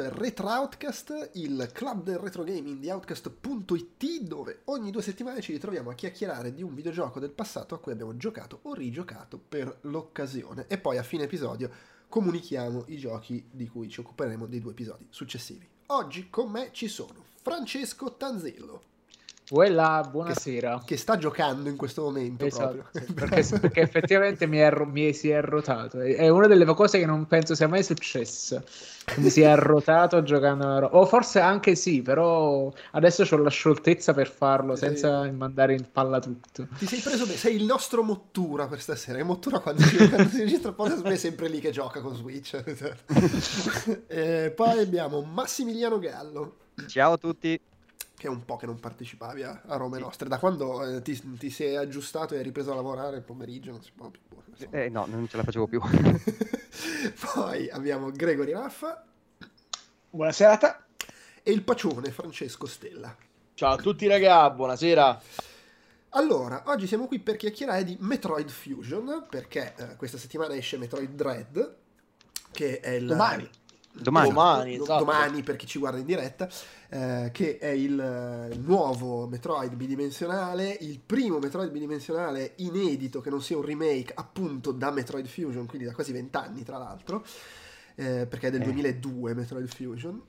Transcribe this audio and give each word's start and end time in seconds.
questo 0.00 0.16
è 0.16 0.18
Retro 0.18 0.48
Outcast, 0.48 1.30
il 1.34 1.70
club 1.74 2.02
del 2.04 2.16
retro 2.16 2.42
gaming 2.42 2.78
di 2.78 2.88
Outcast.it 2.88 4.20
dove 4.22 4.60
ogni 4.64 4.90
due 4.90 5.02
settimane 5.02 5.42
ci 5.42 5.52
ritroviamo 5.52 5.90
a 5.90 5.94
chiacchierare 5.94 6.54
di 6.54 6.62
un 6.62 6.74
videogioco 6.74 7.20
del 7.20 7.30
passato 7.30 7.74
a 7.74 7.78
cui 7.78 7.92
abbiamo 7.92 8.16
giocato 8.16 8.60
o 8.62 8.72
rigiocato 8.72 9.38
per 9.38 9.78
l'occasione 9.82 10.64
e 10.68 10.78
poi 10.78 10.96
a 10.96 11.02
fine 11.02 11.24
episodio 11.24 11.70
comunichiamo 12.08 12.84
i 12.86 12.96
giochi 12.96 13.46
di 13.50 13.68
cui 13.68 13.90
ci 13.90 14.00
occuperemo 14.00 14.46
dei 14.46 14.60
due 14.60 14.72
episodi 14.72 15.06
successivi. 15.10 15.68
Oggi 15.86 16.30
con 16.30 16.50
me 16.50 16.70
ci 16.72 16.88
sono 16.88 17.24
Francesco 17.42 18.14
Tanzillo. 18.16 18.82
Quella, 19.50 20.06
buonasera. 20.08 20.78
Che, 20.78 20.94
che, 20.94 20.96
sta 20.96 21.18
giocando 21.18 21.68
in 21.68 21.74
questo 21.74 22.02
momento 22.02 22.44
esatto, 22.44 22.84
perché, 23.12 23.42
perché, 23.42 23.80
effettivamente 23.80 24.46
mi, 24.46 24.58
è, 24.58 24.72
mi, 24.84 25.12
si 25.12 25.28
è 25.28 25.40
rotato. 25.40 25.98
È 25.98 26.28
una 26.28 26.46
delle 26.46 26.64
cose 26.66 27.00
che 27.00 27.06
non 27.06 27.26
penso 27.26 27.56
sia 27.56 27.66
mai 27.66 27.82
successa. 27.82 28.62
Mi 29.16 29.28
si 29.28 29.40
è 29.40 29.52
rotato 29.56 30.22
giocando 30.22 30.66
una 30.66 30.78
roba. 30.78 30.96
O 30.98 31.04
forse 31.04 31.40
anche 31.40 31.74
sì, 31.74 32.00
però 32.00 32.72
adesso 32.92 33.26
ho 33.28 33.36
la 33.38 33.50
scioltezza 33.50 34.14
per 34.14 34.30
farlo 34.30 34.76
senza 34.76 35.24
eh, 35.24 35.32
mandare 35.32 35.74
in 35.74 35.84
palla 35.90 36.20
tutto. 36.20 36.68
Ti 36.78 36.86
sei 36.86 37.00
preso 37.00 37.24
bene, 37.24 37.36
sei 37.36 37.56
il 37.56 37.64
nostro 37.64 38.04
Mottura 38.04 38.68
per 38.68 38.80
stasera. 38.80 39.18
E 39.18 39.24
Mottura 39.24 39.58
quando, 39.58 39.82
quando 40.10 40.28
si 40.28 40.38
registra 40.38 40.70
podcast 40.70 41.02
è 41.02 41.16
sempre 41.16 41.48
lì 41.48 41.58
che 41.58 41.72
gioca 41.72 42.00
con 42.00 42.14
Switch. 42.14 42.54
eh, 44.06 44.52
poi 44.54 44.78
abbiamo 44.78 45.22
Massimiliano 45.22 45.98
Gallo. 45.98 46.56
Ciao 46.86 47.14
a 47.14 47.18
tutti 47.18 47.60
che 48.20 48.26
è 48.26 48.30
un 48.30 48.44
po' 48.44 48.56
che 48.56 48.66
non 48.66 48.78
partecipavi 48.78 49.42
a, 49.44 49.62
a 49.64 49.76
Rome 49.76 49.96
sì. 49.96 50.02
Nostre. 50.02 50.28
Da 50.28 50.38
quando 50.38 50.84
eh, 50.84 51.00
ti, 51.00 51.18
ti, 51.38 51.48
sei 51.48 51.76
aggiustato 51.76 52.34
e 52.34 52.36
hai 52.36 52.42
ripreso 52.42 52.70
a 52.70 52.74
lavorare 52.74 53.16
il 53.16 53.22
pomeriggio 53.22 53.70
non 53.70 53.82
si 53.82 53.92
può 53.96 54.10
più. 54.10 54.20
Eh, 54.70 54.90
no, 54.90 55.06
non 55.06 55.26
ce 55.26 55.38
la 55.38 55.42
facevo 55.42 55.66
più. 55.66 55.80
Poi 57.34 57.70
abbiamo 57.70 58.10
Gregory 58.10 58.52
Raffa. 58.52 59.02
Buonasera. 60.10 60.84
E 61.42 61.50
il 61.50 61.62
pacione 61.62 62.10
Francesco 62.10 62.66
Stella. 62.66 63.16
Ciao 63.54 63.72
a 63.72 63.76
tutti 63.78 64.06
raga, 64.06 64.50
buonasera. 64.50 65.22
Allora, 66.10 66.64
oggi 66.66 66.86
siamo 66.86 67.06
qui 67.06 67.20
per 67.20 67.36
chiacchierare 67.36 67.84
di 67.84 67.96
Metroid 68.00 68.50
Fusion, 68.50 69.28
perché 69.30 69.72
eh, 69.78 69.96
questa 69.96 70.18
settimana 70.18 70.54
esce 70.54 70.76
Metroid 70.76 71.14
Dread, 71.14 71.76
che 72.50 72.80
è 72.80 72.90
il... 72.90 73.06
Domani. 73.06 73.48
Domani, 73.92 74.28
domani, 74.28 74.74
esatto. 74.74 75.04
domani 75.04 75.42
per 75.42 75.56
chi 75.56 75.66
ci 75.66 75.78
guarda 75.78 75.98
in 75.98 76.06
diretta, 76.06 76.48
eh, 76.88 77.30
che 77.32 77.58
è 77.58 77.68
il 77.68 77.98
eh, 77.98 78.56
nuovo 78.56 79.26
Metroid 79.26 79.74
bidimensionale, 79.74 80.76
il 80.80 81.00
primo 81.04 81.38
Metroid 81.38 81.70
bidimensionale 81.70 82.52
inedito 82.56 83.20
che 83.20 83.30
non 83.30 83.42
sia 83.42 83.56
un 83.56 83.64
remake 83.64 84.12
appunto 84.14 84.70
da 84.70 84.90
Metroid 84.90 85.26
Fusion, 85.26 85.66
quindi 85.66 85.86
da 85.86 85.92
quasi 85.92 86.12
vent'anni 86.12 86.62
tra 86.62 86.78
l'altro, 86.78 87.24
eh, 87.96 88.26
perché 88.26 88.48
è 88.48 88.50
del 88.50 88.62
eh. 88.62 88.64
2002 88.64 89.34
Metroid 89.34 89.66
Fusion. 89.66 90.22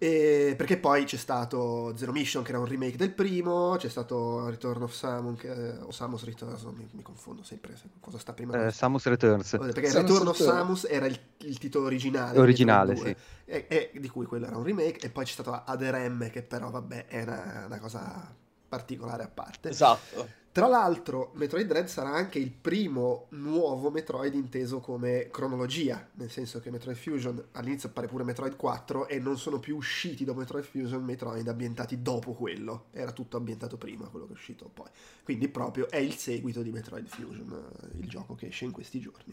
E 0.00 0.54
perché 0.56 0.76
poi 0.76 1.04
c'è 1.04 1.16
stato 1.16 1.92
Zero 1.96 2.12
Mission 2.12 2.44
che 2.44 2.50
era 2.50 2.60
un 2.60 2.66
remake 2.66 2.96
del 2.96 3.10
primo, 3.10 3.74
c'è 3.76 3.88
stato 3.88 4.48
Return 4.48 4.82
of 4.82 4.92
Samus, 4.92 5.40
che, 5.40 5.50
o 5.50 5.90
Samus 5.90 6.22
Returns, 6.22 6.62
mi, 6.62 6.88
mi, 6.92 7.02
confondo 7.02 7.42
sempre 7.42 7.74
cosa 7.98 8.16
sta 8.16 8.32
prima. 8.32 8.66
Eh, 8.66 8.70
Samus 8.70 9.06
Returns. 9.06 9.56
Perché 9.58 9.88
Samus 9.88 10.10
Return 10.10 10.28
of 10.28 10.36
Samus 10.40 10.84
era 10.88 11.06
il, 11.06 11.18
il 11.38 11.58
titolo 11.58 11.86
originale. 11.86 12.38
Originale, 12.38 12.94
sì. 12.94 13.16
E, 13.44 13.66
e, 13.68 13.90
di 13.98 14.08
cui 14.08 14.24
quello 14.24 14.46
era 14.46 14.56
un 14.56 14.62
remake, 14.62 15.00
e 15.00 15.10
poi 15.10 15.24
c'è 15.24 15.32
stato 15.32 15.52
Aderem 15.52 16.30
che 16.30 16.42
però 16.42 16.70
vabbè 16.70 17.06
è 17.06 17.22
una, 17.22 17.64
una 17.66 17.80
cosa 17.80 18.32
particolare 18.68 19.24
a 19.24 19.28
parte. 19.28 19.70
Esatto. 19.70 20.28
Tra 20.58 20.66
l'altro, 20.66 21.30
Metroid 21.34 21.68
Dread 21.68 21.86
sarà 21.86 22.08
anche 22.08 22.40
il 22.40 22.50
primo 22.50 23.26
nuovo 23.28 23.92
Metroid 23.92 24.34
inteso 24.34 24.80
come 24.80 25.28
cronologia, 25.30 26.04
nel 26.14 26.32
senso 26.32 26.58
che 26.58 26.72
Metroid 26.72 26.96
Fusion 26.96 27.40
all'inizio 27.52 27.90
appare 27.90 28.08
pure 28.08 28.24
Metroid 28.24 28.56
4 28.56 29.06
e 29.06 29.20
non 29.20 29.38
sono 29.38 29.60
più 29.60 29.76
usciti 29.76 30.24
dopo 30.24 30.40
Metroid 30.40 30.64
Fusion 30.64 31.04
Metroid 31.04 31.46
ambientati 31.46 32.02
dopo 32.02 32.32
quello, 32.32 32.86
era 32.90 33.12
tutto 33.12 33.36
ambientato 33.36 33.76
prima 33.76 34.08
quello 34.08 34.26
che 34.26 34.32
è 34.32 34.34
uscito 34.34 34.68
poi. 34.68 34.88
Quindi 35.22 35.46
proprio 35.46 35.88
è 35.88 35.98
il 35.98 36.14
seguito 36.14 36.60
di 36.62 36.72
Metroid 36.72 37.06
Fusion, 37.06 37.70
il 37.96 38.08
gioco 38.08 38.34
che 38.34 38.48
esce 38.48 38.64
in 38.64 38.72
questi 38.72 38.98
giorni. 38.98 39.32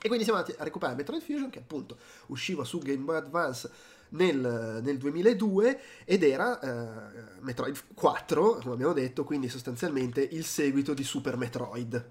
E 0.00 0.06
quindi 0.06 0.22
siamo 0.22 0.38
andati 0.38 0.56
a 0.60 0.62
recuperare 0.62 0.96
Metroid 0.96 1.22
Fusion 1.22 1.50
che 1.50 1.58
appunto 1.58 1.98
usciva 2.26 2.62
su 2.62 2.78
Game 2.78 3.02
Boy 3.02 3.16
Advance 3.16 3.68
nel, 4.14 4.80
nel 4.82 4.98
2002 4.98 5.80
ed 6.04 6.22
era 6.22 6.58
eh, 6.60 7.40
Metroid 7.40 7.78
4, 7.94 8.58
come 8.62 8.74
abbiamo 8.74 8.92
detto, 8.92 9.24
quindi 9.24 9.48
sostanzialmente 9.48 10.20
il 10.20 10.44
seguito 10.44 10.94
di 10.94 11.04
Super 11.04 11.36
Metroid. 11.36 12.10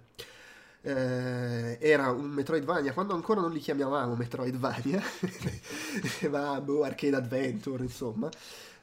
Eh, 0.86 1.78
era 1.80 2.12
un 2.12 2.26
Metroidvania 2.26 2.92
quando 2.92 3.14
ancora 3.14 3.40
non 3.40 3.52
li 3.52 3.60
chiamavamo 3.60 4.16
Metroidvania, 4.16 5.02
ma 6.30 6.60
boh, 6.62 6.84
Arcade 6.84 7.16
Adventure, 7.16 7.84
insomma. 7.84 8.30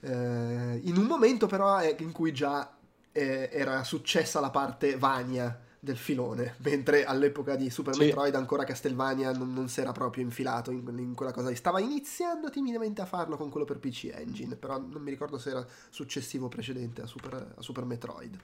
Eh, 0.01 0.81
in 0.83 0.97
un 0.97 1.05
momento 1.05 1.47
però 1.47 1.83
in 1.99 2.13
cui 2.13 2.33
già 2.33 2.75
eh, 3.13 3.51
era 3.53 3.85
successa 3.85 4.41
la 4.41 4.51
parte 4.51 4.97
Vania 4.97 5.69
del 5.81 5.97
filone, 5.97 6.55
mentre 6.63 7.05
all'epoca 7.05 7.57
di 7.57 7.71
Super 7.71 7.95
sì. 7.95 8.05
Metroid 8.05 8.35
ancora 8.35 8.65
Castlevania 8.65 9.33
non, 9.33 9.53
non 9.53 9.69
si 9.69 9.81
era 9.81 9.93
proprio 9.93 10.23
infilato 10.23 10.71
in, 10.71 10.87
in, 10.99 11.15
quella 11.15 11.33
cosa, 11.33 11.53
stava 11.55 11.81
iniziando 11.81 12.51
timidamente 12.51 13.01
a 13.01 13.07
farlo 13.07 13.37
con 13.37 13.49
quello 13.49 13.65
per 13.67 13.79
PC 13.79 14.11
Engine, 14.13 14.57
però 14.57 14.79
non 14.79 15.03
mi 15.03 15.11
ricordo 15.11 15.39
se 15.39 15.51
era 15.51 15.67
successivo 15.89 16.47
o 16.47 16.49
precedente 16.49 17.03
a 17.03 17.07
Super, 17.07 17.55
a 17.57 17.63
Super 17.63 17.85
Metroid. 17.85 18.39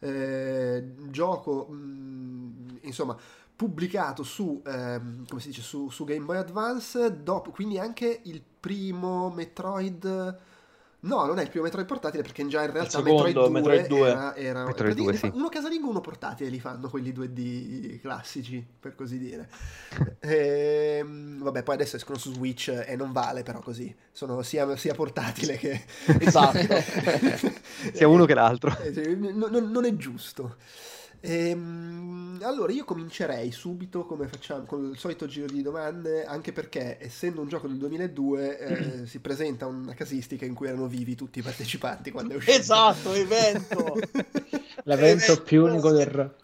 Eh, 0.00 0.94
gioco, 1.10 1.66
mh, 1.66 1.74
mm, 1.74 2.76
insomma, 2.82 3.16
pubblicato 3.54 4.22
su, 4.22 4.62
ehm, 4.64 5.26
come 5.26 5.40
si 5.40 5.48
dice, 5.48 5.62
su, 5.62 5.88
su 5.90 6.04
Game 6.04 6.24
Boy 6.24 6.36
Advance, 6.36 7.22
dopo, 7.22 7.50
quindi 7.50 7.78
anche 7.78 8.20
il 8.24 8.42
primo 8.60 9.30
Metroid 9.30 10.38
No, 11.00 11.26
non 11.26 11.38
è 11.38 11.42
il 11.42 11.48
primo 11.48 11.64
Metroid 11.64 11.86
portatile 11.86 12.24
perché 12.24 12.44
già 12.48 12.64
in 12.64 12.72
realtà 12.72 12.98
secondo, 12.98 13.22
Metroid 13.22 13.34
2, 13.34 13.50
Metroid 13.50 13.86
2. 13.86 14.08
era, 14.08 14.34
era 14.34 14.64
Metroid 14.64 14.96
2, 14.96 15.16
sì. 15.16 15.30
uno 15.32 15.48
casalingo 15.48 15.88
uno 15.88 16.00
portatile 16.00 16.50
li 16.50 16.58
fanno 16.58 16.88
quelli 16.90 17.12
2D 17.12 18.00
classici, 18.00 18.66
per 18.80 18.96
così 18.96 19.16
dire. 19.16 19.48
e, 20.18 20.96
ehm, 20.98 21.40
vabbè, 21.40 21.62
poi 21.62 21.76
adesso 21.76 21.94
escono 21.94 22.18
su 22.18 22.32
Switch 22.32 22.84
e 22.84 22.96
non 22.96 23.12
vale 23.12 23.44
però 23.44 23.60
così, 23.60 23.94
sono 24.10 24.42
sia, 24.42 24.76
sia 24.76 24.94
portatile 24.94 25.56
che... 25.56 25.84
esatto, 26.18 26.58
sia 27.94 28.08
uno 28.08 28.24
che 28.24 28.34
l'altro. 28.34 28.76
Eh, 28.80 29.14
non, 29.14 29.70
non 29.70 29.84
è 29.84 29.94
giusto. 29.94 30.56
Ehm, 31.20 32.40
allora 32.42 32.72
io 32.72 32.84
comincerei 32.84 33.50
subito 33.50 34.04
come 34.04 34.28
facciamo 34.28 34.64
con 34.64 34.90
il 34.90 34.98
solito 34.98 35.26
giro 35.26 35.46
di 35.46 35.62
domande, 35.62 36.24
anche 36.24 36.52
perché 36.52 36.98
essendo 37.00 37.40
un 37.40 37.48
gioco 37.48 37.66
del 37.66 37.76
2002 37.76 38.58
eh, 38.58 39.06
si 39.06 39.18
presenta 39.18 39.66
una 39.66 39.94
casistica 39.94 40.44
in 40.44 40.54
cui 40.54 40.68
erano 40.68 40.86
vivi 40.86 41.14
tutti 41.14 41.40
i 41.40 41.42
partecipanti 41.42 42.10
quando 42.10 42.34
è 42.34 42.36
uscito. 42.36 42.56
Esatto, 42.56 43.12
evento! 43.12 43.98
L'evento 44.84 45.42
più 45.42 45.64
unico 45.64 45.90
del 45.90 46.34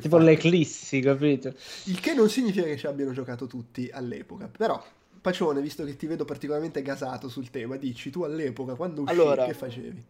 tipo 0.00 0.18
l'eclissi, 0.18 1.00
capito? 1.00 1.54
Il 1.84 2.00
che 2.00 2.14
non 2.14 2.28
significa 2.28 2.64
che 2.64 2.76
ci 2.76 2.86
abbiano 2.86 3.12
giocato 3.12 3.46
tutti 3.46 3.88
all'epoca, 3.92 4.48
però 4.48 4.82
Pacione, 5.20 5.60
visto 5.60 5.84
che 5.84 5.96
ti 5.96 6.06
vedo 6.06 6.24
particolarmente 6.24 6.82
gasato 6.82 7.28
sul 7.28 7.50
tema, 7.50 7.76
dici 7.76 8.10
tu 8.10 8.22
all'epoca 8.22 8.74
quando 8.74 9.02
uscì 9.02 9.14
allora, 9.14 9.44
che 9.44 9.54
facevi? 9.54 10.04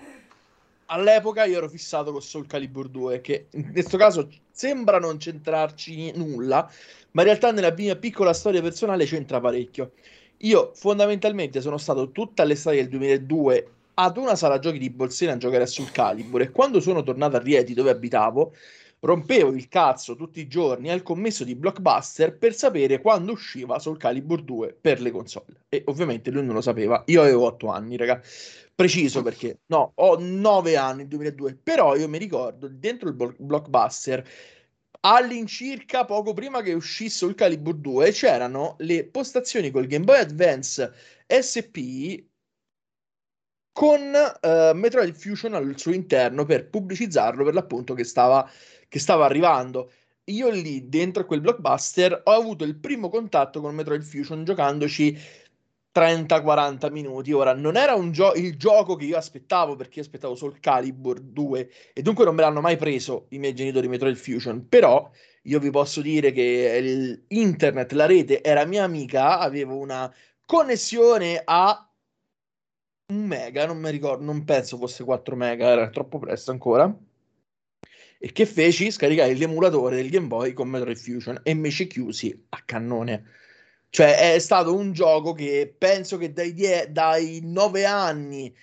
All'epoca 0.90 1.44
io 1.44 1.58
ero 1.58 1.68
fissato 1.68 2.12
con 2.12 2.22
Soul 2.22 2.46
Calibur 2.46 2.88
2, 2.88 3.20
che 3.20 3.46
in 3.50 3.72
questo 3.72 3.96
caso 3.96 4.28
sembra 4.50 4.98
non 4.98 5.18
centrarci 5.18 6.12
nulla, 6.16 6.70
ma 7.12 7.22
in 7.22 7.26
realtà 7.28 7.50
nella 7.52 7.72
mia 7.76 7.96
piccola 7.96 8.32
storia 8.32 8.60
personale 8.60 9.04
c'entra 9.04 9.40
parecchio. 9.40 9.92
Io 10.38 10.72
fondamentalmente 10.74 11.60
sono 11.60 11.78
stato 11.78 12.10
tutta 12.10 12.44
l'estate 12.44 12.76
del 12.76 12.88
2002 12.88 13.70
ad 13.94 14.16
una 14.16 14.34
sala 14.34 14.58
giochi 14.58 14.78
di 14.78 14.90
Bolsena 14.90 15.32
a 15.32 15.36
giocare 15.36 15.64
a 15.64 15.66
Soul 15.66 15.90
Calibur 15.90 16.40
e 16.40 16.50
quando 16.50 16.80
sono 16.80 17.02
tornato 17.02 17.36
a 17.36 17.40
Rieti 17.40 17.74
dove 17.74 17.90
abitavo 17.90 18.52
rompevo 19.00 19.52
il 19.52 19.68
cazzo 19.68 20.16
tutti 20.16 20.40
i 20.40 20.48
giorni 20.48 20.90
al 20.90 21.02
commesso 21.02 21.44
di 21.44 21.54
Blockbuster 21.54 22.36
per 22.36 22.54
sapere 22.54 23.00
quando 23.00 23.32
usciva 23.32 23.78
Soul 23.78 23.96
Calibur 23.96 24.42
2 24.42 24.76
per 24.80 25.00
le 25.00 25.10
console. 25.10 25.64
E 25.68 25.82
ovviamente 25.86 26.30
lui 26.30 26.44
non 26.44 26.54
lo 26.54 26.60
sapeva. 26.60 27.02
Io 27.06 27.22
avevo 27.22 27.44
8 27.46 27.68
anni 27.68 27.96
raga. 27.96 28.20
Preciso 28.74 29.22
perché 29.22 29.60
no, 29.66 29.92
ho 29.94 30.16
9 30.18 30.76
anni, 30.76 31.06
2002, 31.06 31.58
però 31.62 31.96
io 31.96 32.08
mi 32.08 32.18
ricordo 32.18 32.66
dentro 32.68 33.08
il 33.10 33.34
blockbuster 33.38 34.26
all'incirca 35.02 36.04
poco 36.04 36.34
prima 36.34 36.60
che 36.62 36.72
uscisse 36.72 37.24
il 37.24 37.34
Calibur 37.34 37.74
2 37.74 38.10
c'erano 38.12 38.76
le 38.80 39.04
postazioni 39.04 39.70
col 39.70 39.86
Game 39.86 40.04
Boy 40.04 40.18
Advance 40.18 40.92
SP 41.26 42.24
con 43.72 44.00
uh, 44.00 44.74
Metroid 44.76 45.14
Fusion 45.14 45.54
al 45.54 45.74
suo 45.76 45.92
interno 45.92 46.44
per 46.44 46.68
pubblicizzarlo 46.68 47.44
per 47.44 47.54
l'appunto 47.54 47.94
che 47.94 48.04
stava, 48.04 48.48
che 48.88 48.98
stava 48.98 49.24
arrivando. 49.24 49.90
Io 50.24 50.48
lì 50.50 50.88
dentro 50.88 51.24
quel 51.24 51.40
blockbuster 51.40 52.22
ho 52.24 52.32
avuto 52.32 52.64
il 52.64 52.76
primo 52.76 53.08
contatto 53.08 53.60
con 53.60 53.74
Metroid 53.74 54.02
Fusion 54.02 54.44
giocandoci 54.44 55.18
30-40 55.92 56.90
minuti. 56.90 57.32
Ora, 57.32 57.54
non 57.54 57.76
era 57.76 57.98
gio- 58.10 58.34
il 58.34 58.56
gioco 58.56 58.96
che 58.96 59.06
io 59.06 59.16
aspettavo 59.16 59.76
perché 59.76 59.98
io 59.98 60.04
aspettavo 60.04 60.34
solo 60.34 60.56
Calibur 60.60 61.20
2 61.20 61.70
e 61.92 62.02
dunque 62.02 62.24
non 62.24 62.34
me 62.34 62.42
l'hanno 62.42 62.60
mai 62.60 62.76
preso 62.76 63.26
i 63.30 63.38
miei 63.38 63.54
genitori 63.54 63.88
Metroid 63.88 64.16
Fusion. 64.16 64.68
Però 64.68 65.10
io 65.42 65.58
vi 65.58 65.70
posso 65.70 66.00
dire 66.00 66.32
che 66.32 67.22
internet, 67.28 67.92
la 67.92 68.06
rete 68.06 68.42
era 68.42 68.64
mia 68.64 68.84
amica, 68.84 69.38
avevo 69.38 69.76
una 69.76 70.12
connessione 70.44 71.40
a 71.44 71.89
un 73.10 73.26
mega, 73.26 73.66
non 73.66 73.78
mi 73.78 73.90
ricordo, 73.90 74.24
non 74.24 74.44
penso 74.44 74.76
fosse 74.76 75.04
4 75.04 75.36
mega, 75.36 75.68
era 75.68 75.90
troppo 75.90 76.18
presto 76.18 76.50
ancora. 76.50 76.94
E 78.22 78.32
che 78.32 78.46
feci? 78.46 78.90
Scaricai 78.90 79.36
l'emulatore 79.36 79.96
del 79.96 80.10
Game 80.10 80.26
Boy 80.26 80.52
con 80.52 80.68
Metroid 80.68 80.96
Fusion 80.96 81.40
e 81.42 81.54
mi 81.54 81.70
ci 81.70 81.86
chiusi 81.86 82.46
a 82.50 82.62
cannone. 82.64 83.24
Cioè, 83.88 84.34
è 84.34 84.38
stato 84.38 84.74
un 84.74 84.92
gioco 84.92 85.32
che 85.32 85.74
penso 85.76 86.16
che 86.16 86.32
dai, 86.32 86.52
die- 86.54 86.88
dai 86.90 87.40
9 87.42 87.84
anni 87.86 88.54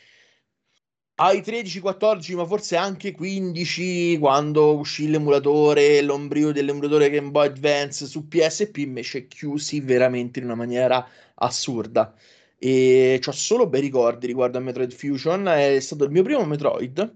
ai 1.19 1.41
13-14, 1.41 2.35
ma 2.35 2.45
forse 2.45 2.75
anche 2.75 3.11
15, 3.11 4.17
quando 4.19 4.77
uscì 4.77 5.09
l'emulatore, 5.09 6.01
l'ombrio 6.01 6.51
dell'emulatore 6.51 7.09
Game 7.09 7.31
Boy 7.31 7.47
Advance 7.47 8.05
su 8.05 8.27
PSP, 8.27 8.77
invece 8.77 9.27
chiusi 9.27 9.79
veramente 9.79 10.39
in 10.39 10.45
una 10.45 10.55
maniera 10.55 11.05
assurda. 11.35 12.13
E 12.59 13.21
ho 13.25 13.31
solo 13.31 13.67
bei 13.67 13.81
ricordi 13.81 14.27
riguardo 14.27 14.57
a 14.57 14.61
Metroid 14.61 14.91
Fusion. 14.93 15.47
È 15.47 15.79
stato 15.79 16.03
il 16.05 16.11
mio 16.11 16.23
primo 16.23 16.45
Metroid, 16.45 17.15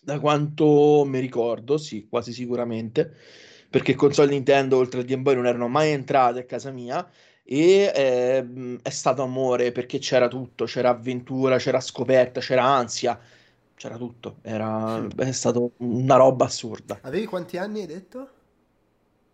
da 0.00 0.18
quanto 0.20 1.04
mi 1.06 1.20
ricordo, 1.20 1.78
sì, 1.78 2.08
quasi 2.08 2.32
sicuramente, 2.32 3.14
perché 3.70 3.94
console 3.94 4.30
Nintendo 4.30 4.76
oltre 4.76 5.00
al 5.00 5.06
Game 5.06 5.22
Boy 5.22 5.34
non 5.36 5.46
erano 5.46 5.68
mai 5.68 5.90
entrate 5.90 6.40
a 6.40 6.44
casa 6.44 6.70
mia 6.72 7.08
e 7.44 7.92
eh, 7.94 8.78
è 8.82 8.90
stato 8.90 9.22
amore 9.22 9.70
perché 9.72 9.98
c'era 9.98 10.28
tutto, 10.28 10.64
c'era 10.64 10.90
avventura, 10.90 11.58
c'era 11.58 11.80
scoperta, 11.80 12.40
c'era 12.40 12.64
ansia, 12.64 13.18
c'era 13.74 13.96
tutto, 13.96 14.38
era, 14.42 15.06
è 15.16 15.32
stato 15.32 15.72
una 15.78 16.16
roba 16.16 16.46
assurda. 16.46 16.98
Avevi 17.02 17.26
quanti 17.26 17.56
anni 17.56 17.80
hai 17.80 17.86
detto? 17.86 18.28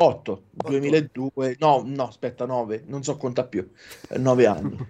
8, 0.01 0.43
2002, 0.53 1.57
no, 1.59 1.83
no, 1.85 2.05
aspetta, 2.05 2.47
9, 2.47 2.85
non 2.87 3.03
so 3.03 3.17
conta 3.17 3.45
più, 3.45 3.69
9 4.17 4.47
anni. 4.47 4.77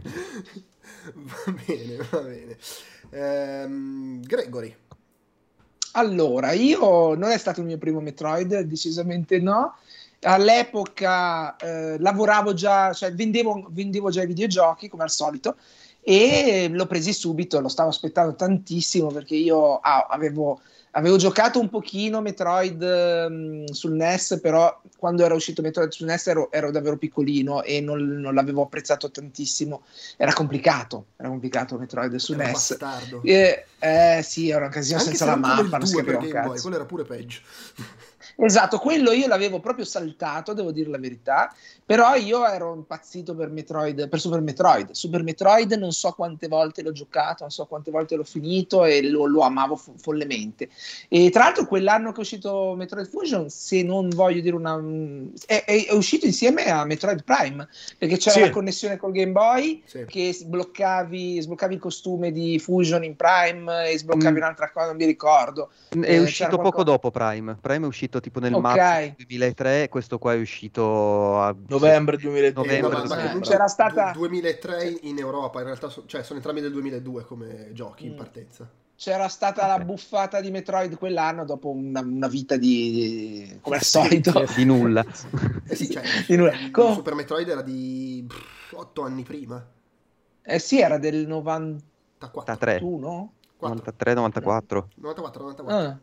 va 1.14 1.54
bene, 1.66 1.96
va 2.10 2.20
bene. 2.20 2.56
Ehm, 3.10 4.20
Gregory. 4.20 4.76
Allora, 5.92 6.52
io 6.52 7.14
non 7.14 7.30
è 7.30 7.38
stato 7.38 7.60
il 7.60 7.66
mio 7.66 7.78
primo 7.78 8.00
Metroid, 8.00 8.60
decisamente 8.60 9.38
no. 9.38 9.76
All'epoca 10.20 11.56
eh, 11.56 11.98
lavoravo 11.98 12.52
già, 12.52 12.92
cioè 12.92 13.14
vendevo, 13.14 13.66
vendevo 13.70 14.10
già 14.10 14.22
i 14.22 14.26
videogiochi 14.26 14.88
come 14.88 15.04
al 15.04 15.10
solito 15.10 15.56
e 16.02 16.68
l'ho 16.70 16.86
presi 16.86 17.14
subito, 17.14 17.60
lo 17.60 17.68
stavo 17.68 17.88
aspettando 17.88 18.34
tantissimo 18.34 19.08
perché 19.08 19.36
io 19.36 19.78
ah, 19.78 20.06
avevo, 20.10 20.60
avevo, 20.98 21.16
giocato 21.16 21.60
un 21.60 21.68
pochino 21.68 22.20
Metroid 22.20 22.82
um, 23.28 23.64
sul 23.66 23.92
NES, 23.92 24.38
però 24.42 24.80
quando 24.96 25.24
era 25.24 25.34
uscito 25.34 25.62
Metroid 25.62 25.90
sul 25.90 26.06
NES 26.06 26.26
ero, 26.26 26.50
ero 26.50 26.70
davvero 26.70 26.96
piccolino 26.96 27.62
e 27.62 27.80
non, 27.80 28.04
non, 28.20 28.34
l'avevo 28.34 28.62
apprezzato 28.62 29.10
tantissimo. 29.10 29.82
Era 30.16 30.32
complicato, 30.32 31.06
era 31.16 31.28
complicato 31.28 31.78
Metroid 31.78 32.14
sul 32.16 32.34
era 32.36 32.46
NES. 32.46 32.76
Bastardo. 32.76 33.22
Eh, 33.22 34.20
sì, 34.22 34.50
era 34.50 34.64
un 34.64 34.70
casino 34.70 34.98
Anche 34.98 35.10
senza 35.10 35.24
se 35.24 35.30
la 35.30 35.36
mappa, 35.36 35.78
non 35.78 35.86
si 35.86 35.92
2 35.94 36.02
capiva 36.04 36.18
un 36.18 36.28
Game 36.28 36.40
Boy, 36.40 36.50
cazzo. 36.50 36.62
quello 36.62 36.76
era 36.76 36.84
pure 36.84 37.04
peggio. 37.04 37.40
Esatto, 38.36 38.78
quello 38.78 39.12
io 39.12 39.26
l'avevo 39.26 39.60
proprio 39.60 39.84
saltato, 39.84 40.52
devo 40.52 40.72
dire 40.72 40.90
la 40.90 40.98
verità, 40.98 41.54
però 41.84 42.14
io 42.14 42.46
ero 42.46 42.74
impazzito 42.74 43.34
per 43.34 43.50
Metroid, 43.50 44.08
per 44.08 44.20
Super 44.20 44.40
Metroid. 44.40 44.90
Super 44.92 45.22
Metroid 45.22 45.72
non 45.72 45.92
so 45.92 46.12
quante 46.12 46.48
volte 46.48 46.82
l'ho 46.82 46.92
giocato, 46.92 47.38
non 47.42 47.50
so 47.50 47.66
quante 47.66 47.90
volte 47.90 48.16
l'ho 48.16 48.24
finito 48.24 48.84
e 48.84 49.02
lo, 49.08 49.26
lo 49.26 49.40
amavo 49.42 49.76
fo- 49.76 49.94
follemente. 49.96 50.68
E 51.08 51.30
tra 51.30 51.44
l'altro 51.44 51.66
quell'anno 51.66 52.10
che 52.12 52.18
è 52.18 52.20
uscito 52.20 52.74
Metroid 52.76 53.08
Fusion, 53.08 53.48
se 53.50 53.82
non 53.82 54.08
voglio 54.10 54.40
dire 54.40 54.54
una... 54.56 54.80
è, 55.46 55.64
è- 55.64 55.86
è 55.86 55.92
uscito 55.92 56.26
insieme 56.26 56.64
a 56.70 56.84
Metroid 56.84 57.22
Prime, 57.24 57.66
perché 57.96 58.16
c'era 58.16 58.36
Sì. 58.36 58.40
la 58.40 58.50
connessione 58.50 58.96
col 58.96 59.12
Game 59.12 59.32
Boy, 59.32 59.82
Sì. 59.86 60.04
che 60.06 60.32
sbloccavi, 60.32 61.40
sbloccavi 61.40 61.74
il 61.74 61.80
costume 61.80 62.32
di 62.32 62.58
Fusion 62.58 63.04
in 63.04 63.16
Prime 63.16 63.90
e 63.90 63.98
sbloccavi 63.98 64.34
Mm. 64.34 64.36
un'altra 64.36 64.70
cosa, 64.70 64.86
non 64.86 64.96
mi 64.96 65.04
ricordo. 65.06 65.70
È 65.88 65.96
Eh, 65.98 66.18
uscito 66.18 66.50
poco 66.50 66.60
qualcosa- 66.62 66.84
dopo 66.84 67.10
Prime. 67.10 67.56
Prime 67.60 67.84
è 67.84 67.88
uscito 67.88 68.07
tipo 68.08 68.40
nel 68.40 68.54
Ok. 68.54 68.60
marzo 68.62 69.14
2003, 69.18 69.88
questo 69.88 70.18
qua 70.18 70.32
è 70.32 70.38
uscito 70.40 71.38
a 71.40 71.54
Novembre 71.68 72.16
2002. 72.16 72.62
Novembre 72.64 72.80
No, 72.80 72.88
ma- 72.88 72.94
ma 72.94 73.04
2003. 73.04 73.26
comunque 73.26 73.50
C'era 73.50 73.66
stata- 73.68 74.10
du- 74.12 74.18
2003 74.20 74.98
in 75.02 75.18
Europa, 75.18 75.58
in 75.58 75.64
realtà 75.66 75.88
so- 75.90 76.04
cioè, 76.06 76.22
sono 76.22 76.38
entrambi 76.38 76.60
del 76.60 76.72
2002 76.72 77.24
come 77.24 77.70
giochi 77.72 78.06
in 78.06 78.12
Mm. 78.14 78.16
partenza. 78.16 78.68
c'era 79.00 79.28
stata 79.28 79.64
la 79.68 79.74
Ok. 79.76 79.82
buffata 79.84 80.40
di 80.40 80.50
Metroid 80.50 80.96
quell'anno 80.98 81.44
dopo 81.44 81.68
una, 81.70 82.00
una 82.00 82.26
vita 82.26 82.56
di, 82.56 82.90
di- 82.90 83.58
come 83.60 83.76
al 83.76 83.82
solito 83.82 84.42
di 84.56 84.64
nulla. 84.64 85.04
Eh 85.70 85.74
sì, 85.76 85.88
cioè, 85.88 86.02
Di 86.26 86.34
nulla. 86.34 86.52
il 86.52 86.70
Com- 86.72 86.94
Super 86.94 87.14
Metroid 87.14 87.48
era 87.48 87.62
di 87.62 88.26
8 88.72 89.02
anni 89.02 89.22
prima. 89.22 89.64
eh 90.42 90.58
sì 90.58 90.80
era 90.80 90.98
del 90.98 91.26
91 91.28 91.78
Da 92.18 92.28
4. 92.30 92.56
3, 92.56 92.80
4. 92.80 93.30
93, 93.60 94.14
94. 94.14 94.88
94, 94.96 95.42
94. 95.42 95.76
Ah, 95.76 95.98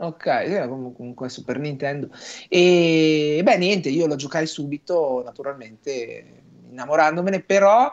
ok 0.00 0.66
comunque 0.68 1.28
Super 1.28 1.58
Nintendo 1.58 2.08
e 2.48 3.40
beh 3.44 3.56
niente 3.58 3.90
io 3.90 4.06
lo 4.06 4.16
giocai 4.16 4.46
subito 4.46 5.22
naturalmente 5.24 6.42
innamorandomene 6.70 7.42
però 7.42 7.92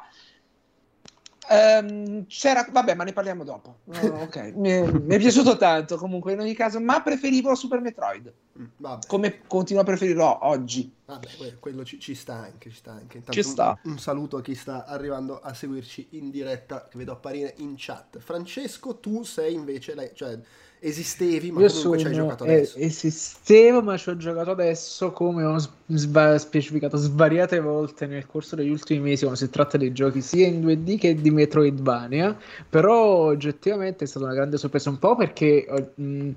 ehm, 1.49 2.25
c'era 2.27 2.65
vabbè 2.71 2.95
ma 2.95 3.03
ne 3.03 3.13
parliamo 3.13 3.43
dopo 3.43 3.79
No, 3.91 4.21
ok 4.21 4.53
mi 4.55 4.69
è, 4.69 4.89
mi 4.89 5.15
è 5.15 5.17
piaciuto 5.17 5.57
tanto 5.57 5.97
comunque 5.97 6.33
in 6.33 6.39
ogni 6.39 6.53
caso 6.53 6.79
ma 6.79 7.01
preferivo 7.01 7.53
Super 7.55 7.81
Metroid 7.81 8.33
Mm, 8.59 8.65
vabbè, 8.77 9.05
come 9.05 9.41
continuo 9.45 9.83
a 9.83 9.85
preferirlo 9.85 10.47
oggi 10.47 10.91
vabbè, 11.05 11.27
que- 11.37 11.57
quello 11.59 11.85
ci, 11.85 11.99
ci 11.99 12.15
sta 12.15 12.33
anche, 12.35 12.71
ci 12.71 12.77
sta 12.77 12.91
anche. 12.93 13.17
Intanto 13.17 13.39
Ci 13.39 13.43
sta. 13.47 13.79
Un, 13.83 13.91
un 13.91 13.99
saluto 13.99 14.37
a 14.37 14.41
chi 14.41 14.55
sta 14.55 14.85
arrivando 14.85 15.39
a 15.39 15.53
seguirci 15.53 16.07
in 16.11 16.31
diretta, 16.31 16.87
che 16.87 16.97
vedo 16.97 17.11
apparire 17.11 17.53
in 17.57 17.75
chat. 17.77 18.17
Francesco, 18.17 18.99
tu 18.99 19.21
sei 19.23 19.53
invece, 19.53 19.93
lei- 19.93 20.11
cioè, 20.15 20.39
esistevi, 20.79 21.51
ma 21.51 21.61
Io 21.61 21.67
comunque 21.67 21.97
ci 21.99 22.05
hai 22.07 22.13
sono- 22.13 22.23
giocato 22.25 22.43
eh, 22.45 22.53
adesso. 22.53 22.77
esistevo, 22.77 23.81
ma 23.81 23.97
ci 23.97 24.09
ho 24.09 24.17
giocato 24.17 24.51
adesso 24.51 25.11
come 25.11 25.43
ho 25.43 25.57
sva- 25.87 26.37
specificato 26.37 26.97
svariate 26.97 27.59
volte 27.59 28.05
nel 28.05 28.25
corso 28.25 28.55
degli 28.55 28.69
ultimi 28.69 28.99
mesi 29.01 29.21
quando 29.23 29.39
si 29.39 29.49
tratta 29.49 29.77
di 29.77 29.91
giochi 29.91 30.21
sia 30.21 30.47
in 30.47 30.61
2D 30.61 30.97
che 30.97 31.15
di 31.15 31.31
Metroidvania. 31.31 32.37
Però 32.69 32.95
oggettivamente 33.27 34.03
è 34.05 34.07
stata 34.07 34.25
una 34.25 34.33
grande 34.35 34.57
sorpresa, 34.57 34.89
un 34.89 34.99
po' 34.99 35.15
perché 35.15 35.65
eh, 35.65 36.01
mh, 36.01 36.29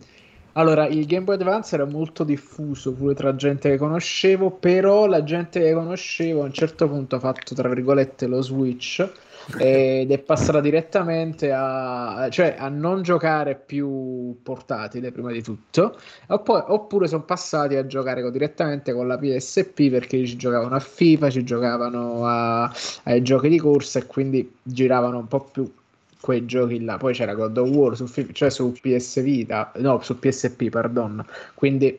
allora 0.54 0.88
il 0.88 1.06
Game 1.06 1.24
Boy 1.24 1.36
Advance 1.36 1.74
era 1.76 1.84
molto 1.84 2.24
diffuso 2.24 2.92
pure 2.92 3.14
tra 3.14 3.36
gente 3.36 3.68
che 3.70 3.76
conoscevo, 3.76 4.50
però 4.50 5.06
la 5.06 5.22
gente 5.22 5.60
che 5.60 5.72
conoscevo 5.72 6.42
a 6.42 6.44
un 6.46 6.52
certo 6.52 6.88
punto 6.88 7.16
ha 7.16 7.20
fatto 7.20 7.54
tra 7.54 7.68
virgolette 7.68 8.26
lo 8.26 8.42
switch 8.42 9.08
ed 9.58 10.10
è 10.10 10.18
passata 10.18 10.60
direttamente 10.60 11.52
a, 11.52 12.28
cioè, 12.30 12.56
a 12.58 12.68
non 12.68 13.02
giocare 13.02 13.56
più 13.56 14.36
portatile 14.42 15.10
prima 15.12 15.32
di 15.32 15.42
tutto 15.42 15.98
oppure 16.28 17.08
sono 17.08 17.22
passati 17.24 17.76
a 17.76 17.86
giocare 17.86 18.22
co- 18.22 18.30
direttamente 18.30 18.92
con 18.92 19.06
la 19.06 19.18
PSP 19.18 19.90
perché 19.90 20.24
ci 20.26 20.36
giocavano 20.36 20.74
a 20.74 20.80
FIFA, 20.80 21.30
ci 21.30 21.44
giocavano 21.44 22.26
a- 22.26 22.72
ai 23.04 23.22
giochi 23.22 23.48
di 23.48 23.58
corsa 23.58 23.98
e 23.98 24.06
quindi 24.06 24.52
giravano 24.62 25.18
un 25.18 25.26
po' 25.28 25.40
più 25.44 25.70
quei 26.20 26.44
giochi 26.46 26.82
là. 26.84 26.96
Poi 26.96 27.14
c'era 27.14 27.34
God 27.34 27.56
of 27.56 27.68
War 27.70 27.96
su, 27.96 28.06
cioè 28.32 28.50
su 28.50 28.72
PS 28.80 29.22
Vita, 29.22 29.72
no, 29.76 30.00
su 30.02 30.18
PSP, 30.18 30.68
pardon. 30.68 31.24
Quindi 31.54 31.98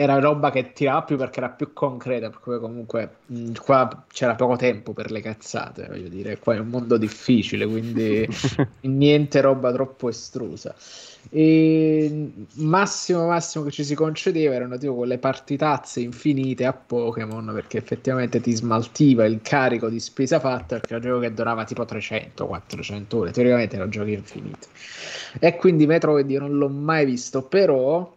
era 0.00 0.18
roba 0.18 0.50
che 0.50 0.72
tirava 0.72 1.02
più 1.02 1.18
perché 1.18 1.40
era 1.40 1.50
più 1.50 1.74
concreta, 1.74 2.30
perché 2.30 2.58
comunque 2.58 3.16
mh, 3.26 3.52
qua 3.62 4.06
c'era 4.08 4.34
poco 4.34 4.56
tempo 4.56 4.94
per 4.94 5.10
le 5.10 5.20
cazzate, 5.20 5.86
voglio 5.88 6.08
dire, 6.08 6.38
qua 6.38 6.54
è 6.54 6.58
un 6.58 6.68
mondo 6.68 6.96
difficile, 6.96 7.66
quindi 7.66 8.26
niente 8.82 9.40
roba 9.42 9.70
troppo 9.72 10.08
estrusa. 10.08 10.74
E 11.28 12.32
massimo 12.54 13.26
massimo 13.26 13.64
che 13.64 13.70
ci 13.70 13.84
si 13.84 13.94
concedeva 13.94 14.54
erano 14.54 14.78
tipo 14.78 14.94
quelle 14.94 15.18
partitazze 15.18 16.00
infinite 16.00 16.64
a 16.64 16.72
Pokémon 16.72 17.50
perché 17.52 17.76
effettivamente 17.76 18.40
ti 18.40 18.52
smaltiva 18.54 19.26
il 19.26 19.40
carico 19.42 19.90
di 19.90 20.00
spesa 20.00 20.40
fatta 20.40 20.76
perché 20.76 20.94
era 20.94 20.96
un 20.96 21.02
gioco 21.02 21.20
che 21.20 21.34
durava 21.34 21.64
tipo 21.64 21.84
300-400 21.84 23.18
ore, 23.18 23.32
teoricamente 23.32 23.76
erano 23.76 23.90
giochi 23.90 24.12
infiniti. 24.12 24.66
E 25.38 25.56
quindi 25.56 25.86
Metroid 25.86 26.28
io 26.30 26.40
non 26.40 26.56
l'ho 26.56 26.68
mai 26.70 27.04
visto, 27.04 27.42
però 27.42 28.10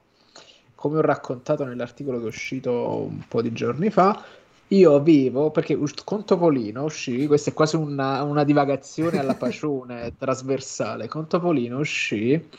come 0.83 0.97
ho 0.97 1.01
raccontato 1.01 1.63
nell'articolo 1.63 2.17
che 2.17 2.25
è 2.25 2.27
uscito 2.27 3.07
un 3.09 3.23
po' 3.25 3.41
di 3.41 3.53
giorni 3.53 3.89
fa, 3.89 4.21
io 4.67 4.99
vivo 4.99 5.49
perché 5.49 5.79
con 6.03 6.25
Topolino 6.25 6.83
uscì, 6.83 7.25
questa 7.25 7.51
è 7.51 7.53
quasi 7.53 7.77
una, 7.77 8.21
una 8.23 8.43
divagazione 8.43 9.17
alla 9.17 9.35
pacione 9.39 10.11
trasversale. 10.17 11.07
Con 11.07 11.27
Topolino 11.27 11.79
uscì 11.79 12.49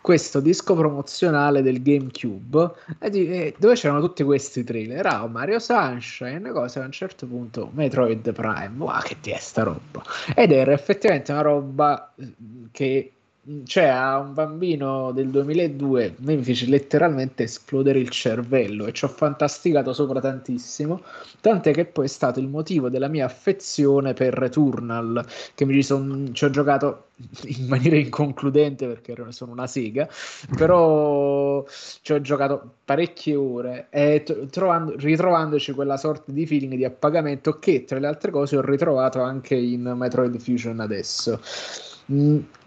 questo 0.00 0.40
disco 0.40 0.74
promozionale 0.74 1.60
del 1.60 1.82
GameCube 1.82 2.72
e 2.98 3.10
di- 3.10 3.28
e 3.28 3.54
dove 3.58 3.74
c'erano 3.74 4.00
tutti 4.00 4.22
questi 4.22 4.64
trailer. 4.64 4.96
Era 4.96 5.26
Mario 5.26 5.58
Sunshine, 5.58 6.50
cosa 6.52 6.80
a 6.80 6.86
un 6.86 6.92
certo 6.92 7.26
punto 7.26 7.68
Metroid 7.74 8.32
Prime. 8.32 8.72
Wow, 8.78 9.02
che 9.02 9.18
di 9.20 9.32
è 9.32 9.38
sta 9.38 9.64
roba! 9.64 10.02
Ed 10.34 10.50
era 10.50 10.72
effettivamente 10.72 11.30
una 11.30 11.42
roba 11.42 12.14
eh, 12.16 12.32
che 12.70 13.15
cioè 13.64 13.84
a 13.84 14.18
un 14.18 14.34
bambino 14.34 15.12
del 15.12 15.28
2002 15.28 16.04
a 16.06 16.12
me 16.18 16.34
mi 16.34 16.42
fece 16.42 16.66
letteralmente 16.66 17.44
esplodere 17.44 18.00
il 18.00 18.08
cervello 18.10 18.86
e 18.86 18.92
ci 18.92 19.04
ho 19.04 19.08
fantasticato 19.08 19.92
sopra 19.92 20.20
tantissimo, 20.20 21.02
tant'è 21.40 21.72
che 21.72 21.84
poi 21.84 22.06
è 22.06 22.08
stato 22.08 22.40
il 22.40 22.48
motivo 22.48 22.88
della 22.88 23.06
mia 23.06 23.24
affezione 23.26 24.14
per 24.14 24.34
Returnal, 24.34 25.24
che 25.54 25.64
mi 25.64 25.80
son, 25.82 26.30
ci 26.32 26.44
ho 26.44 26.50
giocato 26.50 27.04
in 27.44 27.68
maniera 27.68 27.96
inconcludente 27.96 28.86
perché 28.88 29.14
sono 29.30 29.52
una 29.52 29.68
sega, 29.68 30.08
però 30.56 31.64
ci 32.02 32.12
ho 32.12 32.20
giocato 32.20 32.74
parecchie 32.84 33.36
ore 33.36 33.86
e 33.90 34.24
trovando, 34.50 34.96
ritrovandoci 34.96 35.72
quella 35.72 35.96
sorta 35.96 36.32
di 36.32 36.46
feeling 36.46 36.74
di 36.74 36.84
appagamento 36.84 37.60
che 37.60 37.84
tra 37.84 38.00
le 38.00 38.08
altre 38.08 38.32
cose 38.32 38.56
ho 38.56 38.62
ritrovato 38.62 39.20
anche 39.20 39.54
in 39.54 39.82
Metroid 39.82 40.36
Fusion 40.40 40.80
adesso. 40.80 41.40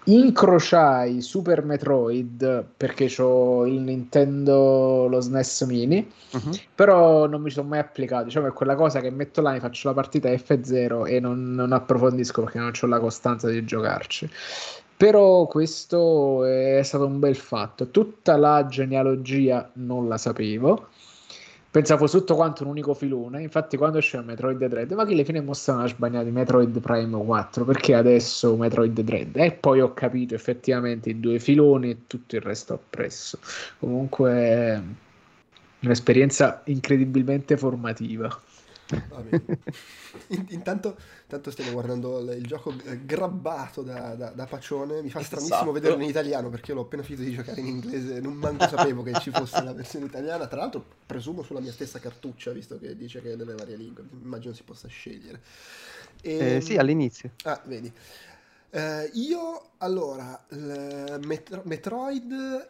Incrociai 0.10 1.22
Super 1.22 1.63
Metroid 1.63 2.66
perché 2.75 3.13
ho 3.22 3.68
il 3.68 3.80
Nintendo, 3.80 5.06
lo 5.08 5.20
SNES 5.20 5.62
Mini, 5.63 6.12
uh-huh. 6.32 6.51
però 6.74 7.28
non 7.28 7.42
mi 7.44 7.51
sono 7.51 7.68
mai 7.68 7.80
applicato. 7.80 8.24
Diciamo 8.24 8.48
è 8.48 8.51
quella 8.51 8.75
cosa 8.75 9.01
che 9.01 9.12
metto 9.12 9.42
là, 9.42 9.51
mi 9.51 9.60
faccio 9.60 9.88
la 9.88 9.94
partita 9.94 10.30
F0 10.30 11.08
e 11.08 11.20
non, 11.20 11.54
non 11.54 11.74
approfondisco 11.74 12.42
perché 12.42 12.58
non 12.58 12.72
ho 12.80 12.88
la 12.88 13.00
costanza 13.00 13.50
di 13.50 13.63
giocarci. 13.63 14.28
Però 14.98 15.46
questo 15.46 16.44
è 16.44 16.82
stato 16.84 17.06
un 17.06 17.20
bel 17.20 17.36
fatto. 17.36 17.89
Tutta 17.89 18.36
la 18.36 18.66
genealogia 18.66 19.70
non 19.74 20.08
la 20.08 20.18
sapevo 20.18 20.88
pensavo 21.72 22.08
tutto 22.08 22.36
quanto 22.36 22.64
un 22.64 22.70
unico 22.70 22.94
filone. 22.94 23.42
Infatti, 23.42 23.78
quando 23.78 24.00
c'è 24.00 24.22
Metroid 24.22 24.66
Dread, 24.66 24.92
ma 24.94 25.06
che 25.06 25.14
le 25.14 25.26
fine 25.26 25.42
mostrano 25.42 25.88
sbagliati 25.88 26.32
Metroid 26.32 26.80
Prime 26.80 27.24
4 27.24 27.66
perché 27.66 27.94
adesso 27.94 28.56
Metroid 28.56 29.00
Dread? 29.00 29.36
E 29.38 29.52
poi 29.52 29.82
ho 29.82 29.94
capito 29.94 30.36
effettivamente 30.36 31.10
i 31.10 31.20
due 31.20 31.40
filoni 31.40 31.92
e 31.92 31.98
tutto 32.08 32.36
il 32.36 32.42
resto 32.42 32.74
appresso. 32.74 33.40
Comunque, 33.80 34.84
un'esperienza 35.82 36.62
incredibilmente 36.66 37.58
formativa. 37.58 38.28
Intanto, 40.50 40.98
intanto, 41.24 41.51
stiamo 41.51 41.72
guardando 41.72 42.19
il 42.34 42.46
gioco 42.46 42.74
eh, 42.86 43.05
grabbato 43.05 43.84
da, 43.84 44.15
da, 44.15 44.29
da 44.31 44.46
Pacione. 44.46 45.01
Mi 45.01 45.10
fa 45.10 45.22
stranissimo 45.22 45.58
esatto. 45.58 45.72
vederlo 45.72 46.01
in 46.01 46.10
italiano 46.10 46.50
perché 46.50 46.74
l'ho 46.74 46.81
appena 46.81 47.03
finito 47.03 47.24
di 47.24 47.36
giocare 47.36 47.60
in 47.60 47.67
inglese. 47.67 48.19
Non 48.19 48.34
manco 48.34 48.67
sapevo 48.67 49.03
che 49.03 49.13
ci 49.19 49.29
fosse 49.31 49.62
la 49.63 49.74
versione 49.74 50.05
italiana. 50.05 50.48
Tra 50.48 50.60
l'altro, 50.62 50.84
presumo 51.05 51.43
sulla 51.43 51.60
mia 51.60 51.72
stessa 51.72 52.00
cartuccia, 52.00 52.51
visto 52.51 52.79
che 52.79 52.96
dice 52.96 53.22
che 53.22 53.34
è 53.34 53.36
nelle 53.36 53.53
varie 53.53 53.75
lingue. 53.75 54.03
Immagino 54.24 54.53
si 54.53 54.63
possa 54.63 54.88
scegliere. 54.88 55.41
E... 56.22 56.55
Eh, 56.55 56.62
sì, 56.62 56.77
all'inizio. 56.77 57.31
Ah, 57.43 57.62
vedi. 57.65 57.91
Uh, 58.72 59.10
io 59.13 59.69
allora, 59.77 60.46
Metro- 60.50 61.63
Metroid 61.65 62.69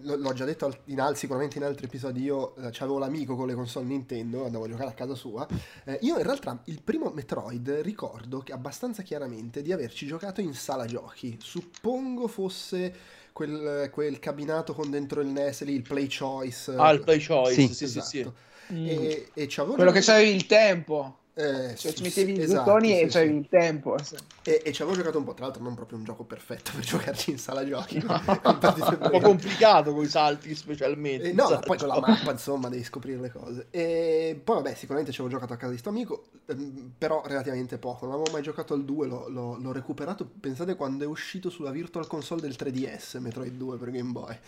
l'ho 0.00 0.32
già 0.32 0.44
detto 0.44 0.74
in 0.86 1.00
al, 1.00 1.16
sicuramente 1.16 1.58
in 1.58 1.64
altri 1.64 1.86
episodi, 1.86 2.22
io 2.22 2.56
eh, 2.56 2.72
avevo 2.78 2.98
l'amico 2.98 3.36
con 3.36 3.46
le 3.46 3.54
console 3.54 3.86
Nintendo, 3.86 4.44
andavo 4.44 4.64
a 4.64 4.68
giocare 4.68 4.90
a 4.90 4.94
casa 4.94 5.14
sua. 5.14 5.46
Eh, 5.84 5.98
io 6.02 6.16
in 6.16 6.22
realtà 6.22 6.60
il 6.66 6.82
primo 6.82 7.10
Metroid 7.10 7.80
ricordo 7.82 8.40
che 8.40 8.52
abbastanza 8.52 9.02
chiaramente 9.02 9.62
di 9.62 9.72
averci 9.72 10.06
giocato 10.06 10.40
in 10.40 10.54
sala 10.54 10.86
giochi. 10.86 11.38
Suppongo 11.40 12.28
fosse 12.28 12.94
quel, 13.32 13.90
quel 13.90 14.18
cabinato 14.18 14.74
con 14.74 14.90
dentro 14.90 15.20
il 15.20 15.28
NES 15.28 15.64
lì, 15.64 15.74
il 15.74 15.82
Play 15.82 16.08
Choice. 16.08 16.74
Ah, 16.76 16.90
il 16.90 17.00
Play 17.00 17.24
Choice, 17.24 17.54
sì, 17.54 17.74
sì, 17.74 17.84
esatto. 17.84 18.06
sì. 18.06 18.22
sì. 18.22 18.50
Mm. 18.72 18.86
E, 18.86 19.28
e 19.34 19.48
Quello 19.48 19.90
che 19.90 20.00
c'avevi 20.00 20.34
il 20.34 20.46
tempo. 20.46 21.18
Eh, 21.34 21.74
cioè, 21.76 21.94
ci 21.94 22.02
mettevi 22.02 22.36
i 22.36 22.42
esatto, 22.42 22.64
bottoni 22.64 23.00
e 23.00 23.06
c'avevi 23.06 23.32
sì. 23.32 23.38
il 23.38 23.48
tempo. 23.48 23.96
Sì. 24.02 24.16
E, 24.44 24.60
e, 24.66 24.72
ci 24.72 24.82
avevo 24.82 24.98
giocato 24.98 25.16
un 25.16 25.24
po', 25.24 25.32
tra 25.32 25.46
l'altro 25.46 25.62
non 25.62 25.74
proprio 25.74 25.96
un 25.96 26.04
gioco 26.04 26.24
perfetto 26.24 26.72
per 26.74 26.84
giocarci 26.84 27.30
in 27.30 27.38
sala 27.38 27.66
giochi. 27.66 28.02
No. 28.02 28.20
un 28.26 29.08
po' 29.10 29.20
complicato 29.20 29.94
con 29.94 30.04
i 30.04 30.08
salti 30.08 30.54
specialmente. 30.54 31.30
Eh, 31.30 31.32
no, 31.32 31.48
ma 31.48 31.58
poi 31.58 31.78
c'è 31.78 31.86
la 31.86 31.98
mappa, 31.98 32.32
insomma, 32.32 32.68
devi 32.68 32.84
scoprire 32.84 33.18
le 33.18 33.30
cose. 33.30 33.68
E 33.70 34.38
poi 34.44 34.56
vabbè, 34.56 34.74
sicuramente 34.74 35.10
ci 35.10 35.20
avevo 35.20 35.34
giocato 35.34 35.54
a 35.54 35.56
casa 35.56 35.72
di 35.72 35.78
sto 35.78 35.88
amico, 35.88 36.26
ehm, 36.46 36.92
però 36.98 37.22
relativamente 37.24 37.78
poco. 37.78 38.04
Non 38.04 38.16
avevo 38.16 38.30
mai 38.30 38.42
giocato 38.42 38.74
al 38.74 38.84
2, 38.84 39.06
l'ho, 39.06 39.28
l'ho, 39.28 39.56
l'ho 39.56 39.72
recuperato, 39.72 40.28
pensate 40.38 40.76
quando 40.76 41.04
è 41.04 41.06
uscito 41.06 41.48
sulla 41.48 41.70
Virtual 41.70 42.06
Console 42.06 42.42
del 42.42 42.56
3DS, 42.58 43.18
Metroid 43.20 43.54
2 43.54 43.78
per 43.78 43.90
Game 43.90 44.10
Boy. 44.12 44.38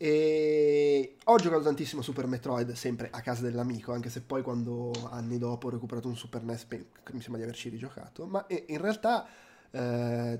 E 0.00 1.16
ho 1.24 1.36
giocato 1.38 1.64
tantissimo 1.64 2.02
Super 2.02 2.28
Metroid, 2.28 2.70
sempre 2.72 3.08
a 3.10 3.20
casa 3.20 3.42
dell'amico, 3.42 3.92
anche 3.92 4.10
se 4.10 4.20
poi 4.20 4.42
quando 4.42 4.92
anni 5.10 5.38
dopo 5.38 5.66
ho 5.66 5.70
recuperato 5.70 6.06
un 6.06 6.16
Super 6.16 6.44
NES, 6.44 6.66
mi 6.70 7.20
sembra 7.20 7.38
di 7.38 7.42
averci 7.42 7.68
rigiocato. 7.68 8.24
Ma 8.24 8.46
in 8.48 8.80
realtà, 8.80 9.26
eh, 9.72 10.38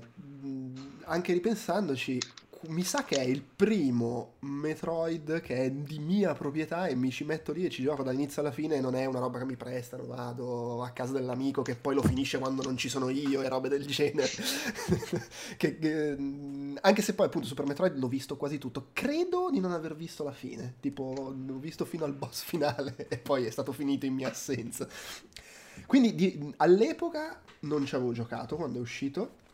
anche 1.03 1.33
ripensandoci, 1.33 2.19
mi 2.67 2.83
sa 2.83 3.05
che 3.05 3.15
è 3.15 3.23
il 3.23 3.41
primo 3.41 4.33
Metroid 4.39 5.39
che 5.39 5.55
è 5.63 5.71
di 5.71 5.99
mia 5.99 6.33
proprietà 6.33 6.87
e 6.87 6.95
mi 6.95 7.09
ci 7.09 7.23
metto 7.23 7.53
lì 7.53 7.65
e 7.65 7.69
ci 7.69 7.81
gioco 7.81 8.03
dall'inizio 8.03 8.41
alla 8.41 8.51
fine 8.51 8.75
e 8.75 8.81
non 8.81 8.95
è 8.95 9.05
una 9.05 9.19
roba 9.19 9.39
che 9.39 9.45
mi 9.45 9.55
prestano, 9.55 10.05
vado 10.05 10.83
a 10.83 10.89
casa 10.89 11.13
dell'amico 11.13 11.61
che 11.61 11.75
poi 11.75 11.95
lo 11.95 12.01
finisce 12.01 12.37
quando 12.37 12.61
non 12.61 12.75
ci 12.75 12.89
sono 12.89 13.09
io 13.09 13.41
e 13.41 13.47
robe 13.47 13.69
del 13.69 13.85
genere. 13.85 14.29
che, 15.57 15.79
che, 15.79 16.17
anche 16.81 17.01
se 17.01 17.13
poi 17.13 17.27
appunto 17.27 17.47
Super 17.47 17.65
Metroid 17.65 17.97
l'ho 17.97 18.07
visto 18.07 18.35
quasi 18.35 18.57
tutto, 18.57 18.89
credo 18.91 19.49
di 19.49 19.59
non 19.59 19.71
aver 19.71 19.95
visto 19.95 20.23
la 20.23 20.33
fine, 20.33 20.75
tipo 20.81 21.33
l'ho 21.35 21.59
visto 21.59 21.85
fino 21.85 22.03
al 22.03 22.13
boss 22.13 22.41
finale 22.41 22.95
e 23.07 23.17
poi 23.17 23.45
è 23.45 23.49
stato 23.49 23.71
finito 23.71 24.05
in 24.05 24.13
mia 24.13 24.29
assenza. 24.29 24.87
Quindi 25.85 26.13
di, 26.13 26.53
all'epoca 26.57 27.41
non 27.61 27.85
ci 27.85 27.95
avevo 27.95 28.11
giocato 28.11 28.57
quando 28.57 28.79
è 28.79 28.81
uscito 28.81 29.47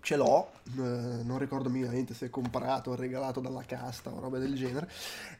ce 0.00 0.16
l'ho, 0.16 0.52
eh, 0.76 1.22
non 1.22 1.38
ricordo 1.38 1.68
minimamente 1.68 2.14
se 2.14 2.26
è 2.26 2.30
comprato 2.30 2.90
o 2.90 2.94
regalato 2.94 3.40
dalla 3.40 3.64
casta 3.64 4.10
o 4.10 4.20
roba 4.20 4.38
del 4.38 4.54
genere. 4.54 4.88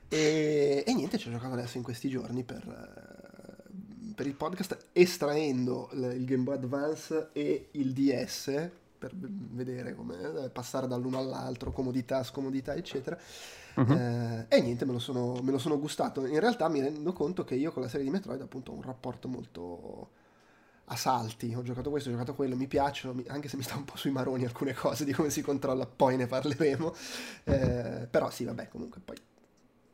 E, 0.09 0.85
e 0.87 0.95
niente, 0.95 1.19
ci 1.19 1.29
ho 1.29 1.31
giocato 1.31 1.55
adesso 1.55 1.77
in 1.77 1.83
questi 1.83 2.09
giorni 2.09 2.43
per, 2.43 2.63
eh, 2.67 4.13
per 4.15 4.27
il 4.27 4.35
podcast, 4.35 4.89
estraendo 4.93 5.89
il, 5.93 6.13
il 6.17 6.25
Game 6.25 6.43
Boy 6.43 6.57
Advance 6.57 7.29
e 7.33 7.69
il 7.73 7.93
DS 7.93 8.71
per 8.99 9.13
vedere 9.15 9.95
come 9.95 10.17
eh, 10.45 10.49
passare 10.51 10.89
dall'uno 10.89 11.19
all'altro, 11.19 11.71
comodità, 11.71 12.23
scomodità, 12.25 12.75
eccetera. 12.75 13.17
Uh-huh. 13.77 13.93
Eh, 13.93 14.47
e 14.49 14.61
niente, 14.61 14.85
me 14.85 14.93
lo, 14.93 14.99
sono, 14.99 15.41
me 15.41 15.53
lo 15.53 15.59
sono 15.59 15.79
gustato. 15.79 16.27
In 16.27 16.41
realtà 16.41 16.69
mi 16.69 16.81
rendo 16.81 17.13
conto 17.13 17.45
che 17.45 17.55
io 17.55 17.71
con 17.71 17.83
la 17.83 17.89
serie 17.89 18.05
di 18.05 18.11
Metroid 18.11 18.41
appunto 18.41 18.73
ho 18.73 18.75
un 18.75 18.83
rapporto 18.83 19.29
molto 19.29 20.11
a 20.91 20.97
salti, 20.97 21.55
ho 21.55 21.63
giocato 21.63 21.91
questo, 21.91 22.09
ho 22.09 22.13
giocato 22.13 22.35
quello, 22.35 22.57
mi 22.57 22.67
piacciono, 22.67 23.23
anche 23.29 23.49
se 23.49 23.57
mi 23.57 23.63
sta 23.63 23.77
un 23.77 23.85
po' 23.85 23.97
sui 23.97 24.11
maroni 24.11 24.45
alcune 24.45 24.73
cose 24.75 25.05
di 25.05 25.13
come 25.13 25.31
si 25.31 25.43
controlla, 25.43 25.87
poi 25.87 26.17
ne 26.17 26.27
parleremo. 26.27 26.95
Eh, 27.45 28.07
però 28.11 28.31
sì, 28.31 28.45
vabbè, 28.45 28.69
comunque 28.69 29.01
poi 29.05 29.17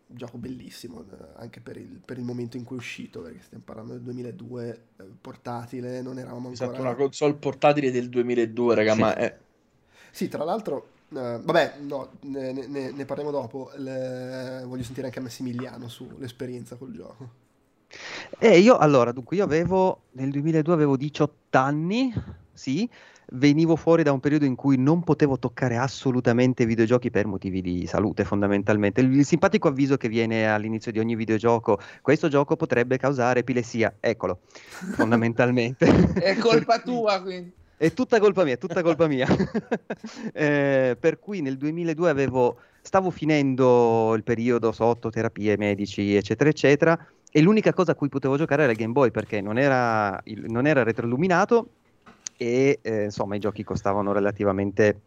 gioco 0.07 0.39
bellissimo, 0.39 1.05
eh, 1.11 1.27
anche 1.37 1.61
per 1.61 1.77
il, 1.77 2.01
per 2.05 2.19
il, 2.19 2.25
momento 2.25 2.57
in 2.57 2.65
cui 2.65 2.77
è 2.77 2.79
uscito, 2.79 3.23
perché 3.23 3.41
stiamo 3.43 3.65
parlando 3.65 3.93
del 3.95 4.03
2002, 4.03 4.87
eh, 4.97 5.05
portatile, 5.21 6.01
non 6.01 6.19
eravamo 6.19 6.49
ancora... 6.49 6.71
Esatto, 6.71 6.81
una 6.81 6.95
console 6.95 7.35
portatile 7.35 7.91
del 7.91 8.09
2002, 8.09 8.75
raga, 8.75 8.95
sì. 8.95 9.01
ma 9.01 9.17
è... 9.17 9.39
Sì, 10.11 10.29
tra 10.29 10.45
l'altro, 10.45 10.89
uh, 11.09 11.17
vabbè, 11.43 11.79
no, 11.81 12.13
ne, 12.21 12.53
ne, 12.53 12.93
ne 12.93 13.05
parliamo 13.05 13.33
dopo, 13.33 13.73
Le... 13.77 14.63
voglio 14.65 14.85
sentire 14.85 15.07
anche 15.07 15.19
Massimiliano 15.19 15.89
sull'esperienza 15.89 16.77
col 16.77 16.93
gioco. 16.93 17.43
Eh, 18.39 18.59
io 18.59 18.77
allora, 18.77 19.13
dunque, 19.13 19.37
io 19.37 19.45
avevo 19.45 20.03
nel 20.13 20.31
2002 20.31 20.73
avevo 20.73 20.97
18 20.97 21.59
anni, 21.59 22.13
sì, 22.53 22.89
venivo 23.33 23.77
fuori 23.77 24.03
da 24.03 24.13
un 24.13 24.21
periodo 24.21 24.45
in 24.45 24.55
cui 24.55 24.77
non 24.77 25.03
potevo 25.03 25.39
toccare 25.39 25.77
assolutamente 25.77 26.67
videogiochi 26.67 27.11
per 27.11 27.27
motivi 27.27 27.61
di 27.61 27.87
salute, 27.87 28.25
fondamentalmente. 28.25 29.01
Il, 29.01 29.17
il 29.17 29.25
simpatico 29.25 29.69
avviso 29.69 29.97
che 29.97 30.09
viene 30.09 30.49
all'inizio 30.51 30.93
di 30.93 30.99
ogni 30.99 31.17
videogioco, 31.17 31.79
questo 32.03 32.29
gioco 32.29 32.57
potrebbe 32.57 32.97
causare 32.97 33.41
epilessia, 33.41 33.95
eccolo, 34.01 34.41
fondamentalmente. 34.95 35.87
È 36.15 36.37
colpa 36.37 36.81
tua, 36.81 37.21
quindi. 37.23 37.53
È 37.77 37.93
tutta 37.93 38.21
colpa 38.21 38.45
mia, 38.45 38.55
è 38.55 38.59
tutta 38.59 38.83
colpa 38.83 39.09
mia. 39.09 39.27
eh, 40.33 40.97
per 40.99 41.19
cui 41.19 41.41
nel 41.41 41.57
2002 41.57 42.09
avevo, 42.09 42.59
stavo 42.81 43.11
finendo 43.11 44.15
il 44.15 44.23
periodo 44.23 44.71
sotto 44.73 45.11
terapie 45.11 45.57
medici, 45.57 46.15
eccetera, 46.15 46.49
eccetera 46.49 47.09
e 47.37 47.41
l'unica 47.41 47.73
cosa 47.73 47.91
a 47.91 47.95
cui 47.97 48.09
potevo 48.09 48.37
giocare 48.37 48.63
era 48.63 48.71
il 48.71 48.79
Game 48.79 48.93
Boy 48.93 49.11
perché 49.11 49.41
non 49.41 49.59
era, 49.59 50.21
il, 50.27 50.45
non 50.47 50.69
era 50.69 50.85
retroilluminato 50.85 51.69
e 52.37 52.79
eh, 52.81 53.03
insomma 53.03 53.35
i 53.35 53.41
giochi 53.41 53.65
costavano 53.65 54.13
relativamente 54.13 55.01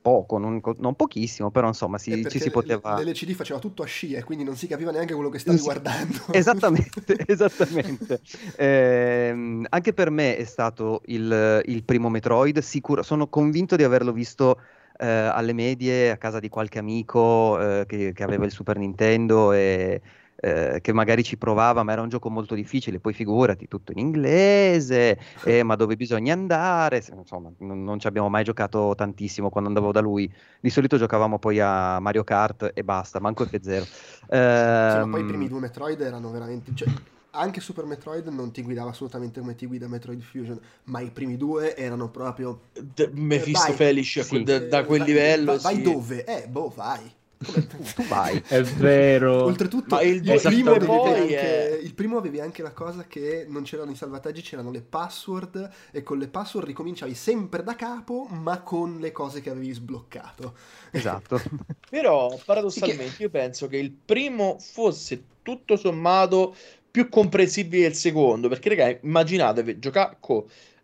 poco, 0.00 0.38
non, 0.38 0.60
non 0.78 0.94
pochissimo, 0.94 1.50
però 1.50 1.66
insomma 1.66 1.98
si, 1.98 2.24
ci 2.28 2.38
si 2.38 2.52
poteva... 2.52 3.00
L'LCD 3.02 3.32
faceva 3.32 3.58
tutto 3.58 3.82
a 3.82 3.86
scia, 3.86 4.22
quindi 4.22 4.44
non 4.44 4.54
si 4.54 4.68
capiva 4.68 4.92
neanche 4.92 5.14
quello 5.14 5.30
che 5.30 5.40
stavi 5.40 5.58
sì, 5.58 5.64
guardando. 5.64 6.14
Esattamente, 6.30 7.16
esattamente. 7.26 8.20
Eh, 8.54 9.64
anche 9.68 9.92
per 9.92 10.10
me 10.10 10.36
è 10.36 10.44
stato 10.44 11.02
il, 11.06 11.60
il 11.64 11.82
primo 11.82 12.08
Metroid, 12.08 12.60
sicuro, 12.60 13.02
sono 13.02 13.26
convinto 13.26 13.74
di 13.74 13.82
averlo 13.82 14.12
visto 14.12 14.60
eh, 14.96 15.06
alle 15.06 15.52
medie 15.52 16.12
a 16.12 16.18
casa 16.18 16.38
di 16.38 16.48
qualche 16.48 16.78
amico 16.78 17.58
eh, 17.58 17.84
che, 17.86 18.12
che, 18.12 18.22
aveva 18.22 18.44
il 18.44 18.52
Super 18.52 18.78
Nintendo 18.78 19.52
e 19.52 20.00
eh, 20.44 20.80
che 20.82 20.92
magari 20.92 21.24
ci 21.24 21.38
provava, 21.38 21.82
ma 21.82 21.92
era 21.92 22.02
un 22.02 22.10
gioco 22.10 22.28
molto 22.28 22.54
difficile, 22.54 23.00
poi 23.00 23.14
figurati, 23.14 23.66
tutto 23.66 23.92
in 23.92 23.98
inglese, 23.98 25.18
eh, 25.42 25.62
ma 25.62 25.74
dove 25.74 25.96
bisogna 25.96 26.34
andare, 26.34 27.02
insomma, 27.16 27.50
non, 27.60 27.82
non, 27.82 27.98
ci 27.98 28.06
abbiamo 28.06 28.28
mai 28.28 28.44
giocato 28.44 28.92
tantissimo 28.94 29.48
quando 29.48 29.70
andavo 29.70 29.90
da 29.90 30.00
lui, 30.00 30.30
di 30.60 30.68
solito 30.68 30.98
giocavamo 30.98 31.38
poi 31.38 31.60
a 31.60 31.98
Mario 31.98 32.24
Kart 32.24 32.72
e 32.74 32.84
basta, 32.84 33.20
manco 33.20 33.44
F0. 33.44 33.80
Eh, 34.28 34.90
sì, 34.90 34.98
ma 34.98 35.08
poi 35.08 35.22
i 35.22 35.24
primi 35.24 35.44
ehm, 35.44 35.50
due 35.50 35.60
Metroid 35.60 36.00
erano 36.02 36.30
veramente... 36.30 36.72
Cioè 36.74 36.88
anche 37.36 37.60
Super 37.60 37.84
Metroid 37.84 38.28
non 38.28 38.52
ti 38.52 38.62
guidava 38.62 38.90
assolutamente 38.90 39.40
come 39.40 39.56
ti 39.56 39.66
guida 39.66 39.88
Metroid 39.88 40.20
Fusion, 40.20 40.60
ma 40.84 41.00
i 41.00 41.10
primi 41.10 41.38
due 41.38 41.74
erano 41.74 42.10
proprio... 42.10 42.68
D- 42.72 43.10
Mephisto 43.14 43.72
eh, 43.72 43.74
Felice 43.74 44.22
sì. 44.22 44.42
da, 44.42 44.60
da, 44.60 44.84
quel 44.84 45.00
vai, 45.00 45.08
livello. 45.08 45.52
Vai, 45.52 45.60
vai 45.60 45.74
sì. 45.76 45.82
dove? 45.82 46.24
Eh, 46.24 46.46
boh, 46.46 46.68
vai. 46.68 47.12
tu 47.94 48.02
vai. 48.08 48.42
È 48.46 48.62
vero. 48.62 49.44
Oltretutto, 49.44 50.00
il, 50.00 50.26
il, 50.26 50.40
primo 50.42 50.72
anche, 50.72 51.38
è... 51.38 51.78
il, 51.82 51.94
primo 51.94 52.18
avevi 52.18 52.40
anche 52.40 52.62
la 52.62 52.72
cosa 52.72 53.04
che 53.06 53.46
non 53.48 53.62
c'erano 53.62 53.90
i 53.90 53.96
salvataggi, 53.96 54.42
c'erano 54.42 54.70
le 54.70 54.82
password 54.82 55.70
e 55.90 56.02
con 56.02 56.18
le 56.18 56.28
password 56.28 56.66
ricominciavi 56.66 57.14
sempre 57.14 57.62
da 57.62 57.74
capo, 57.74 58.26
ma 58.30 58.60
con 58.62 58.98
le 58.98 59.12
cose 59.12 59.40
che 59.40 59.50
avevi 59.50 59.72
sbloccato. 59.72 60.54
Esatto. 60.90 61.40
Però, 61.90 62.38
paradossalmente, 62.44 63.22
io 63.22 63.30
penso 63.30 63.66
che 63.68 63.76
il 63.76 63.90
primo 63.92 64.58
fosse 64.58 65.24
tutto 65.42 65.76
sommato 65.76 66.54
più 66.90 67.08
comprensibile 67.08 67.82
del 67.82 67.94
secondo. 67.94 68.48
Perché, 68.48 68.68
raga, 68.68 68.98
immaginatevi 69.02 69.78
giocare 69.78 70.16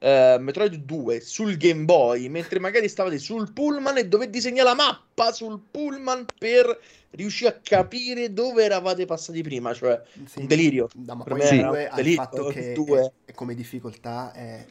uh, 0.01 0.41
Metroid 0.41 0.75
2 0.75 1.21
sul 1.21 1.57
Game 1.57 1.85
Boy 1.85 2.29
mentre 2.29 2.59
magari 2.59 2.89
stavate 2.89 3.19
sul 3.19 3.53
pullman 3.53 3.99
e 3.99 4.09
dovete 4.09 4.31
disegnare 4.31 4.69
la 4.69 4.75
mappa 4.75 5.33
sul 5.33 5.61
pullman 5.71 6.25
per 6.39 6.79
riuscire 7.11 7.51
a 7.51 7.61
capire 7.63 8.33
dove 8.33 8.65
eravate 8.65 9.05
passati 9.05 9.43
prima. 9.43 9.73
Cioè, 9.75 10.01
sì, 10.27 10.41
un 10.41 10.47
delirio. 10.47 10.89
Da, 10.95 11.15
ma 11.15 11.25
poi 11.25 11.41
sì. 11.43 11.59
un 11.59 11.71
delirio. 11.95 12.01
il 12.01 12.15
fatto 12.15 12.45
che 12.47 12.73
è, 12.73 13.13
è 13.27 13.33
come 13.33 13.55
difficoltà 13.55 14.33
è 14.33 14.67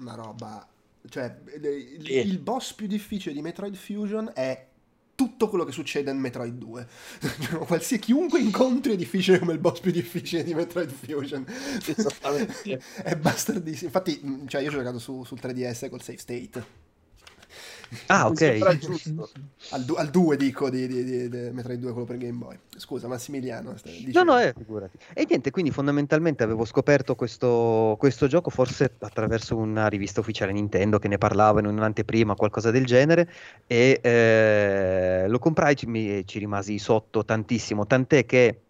una 0.00 0.14
roba. 0.14 0.66
Cioè, 1.08 1.34
il, 1.56 2.10
il 2.10 2.38
boss 2.38 2.74
più 2.74 2.86
difficile 2.86 3.34
di 3.34 3.40
Metroid 3.40 3.74
Fusion 3.74 4.30
è 4.34 4.66
tutto 5.20 5.50
quello 5.50 5.64
che 5.64 5.72
succede 5.72 6.10
in 6.10 6.16
Metroid 6.16 6.54
2. 6.54 6.86
Qualsiasi 7.66 7.98
chiunque 7.98 8.40
incontri 8.40 8.94
è 8.94 8.96
difficile 8.96 9.38
come 9.38 9.52
il 9.52 9.58
boss 9.58 9.80
più 9.80 9.90
difficile 9.90 10.42
di 10.42 10.54
Metroid 10.54 10.90
Fusion. 10.90 11.44
Esattamente. 11.84 12.80
è 13.04 13.16
bastardissimo. 13.16 13.88
Infatti, 13.88 14.46
cioè, 14.46 14.62
io 14.62 14.68
ho 14.68 14.72
giocato 14.72 14.98
su, 14.98 15.22
sul 15.24 15.38
3DS 15.38 15.90
col 15.90 16.00
save 16.00 16.16
state. 16.16 16.64
Ah, 18.06 18.26
ok. 18.28 18.40
al, 19.70 19.84
du- 19.84 19.94
al 19.94 20.10
2 20.10 20.36
dico 20.36 20.70
di, 20.70 20.86
di, 20.86 21.04
di, 21.04 21.28
di, 21.28 21.50
Metroid 21.50 21.80
2, 21.80 21.90
quello 21.90 22.06
per 22.06 22.18
Game 22.18 22.38
Boy. 22.38 22.58
Scusa, 22.76 23.08
Massimiliano. 23.08 23.74
Dicevo. 23.82 24.24
No, 24.24 24.32
no, 24.32 24.40
eh, 24.40 24.54
figurati. 24.56 24.98
E 25.12 25.26
niente, 25.28 25.50
quindi 25.50 25.70
fondamentalmente 25.70 26.42
avevo 26.42 26.64
scoperto 26.64 27.14
questo, 27.14 27.96
questo, 27.98 28.26
gioco 28.26 28.50
forse 28.50 28.92
attraverso 28.98 29.56
una 29.56 29.88
rivista 29.88 30.20
ufficiale 30.20 30.52
Nintendo 30.52 30.98
che 30.98 31.08
ne 31.08 31.18
parlava 31.18 31.60
in 31.60 31.66
un'anteprima, 31.66 32.34
qualcosa 32.34 32.70
del 32.70 32.86
genere, 32.86 33.30
e 33.66 33.98
eh, 34.02 35.28
lo 35.28 35.38
comprai 35.38 35.74
e 35.74 36.24
ci 36.26 36.38
rimasi 36.38 36.78
sotto 36.78 37.24
tantissimo, 37.24 37.86
tant'è 37.86 38.24
che... 38.24 38.60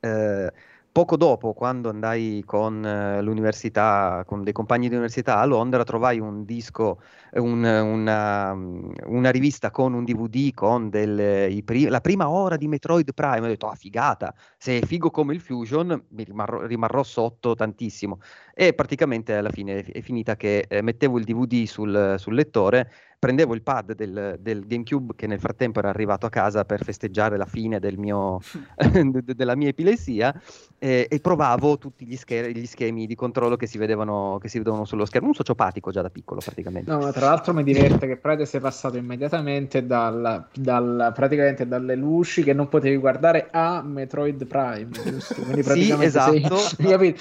Eh, 0.00 0.52
poco 0.92 1.16
dopo, 1.16 1.54
quando 1.54 1.88
andai 1.88 2.42
con 2.44 2.84
eh, 2.84 3.22
l'università, 3.22 4.22
con 4.26 4.42
dei 4.44 4.52
compagni 4.52 4.88
di 4.88 4.94
università 4.94 5.38
a 5.38 5.44
Londra, 5.46 5.84
trovai 5.84 6.20
un 6.20 6.44
disco, 6.44 7.00
un, 7.32 7.64
una, 7.64 8.52
una, 8.52 9.30
rivista 9.30 9.70
con 9.70 9.94
un 9.94 10.04
DVD 10.04 10.52
con 10.52 10.90
del, 10.90 11.62
pri- 11.64 11.88
la 11.88 12.00
prima 12.00 12.28
ora 12.28 12.56
di 12.56 12.68
Metroid 12.68 13.14
Prime. 13.14 13.40
Ho 13.40 13.46
detto, 13.46 13.68
ah, 13.68 13.74
figata, 13.74 14.34
se 14.58 14.78
è 14.78 14.84
figo 14.84 15.10
come 15.10 15.32
il 15.32 15.40
Fusion, 15.40 16.04
mi 16.10 16.24
rimarrò, 16.24 16.66
rimarrò 16.66 17.02
sotto 17.02 17.54
tantissimo. 17.54 18.18
E 18.54 18.74
praticamente 18.74 19.34
alla 19.34 19.50
fine 19.50 19.82
è 19.82 20.00
finita 20.00 20.36
che 20.36 20.66
eh, 20.68 20.82
mettevo 20.82 21.18
il 21.18 21.24
DVD 21.24 21.64
sul, 21.64 22.16
sul 22.18 22.34
lettore 22.34 22.90
prendevo 23.22 23.54
il 23.54 23.62
pad 23.62 23.94
del, 23.94 24.36
del, 24.40 24.66
GameCube 24.66 25.14
che 25.14 25.28
nel 25.28 25.38
frattempo 25.38 25.78
era 25.78 25.90
arrivato 25.90 26.26
a 26.26 26.28
casa 26.28 26.64
per 26.64 26.82
festeggiare 26.82 27.36
la 27.36 27.46
fine 27.46 27.78
del 27.78 27.96
mio, 27.96 28.40
della 29.24 29.54
mia 29.54 29.68
epilessia 29.68 30.34
e, 30.76 31.06
e 31.08 31.20
provavo 31.20 31.78
tutti 31.78 32.04
gli, 32.04 32.16
scher- 32.16 32.50
gli, 32.50 32.66
schemi 32.66 33.06
di 33.06 33.14
controllo 33.14 33.54
che 33.54 33.68
si, 33.68 33.78
vedevano, 33.78 34.38
che 34.40 34.48
si 34.48 34.58
vedevano 34.58 34.84
sullo 34.84 35.04
schermo. 35.04 35.28
Un 35.28 35.34
sociopatico 35.34 35.92
già 35.92 36.02
da 36.02 36.10
piccolo 36.10 36.40
praticamente. 36.44 36.90
No, 36.90 36.98
ma 36.98 37.12
tra 37.12 37.26
l'altro 37.26 37.54
mi 37.54 37.62
diverte 37.62 38.08
che 38.08 38.16
praticamente 38.16 38.46
sei 38.46 38.60
passato 38.60 38.96
immediatamente 38.96 39.86
dal, 39.86 40.48
dal, 40.52 41.12
praticamente 41.14 41.68
dalle 41.68 41.94
luci 41.94 42.42
che 42.42 42.52
non 42.52 42.68
potevi 42.68 42.96
guardare 42.96 43.50
a 43.52 43.82
Metroid 43.82 44.46
Prime. 44.46 44.88
Giusto? 44.90 45.34
Quindi 45.34 45.62
praticamente 45.62 46.10
sì, 46.10 46.16
esatto. 46.16 46.56
Sei, 46.82 47.16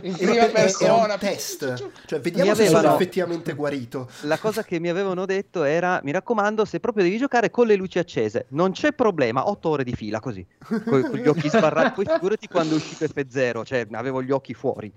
in 0.00 0.16
prima 0.16 0.48
persona. 0.76 1.18
test. 1.18 1.90
Cioè, 2.04 2.20
vediamo 2.20 2.54
se 2.54 2.68
sono 2.68 2.94
effettivamente 2.94 3.54
guarito. 3.54 4.08
La 4.22 4.38
cosa 4.38 4.64
che 4.64 4.78
mi 4.78 4.88
avevano 4.88 5.24
detto 5.24 5.62
era: 5.62 6.00
mi 6.02 6.10
raccomando, 6.10 6.64
se 6.64 6.80
proprio 6.80 7.04
devi 7.04 7.16
giocare 7.16 7.50
con 7.50 7.66
le 7.66 7.76
luci 7.76 7.98
accese, 7.98 8.46
non 8.50 8.72
c'è 8.72 8.92
problema, 8.92 9.48
otto 9.48 9.70
ore 9.70 9.84
di 9.84 9.94
fila 9.94 10.20
così, 10.20 10.44
con, 10.66 10.82
con 10.84 11.18
gli 11.18 11.28
occhi 11.28 11.48
sbarrati. 11.48 11.94
Poi 11.94 12.06
figurati 12.06 12.48
quando 12.48 12.74
è 12.74 12.76
uscito 12.76 13.04
F0, 13.04 13.64
cioè 13.64 13.86
avevo 13.92 14.22
gli 14.22 14.30
occhi 14.30 14.54
fuori. 14.54 14.92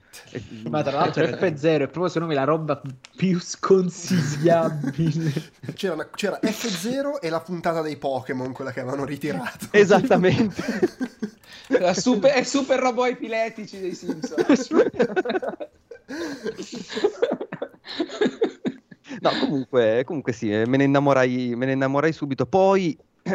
Ma 0.69 0.83
tra 0.83 0.97
l'altro 0.97 1.23
F0 1.23 1.63
è 1.63 1.88
proprio 1.88 2.07
secondo 2.07 2.27
me 2.27 2.35
la 2.35 2.43
roba 2.43 2.81
più 3.15 3.39
sconsigliabile. 3.39 5.53
C'era, 5.75 5.93
una, 5.93 6.09
c'era 6.13 6.39
F0 6.41 7.19
e 7.19 7.29
la 7.29 7.41
puntata 7.41 7.81
dei 7.81 7.97
Pokémon, 7.97 8.53
quella 8.53 8.71
che 8.71 8.79
avevano 8.79 9.03
ritirato. 9.03 9.67
Esattamente. 9.71 10.63
super, 11.93 12.31
è 12.31 12.43
super 12.43 12.79
robot 12.79 13.07
epiletici 13.07 13.79
dei 13.79 13.95
Simpson. 13.95 14.45
No, 19.22 19.30
comunque, 19.39 20.04
comunque 20.06 20.34
sì, 20.34 20.52
eh, 20.52 20.68
me 20.68 20.78
ne, 20.78 20.84
innamorai, 20.86 21.56
me 21.56 21.65
ne 21.65 21.72
innamorai 21.74 22.12
subito. 22.12 22.46
Poi 22.46 22.98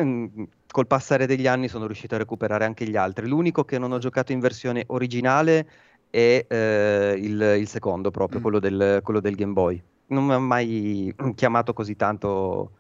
col 0.70 0.86
passare 0.86 1.26
degli 1.26 1.46
anni 1.46 1.68
sono 1.68 1.86
riuscito 1.86 2.14
a 2.14 2.18
recuperare 2.18 2.64
anche 2.64 2.86
gli 2.86 2.96
altri. 2.96 3.26
L'unico 3.26 3.64
che 3.64 3.78
non 3.78 3.92
ho 3.92 3.98
giocato 3.98 4.32
in 4.32 4.40
versione 4.40 4.84
originale 4.88 5.68
è 6.10 6.44
eh, 6.46 7.14
il, 7.18 7.56
il, 7.58 7.68
secondo, 7.68 8.10
proprio 8.10 8.40
mm. 8.40 8.42
quello, 8.42 8.58
del, 8.58 9.00
quello, 9.02 9.20
del, 9.20 9.34
Game 9.34 9.52
Boy. 9.52 9.82
Non 10.06 10.26
mi 10.26 10.32
ha 10.32 10.38
mai 10.38 11.14
chiamato 11.34 11.72
così 11.72 11.96
tanto 11.96 12.72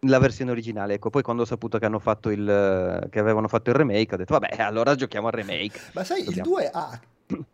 la 0.00 0.18
versione 0.18 0.50
originale. 0.50 0.94
Ecco, 0.94 1.10
poi 1.10 1.22
quando 1.22 1.42
ho 1.42 1.46
saputo 1.46 1.78
che, 1.78 1.86
hanno 1.86 1.98
fatto 1.98 2.30
il, 2.30 3.08
che 3.10 3.18
avevano 3.18 3.48
fatto 3.48 3.70
il 3.70 3.76
remake, 3.76 4.14
ho 4.14 4.18
detto, 4.18 4.38
vabbè, 4.38 4.60
allora 4.62 4.94
giochiamo 4.94 5.26
al 5.26 5.32
remake. 5.32 5.80
Ma 5.92 6.04
sai, 6.04 6.24
Dobbiamo. 6.24 6.48
il 6.48 6.54
2 6.54 6.70
ha 6.72 7.00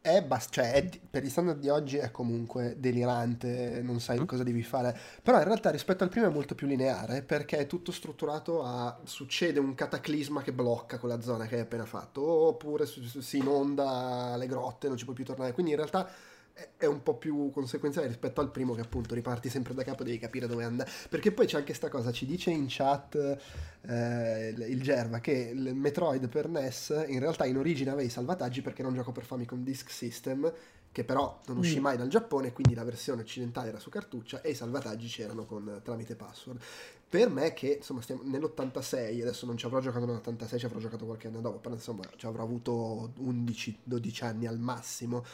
è, 0.00 0.22
bas- 0.22 0.48
cioè, 0.50 0.72
è, 0.72 0.88
per 1.10 1.24
i 1.24 1.28
standard 1.28 1.58
di 1.58 1.68
oggi 1.68 1.96
è 1.96 2.10
comunque 2.10 2.76
delirante, 2.78 3.80
non 3.82 4.00
sai 4.00 4.20
mm. 4.20 4.24
cosa 4.24 4.42
devi 4.42 4.62
fare, 4.62 4.96
però 5.22 5.38
in 5.38 5.44
realtà 5.44 5.70
rispetto 5.70 6.04
al 6.04 6.10
primo 6.10 6.26
è 6.26 6.30
molto 6.30 6.54
più 6.54 6.66
lineare 6.66 7.22
perché 7.22 7.58
è 7.58 7.66
tutto 7.66 7.90
strutturato 7.90 8.62
a 8.62 9.00
succede 9.04 9.58
un 9.58 9.74
cataclisma 9.74 10.42
che 10.42 10.52
blocca 10.52 10.98
quella 10.98 11.20
zona 11.20 11.46
che 11.46 11.56
hai 11.56 11.62
appena 11.62 11.86
fatto, 11.86 12.22
oppure 12.22 12.86
si 12.86 13.38
inonda 13.38 14.36
le 14.36 14.46
grotte, 14.46 14.88
non 14.88 14.96
ci 14.96 15.04
puoi 15.04 15.16
più 15.16 15.24
tornare, 15.24 15.52
quindi 15.52 15.72
in 15.72 15.78
realtà 15.78 16.08
è 16.76 16.86
un 16.86 17.02
po' 17.02 17.16
più 17.16 17.50
conseguenziale 17.50 18.06
rispetto 18.06 18.40
al 18.40 18.50
primo 18.50 18.74
che 18.74 18.82
appunto 18.82 19.14
riparti 19.14 19.48
sempre 19.48 19.74
da 19.74 19.82
capo 19.82 20.04
devi 20.04 20.18
capire 20.18 20.46
dove 20.46 20.62
andare. 20.62 20.90
Perché 21.08 21.32
poi 21.32 21.46
c'è 21.46 21.54
anche 21.56 21.68
questa 21.68 21.88
cosa 21.88 22.12
ci 22.12 22.26
dice 22.26 22.50
in 22.50 22.66
chat 22.68 23.38
eh, 23.82 24.54
il 24.56 24.80
Gerva 24.80 25.18
che 25.18 25.50
il 25.52 25.74
Metroid 25.74 26.28
per 26.28 26.48
NES 26.48 27.04
in 27.08 27.18
realtà 27.18 27.44
in 27.46 27.58
origine 27.58 27.90
aveva 27.90 28.06
i 28.06 28.10
salvataggi 28.10 28.62
perché 28.62 28.80
era 28.80 28.88
un 28.88 28.94
gioco 28.94 29.10
per 29.10 29.24
Famicom 29.24 29.64
Disk 29.64 29.90
System 29.90 30.52
che 30.92 31.02
però 31.02 31.40
non 31.46 31.56
uscì 31.56 31.80
mm. 31.80 31.82
mai 31.82 31.96
dal 31.96 32.06
Giappone 32.06 32.52
quindi 32.52 32.74
la 32.74 32.84
versione 32.84 33.22
occidentale 33.22 33.70
era 33.70 33.80
su 33.80 33.90
cartuccia 33.90 34.40
e 34.40 34.50
i 34.50 34.54
salvataggi 34.54 35.08
c'erano 35.08 35.44
con, 35.44 35.80
tramite 35.82 36.14
password. 36.14 36.60
Per 37.08 37.30
me 37.30 37.52
che 37.52 37.78
insomma 37.78 38.00
stiamo 38.00 38.22
nell'86 38.24 39.20
adesso 39.20 39.44
non 39.44 39.56
ci 39.56 39.66
avrò 39.66 39.80
giocato 39.80 40.06
nell'86 40.06 40.58
ci 40.58 40.66
avrò 40.66 40.78
giocato 40.78 41.04
qualche 41.04 41.26
anno 41.26 41.40
dopo 41.40 41.58
però 41.58 41.74
insomma 41.74 42.04
ci 42.14 42.26
avrò 42.26 42.44
avuto 42.44 43.12
11-12 43.18 44.24
anni 44.24 44.46
al 44.46 44.60
massimo 44.60 45.24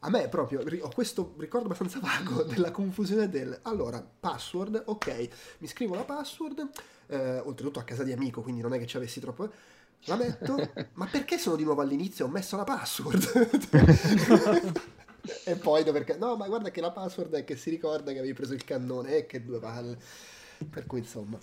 a 0.00 0.10
me 0.10 0.28
proprio 0.28 0.60
ho 0.60 0.90
questo 0.94 1.34
ricordo 1.38 1.66
abbastanza 1.66 2.00
vago 2.00 2.42
della 2.42 2.70
confusione 2.70 3.28
del 3.28 3.58
allora 3.62 4.02
password 4.02 4.82
ok 4.86 5.28
mi 5.58 5.66
scrivo 5.66 5.94
la 5.94 6.04
password 6.04 6.68
eh, 7.08 7.38
oltretutto 7.38 7.78
a 7.78 7.84
casa 7.84 8.02
di 8.02 8.12
amico 8.12 8.42
quindi 8.42 8.62
non 8.62 8.72
è 8.72 8.78
che 8.78 8.86
ci 8.86 8.96
avessi 8.96 9.20
troppo 9.20 9.50
la 10.04 10.16
metto 10.16 10.56
ma 10.94 11.06
perché 11.06 11.38
sono 11.38 11.56
di 11.56 11.64
nuovo 11.64 11.82
all'inizio? 11.82 12.26
Ho 12.26 12.28
messo 12.28 12.56
la 12.56 12.64
password. 12.64 14.88
E 15.44 15.54
poi 15.54 15.84
dover 15.84 16.16
no 16.16 16.34
ma 16.34 16.46
guarda 16.46 16.70
che 16.70 16.80
la 16.80 16.90
password 16.90 17.34
è 17.34 17.44
che 17.44 17.54
si 17.54 17.68
ricorda 17.68 18.10
che 18.10 18.18
avevi 18.18 18.32
preso 18.32 18.54
il 18.54 18.64
cannone 18.64 19.10
e 19.10 19.16
eh, 19.18 19.26
che 19.26 19.44
due 19.44 19.58
palle. 19.58 19.98
Per 20.68 20.86
cui 20.86 21.00
insomma 21.00 21.38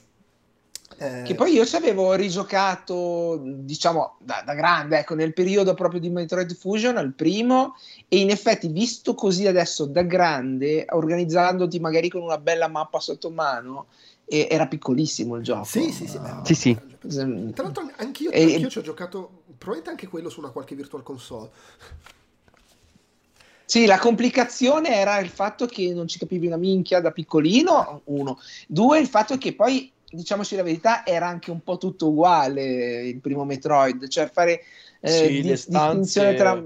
eh... 0.99 1.21
Che 1.23 1.35
poi 1.35 1.53
io 1.53 1.65
ci 1.65 1.75
avevo 1.75 2.13
rigiocato, 2.13 3.39
diciamo, 3.43 4.15
da, 4.19 4.41
da, 4.45 4.53
grande, 4.53 4.99
ecco, 4.99 5.13
nel 5.13 5.33
periodo 5.33 5.73
proprio 5.73 5.99
di 5.99 6.09
Metroid 6.09 6.55
Fusion, 6.55 6.97
al 6.97 7.13
primo, 7.13 7.75
e 8.07 8.19
in 8.19 8.29
effetti, 8.29 8.67
visto 8.67 9.13
così 9.13 9.45
adesso 9.45 9.85
da 9.85 10.01
grande, 10.01 10.85
organizzandoti 10.89 11.79
magari 11.79 12.09
con 12.09 12.21
una 12.21 12.37
bella 12.37 12.67
mappa 12.67 12.99
sotto 12.99 13.29
mano, 13.29 13.87
e, 14.25 14.47
era 14.49 14.67
piccolissimo 14.67 15.35
il 15.35 15.43
gioco. 15.43 15.65
Sì, 15.65 15.91
sì, 15.91 16.07
sì. 16.07 16.17
Uh, 16.17 16.43
sì, 16.43 16.55
sì. 16.55 16.77
Tra 17.53 17.63
l'altro 17.63 17.91
anch'io, 17.97 18.31
e... 18.31 18.53
anch'io 18.53 18.69
ci 18.69 18.79
ho 18.79 18.81
giocato 18.81 19.43
probabilmente 19.57 19.89
anche 19.89 20.07
quello 20.07 20.29
su 20.29 20.39
una 20.39 20.49
qualche 20.49 20.75
virtual 20.75 21.03
console. 21.03 21.49
Sì, 23.69 23.85
la 23.85 23.99
complicazione 23.99 24.95
era 24.95 25.19
il 25.19 25.27
fatto 25.27 25.65
che 25.65 25.93
non 25.93 26.07
ci 26.07 26.17
capivi 26.17 26.47
una 26.47 26.55
minchia 26.55 27.01
da 27.01 27.11
piccolino, 27.11 27.99
uno. 28.05 28.39
Due, 28.65 28.97
il 28.97 29.07
fatto 29.07 29.37
che 29.37 29.53
poi, 29.55 29.91
diciamoci 30.09 30.55
la 30.55 30.63
verità, 30.63 31.05
era 31.05 31.27
anche 31.27 31.51
un 31.51 31.61
po' 31.61 31.77
tutto 31.77 32.09
uguale 32.09 33.07
il 33.07 33.19
primo 33.19 33.45
Metroid, 33.45 34.07
cioè 34.07 34.29
fare 34.29 34.61
eh, 35.01 35.09
Sì, 35.11 35.41
di- 35.41 35.55
stanze- 35.55 35.69
distinzione 35.69 36.33
tra... 36.33 36.63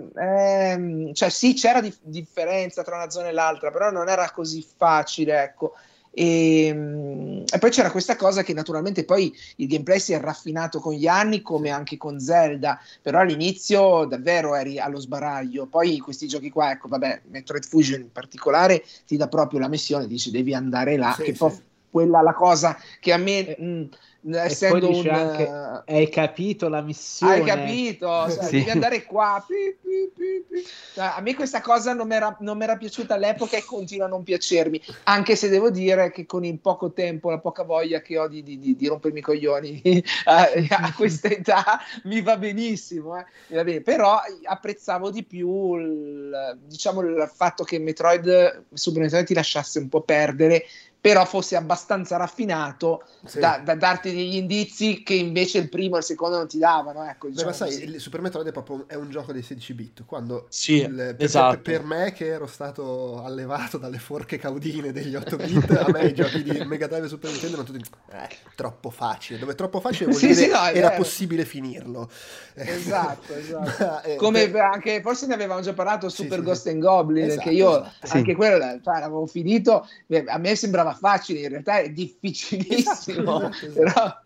ehm, 0.73 1.13
cioè 1.13 1.30
sì, 1.30 1.54
c'era 1.54 1.82
dif- 1.82 1.99
differenza 2.04 2.84
tra 2.84 2.95
una 2.95 3.10
zona 3.10 3.27
e 3.30 3.32
l'altra, 3.32 3.71
però 3.71 3.91
non 3.91 4.08
era 4.10 4.30
così 4.32 4.65
facile, 4.75 5.43
ecco. 5.43 5.73
E, 6.13 6.71
mm, 6.73 7.43
e 7.54 7.58
poi 7.58 7.69
c'era 7.69 7.89
questa 7.89 8.17
cosa 8.17 8.43
che 8.43 8.54
naturalmente 8.54 9.06
poi 9.06 9.34
il 9.58 9.67
gameplay 9.67 9.97
si 9.97 10.12
è 10.12 10.19
raffinato 10.19 10.80
con 10.82 10.93
gli 10.93 11.08
anni 11.08 11.41
come 11.41 11.69
anche 11.69 11.95
con 11.95 12.19
Zelda 12.19 12.77
però 13.01 13.19
all'inizio 13.19 14.04
davvero 14.04 14.54
eri 14.56 14.77
allo 14.77 14.99
sbaraglio 14.99 15.67
poi 15.67 15.99
questi 15.99 16.27
giochi 16.27 16.49
qua 16.49 16.71
ecco 16.71 16.89
vabbè 16.89 17.21
Metroid 17.30 17.63
Fusion 17.65 18.01
in 18.01 18.12
particolare 18.12 18.84
ti 19.08 19.15
dà 19.15 19.30
proprio 19.30 19.62
la 19.62 19.69
missione 19.69 20.06
dici 20.06 20.32
devi 20.32 20.54
andare 20.54 20.97
là 20.97 21.13
Sì, 21.15 21.23
che 21.23 21.32
sì. 21.32 21.38
poi 21.38 21.58
quella 21.91 22.21
la 22.21 22.34
cosa 22.34 22.77
che 22.99 23.12
a 23.13 23.17
me 23.17 23.56
mh, 23.58 23.89
E 24.23 24.38
essendo 24.38 24.88
poi 24.88 24.93
dice 24.93 25.10
un 25.10 25.13
anche, 25.15 25.43
eh, 25.86 25.97
hai 25.97 26.10
capito 26.10 26.69
la 26.69 26.82
missione? 26.82 27.34
hai 27.34 27.43
capito? 27.43 28.08
Cioè, 28.32 28.43
Sì. 28.45 28.58
Devi 28.58 28.69
andare 28.69 29.04
qua. 29.06 29.43
pi, 29.47 29.56
pi, 29.82 30.12
pi, 30.15 30.45
pi. 30.49 30.69
Cioè, 30.93 31.13
a 31.15 31.21
me 31.21 31.34
questa 31.36 31.62
cosa 31.62 31.93
non 31.93 32.08
mi 32.08 32.15
era, 32.15 32.36
non 32.41 32.58
mi 32.58 32.63
era 32.63 32.75
piaciuta 32.77 33.13
all'epoca 33.15 33.58
e 33.58 33.63
continua 33.63 34.06
a 34.08 34.10
non 34.10 34.23
piacermi. 34.23 34.82
Anche 35.04 35.36
se 35.36 35.47
devo 35.49 35.69
dire 35.69 36.12
che 36.12 36.25
con 36.25 36.43
il 36.43 36.60
poco 36.60 36.91
tempo, 36.91 37.30
la 37.30 37.39
poca 37.39 37.63
voglia 37.63 38.01
che 38.01 38.17
ho 38.17 38.27
di, 38.27 38.43
di- 38.43 38.60
di- 38.60 38.75
di 38.75 38.88
rompermi 38.88 39.19
i 39.19 39.21
coglioni 39.21 39.82
a, 40.25 40.49
a 40.69 40.93
questa 40.95 41.30
età, 41.30 41.80
mi 42.04 42.21
va 42.21 42.38
benissimo. 42.38 43.17
eh. 43.17 43.25
Mi 43.47 43.56
va 43.56 43.63
bene. 43.63 43.82
Però 43.82 44.19
apprezzavo 44.43 45.12
di 45.12 45.23
più 45.23 45.75
il, 45.77 46.60
diciamo, 46.63 47.01
il 47.01 47.32
fatto 47.34 47.63
che 47.63 47.80
Metroid, 47.80 48.65
Super 48.73 49.01
Metroid 49.04 49.25
ti 49.25 49.34
lasciasse 49.34 49.80
un 49.80 49.88
po' 49.89 50.01
perdere. 50.01 50.65
Però 51.02 51.26
fosse 51.26 51.56
abbastanza 51.56 52.16
raffinato 52.18 53.04
Sì. 53.26 53.40
da, 53.40 53.60
da 53.66 53.74
darti 53.74 54.14
degli 54.14 54.36
indizi 54.36 55.02
che 55.02 55.16
invece 55.16 55.58
il 55.58 55.68
primo 55.68 55.96
e 55.96 56.00
il 56.00 56.04
secondo 56.04 56.38
non 56.38 56.48
ti 56.48 56.60
davano. 56.60 57.04
Ecco, 57.04 57.26
Beh, 57.26 57.32
diciamo 57.34 57.50
ma 57.50 57.56
sai, 57.56 57.70
così. 57.70 57.84
il 57.86 58.00
Super 58.00 58.22
Metroid 58.22 58.48
è 58.48 58.52
proprio 58.52 58.84
è 58.88 58.94
un 58.94 59.10
gioco 59.10 59.32
dei 59.34 59.42
16 59.42 59.74
bit. 59.74 60.06
Quando 60.06 60.46
Sì, 60.50 60.74
il- 60.82 61.16
per, 61.18 61.26
esatto. 61.26 61.60
per- 61.60 61.80
per 61.80 61.84
me, 61.86 62.12
che 62.12 62.28
ero 62.28 62.46
stato 62.46 63.24
allevato 63.24 63.80
dalle 63.80 63.98
forche 63.98 64.38
caudine 64.38 64.92
degli 64.92 65.16
8 65.16 65.38
bit, 65.38 65.72
a 65.72 65.90
me 65.90 66.06
i 66.06 66.14
giochi 66.14 66.44
di 66.44 66.64
Mega 66.66 66.86
Drive 66.86 67.06
e 67.08 67.10
Super 67.10 67.32
Nintendo 67.32 67.56
erano 67.62 67.72
tutti 67.74 67.90
eh, 68.12 68.30
troppo 68.56 68.92
facile. 68.92 69.40
Dove 69.40 69.54
è 69.54 69.56
troppo 69.56 69.80
facile 69.80 70.06
vuol 70.06 70.20
Sì, 70.20 70.28
dire 70.28 70.40
sì, 70.40 70.48
no, 70.50 70.66
era 70.68 70.90
vero. 70.90 71.02
possibile 71.02 71.46
finirlo. 71.46 72.10
Esatto, 72.54 73.34
esatto. 73.36 73.84
Ma, 73.84 74.02
eh, 74.04 74.16
Come 74.18 74.50
per- 74.50 74.62
anche 74.62 75.02
forse 75.02 75.26
ne 75.26 75.34
avevamo 75.34 75.62
già 75.62 75.74
parlato 75.74 76.10
Super 76.10 76.40
sì, 76.40 76.44
Ghost 76.46 76.62
sì. 76.64 76.70
and 76.70 76.80
Goblin 76.82 77.26
Esatto, 77.26 77.42
che 77.50 77.56
io 77.56 77.70
esatto. 77.80 78.08
Sì. 78.08 78.18
anche 78.18 78.36
quello 78.36 78.58
cioè, 78.84 79.00
l'avevo 79.00 79.26
finito 79.26 79.88
eh, 80.08 80.24
a 80.28 80.38
me 80.38 80.56
sembrava 80.56 80.90
facile 80.93 81.39
in 81.41 81.49
realtà 81.49 81.80
è 81.80 81.91
difficilissimo 81.91 83.39
Esatto, 83.39 83.65
esatto, 83.65 83.71
però 83.73 84.21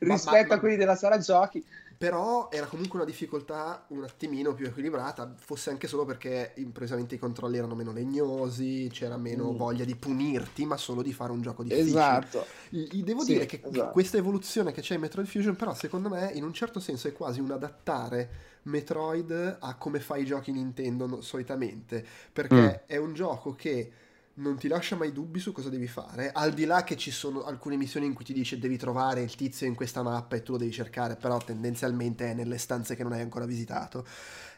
rispetto 0.00 0.54
ma- 0.54 0.54
a 0.54 0.58
quelli 0.58 0.76
della 0.76 0.96
sala 0.96 1.18
giochi 1.18 1.64
Però 1.96 2.48
era 2.52 2.66
comunque 2.66 2.98
una 3.00 3.08
difficoltà 3.08 3.84
un 3.88 4.04
attimino 4.04 4.54
più 4.54 4.66
equilibrata, 4.66 5.34
fosse 5.36 5.70
anche 5.70 5.88
solo 5.88 6.04
perché 6.04 6.52
improvvisamente 6.56 7.16
i 7.16 7.18
controlli 7.18 7.56
erano 7.56 7.74
meno 7.74 7.92
legnosi, 7.92 8.88
c'era 8.92 9.16
meno 9.16 9.52
Mm. 9.52 9.56
voglia 9.56 9.84
di 9.84 9.96
punirti, 9.96 10.64
ma 10.64 10.76
solo 10.76 11.02
di 11.02 11.12
fare 11.12 11.32
un 11.32 11.42
gioco 11.42 11.64
difficile. 11.64 11.90
esatto 11.90 12.46
devo 12.70 13.24
Sì, 13.24 13.32
dire 13.32 13.46
che 13.46 13.58
esatto. 13.60 13.90
questa 13.90 14.16
evoluzione 14.16 14.70
che 14.70 14.80
c'è 14.80 14.94
in 14.94 15.00
Metroid 15.00 15.26
Fusion, 15.26 15.56
però, 15.56 15.74
secondo 15.74 16.08
me, 16.08 16.30
in 16.34 16.44
un 16.44 16.52
certo 16.52 16.78
senso 16.78 17.08
è 17.08 17.12
quasi 17.12 17.40
un 17.40 17.50
adattare 17.50 18.30
Metroid 18.62 19.56
a 19.60 19.74
come 19.76 19.98
fa 19.98 20.16
i 20.16 20.24
giochi 20.24 20.52
Nintendo 20.52 21.20
solitamente. 21.20 22.04
Perché 22.32 22.86
è 22.86 22.96
un 22.96 23.12
gioco 23.14 23.54
che 23.56 23.90
non 24.38 24.56
ti 24.56 24.68
lascia 24.68 24.96
mai 24.96 25.12
dubbi 25.12 25.38
su 25.40 25.52
cosa 25.52 25.68
devi 25.68 25.86
fare. 25.86 26.32
Al 26.32 26.52
di 26.52 26.64
là 26.64 26.84
che 26.84 26.96
ci 26.96 27.10
sono 27.10 27.44
alcune 27.44 27.76
missioni 27.76 28.06
in 28.06 28.14
cui 28.14 28.24
ti 28.24 28.32
dice 28.32 28.58
devi 28.58 28.76
trovare 28.76 29.22
il 29.22 29.34
tizio 29.34 29.66
in 29.66 29.74
questa 29.74 30.02
mappa 30.02 30.36
e 30.36 30.42
tu 30.42 30.52
lo 30.52 30.58
devi 30.58 30.72
cercare, 30.72 31.16
però 31.16 31.38
tendenzialmente 31.38 32.30
è 32.30 32.34
nelle 32.34 32.58
stanze 32.58 32.96
che 32.96 33.02
non 33.02 33.12
hai 33.12 33.20
ancora 33.20 33.46
visitato. 33.46 34.06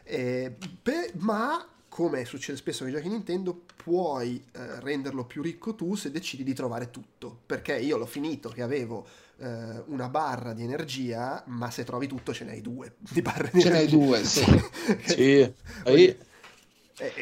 Eh, 0.03 0.55
pe- 0.81 1.11
ma 1.17 1.65
come 1.89 2.23
succede 2.23 2.57
spesso 2.57 2.83
nei 2.85 2.93
giochi 2.93 3.09
Nintendo, 3.09 3.63
puoi 3.75 4.41
eh, 4.53 4.79
renderlo 4.79 5.25
più 5.25 5.41
ricco 5.41 5.75
tu 5.75 5.95
se 5.95 6.09
decidi 6.09 6.43
di 6.43 6.53
trovare 6.53 6.89
tutto. 6.89 7.41
Perché 7.45 7.77
io 7.77 7.97
l'ho 7.97 8.05
finito 8.05 8.49
che 8.49 8.61
avevo 8.61 9.05
eh, 9.39 9.83
una 9.87 10.07
barra 10.07 10.53
di 10.53 10.63
energia, 10.63 11.43
ma 11.47 11.69
se 11.69 11.83
trovi 11.83 12.07
tutto 12.07 12.33
ce 12.33 12.45
ne 12.45 12.51
hai 12.51 12.61
due 12.61 12.95
di 12.97 13.21
barre 13.21 13.49
di 13.53 13.59
Ce 13.59 13.69
ne 13.69 13.77
hai 13.77 13.87
energia. 13.87 13.87
due, 13.87 14.23
sì. 14.23 14.45
Sì. 15.03 15.53
E, 15.83 16.17
e- 16.97 17.13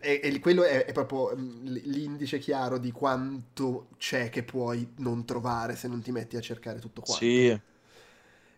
e- 0.00 0.20
e 0.22 0.38
quello 0.40 0.64
è, 0.64 0.84
è 0.84 0.92
proprio 0.92 1.36
mm, 1.36 1.66
l'indice 1.84 2.38
chiaro 2.38 2.78
di 2.78 2.90
quanto 2.92 3.88
c'è 3.98 4.28
che 4.30 4.42
puoi 4.42 4.94
non 4.98 5.24
trovare 5.24 5.76
se 5.76 5.88
non 5.88 6.02
ti 6.02 6.12
metti 6.12 6.36
a 6.36 6.40
cercare 6.40 6.78
tutto 6.80 7.02
qua. 7.02 7.20
sì. 7.20 7.58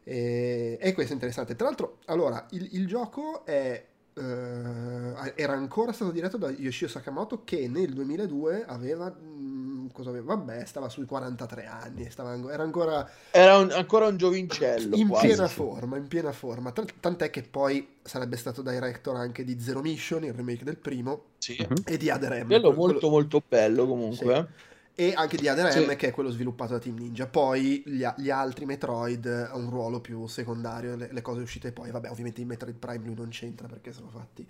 E, 0.05 0.79
e 0.81 0.93
questo 0.95 1.13
è 1.13 1.15
interessante. 1.15 1.55
Tra 1.57 1.67
l'altro, 1.67 1.99
allora, 2.07 2.47
il, 2.51 2.69
il 2.73 2.87
gioco 2.87 3.45
è, 3.45 3.87
eh, 4.15 5.33
era 5.35 5.53
ancora 5.53 5.93
stato 5.93 6.11
diretto 6.11 6.37
da 6.39 6.51
Yoshio 6.51 6.89
Sakamoto 6.89 7.45
che 7.45 7.69
nel 7.69 7.93
2002 7.93 8.65
aveva, 8.65 9.15
mm, 9.15 9.68
cosa 9.99 10.11
aveva? 10.11 10.35
Vabbè, 10.35 10.65
stava 10.65 10.89
sui 10.89 11.05
43 11.05 11.67
anni, 11.67 12.09
stava, 12.11 12.35
era 12.53 12.63
ancora 12.63 13.09
Era 13.31 13.59
un- 13.59 13.71
ancora 13.73 14.07
un 14.07 14.17
giovincello. 14.17 14.97
in 14.97 15.09
quasi. 15.09 15.27
piena 15.27 15.49
forma, 15.49 15.97
in 15.97 16.07
piena 16.09 16.33
forma. 16.33 16.73
Tant'è 16.73 17.31
che 17.31 17.43
poi 17.43 17.97
sarebbe 18.03 18.37
stato 18.37 18.63
director 18.63 19.17
anche 19.17 19.45
di 19.45 19.61
Zero 19.61 19.81
Mission, 19.81 20.25
il 20.25 20.33
remake 20.33 20.65
del 20.65 20.77
primo, 20.79 21.25
Sì. 21.39 21.57
Mhm. 21.61 21.83
e 21.85 21.97
di 21.97 22.09
Other 22.11 22.45
M. 22.45 22.47
Quello 22.47 22.73
quello- 22.73 22.75
molto 22.93 23.09
molto 23.11 23.43
bello 23.47 23.87
comunque. 23.87 24.49
e 24.95 25.13
anche 25.15 25.37
di 25.37 25.47
Other 25.49 25.71
Sì. 25.71 25.85
Che 25.97 26.09
è 26.09 26.11
quello 26.11 26.31
sviluppato 26.31 26.73
da 26.73 26.79
Team 26.81 26.97
Ninja. 26.97 27.27
Poi 27.27 27.83
gli, 27.87 28.03
a- 28.03 28.15
gli 28.17 28.31
altri 28.31 28.65
Metroid 28.67 29.27
ha 29.27 29.57
un 29.57 29.71
ruolo 29.71 30.01
più 30.01 30.27
secondario, 30.27 30.97
le, 30.97 31.09
le 31.13 31.23
cose 31.23 31.41
uscite 31.41 31.71
poi. 31.71 31.91
Vabbè, 31.93 32.11
ovviamente 32.11 32.41
in 32.41 32.49
Metroid 32.49 32.77
Prime 32.77 33.05
lui 33.05 33.15
non 33.15 33.29
c'entra 33.29 33.69
perché 33.69 33.93
sono 33.93 34.09
fatti 34.09 34.45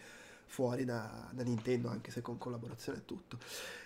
fuori 0.49 0.85
da, 0.85 1.29
da 1.33 1.43
Nintendo, 1.45 1.89
anche 1.89 2.11
se 2.11 2.21
con 2.23 2.39
collaborazione 2.39 2.99
e 2.99 3.05
tutto. 3.05 3.39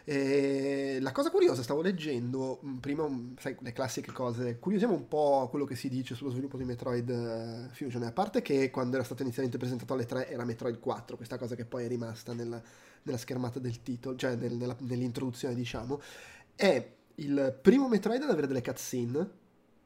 E 0.05 0.98
la 1.01 1.12
cosa 1.12 1.31
curiosa, 1.31 1.62
stavo 1.62 1.83
leggendo 1.83 2.59
mh, 2.62 2.77
prima, 2.79 3.03
un- 3.05 3.35
sai, 3.38 3.57
le 3.61 3.72
classiche 3.72 4.11
cose, 4.12 4.59
curiosiamo 4.59 4.94
un 4.94 5.07
po' 5.07 5.46
quello 5.51 5.64
che 5.64 5.77
si 5.77 5.88
dice 5.88 6.14
sullo 6.14 6.31
sviluppo 6.31 6.57
di 6.57 6.64
Metroid 6.64 7.09
eh, 7.11 7.68
Fusion, 7.75 8.03
a 8.03 8.12
parte 8.12 8.42
che 8.42 8.70
quando 8.70 8.96
era 8.96 9.05
stato 9.05 9.22
inizialmente 9.22 9.59
presentato 9.59 9.92
alle 9.92 10.07
3 10.07 10.29
era 10.31 10.44
Metroid 10.44 10.79
4, 10.81 11.16
questa 11.16 11.38
cosa 11.38 11.55
che 11.55 11.64
poi 11.64 11.85
è 11.85 11.88
rimasta 11.88 12.33
nella, 12.33 12.61
nella 13.03 13.18
schermata 13.18 13.59
del 13.59 13.83
titolo, 13.83 14.16
cioè 14.16 14.35
nel- 14.37 14.55
nella- 14.55 14.77
nell'introduzione 14.81 15.55
diciamo, 15.55 16.01
è 16.57 16.94
il 17.16 17.59
primo 17.61 17.88
Metroid 17.88 18.22
ad 18.22 18.31
avere 18.31 18.46
delle 18.46 18.62
cutscene, 18.62 19.40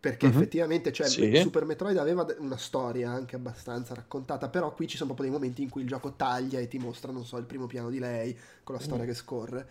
perché 0.08 0.26
Mhm. 0.28 0.32
effettivamente 0.36 0.92
cioè, 0.92 1.08
Sì. 1.08 1.36
Super 1.36 1.64
Metroid 1.64 1.96
aveva 1.96 2.24
una 2.38 2.56
storia 2.56 3.10
anche 3.10 3.34
abbastanza 3.34 3.92
raccontata, 3.92 4.48
però 4.48 4.72
qui 4.72 4.86
ci 4.86 4.96
sono 4.96 5.12
proprio 5.12 5.28
dei 5.30 5.36
momenti 5.40 5.62
in 5.62 5.68
cui 5.68 5.82
il 5.82 5.88
gioco 5.88 6.12
taglia 6.12 6.60
e 6.60 6.68
ti 6.68 6.78
mostra, 6.78 7.10
non 7.10 7.24
so, 7.24 7.36
il 7.38 7.44
primo 7.44 7.66
piano 7.66 7.90
di 7.90 7.98
lei 7.98 8.36
con 8.62 8.76
la 8.76 8.80
storia 8.80 9.02
Mm. 9.04 9.06
che 9.08 9.14
scorre. 9.14 9.68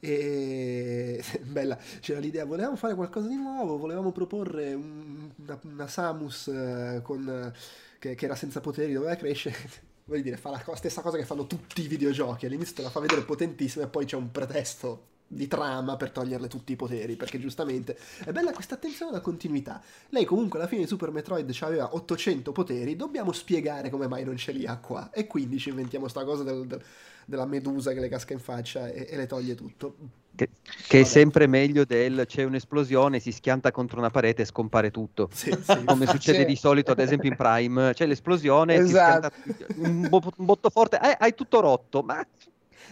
E 0.00 1.22
bella, 1.44 1.78
c'era 2.00 2.18
l'idea, 2.20 2.44
volevamo 2.44 2.76
fare 2.76 2.94
qualcosa 2.94 3.26
di 3.28 3.36
nuovo, 3.36 3.78
volevamo 3.78 4.12
proporre 4.12 4.74
un- 4.74 5.30
una, 5.36 5.58
una 5.62 5.86
Samus 5.88 6.48
eh, 6.48 7.00
con, 7.02 7.50
che, 7.98 8.14
che 8.14 8.24
era 8.26 8.34
senza 8.34 8.60
poteri, 8.60 8.92
doveva 8.92 9.14
crescere. 9.16 9.56
Voglio 10.04 10.22
dire, 10.22 10.36
fa 10.36 10.50
la 10.50 10.76
stessa 10.76 11.00
cosa 11.02 11.16
che 11.16 11.24
fanno 11.24 11.46
tutti 11.46 11.82
i 11.82 11.86
videogiochi. 11.88 12.44
All'inizio 12.44 12.74
te 12.74 12.82
la 12.82 12.90
fa 12.90 13.00
vedere 13.00 13.22
potentissima 13.22 13.84
e 13.84 13.88
poi 13.88 14.04
c'è 14.06 14.16
un 14.16 14.30
pretesto 14.30 15.06
di 15.32 15.46
trama 15.46 15.96
per 15.96 16.10
toglierle 16.10 16.48
tutti 16.48 16.72
i 16.72 16.76
poteri. 16.76 17.14
Perché 17.14 17.38
giustamente 17.38 17.96
è 18.24 18.32
bella 18.32 18.50
questa 18.52 18.74
attenzione 18.74 19.12
alla 19.12 19.20
continuità. 19.20 19.80
Lei 20.08 20.24
comunque 20.24 20.58
alla 20.58 20.66
fine 20.66 20.82
di 20.82 20.88
Super 20.88 21.12
Metroid 21.12 21.56
aveva 21.60 21.94
800 21.94 22.50
poteri. 22.50 22.96
Dobbiamo 22.96 23.30
spiegare 23.30 23.90
come 23.90 24.08
mai 24.08 24.24
non 24.24 24.36
ce 24.36 24.50
li 24.50 24.66
ha 24.66 24.76
qua. 24.78 25.10
E 25.12 25.28
quindi 25.28 25.58
ci 25.60 25.68
inventiamo 25.68 26.08
sta 26.08 26.24
cosa 26.24 26.42
del- 26.42 26.66
del- 26.66 26.82
della 27.24 27.46
medusa 27.46 27.92
che 27.92 28.00
le 28.00 28.08
casca 28.08 28.32
in 28.32 28.40
faccia 28.40 28.88
e, 28.88 29.06
e 29.08 29.16
le 29.16 29.26
toglie 29.26 29.54
tutto. 29.54 29.94
Che, 30.34 30.48
che 30.88 31.00
è 31.00 31.04
sempre 31.04 31.46
meglio 31.46 31.84
del 31.84 32.24
c'è 32.26 32.42
un'esplosione, 32.42 33.20
si 33.20 33.30
schianta 33.30 33.70
contro 33.70 33.98
una 33.98 34.10
parete 34.10 34.42
e 34.42 34.46
scompare 34.46 34.90
tutto. 34.90 35.28
Sì, 35.32 35.56
sì. 35.62 35.84
Come 35.84 36.06
succede 36.06 36.44
di 36.44 36.56
solito, 36.56 36.90
ad 36.90 36.98
esempio 36.98 37.30
in 37.30 37.36
Prime, 37.36 37.92
c'è 37.94 38.06
l'esplosione, 38.06 38.74
Esatto. 38.74 39.30
si 39.44 39.52
schianta 39.52 39.72
un, 39.88 40.08
bo- 40.08 40.32
un 40.38 40.44
botto 40.44 40.70
forte, 40.70 40.98
eh, 41.00 41.16
hai 41.20 41.34
tutto 41.36 41.60
rotto, 41.60 42.02
ma 42.02 42.26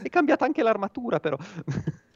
è 0.02 0.08
cambiata 0.08 0.44
anche 0.44 0.62
l'armatura 0.62 1.18
però. 1.18 1.36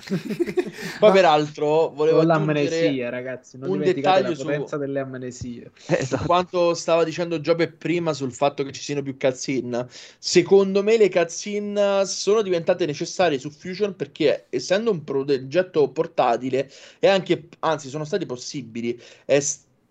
Poi 0.98 1.12
peraltro 1.12 1.90
volevo 1.90 2.22
l'amnesia, 2.22 3.08
ragazzi. 3.08 3.58
Non 3.58 3.70
un 3.70 3.78
dimenticate 3.78 4.22
la 4.22 4.28
dettaglio 4.28 4.34
su- 4.36 4.44
potenza 4.44 4.76
delle 4.76 5.00
amnesie. 5.00 5.70
Esatto. 5.86 6.24
quanto 6.24 6.74
stava 6.74 7.04
dicendo 7.04 7.40
Giobbe 7.40 7.68
prima 7.68 8.12
sul 8.12 8.32
fatto 8.32 8.64
che 8.64 8.72
ci 8.72 8.82
siano 8.82 9.02
più 9.02 9.16
cutscene. 9.16 9.86
Secondo 10.18 10.82
me 10.82 10.96
le 10.96 11.08
cutscene 11.10 12.04
sono 12.06 12.42
diventate 12.42 12.86
necessarie 12.86 13.38
su 13.38 13.50
Fusion 13.50 13.94
perché 13.96 14.46
essendo 14.50 14.90
un 14.90 15.04
progetto 15.04 15.90
portatile 15.90 16.70
e 16.98 17.08
anche, 17.08 17.48
anzi 17.60 17.88
sono 17.88 18.04
stati 18.04 18.26
possibili, 18.26 19.00
è 19.24 19.38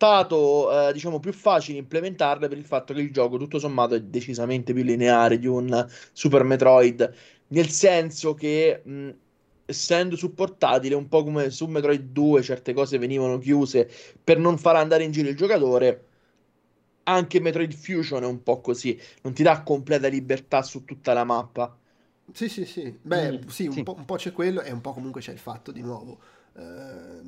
risultato 0.02 0.88
eh, 0.88 0.92
diciamo 0.92 1.20
più 1.20 1.32
facile 1.32 1.78
implementarle 1.78 2.48
per 2.48 2.58
il 2.58 2.64
fatto 2.64 2.92
che 2.92 3.00
il 3.00 3.12
gioco 3.12 3.36
tutto 3.38 3.58
sommato 3.58 3.94
è 3.94 4.00
decisamente 4.00 4.72
più 4.72 4.82
lineare 4.82 5.38
di 5.38 5.46
un 5.46 5.86
Super 6.12 6.42
Metroid, 6.44 7.12
nel 7.48 7.68
senso 7.68 8.34
che 8.34 8.82
mh, 8.84 9.10
essendo 9.72 10.16
supportatile, 10.16 10.94
un 10.94 11.08
po' 11.08 11.24
come 11.24 11.50
su 11.50 11.66
Metroid 11.66 12.12
2 12.12 12.42
certe 12.42 12.72
cose 12.72 12.98
venivano 12.98 13.38
chiuse 13.38 13.90
per 14.22 14.38
non 14.38 14.58
far 14.58 14.76
andare 14.76 15.04
in 15.04 15.10
giro 15.12 15.28
il 15.28 15.36
giocatore, 15.36 16.06
anche 17.04 17.40
Metroid 17.40 17.72
Fusion 17.72 18.22
è 18.22 18.26
un 18.26 18.42
po' 18.42 18.60
così, 18.60 18.98
non 19.22 19.32
ti 19.32 19.42
dà 19.42 19.62
completa 19.62 20.08
libertà 20.08 20.62
su 20.62 20.84
tutta 20.84 21.12
la 21.12 21.24
mappa. 21.24 21.76
Sì, 22.32 22.48
sì, 22.48 22.64
sì. 22.64 22.98
Beh, 23.02 23.32
mm, 23.32 23.46
sì, 23.48 23.66
un, 23.66 23.72
sì. 23.74 23.82
Po', 23.82 23.94
un, 23.96 24.04
Po', 24.04 24.16
c'è 24.16 24.32
quello 24.32 24.62
e 24.62 24.70
un 24.72 24.80
po' 24.80 24.92
comunque 24.92 25.20
c'è 25.20 25.32
il 25.32 25.38
fatto 25.38 25.72
di 25.72 25.82
nuovo. 25.82 26.18
Eh, 26.54 27.20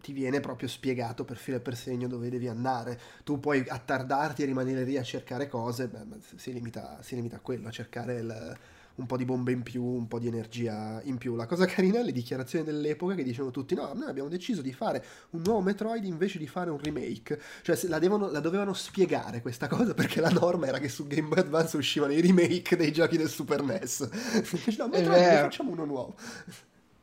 ti 0.00 0.12
viene 0.12 0.40
proprio 0.40 0.68
spiegato 0.68 1.24
per 1.24 1.36
filo 1.36 1.56
e 1.56 1.60
per 1.60 1.76
segno 1.76 2.06
dove 2.08 2.28
devi 2.30 2.48
andare. 2.48 2.98
Tu 3.24 3.40
puoi 3.40 3.64
attardarti 3.66 4.42
e 4.42 4.46
rimanere 4.46 4.84
lì 4.84 4.96
a 4.96 5.02
cercare 5.02 5.48
cose, 5.48 5.88
beh, 5.88 6.18
si, 6.36 6.52
limita, 6.52 6.98
si 7.02 7.14
limita 7.14 7.36
a 7.36 7.40
quello, 7.40 7.68
a 7.68 7.70
cercare 7.70 8.18
il 8.18 8.58
un 8.98 9.06
po' 9.06 9.16
di 9.16 9.24
bombe 9.24 9.52
in 9.52 9.62
più, 9.62 9.82
un 9.82 10.06
po' 10.06 10.18
di 10.18 10.26
energia 10.26 11.00
in 11.04 11.18
più. 11.18 11.34
La 11.34 11.46
cosa 11.46 11.66
carina 11.66 12.00
è 12.00 12.02
le 12.02 12.12
dichiarazioni 12.12 12.64
dell'epoca 12.64 13.14
che 13.14 13.22
dicevano 13.22 13.50
tutti: 13.50 13.74
no, 13.74 13.92
noi 13.94 14.08
abbiamo 14.08 14.28
deciso 14.28 14.62
di 14.62 14.72
fare 14.72 15.04
un 15.30 15.42
nuovo 15.44 15.60
Metroid 15.60 16.04
invece 16.04 16.38
di 16.38 16.46
fare 16.46 16.70
un 16.70 16.78
remake. 16.78 17.40
Cioè, 17.62 17.78
la, 17.88 17.98
devono, 17.98 18.30
la 18.30 18.40
dovevano 18.40 18.72
spiegare 18.74 19.40
questa 19.40 19.66
cosa 19.66 19.94
perché 19.94 20.20
la 20.20 20.30
norma 20.30 20.66
era 20.66 20.78
che 20.78 20.88
su 20.88 21.06
Game 21.06 21.28
Boy 21.28 21.38
Advance 21.38 21.76
uscivano 21.76 22.12
i 22.12 22.20
remake 22.20 22.76
dei 22.76 22.92
giochi 22.92 23.16
del 23.16 23.28
Super 23.28 23.62
NES. 23.62 24.00
no, 24.78 24.88
Metroid, 24.88 25.40
facciamo 25.40 25.70
uno 25.72 25.84
nuovo. 25.84 26.16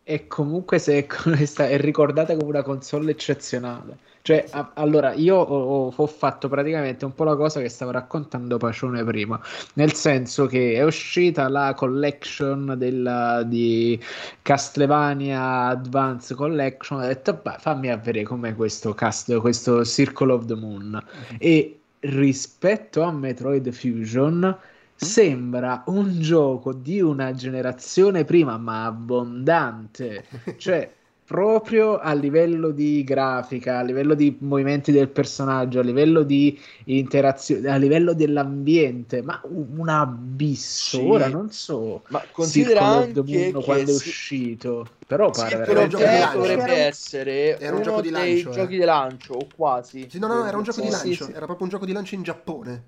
E 0.07 0.27
comunque 0.27 0.77
se 0.77 1.07
è 1.07 1.77
ricordata 1.77 2.35
come 2.35 2.49
una 2.49 2.61
console 2.61 3.09
eccezionale. 3.09 3.97
Cioè, 4.21 4.45
a, 4.51 4.71
allora, 4.75 5.13
io 5.13 5.35
ho, 5.35 5.93
ho, 5.95 6.07
fatto 6.07 6.47
praticamente 6.47 7.05
un 7.05 7.15
po' 7.15 7.23
la 7.23 7.35
cosa 7.35 7.59
che 7.59 7.69
stavo 7.69 7.89
raccontando 7.89 8.57
Pacione 8.57 9.03
prima, 9.03 9.39
nel 9.73 9.93
senso 9.93 10.45
che 10.45 10.73
è 10.73 10.83
uscita 10.83 11.47
la 11.47 11.73
collection 11.75 12.75
della, 12.77 13.41
di 13.43 13.99
Castlevania 14.43 15.67
Advance 15.69 16.35
Collection, 16.35 17.01
ho 17.01 17.05
detto, 17.05 17.39
beh, 17.41 17.55
fammi 17.57 17.87
vedere 17.87 18.23
com'è 18.23 18.55
questo, 18.55 18.93
cast, 18.93 19.35
questo 19.37 19.83
Circle 19.83 20.31
of 20.31 20.45
the 20.45 20.55
Moon. 20.55 20.89
Mm-hmm. 20.91 21.35
E 21.39 21.79
rispetto 21.99 23.01
a 23.01 23.11
Metroid 23.11 23.71
Fusion 23.71 24.55
sembra 24.95 25.83
un 25.87 26.19
gioco 26.19 26.73
di 26.73 27.01
una 27.01 27.33
generazione 27.33 28.25
prima, 28.25 28.57
ma 28.57 28.85
abbondante. 28.85 30.25
Cioè, 30.57 30.91
proprio 31.25 31.97
a 31.97 32.13
livello 32.13 32.69
di 32.69 33.03
grafica, 33.03 33.79
a 33.79 33.81
livello 33.81 34.13
di 34.13 34.37
movimenti 34.41 34.91
del 34.91 35.09
personaggio, 35.09 35.79
a 35.79 35.83
livello 35.83 36.21
di 36.21 36.57
interazione, 36.85 37.67
a 37.67 37.77
livello 37.77 38.13
dell'ambiente, 38.13 39.23
ma 39.23 39.41
un 39.43 39.89
abisso. 39.89 40.99
Sì. 40.99 41.03
Ora 41.03 41.27
non 41.27 41.49
so, 41.49 42.03
ma 42.09 42.23
considera 42.31 42.81
anche 42.81 43.23
che 43.23 43.51
quando 43.51 43.91
è 43.91 43.95
uscito, 43.95 44.87
però 45.07 45.31
pare 45.31 45.49
sì, 45.49 45.73
veramente... 45.73 46.31
dovrebbe 46.33 46.73
essere 46.73 47.57
era 47.57 47.75
un 47.75 47.81
gioco 47.81 48.01
di 48.01 48.11
lancio, 48.11 48.51
eh. 48.51 48.53
giochi 48.53 48.77
di 48.77 48.83
lancio 48.83 49.33
o 49.33 49.47
quasi. 49.55 50.07
Sì, 50.09 50.19
no, 50.19 50.27
no, 50.27 50.45
era 50.45 50.57
un 50.57 50.63
gioco 50.63 50.79
sì, 50.79 50.85
di 50.85 50.91
lancio, 50.91 51.29
era 51.29 51.45
proprio 51.45 51.63
un 51.63 51.69
gioco 51.69 51.85
di 51.85 51.91
lancio 51.91 52.13
in 52.13 52.21
Giappone. 52.21 52.83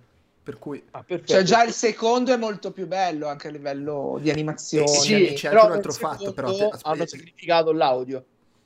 Per 0.47 0.59
cui... 0.59 0.81
Ah, 0.91 1.03
cioè 1.25 1.43
già 1.43 1.65
il 1.65 1.73
secondo 1.73 2.31
è 2.31 2.37
molto 2.37 2.71
più 2.71 2.87
bello 2.87 3.27
anche 3.27 3.49
a 3.49 3.51
livello 3.51 4.17
di 4.21 4.29
animazione. 4.29 4.87
sì, 4.87 5.33
c'è 5.35 5.49
anche 5.49 5.65
un 5.65 5.71
altro 5.73 5.91
fatto, 5.91 6.31
però 6.31 6.55
te, 6.55 6.69
hanno 6.83 7.05
sacrificato 7.05 7.73
l'audio. 7.73 8.23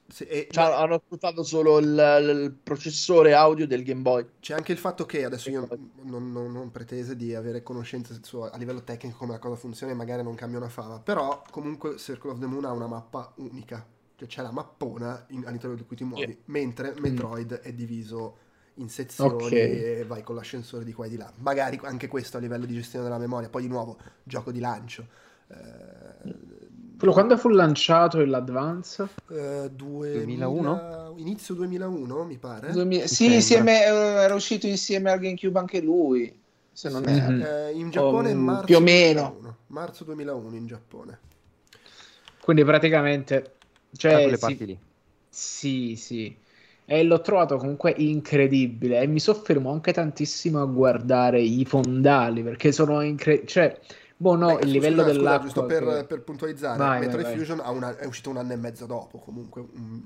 Sì, 0.07 0.25
e... 0.25 0.47
cioè, 0.51 0.65
hanno 0.65 1.01
sfruttato 1.03 1.41
solo 1.41 1.79
il, 1.79 1.87
il, 1.87 2.55
processore 2.61 3.33
audio 3.33 3.65
del 3.65 3.81
Game 3.81 4.01
Boy. 4.01 4.27
C'è 4.39 4.53
anche 4.53 4.73
il 4.73 4.77
fatto 4.77 5.07
che 5.07 5.25
adesso 5.25 5.49
io 5.49 5.67
non, 6.03 6.31
non, 6.31 6.51
non 6.51 6.69
pretese 6.69 7.15
di 7.15 7.33
avere 7.33 7.63
conoscenze 7.63 8.19
su, 8.21 8.37
a 8.37 8.55
livello 8.57 8.83
tecnico 8.83 9.17
come 9.17 9.31
la 9.31 9.39
cosa 9.39 9.55
funziona 9.55 9.91
e 9.91 9.95
magari 9.95 10.21
non 10.21 10.35
cambia 10.35 10.59
una 10.59 10.69
fava, 10.69 10.99
però 10.99 11.41
comunque 11.49 11.97
Circle 11.97 12.29
of 12.29 12.37
the 12.37 12.45
Moon 12.45 12.65
ha 12.65 12.71
una 12.73 12.85
mappa 12.85 13.33
unica, 13.37 13.83
cioè 14.17 14.27
c'è 14.27 14.43
la 14.43 14.51
mappona 14.51 15.25
in, 15.29 15.47
all'interno 15.47 15.75
di 15.75 15.85
cui 15.85 15.95
ti 15.95 16.03
muovi, 16.03 16.25
yeah. 16.25 16.37
mentre 16.45 16.91
mm. 16.91 17.01
Metroid 17.01 17.53
mm. 17.53 17.63
è 17.63 17.73
diviso 17.73 18.37
in 18.75 18.89
sezioni 18.89 19.45
okay. 19.45 19.99
e 19.99 20.05
vai 20.05 20.23
con 20.23 20.35
l'ascensore 20.35 20.83
di 20.83 20.93
qua 20.93 21.05
e 21.05 21.09
di 21.09 21.17
là. 21.17 21.31
Magari 21.37 21.79
anche 21.83 22.07
questo 22.07 22.37
a 22.37 22.39
livello 22.39 22.65
di 22.65 22.73
gestione 22.73 23.03
della 23.05 23.17
memoria, 23.17 23.49
poi 23.49 23.63
di 23.63 23.67
nuovo 23.67 23.97
gioco 24.23 24.51
di 24.51 24.59
lancio. 24.59 25.05
Eh, 25.47 26.59
quello 26.97 27.13
quando 27.13 27.35
fu 27.35 27.49
lanciato 27.49 28.23
l'Advance? 28.23 29.07
Uh, 29.27 29.67
2001? 29.69 31.15
Inizio 31.17 31.55
2001 31.55 32.23
mi 32.25 32.37
pare. 32.37 32.71
2000... 32.71 33.07
Sì, 33.07 33.33
insieme, 33.33 33.81
era 33.81 34.35
uscito 34.35 34.67
insieme 34.67 35.11
al 35.11 35.19
GameCube 35.19 35.57
anche 35.57 35.81
lui. 35.81 36.39
Se 36.71 36.89
non 36.89 37.07
è... 37.07 37.11
Mm-hmm. 37.11 37.41
Eh, 37.41 37.71
in 37.71 37.89
Giappone 37.89 38.31
oh, 38.31 38.35
marzo 38.35 38.65
più 38.65 38.75
o 38.75 38.79
meno. 38.79 39.21
2001. 39.31 39.57
Marzo 39.67 40.03
2001 40.03 40.55
in 40.55 40.67
Giappone. 40.67 41.19
Quindi 42.39 42.63
praticamente... 42.63 43.55
Cioè, 43.93 44.13
quelle 44.13 44.35
sì, 44.35 44.39
parti 44.39 44.65
lì. 44.67 44.79
Sì, 45.27 45.95
sì 45.95 46.37
e 46.91 47.03
l'ho 47.03 47.21
trovato 47.21 47.55
comunque 47.55 47.93
incredibile 47.95 48.99
e 48.99 49.07
mi 49.07 49.21
soffermo 49.21 49.71
anche 49.71 49.93
tantissimo 49.93 50.61
a 50.61 50.65
guardare 50.65 51.39
i 51.39 51.63
fondali 51.63 52.43
perché 52.43 52.73
sono 52.73 52.99
incredibili 52.99 53.47
cioè 53.47 53.79
boh 54.17 54.35
no 54.35 54.55
Beh, 54.55 54.63
il 54.63 54.71
livello 54.71 55.03
scusa, 55.03 55.13
dell'acqua 55.13 55.43
giusto 55.45 55.65
per, 55.67 55.83
che... 55.85 56.03
per 56.03 56.21
puntualizzare 56.23 56.77
vai, 56.77 56.99
Metroid 56.99 57.27
vai, 57.27 57.37
Fusion 57.37 57.57
vai. 57.59 57.75
Una, 57.77 57.95
è 57.95 58.05
uscito 58.05 58.29
un 58.29 58.37
anno 58.37 58.51
e 58.51 58.55
mezzo 58.57 58.85
dopo 58.87 59.19
comunque 59.19 59.61
un, 59.61 60.01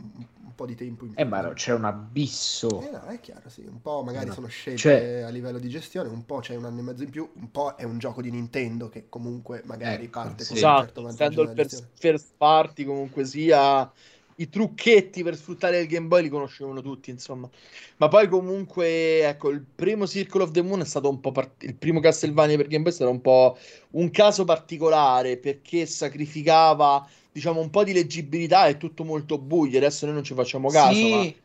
un 0.46 0.54
po' 0.54 0.68
di 0.68 0.76
tempo 0.76 1.06
in 1.06 1.14
più 1.14 1.20
eh 1.20 1.26
ma 1.26 1.54
c'è 1.54 1.74
un 1.74 1.86
abisso 1.86 2.84
eh 2.84 2.92
no 2.92 3.04
è 3.08 3.20
chiaro 3.20 3.50
sì 3.50 3.66
un 3.68 3.82
po' 3.82 4.04
magari 4.04 4.28
no. 4.28 4.34
sono 4.34 4.48
scelte 4.48 4.80
cioè... 4.80 5.22
a 5.22 5.30
livello 5.30 5.58
di 5.58 5.70
gestione 5.70 6.08
un 6.08 6.24
po' 6.24 6.38
c'è 6.38 6.54
un 6.54 6.66
anno 6.66 6.82
e 6.82 6.84
mezzo 6.84 7.02
in 7.02 7.10
più 7.10 7.28
un 7.34 7.50
po' 7.50 7.74
è 7.78 7.84
un 7.84 7.98
gioco 7.98 8.22
di 8.22 8.30
Nintendo 8.30 8.90
che 8.90 9.08
comunque 9.10 9.64
magari 9.66 10.04
ecco, 10.04 10.20
parte 10.20 10.44
sì. 10.44 10.54
esatto 10.54 11.02
certo 11.02 11.08
essendo 11.08 11.42
il 11.42 11.82
first 11.96 12.34
party 12.38 12.84
comunque 12.86 13.26
sia 13.26 13.92
i 14.38 14.50
trucchetti 14.50 15.24
per 15.24 15.36
sfruttare 15.36 15.80
il 15.80 15.88
Game 15.88 16.08
Boy 16.08 16.24
li 16.24 16.30
conoscevano 16.30 16.82
tutti, 16.82 17.10
insomma. 17.10 17.50
Ma 17.98 18.08
poi 18.08 18.28
comunque, 18.28 19.26
ecco, 19.28 19.50
il 19.50 19.64
primo 19.64 20.06
Circle 20.06 20.44
of 20.44 20.52
the 20.52 20.62
Moon 20.62 20.82
è 20.82 20.86
stato 20.86 21.10
un 21.10 21.20
po' 21.20 21.32
part- 21.32 21.64
il 21.64 21.76
primo 21.76 22.00
Castlevania 22.00 22.58
per 22.58 22.68
Game 22.68 22.84
Boy 22.84 22.92
è 22.92 22.96
stato 22.96 23.12
un 23.12 23.22
po' 23.22 23.58
un 23.92 24.12
caso 24.12 24.44
particolare 24.44 25.38
perché 25.38 25.86
sacrificava, 25.86 27.08
diciamo, 27.32 27.62
un 27.62 27.70
po' 27.70 27.84
di 27.84 27.94
leggibilità 27.94 28.68
e 28.68 28.78
tutto 28.78 29.04
molto 29.04 29.38
buio. 29.38 29.78
Adesso 29.78 30.06
noi 30.06 30.16
non 30.16 30.24
ci 30.24 30.34
facciamo 30.34 30.70
caso, 30.70 30.94
sì. 30.94 31.44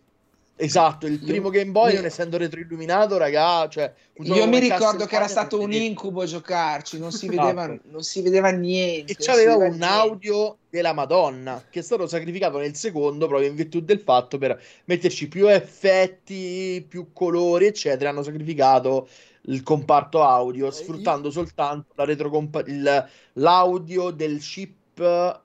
Esatto, 0.63 1.07
il 1.07 1.19
primo 1.19 1.49
Game 1.49 1.71
Boy, 1.71 1.95
non 1.95 2.05
essendo 2.05 2.37
retroilluminato, 2.37 3.17
raga, 3.17 3.67
cioè, 3.69 3.93
io 4.19 4.47
mi 4.47 4.59
ricordo 4.59 5.07
che 5.07 5.17
era 5.17 5.27
stato 5.27 5.59
un 5.59 5.73
incubo 5.73 6.27
giocarci, 6.27 6.99
non 6.99 7.13
si, 7.13 7.29
vedeva, 7.29 7.65
esatto. 7.65 7.81
non 7.85 8.03
si 8.03 8.21
vedeva 8.21 8.51
niente. 8.51 9.13
E 9.13 9.17
c'aveva 9.19 9.55
un 9.55 9.63
niente. 9.63 9.85
audio 9.87 10.59
della 10.69 10.93
Madonna 10.93 11.65
che 11.71 11.81
è 11.81 11.83
stato 11.83 12.07
sacrificato 12.07 12.59
nel 12.59 12.77
secondo 12.77 13.27
proprio 13.27 13.49
in 13.49 13.55
virtù 13.55 13.81
del 13.81 14.01
fatto 14.01 14.37
per 14.37 14.63
metterci 14.85 15.29
più 15.29 15.51
effetti, 15.51 16.85
più 16.87 17.13
colori, 17.15 17.65
eccetera. 17.65 18.11
Hanno 18.11 18.23
sacrificato 18.23 19.09
il 19.45 19.63
comparto 19.63 20.23
audio 20.23 20.69
eh, 20.69 20.73
sfruttando 20.73 21.29
io... 21.29 21.33
soltanto 21.33 21.93
la 21.95 22.05
retrocompa- 22.05 22.65
il, 22.67 23.09
l'audio 23.35 24.11
del 24.11 24.39
chip 24.41 25.41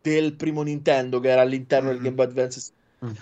del 0.00 0.34
primo 0.34 0.62
Nintendo 0.62 1.20
che 1.20 1.28
era 1.28 1.42
all'interno 1.42 1.90
mm-hmm. 1.90 2.02
del 2.02 2.04
Game 2.04 2.14
Boy 2.16 2.26
Advance 2.26 2.72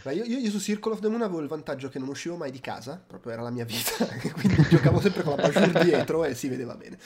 Beh, 0.02 0.14
io, 0.14 0.24
io, 0.24 0.50
su 0.50 0.58
Circle 0.58 0.92
of 0.92 1.00
the 1.00 1.08
Moon 1.08 1.22
avevo 1.22 1.40
il 1.40 1.48
vantaggio 1.48 1.88
che 1.88 1.98
non 1.98 2.08
uscivo 2.08 2.36
mai 2.36 2.50
di 2.50 2.60
casa, 2.60 3.02
proprio 3.04 3.32
era 3.32 3.42
la 3.42 3.50
mia 3.50 3.64
vita, 3.64 4.06
quindi 4.34 4.66
giocavo 4.68 5.00
sempre 5.00 5.22
con 5.22 5.36
la 5.36 5.48
brochure 5.48 5.82
dietro 5.84 6.24
e 6.24 6.34
si 6.34 6.48
vedeva 6.48 6.74
bene. 6.74 6.98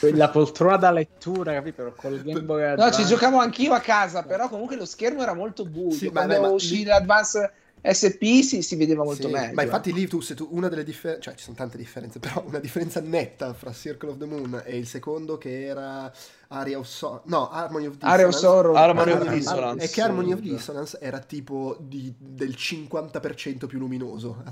la 0.14 0.28
poltrona 0.30 0.76
da 0.76 0.90
lettura, 0.90 1.52
capito? 1.52 1.94
Col 1.96 2.22
Game 2.22 2.42
Boy 2.42 2.62
Advance. 2.62 2.96
No, 2.96 3.02
ci 3.02 3.08
giocavo 3.08 3.38
anch'io 3.38 3.72
a 3.72 3.80
casa, 3.80 4.22
però 4.22 4.48
comunque 4.48 4.76
lo 4.76 4.84
schermo 4.84 5.22
era 5.22 5.34
molto 5.34 5.64
buio. 5.64 5.92
Sì, 5.92 6.08
Quando 6.08 6.40
beh, 6.40 6.46
uscì 6.48 6.84
l'Advance 6.84 7.52
SP 7.82 8.42
si, 8.42 8.62
si 8.62 8.76
vedeva 8.76 9.02
molto 9.02 9.26
sì, 9.26 9.32
meglio. 9.32 9.54
Ma 9.54 9.62
infatti 9.62 9.92
lì 9.92 10.06
tu, 10.06 10.20
se 10.20 10.34
tu, 10.34 10.48
una 10.52 10.68
delle 10.68 10.84
differenze, 10.84 11.22
cioè 11.22 11.34
ci 11.34 11.42
sono 11.42 11.56
tante 11.56 11.76
differenze, 11.76 12.20
però 12.20 12.44
una 12.46 12.60
differenza 12.60 13.00
netta 13.00 13.52
fra 13.54 13.72
Circle 13.72 14.10
of 14.10 14.18
the 14.18 14.24
Moon 14.24 14.62
e 14.64 14.78
il 14.78 14.86
secondo 14.86 15.36
che 15.36 15.64
era 15.64 16.10
Area 16.52 16.78
of 16.78 16.86
Sorrow, 16.86 17.22
no, 17.24 17.48
Harmony 17.50 17.86
of 17.86 17.94
Dissonance. 17.94 18.14
Area 18.14 18.26
of 18.28 18.34
Sorrow. 18.34 18.74
Harmony 18.74 19.12
of 19.12 19.28
Dissonance. 19.28 19.84
È 19.84 19.90
che 19.90 20.02
Harmony 20.02 20.32
of 20.32 20.40
Dissonance 20.40 20.98
era 21.00 21.18
tipo 21.20 21.76
di, 21.80 22.12
del 22.16 22.54
50% 22.56 23.66
più 23.66 23.78
luminoso, 23.78 24.42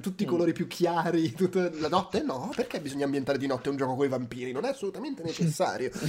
tutti 0.00 0.22
i 0.22 0.26
mm. 0.26 0.28
colori 0.28 0.52
più 0.52 0.66
chiari, 0.66 1.32
tutta... 1.32 1.68
la 1.74 1.88
notte 1.88 2.22
no, 2.22 2.50
perché 2.54 2.80
bisogna 2.80 3.04
ambientare 3.04 3.38
di 3.38 3.46
notte 3.46 3.68
un 3.68 3.76
gioco 3.76 3.96
con 3.96 4.04
i 4.06 4.08
vampiri? 4.08 4.52
Non 4.52 4.64
è 4.64 4.68
assolutamente 4.68 5.22
necessario. 5.22 5.90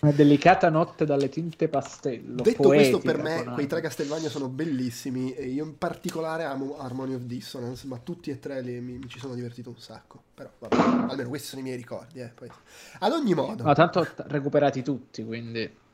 Una 0.00 0.12
delicata 0.12 0.68
notte 0.70 1.04
dalle 1.04 1.28
tinte 1.28 1.68
pastello. 1.68 2.42
Detto 2.42 2.68
questo, 2.68 2.98
per 2.98 3.22
me 3.22 3.44
quei 3.54 3.66
tre 3.66 3.80
Castelvania 3.80 4.28
sono 4.28 4.48
bellissimi 4.48 5.34
e 5.34 5.46
io 5.46 5.64
in 5.64 5.78
particolare 5.78 6.44
amo 6.44 6.78
Harmony 6.78 7.14
of 7.14 7.22
Dissonance, 7.22 7.86
ma 7.86 7.98
tutti 7.98 8.30
e 8.30 8.38
tre 8.38 8.60
li, 8.62 8.80
mi, 8.80 8.98
mi 8.98 9.08
ci 9.08 9.18
sono 9.18 9.34
divertito 9.34 9.68
un 9.70 9.78
sacco. 9.78 10.22
Però 10.34 10.50
vabbè, 10.58 10.76
almeno 11.10 11.28
questi 11.30 11.48
sono 11.48 11.60
i 11.60 11.64
miei 11.64 11.76
ricordi. 11.76 12.20
Eh. 12.20 12.30
Poi, 12.34 12.50
ad 12.98 13.12
ogni 13.12 13.32
modo. 13.36 13.62
No, 13.62 13.72
tanto 13.74 14.06
recuperati 14.26 14.82
tutti, 14.82 15.24
quindi... 15.24 15.84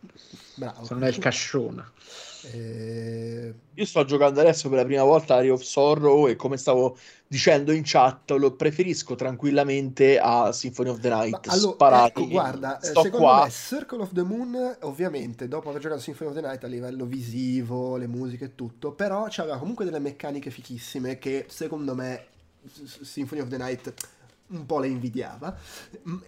Bravo. 0.57 0.85
Sono 0.85 1.00
nel 1.00 1.16
cascione. 1.18 1.85
Eh, 2.52 3.55
Io 3.74 3.85
sto 3.85 4.05
giocando 4.05 4.40
adesso 4.40 4.68
per 4.68 4.78
la 4.78 4.85
prima 4.85 5.05
volta 5.05 5.37
Area 5.37 5.52
of 5.52 5.62
Sorrow 5.62 6.26
e 6.26 6.35
come 6.35 6.57
stavo 6.57 6.96
dicendo 7.28 7.70
in 7.70 7.83
chat 7.85 8.33
lo 8.33 8.52
preferisco 8.57 9.14
tranquillamente 9.14 10.18
a 10.18 10.50
Symphony 10.50 10.88
of 10.90 10.98
the 10.98 11.09
ma 11.09 11.16
Night. 11.20 11.46
allora, 11.48 11.72
Sparati. 11.74 12.20
ecco, 12.22 12.28
guarda, 12.31 12.81
eh, 12.81 12.87
sto 12.87 13.02
secondo 13.02 13.26
qua. 13.26 13.44
me 13.44 13.50
Circle 13.50 14.02
of 14.02 14.12
the 14.12 14.22
Moon, 14.22 14.76
ovviamente, 14.81 15.46
dopo 15.46 15.68
aver 15.70 15.81
giocato 15.81 16.00
Symphony 16.00 16.31
of 16.31 16.37
the 16.37 16.42
Night 16.42 16.64
a 16.64 16.66
livello 16.66 17.05
visivo, 17.07 17.96
le 17.96 18.09
musiche 18.09 18.46
e 18.46 18.55
tutto, 18.57 18.90
però 18.90 19.26
c'aveva 19.31 19.59
comunque 19.59 19.85
delle 19.85 20.00
meccaniche 20.00 20.50
fichissime 20.50 21.18
che 21.18 21.46
secondo 21.48 21.94
me 21.94 22.26
S- 22.66 23.02
Symphony 23.02 23.40
of 23.40 23.48
the 23.48 23.57
Night 23.57 23.94
un 24.52 24.66
po' 24.66 24.78
le 24.78 24.88
invidiava, 24.88 25.56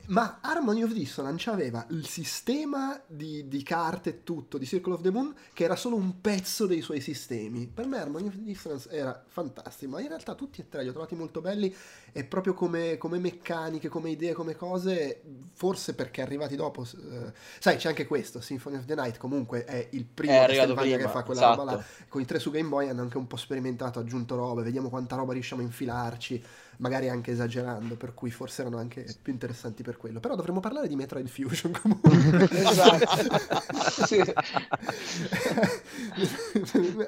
ma 0.07 0.39
Harmony 0.41 0.83
of 0.83 0.93
Dissonance 0.93 1.51
aveva 1.51 1.87
il 1.91 2.07
sistema 2.07 3.01
di, 3.07 3.49
di 3.49 3.63
carte 3.63 4.11
e 4.11 4.23
tutto 4.23 4.59
di 4.59 4.67
Circle 4.67 4.95
of 4.95 5.01
the 5.03 5.11
Moon 5.11 5.35
che 5.53 5.65
era 5.65 5.77
solo 5.77 5.97
un 5.97 6.21
pezzo 6.21 6.67
dei 6.67 6.81
suoi 6.81 7.01
sistemi. 7.01 7.67
Per 7.67 7.87
me 7.87 7.99
Harmony 7.99 8.29
of 8.29 8.35
Dissonance 8.37 8.89
era 8.91 9.23
fantastico, 9.27 9.93
ma 9.93 10.01
in 10.01 10.09
realtà 10.09 10.35
tutti 10.35 10.61
e 10.61 10.69
tre 10.69 10.83
li 10.83 10.89
ho 10.89 10.93
trovati 10.93 11.15
molto 11.15 11.41
belli 11.41 11.75
e 12.13 12.25
proprio 12.25 12.55
come, 12.55 12.97
come 12.97 13.19
meccaniche, 13.19 13.89
come 13.89 14.11
idee, 14.11 14.33
come 14.33 14.57
cose, 14.57 15.23
forse 15.53 15.95
perché 15.95 16.23
arrivati 16.23 16.57
dopo... 16.57 16.83
eh, 16.83 17.33
sai, 17.59 17.77
c'è 17.77 17.89
anche 17.89 18.07
questo, 18.07 18.41
Symphony 18.41 18.77
of 18.77 18.85
the 18.85 18.95
Night 18.95 19.19
comunque 19.19 19.65
è 19.65 19.89
il 19.91 20.05
primo 20.05 20.33
È 20.33 20.47
Castlevania 20.47 20.97
che 20.97 21.09
fa 21.09 21.23
quella 21.23 21.41
esatto. 21.41 21.61
roba 21.61 21.73
là. 21.73 21.85
Con 22.09 22.21
i 22.21 22.25
tre 22.25 22.39
su 22.39 22.51
Game 22.51 22.69
Boy 22.69 22.89
hanno 22.89 23.03
anche 23.03 23.19
un 23.19 23.27
po' 23.27 23.37
sperimentato, 23.37 23.99
aggiunto 23.99 24.37
robe, 24.37 24.63
vediamo 24.63 24.89
quanta 24.89 25.17
roba 25.17 25.33
riusciamo 25.33 25.61
a 25.61 25.65
infilarci, 25.65 26.43
magari 26.79 27.09
anche 27.09 27.33
esagerando, 27.33 27.97
per 27.97 28.15
cui 28.15 28.31
forse 28.31 28.63
erano 28.63 28.79
anche 28.79 29.07
più 29.21 29.33
interessanti 29.33 29.83
per 29.83 29.97
quello. 29.97 30.21
Però 30.21 30.35
dovremmo 30.35 30.61
parlare 30.61 30.89
di 30.89 30.97
Metroid 30.97 31.29
Fusion 31.29 31.73
comunque. 31.81 32.49
Esatto. 32.51 33.07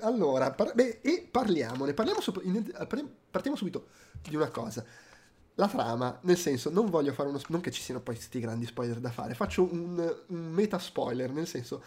Allora, 0.03 0.51
par- 0.53 0.75
beh, 0.75 1.01
e 1.03 1.27
parliamone, 1.31 1.95
parliamo 1.95 2.21
sop- 2.21 2.43
in- 2.45 2.73
partiamo 3.31 3.57
subito 3.57 3.89
di 4.23 4.37
una 4.37 4.51
cosa. 4.51 4.85
La 5.59 5.69
trama, 5.69 6.19
nel 6.23 6.37
senso, 6.37 6.71
non 6.71 6.91
voglio 6.91 7.13
fare 7.13 7.31
uno... 7.31 7.41
non 7.49 7.61
che 7.63 7.71
ci 7.71 7.81
siano 7.81 8.01
poi 8.01 8.15
questi 8.15 8.41
grandi 8.41 8.67
spoiler 8.67 8.99
da 8.99 9.11
fare, 9.11 9.33
faccio 9.35 9.63
un, 9.63 10.15
un 10.27 10.51
meta 10.51 10.79
spoiler, 10.79 11.31
nel 11.31 11.47
senso, 11.47 11.83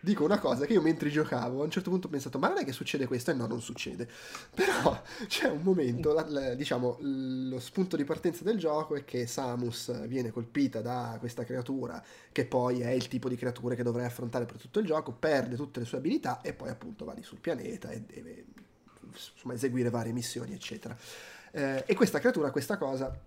dico 0.00 0.24
una 0.24 0.38
cosa 0.38 0.64
che 0.66 0.72
io 0.72 0.82
mentre 0.82 1.10
giocavo 1.10 1.60
a 1.60 1.64
un 1.64 1.70
certo 1.70 1.90
punto 1.90 2.06
ho 2.06 2.10
pensato, 2.10 2.38
ma 2.38 2.48
non 2.48 2.58
è 2.58 2.64
che 2.64 2.72
succede 2.72 3.06
questo? 3.06 3.30
E 3.30 3.34
no, 3.34 3.46
non 3.46 3.60
succede. 3.60 4.08
Però 4.54 5.02
c'è 5.26 5.48
un 5.48 5.62
momento, 5.62 6.12
la- 6.12 6.26
la- 6.28 6.54
diciamo, 6.54 6.98
lo 7.00 7.58
spunto 7.60 7.96
di 7.96 8.04
partenza 8.04 8.44
del 8.44 8.58
gioco 8.58 8.94
è 8.96 9.04
che 9.04 9.26
Samus 9.26 10.06
viene 10.06 10.30
colpita 10.30 10.80
da 10.80 11.16
questa 11.18 11.44
creatura, 11.44 12.02
che 12.32 12.44
poi 12.44 12.80
è 12.80 12.90
il 12.90 13.08
tipo 13.08 13.28
di 13.28 13.36
creature 13.36 13.74
che 13.74 13.82
dovrai 13.82 14.06
affrontare 14.06 14.44
per 14.46 14.56
tutto 14.58 14.78
il 14.80 14.86
gioco, 14.86 15.12
perde 15.12 15.56
tutte 15.56 15.80
le 15.80 15.86
sue 15.86 15.98
abilità 15.98 16.40
e 16.40 16.52
poi 16.52 16.68
appunto 16.70 17.04
va 17.04 17.12
lì 17.12 17.22
sul 17.22 17.38
pianeta 17.40 17.90
e 17.90 18.02
deve 18.02 18.44
insomma, 19.10 19.54
eseguire 19.54 19.90
varie 19.90 20.12
missioni, 20.12 20.52
eccetera. 20.52 20.96
Eh, 21.50 21.84
e 21.86 21.94
questa 21.94 22.18
creatura 22.18 22.50
questa 22.50 22.76
cosa 22.76 23.18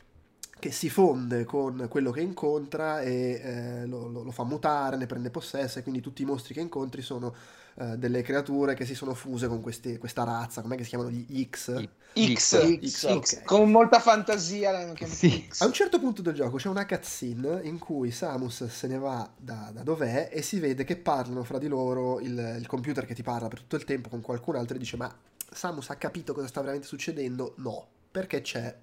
che 0.61 0.71
si 0.71 0.89
fonde 0.89 1.43
con 1.43 1.87
quello 1.89 2.11
che 2.11 2.21
incontra 2.21 3.01
e 3.01 3.41
eh, 3.43 3.85
lo, 3.87 4.07
lo- 4.07 4.23
lo 4.23 4.31
fa 4.31 4.43
mutare, 4.45 4.95
ne 4.97 5.07
prende 5.07 5.29
possesso 5.31 5.79
e 5.79 5.83
quindi 5.83 5.99
tutti 6.01 6.21
i 6.21 6.25
mostri 6.25 6.53
che 6.53 6.61
incontri 6.61 7.01
sono 7.01 7.35
eh, 7.75 7.97
delle 7.97 8.21
creature 8.21 8.73
che 8.75 8.85
si 8.85 8.95
sono 8.95 9.13
fuse 9.13 9.47
con 9.47 9.61
questi- 9.61 9.97
questa 9.97 10.23
razza, 10.23 10.61
com'è 10.61 10.75
che 10.77 10.83
si 10.83 10.89
chiamano 10.89 11.09
gli 11.11 11.47
X? 11.49 11.85
I- 12.13 12.33
X, 12.33 12.77
X, 12.79 13.07
X, 13.19 13.39
ok. 13.39 13.43
con 13.43 13.71
molta 13.71 13.99
fantasia 13.99 14.71
l'hanno 14.71 14.93
chiamato 14.93 15.17
Sì. 15.17 15.29
X. 15.29 15.61
A 15.61 15.65
un 15.65 15.73
certo 15.73 15.99
punto 15.99 16.21
del 16.21 16.33
gioco 16.33 16.57
c'è 16.57 16.67
una 16.67 16.85
cutscene 16.85 17.61
in 17.63 17.77
cui 17.79 18.11
Samus 18.11 18.65
se 18.67 18.87
ne 18.87 18.97
va 18.97 19.29
da, 19.37 19.71
da 19.73 19.81
dov'è 19.83 20.29
e 20.31 20.41
si 20.41 20.59
vede 20.59 20.83
che 20.83 20.97
parlano 20.97 21.43
fra 21.43 21.57
di 21.57 21.67
loro 21.67 22.19
il, 22.19 22.55
il 22.59 22.67
computer 22.67 23.05
che 23.05 23.13
ti 23.15 23.23
parla 23.23 23.47
per 23.47 23.59
tutto 23.59 23.75
il 23.77 23.83
tempo 23.85 24.09
con 24.09 24.21
qualcun 24.21 24.55
altro 24.55 24.75
e 24.75 24.79
dice 24.79 24.97
ma 24.97 25.13
Samus 25.51 25.89
ha 25.89 25.95
capito 25.95 26.33
cosa 26.33 26.47
sta 26.47 26.61
veramente 26.61 26.87
succedendo? 26.87 27.53
No, 27.57 27.85
perché 28.11 28.41
c'è 28.41 28.75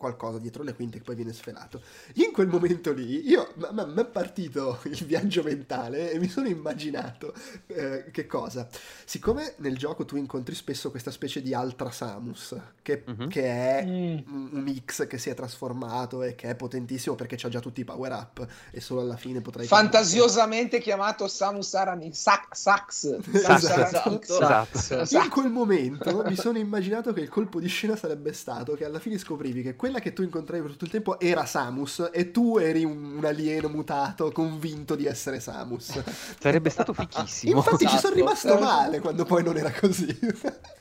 qualcosa 0.00 0.38
dietro 0.38 0.62
le 0.64 0.74
quinte 0.74 0.98
che 0.98 1.04
poi 1.04 1.14
viene 1.14 1.32
sfelato. 1.32 1.80
In 2.14 2.32
quel 2.32 2.48
momento 2.48 2.92
lì, 2.92 3.28
io, 3.28 3.52
ma, 3.56 3.70
ma- 3.70 3.84
mi 3.86 4.00
è 4.00 4.06
partito 4.06 4.80
il 4.90 5.04
viaggio 5.04 5.42
mentale 5.44 6.10
e 6.10 6.18
mi 6.18 6.28
sono 6.28 6.48
immaginato 6.48 7.32
eh, 7.68 8.06
che 8.10 8.26
cosa? 8.26 8.66
Siccome 9.04 9.54
nel 9.58 9.76
gioco 9.76 10.04
tu 10.04 10.16
incontri 10.16 10.54
spesso 10.54 10.90
questa 10.90 11.10
specie 11.10 11.42
di 11.42 11.54
altra 11.54 11.90
Samus, 11.90 12.56
che, 12.82 13.04
Mhm. 13.06 13.28
che 13.28 13.44
è 13.44 13.84
Mm. 13.86 14.18
un 14.56 14.80
X 14.84 15.06
che 15.06 15.18
si 15.18 15.28
è 15.30 15.34
trasformato 15.34 16.22
e 16.22 16.34
che 16.34 16.48
è 16.50 16.54
potentissimo 16.54 17.14
perché 17.14 17.36
ha 17.44 17.48
già 17.48 17.60
tutti 17.60 17.80
i 17.80 17.84
power 17.84 18.12
up 18.12 18.46
e 18.70 18.80
solo 18.80 19.00
alla 19.02 19.16
fine 19.16 19.40
potrai 19.42 19.66
Fantasiosamente 19.68 20.80
chiamato 20.80 21.28
Samus 21.28 21.74
Aran 21.74 22.10
Sax. 22.12 22.46
Sax. 22.52 23.20
Samus 23.20 23.64
Esatto. 23.64 24.20
Esatto. 24.22 24.78
Esatto. 24.78 25.24
In 25.24 25.30
quel 25.30 25.50
momento 25.50 26.22
mi 26.24 26.36
sono 26.36 26.58
immaginato 26.58 27.12
che 27.12 27.20
il 27.20 27.28
colpo 27.28 27.60
di 27.60 27.68
scena 27.68 27.96
sarebbe 27.96 28.32
stato 28.32 28.74
che 28.74 28.84
alla 28.84 28.98
fine 28.98 29.18
scoprivi 29.18 29.62
che 29.62 29.76
quella 29.90 30.00
che 30.00 30.12
tu 30.12 30.22
incontravi 30.22 30.62
per 30.62 30.70
tutto 30.72 30.84
il 30.84 30.90
tempo 30.90 31.18
era 31.18 31.44
Samus 31.44 32.10
e 32.12 32.30
tu 32.30 32.58
eri 32.58 32.84
un, 32.84 33.16
un 33.16 33.24
alieno 33.24 33.68
mutato 33.68 34.30
convinto 34.30 34.94
di 34.94 35.06
essere 35.06 35.40
Samus. 35.40 36.00
Sarebbe 36.38 36.70
stato 36.70 36.92
fichissimo. 36.92 37.56
Infatti 37.56 37.86
ci 37.86 37.98
sono 37.98 38.14
Esatto. 38.14 38.14
rimasto 38.14 38.58
male 38.58 39.00
quando 39.00 39.24
poi 39.24 39.42
non 39.42 39.56
era 39.56 39.72
così. 39.72 40.18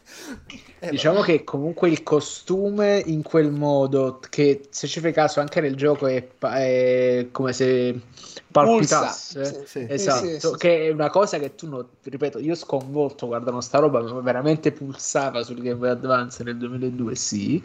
Eh, 0.81 0.89
Diciamo 0.89 1.21
che 1.21 1.43
comunque 1.43 1.89
il 1.89 2.03
costume 2.03 3.01
in 3.05 3.21
quel 3.21 3.51
modo, 3.51 4.19
che 4.29 4.67
se 4.69 4.87
ci 4.87 4.99
fai 5.01 5.11
caso 5.13 5.39
anche 5.39 5.59
nel 5.61 5.75
gioco 5.75 6.07
è, 6.07 6.21
pa- 6.23 6.57
è 6.57 7.27
come 7.31 7.53
se 7.53 7.99
palpitasse. 8.51 9.39
Pulsa. 9.41 9.65
Sì. 9.65 9.85
Esatto, 9.89 10.25
Sì, 10.25 10.39
sì, 10.39 10.39
sì. 10.39 10.55
che 10.57 10.87
è 10.87 10.89
una 10.91 11.09
cosa 11.09 11.37
che 11.37 11.53
tu 11.55 11.67
non, 11.67 11.85
ripeto, 12.01 12.39
io 12.39 12.55
sconvolto 12.55 13.27
guardando 13.27 13.61
sta 13.61 13.79
roba, 13.79 14.01
veramente 14.21 14.71
pulsava 14.71 15.43
sul 15.43 15.61
Game 15.61 15.75
Boy 15.75 15.89
Advance 15.89 16.43
nel 16.43 16.57
2002, 16.57 17.15
sì. 17.15 17.61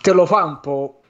Te 0.00 0.12
lo 0.12 0.26
fa 0.26 0.44
un 0.44 0.60
po', 0.60 1.00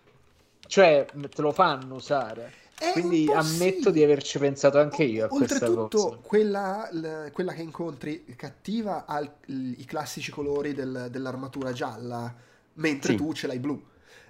cioè 0.67 1.07
te 1.35 1.43
lo 1.43 1.53
fanno 1.53 1.95
usare. 1.95 2.53
È 2.79 2.91
Quindi 2.93 3.31
ammetto 3.33 3.85
sì. 3.89 3.93
di 3.93 4.03
averci 4.03 4.39
pensato 4.41 4.79
anche 4.81 5.05
io 5.05 5.27
a 5.27 5.29
questa 5.29 5.55
Oltretutto, 5.67 5.99
cosa. 5.99 6.17
quella, 6.21 6.89
l- 6.91 7.31
quella 7.33 7.53
che 7.53 7.63
incontri 7.63 8.25
cattiva 8.35 9.05
ha 9.07 9.21
il- 9.21 9.77
i 9.79 9.85
classici 9.85 10.33
colori 10.33 10.73
del- 10.75 11.07
dell'armatura 11.09 11.73
gialla, 11.73 12.35
mentre 12.75 13.13
Sì. 13.13 13.17
tu 13.19 13.33
ce 13.35 13.47
l'hai 13.47 13.61
blu. 13.61 13.81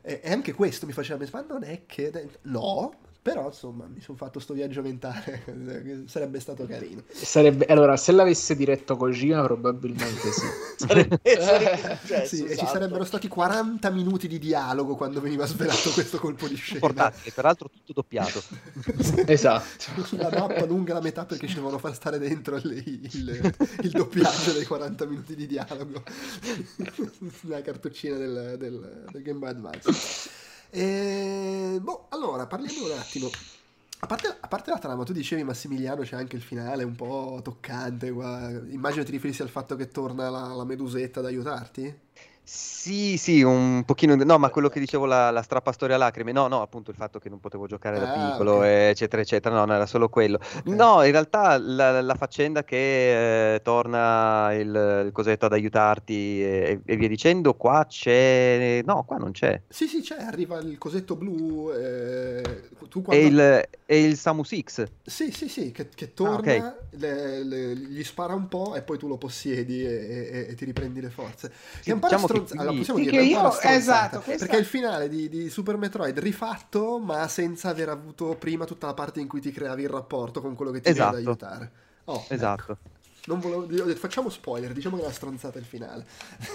E, 0.03 0.21
e 0.23 0.31
anche 0.31 0.53
questo 0.53 0.85
mi 0.85 0.93
faceva 0.93 1.19
pensare, 1.19 1.45
ma 1.49 1.55
non 1.55 1.65
è 1.65 1.83
che... 1.87 2.29
No, 2.43 2.93
però 3.23 3.47
insomma 3.47 3.87
mi 3.87 4.01
sono 4.01 4.19
fatto 4.19 4.41
sto 4.41 4.53
viaggio 4.53 4.83
mentale, 4.83 5.45
sarebbe 6.07 6.41
stato 6.41 6.67
carino. 6.67 7.05
Sarebbe, 7.09 7.67
allora, 7.67 7.97
se 7.97 8.11
l'avesse 8.13 8.57
diretto 8.57 8.97
Kojima, 8.97 9.43
probabilmente 9.45 10.33
sì. 10.33 10.47
Sarebbe, 10.83 11.21
sarebbe 11.23 11.97
successo, 12.01 12.35
Sì, 12.37 12.43
e 12.43 12.57
ci 12.57 12.65
esatto. 12.65 12.73
sarebbero 12.73 13.05
stati 13.05 13.29
40 13.29 13.91
minuti 13.91 14.27
di 14.27 14.39
dialogo 14.41 14.97
quando 14.97 15.21
veniva 15.21 15.47
svelato 15.47 15.91
questo 15.91 16.19
colpo 16.19 16.49
di 16.49 16.57
scena. 16.57 16.81
Portatile, 16.81 17.31
peraltro 17.33 17.69
tutto 17.71 17.93
doppiato. 17.93 18.43
Esatto. 19.27 19.85
La 20.17 20.31
mappa 20.31 20.65
lunga 20.67 20.95
la 20.95 21.01
metà 21.01 21.25
perché 21.25 21.47
ci 21.47 21.55
dovevano 21.55 21.79
far 21.79 21.95
stare 21.95 22.19
dentro 22.19 22.57
il, 22.57 22.73
il- 23.13 23.55
il 23.83 23.91
doppiaggio 23.91 24.53
dei 24.53 24.65
40 24.65 25.07
minuti 25.07 25.37
di 25.37 25.47
dialogo. 25.47 26.03
La 27.43 27.61
cartuccina 27.63 28.17
del, 28.17 28.57
del- 28.59 29.05
del 29.11 29.23
Game 29.23 29.39
Boy 29.39 29.51
Advance. 29.51 30.31
E, 30.75 31.79
boh, 31.83 32.07
allora 32.09 32.47
parliamo 32.47 32.87
un 32.87 32.99
attimo. 32.99 33.29
A 33.99 34.07
parte, 34.07 34.39
a 34.41 34.49
parte 34.49 34.71
la 34.71 34.79
trama, 34.79 35.05
tu 35.05 35.13
dicevi 35.13 35.45
Massimiliano 35.45 36.01
c'è 36.03 36.17
anche 36.17 36.35
il 36.35 36.43
finale 36.43 36.83
un 36.83 36.97
po' 36.97 37.41
toccante. 37.45 38.11
qua. 38.11 38.49
Immagino 38.49 39.05
ti 39.05 39.11
riferissi 39.11 39.43
al 39.43 39.51
fatto 39.51 39.77
che 39.77 39.89
torna 39.89 40.31
la, 40.31 40.47
la 40.55 40.65
medusetta 40.65 41.21
ad 41.21 41.27
aiutarti. 41.27 41.95
Sì, 42.45 43.17
sì, 43.19 43.41
un 43.43 43.85
pochino. 43.85 44.17
No, 44.17 44.37
ma 44.37 44.51
quello 44.51 44.69
che 44.69 44.81
dicevo, 44.81 45.07
la, 45.07 45.31
la 45.31 45.43
strappa 45.43 45.71
storia 45.73 45.97
lacrime. 45.97 46.33
No, 46.33 46.49
no, 46.49 46.61
appunto 46.61 46.91
il 46.91 46.97
fatto 46.97 47.19
che 47.21 47.29
non 47.29 47.39
potevo 47.39 47.67
giocare 47.67 47.99
da 47.99 48.07
Ah, 48.07 48.13
piccolo, 48.13 48.57
ok. 48.59 48.65
eccetera, 48.65 49.23
eccetera. 49.23 49.55
No, 49.55 49.65
no, 49.65 49.75
era 49.75 49.87
solo 49.87 50.09
quello. 50.09 50.39
Ok. 50.57 50.67
No, 50.67 51.03
in 51.05 51.13
realtà 51.13 51.57
la, 51.59 52.01
la 52.03 52.15
faccenda 52.17 52.65
che 52.65 53.55
eh, 53.55 53.63
torna 53.63 54.53
il, 54.55 55.03
il 55.07 55.13
cosetto 55.13 55.47
ad 55.47 55.53
aiutarti 55.53 56.43
e, 56.43 56.81
e 56.85 56.97
via 56.97 57.09
dicendo, 57.09 57.55
qua 57.55 57.87
c'è. 57.89 58.83
No, 58.85 59.05
qua 59.05 59.17
non 59.19 59.31
c'è. 59.31 59.61
Sì, 59.69 59.87
sì, 59.87 60.01
c'è, 60.01 60.17
arriva 60.21 60.59
il 60.59 60.77
cosetto 60.79 61.15
blu. 61.15 61.71
eh, 61.73 62.69
tu 62.89 63.03
quando... 63.03 63.25
il, 63.25 63.69
è 63.87 63.95
il 63.95 64.17
Samus 64.17 64.55
X. 64.61 64.87
Sì, 65.05 65.31
sì, 65.33 65.49
sì, 65.49 65.71
che, 65.73 65.89
che 65.89 66.05
Ah, 66.05 66.09
torna, 66.15 66.69
ok. 66.69 66.75
le- 66.91 67.43
le- 67.45 67.75
gli 67.77 68.05
spara 68.05 68.35
un 68.35 68.49
po' 68.49 68.75
e 68.75 68.83
poi 68.83 68.99
tu 68.99 69.09
lo 69.09 69.17
possiedi 69.17 69.85
e, 69.85 69.91
e- 69.91 70.47
e 70.51 70.55
ti 70.55 70.65
riprendi 70.65 71.01
le 71.01 71.11
forze. 71.11 71.53
Sì, 71.81 71.93
diciamo 71.93 72.27
qui- 72.33 72.59
allora, 72.59 72.77
possiamo 72.77 72.99
Sì, 72.99 73.05
dire, 73.05 73.19
è 73.19 73.25
io- 73.25 73.39
una 73.41 73.51
stronzata, 73.51 73.77
esatto, 73.77 74.21
questa- 74.21 74.45
perché 74.45 74.57
è 74.57 74.61
il 74.61 74.67
finale 74.67 75.09
di, 75.09 75.29
di 75.29 75.49
Super 75.51 75.77
Metroid 75.77 76.19
rifatto, 76.19 76.99
ma 76.99 77.27
senza 77.29 77.69
aver 77.69 77.89
avuto 77.91 78.37
prima 78.37 78.65
tutta 78.65 78.87
la 78.87 78.95
parte 78.95 79.21
in 79.21 79.29
cui 79.29 79.41
ti 79.41 79.53
creavi 79.53 79.83
il 79.83 79.89
rapporto 79.89 80.41
con 80.41 80.55
quello 80.55 80.71
che 80.71 80.81
ti 80.81 80.93
viene 80.93 81.07
ad 81.09 81.15
Esatto. 81.15 81.29
aiutare. 81.29 81.71
Oh, 82.05 82.25
Esatto. 82.29 82.79
Non 83.25 83.39
volevo, 83.39 83.67
detto, 83.67 84.01
facciamo 84.01 84.29
spoiler, 84.31 84.73
diciamo 84.73 84.97
che 84.97 85.05
la 85.05 85.13
stronzata 85.13 85.57
è 85.57 85.61
il 85.61 85.67
finale. 85.67 86.05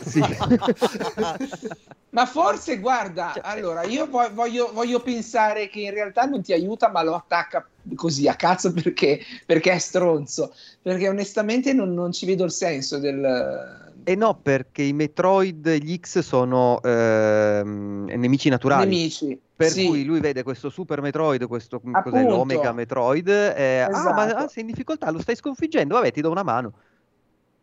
Sì. 0.06 0.20
Ma 2.10 2.26
forse, 2.26 2.80
guarda, 2.80 3.32
Cioè, 3.36 3.44
allora, 3.46 3.84
io 3.84 4.08
vo- 4.08 4.34
voglio, 4.34 4.72
voglio 4.74 5.00
pensare 5.02 5.70
che 5.70 5.80
in 5.82 5.92
realtà 5.92 6.24
non 6.26 6.42
ti 6.42 6.52
aiuta, 6.54 6.90
ma 6.90 7.04
lo 7.04 7.16
attacca 7.16 7.66
così 7.96 8.28
a 8.28 8.36
cazzo 8.36 8.74
perché, 8.74 9.22
perché 9.46 9.72
è 9.72 9.78
stronzo. 9.78 10.54
Perché 10.82 11.08
onestamente 11.08 11.72
non, 11.74 11.94
non 11.94 12.12
ci 12.12 12.26
vedo 12.26 12.44
il 12.44 12.52
senso 12.52 12.98
del... 12.98 13.87
E 14.08 14.16
no, 14.16 14.40
perché 14.42 14.84
i 14.84 14.94
Metroid 14.94 15.68
e 15.68 15.80
gli 15.80 16.00
X 16.00 16.20
sono 16.20 16.82
ehm, 16.82 18.06
nemici 18.16 18.48
naturali. 18.48 18.86
Nemici. 18.86 19.38
Per 19.54 19.70
Sì. 19.70 19.86
cui 19.86 20.06
lui 20.06 20.22
vede 20.22 20.44
questo 20.44 20.70
Super 20.70 21.02
Metroid, 21.02 21.46
questo 21.46 21.82
cos'è, 21.82 21.98
Appunto. 21.98 22.30
l'Omega 22.30 22.72
Metroid, 22.72 23.28
e, 23.28 23.80
ah, 23.82 23.90
ma 24.14 24.26
Esatto. 24.26 24.44
ah, 24.44 24.48
sei 24.48 24.62
in 24.64 24.68
difficoltà, 24.70 25.12
lo 25.12 25.20
stai 25.20 25.36
sconfiggendo, 25.36 25.96
vabbè, 25.96 26.12
ti 26.12 26.22
do 26.22 26.32
una 26.32 26.44
mano. 26.44 26.74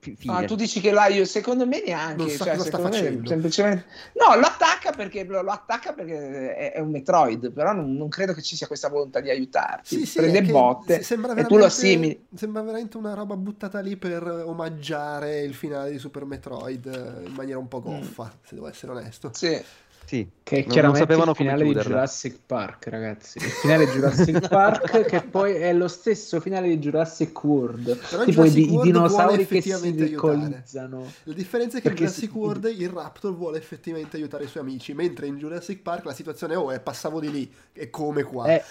Fi- 0.04 0.16
fine. 0.16 0.36
Ah, 0.36 0.44
tu 0.44 0.54
dici 0.54 0.80
che 0.82 0.90
l'hai, 0.90 1.24
secondo 1.24 1.66
me 1.66 1.82
neanche. 1.84 2.16
Non 2.16 2.28
sa 2.28 2.44
cioè, 2.44 2.56
cosa 2.56 2.68
sta 2.68 2.76
secondo 2.76 2.96
me 2.96 3.02
facendo. 3.02 3.28
semplicemente... 3.28 3.84
No, 4.12 4.38
lo 4.38 4.46
attacca 4.46 4.92
perché, 4.92 5.24
lo, 5.24 5.40
lo 5.40 5.50
attacca 5.50 5.94
perché 5.94 6.54
è, 6.54 6.72
è 6.72 6.80
un 6.80 6.90
Metroid, 6.90 7.50
però 7.52 7.72
non, 7.72 7.94
non 7.94 8.08
credo 8.10 8.34
che 8.34 8.42
ci 8.42 8.54
sia 8.54 8.66
questa 8.66 8.90
volontà 8.90 9.20
di 9.20 9.30
aiutarti. 9.30 9.96
Sì, 9.96 10.04
sì, 10.06 10.18
Prende 10.18 10.42
botte 10.42 11.00
e 11.00 11.02
tu 11.02 11.14
lo 11.16 11.22
veramente- 11.28 11.64
assimili. 11.64 12.26
Sembra 12.34 12.60
veramente 12.60 12.98
una 12.98 13.14
roba 13.14 13.34
buttata 13.36 13.80
lì 13.80 13.96
per 13.96 14.26
omaggiare 14.26 15.40
il 15.40 15.54
finale 15.54 15.90
di 15.90 15.98
Super 15.98 16.26
Metroid 16.26 16.86
eh, 16.86 17.26
in 17.26 17.32
maniera 17.32 17.58
un 17.58 17.68
po' 17.68 17.80
goffa, 17.80 18.30
se 18.44 18.54
devo 18.56 18.68
essere 18.68 18.92
onesto. 18.92 19.30
Sì. 19.32 19.62
Sì. 20.06 20.28
Che 20.44 20.56
è 20.56 20.58
Non- 20.58 20.64
non 20.66 20.72
chiaramente 20.74 20.98
sapevano 20.98 21.30
il 21.30 21.36
come 21.38 21.48
finale 21.48 21.64
di 21.64 21.70
chiuderla. 21.70 21.94
Jurassic 21.94 22.38
Park, 22.44 22.86
ragazzi. 22.88 23.38
Il 23.38 23.44
finale 23.44 23.86
di 23.86 23.92
Jurassic 23.92 24.46
Park, 24.48 25.04
che 25.06 25.22
poi 25.22 25.54
è 25.54 25.72
lo 25.72 25.88
stesso 25.88 26.38
finale 26.40 26.68
di 26.68 26.78
Jurassic 26.78 27.42
World. 27.44 27.96
Però 28.10 28.24
tipo 28.24 28.44
i, 28.44 28.50
Jurassic 28.50 28.54
di- 28.54 28.60
i 28.60 28.76
World 28.76 28.92
vuole 28.92 28.92
dinosauri 28.92 29.36
che 29.38 29.44
si 29.46 29.70
effettivamente 29.70 30.02
aiutare. 30.04 30.36
decolizzano. 30.36 31.12
La 31.22 31.32
differenza 31.32 31.78
è 31.78 31.80
che 31.80 31.88
in 31.88 31.94
Jurassic 31.94 32.30
si- 32.30 32.36
World 32.36 32.74
il 32.76 32.88
Raptor 32.90 33.34
vuole 33.34 33.56
effettivamente 33.56 34.16
aiutare 34.18 34.44
i 34.44 34.48
suoi 34.48 34.62
amici, 34.64 34.92
mentre 34.92 35.26
in 35.26 35.38
Jurassic 35.38 35.80
Park 35.80 36.04
la 36.04 36.12
situazione 36.12 36.52
è 36.52 36.58
oh, 36.58 36.70
è 36.70 36.78
passavo 36.80 37.20
di 37.20 37.30
lì, 37.30 37.50
è 37.72 37.88
come 37.88 38.22
qua. 38.22 38.46
Eh, 38.48 38.62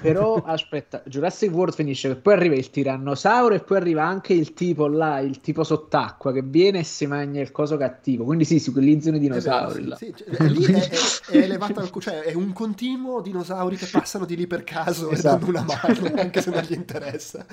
però 0.00 0.42
aspetta, 0.44 1.02
Jurassic 1.06 1.52
World 1.52 1.74
finisce 1.74 2.08
che 2.08 2.16
poi 2.16 2.34
arriva 2.34 2.56
il 2.56 2.68
tirannosauro 2.70 3.54
e 3.54 3.60
poi 3.60 3.76
arriva 3.76 4.04
anche 4.04 4.32
il 4.32 4.52
tipo 4.54 4.88
là, 4.88 5.20
il 5.20 5.40
tipo 5.40 5.62
sott'acqua 5.62 6.32
che 6.32 6.42
viene 6.42 6.80
e 6.80 6.84
si 6.84 7.06
mangia 7.06 7.40
il 7.40 7.52
coso 7.52 7.76
cattivo. 7.76 8.24
Quindi 8.24 8.44
sì, 8.44 8.58
si 8.58 8.70
utilizzano 8.70 9.16
i 9.16 9.20
È 9.20 9.22
vero, 9.28 9.40
dinosauri. 9.40 9.82
sì, 9.82 9.88
là. 9.88 9.96
sì, 9.96 10.14
cioè, 10.16 10.48
lì 10.56 10.64
è, 10.72 10.88
è- 10.88 11.30
è 11.32 11.36
elevata 11.38 11.80
al- 11.80 11.90
cioè 12.00 12.20
è 12.22 12.34
un 12.34 12.52
continuo 12.52 13.20
dinosauri 13.20 13.76
che 13.76 13.86
passano 13.90 14.24
di 14.24 14.36
lì 14.36 14.46
per 14.46 14.64
caso 14.64 15.10
Esatto. 15.10 15.44
e 15.46 15.52
danno 15.52 15.64
una 15.64 15.64
mano, 15.82 16.20
anche 16.20 16.40
se 16.42 16.50
non 16.50 16.62
gli 16.62 16.72
interessa. 16.72 17.44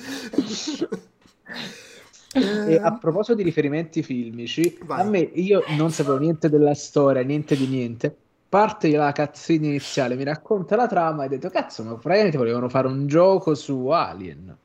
E 2.36 2.40
Eh, 2.74 2.78
a 2.82 2.98
proposito 2.98 3.36
di 3.36 3.44
riferimenti 3.44 4.02
filmici, 4.02 4.78
Vai. 4.86 5.02
a 5.02 5.04
me 5.04 5.20
io 5.20 5.64
non 5.78 5.92
sapevo 5.92 6.18
niente 6.18 6.50
della 6.50 6.74
storia, 6.74 7.22
niente 7.22 7.56
di 7.56 7.68
niente. 7.68 8.16
Parte 8.50 8.90
la 8.92 9.12
cazzina 9.12 9.68
iniziale, 9.68 10.16
mi 10.16 10.24
racconta 10.24 10.76
la 10.76 10.88
trama 10.88 11.24
e 11.24 11.26
ho 11.26 11.30
detto, 11.30 11.50
cazzo, 11.50 11.84
ma 11.84 11.94
praticamente 11.96 12.38
volevano 12.38 12.70
fare 12.70 12.88
un 12.88 13.06
gioco 13.08 13.54
su 13.56 13.88
Alien. 13.88 14.56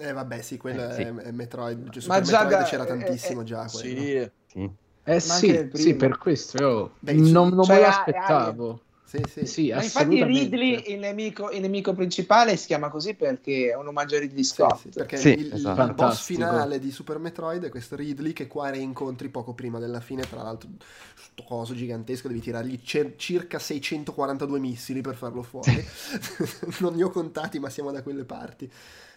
eh, 0.00 0.12
vabbè, 0.12 0.40
sì, 0.42 0.56
quello 0.56 0.88
Eh, 0.88 0.92
sì. 0.94 1.02
È, 1.02 1.14
è 1.14 1.30
Metroid. 1.32 1.90
Cioè, 1.90 2.06
Ma 2.06 2.14
Super 2.16 2.22
già 2.22 2.42
Metroid 2.44 2.62
da- 2.62 2.68
c'era 2.68 2.84
eh, 2.84 2.86
tantissimo 2.86 3.40
eh, 3.40 3.44
già 3.44 3.66
quello. 3.70 4.00
Sì. 4.00 4.30
Sì. 4.46 4.70
Eh 5.10 5.20
Ma 5.26 5.38
sì, 5.38 5.48
il 5.48 5.70
sì, 5.72 5.94
per 5.96 6.18
questo 6.18 6.58
io 6.58 6.98
Beh, 7.00 7.14
non, 7.14 7.48
non 7.54 7.66
cioè, 7.66 7.76
me 7.76 7.80
lo 7.80 7.86
a- 7.86 7.88
aspettavo. 7.88 8.82
Sì, 9.04 9.26
sì. 9.26 9.46
Sì, 9.46 9.70
Ma 9.72 9.82
infatti. 9.82 10.22
Ridley, 10.22 10.92
il 10.92 10.98
nemico, 10.98 11.50
il 11.50 11.60
nemico 11.60 11.92
principale, 11.94 12.56
si 12.56 12.66
chiama 12.66 12.88
così 12.90 13.14
perché 13.14 13.70
è 13.70 13.76
un 13.76 13.86
omaggio 13.86 14.16
a 14.16 14.18
Ridley 14.18 14.42
Sì, 14.50 14.64
Scott. 14.66 14.88
sì, 14.90 14.92
perché 14.92 15.16
Sì, 15.16 15.28
il, 15.32 15.52
il 15.54 15.70
esatto. 15.70 15.94
boss 15.94 16.22
Fantastico. 16.22 16.24
finale 16.24 16.78
di 16.80 16.90
Super 16.90 17.18
Metroid 17.18 17.64
è 17.64 17.68
questo 17.68 17.94
Ridley 17.96 18.32
che 18.32 18.46
qua 18.48 18.70
reincontri 18.70 19.28
poco 19.28 19.54
prima 19.54 19.78
della 19.78 20.00
fine, 20.00 20.26
tra 20.26 20.42
l'altro 20.42 20.68
sto 21.14 21.42
coso 21.44 21.74
gigantesco, 21.74 22.28
devi 22.28 22.40
tirargli 22.40 22.80
cer- 22.82 23.16
circa 23.16 23.58
642 23.58 24.58
missili 24.58 25.00
per 25.00 25.14
farlo 25.16 25.42
fuori. 25.42 25.84
non 26.80 26.94
ne 26.94 27.04
ho 27.04 27.10
contati, 27.10 27.58
ma 27.58 27.70
siamo 27.70 27.92
da 27.92 28.02
quelle 28.02 28.24
parti. 28.24 28.70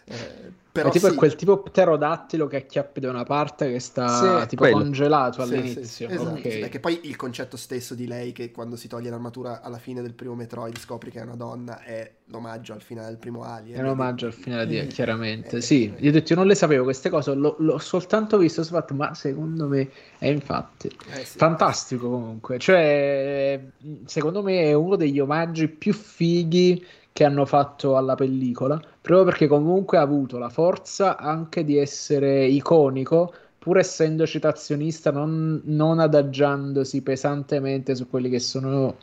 Eh, 0.04 0.50
però 0.72 0.88
è 0.88 0.92
tipo 0.92 1.08
sì, 1.08 1.14
quel 1.16 1.34
tipo 1.36 1.62
pterodattilo 1.62 2.46
che 2.46 2.56
acchiappi 2.56 2.98
da 3.00 3.10
una 3.10 3.24
parte 3.24 3.70
che 3.70 3.78
sta 3.78 4.40
Sì, 4.40 4.48
tipo 4.48 4.62
quello. 4.62 4.78
congelato 4.78 5.42
sì, 5.42 5.54
all'inizio. 5.54 5.84
sì, 5.84 6.04
esatto, 6.04 6.34
ok. 6.36 6.50
sì, 6.50 6.58
perché 6.58 6.80
poi 6.80 7.00
il 7.04 7.16
concetto 7.16 7.56
stesso 7.56 7.94
di 7.94 8.06
lei 8.06 8.32
che 8.32 8.50
quando 8.50 8.76
si 8.76 8.88
toglie 8.88 9.10
l'armatura 9.10 9.60
alla 9.60 9.78
fine 9.78 10.00
del 10.02 10.14
primo 10.14 10.34
Metroid 10.34 10.76
scopri 10.78 11.10
che 11.10 11.20
è 11.20 11.22
una 11.22 11.36
donna 11.36 11.82
è 11.82 12.10
l'omaggio 12.26 12.72
al 12.72 12.80
finale 12.80 13.08
del 13.08 13.18
primo 13.18 13.42
Alien. 13.44 13.78
È 13.78 13.80
un 13.82 13.88
omaggio 13.88 14.26
al 14.26 14.32
finale 14.32 14.66
di 14.66 14.78
Eh, 14.78 14.86
chiaramente. 14.86 15.56
eh, 15.58 15.60
Sì, 15.60 15.92
io 15.98 16.08
ho 16.08 16.12
detto, 16.12 16.32
io 16.32 16.38
non 16.38 16.46
le 16.46 16.54
sapevo 16.54 16.84
queste 16.84 17.10
cose, 17.10 17.34
l'ho, 17.34 17.56
l'ho 17.58 17.78
soltanto 17.78 18.38
visto, 18.38 18.62
ho 18.62 18.64
fatto, 18.64 18.94
ma 18.94 19.12
secondo 19.14 19.66
me 19.68 19.90
è 20.18 20.26
infatti 20.28 20.88
eh, 20.88 21.24
fantastico 21.24 22.08
comunque. 22.08 22.58
Cioè, 22.58 23.60
secondo 24.06 24.42
me 24.42 24.62
è 24.62 24.72
uno 24.72 24.96
degli 24.96 25.18
omaggi 25.18 25.68
più 25.68 25.92
fighi 25.92 26.84
che 27.12 27.24
hanno 27.24 27.44
fatto 27.46 27.96
alla 27.96 28.14
pellicola, 28.14 28.80
proprio 29.00 29.24
perché 29.24 29.46
comunque 29.46 29.98
ha 29.98 30.02
avuto 30.02 30.38
la 30.38 30.48
forza 30.48 31.16
anche 31.18 31.64
di 31.64 31.76
essere 31.76 32.46
iconico, 32.46 33.32
pur 33.58 33.78
essendo 33.78 34.26
citazionista, 34.26 35.10
non, 35.10 35.60
non 35.64 36.00
adagiandosi 36.00 37.02
pesantemente 37.02 37.94
su 37.94 38.08
quelli 38.08 38.28
che 38.28 38.40
sono 38.40 38.96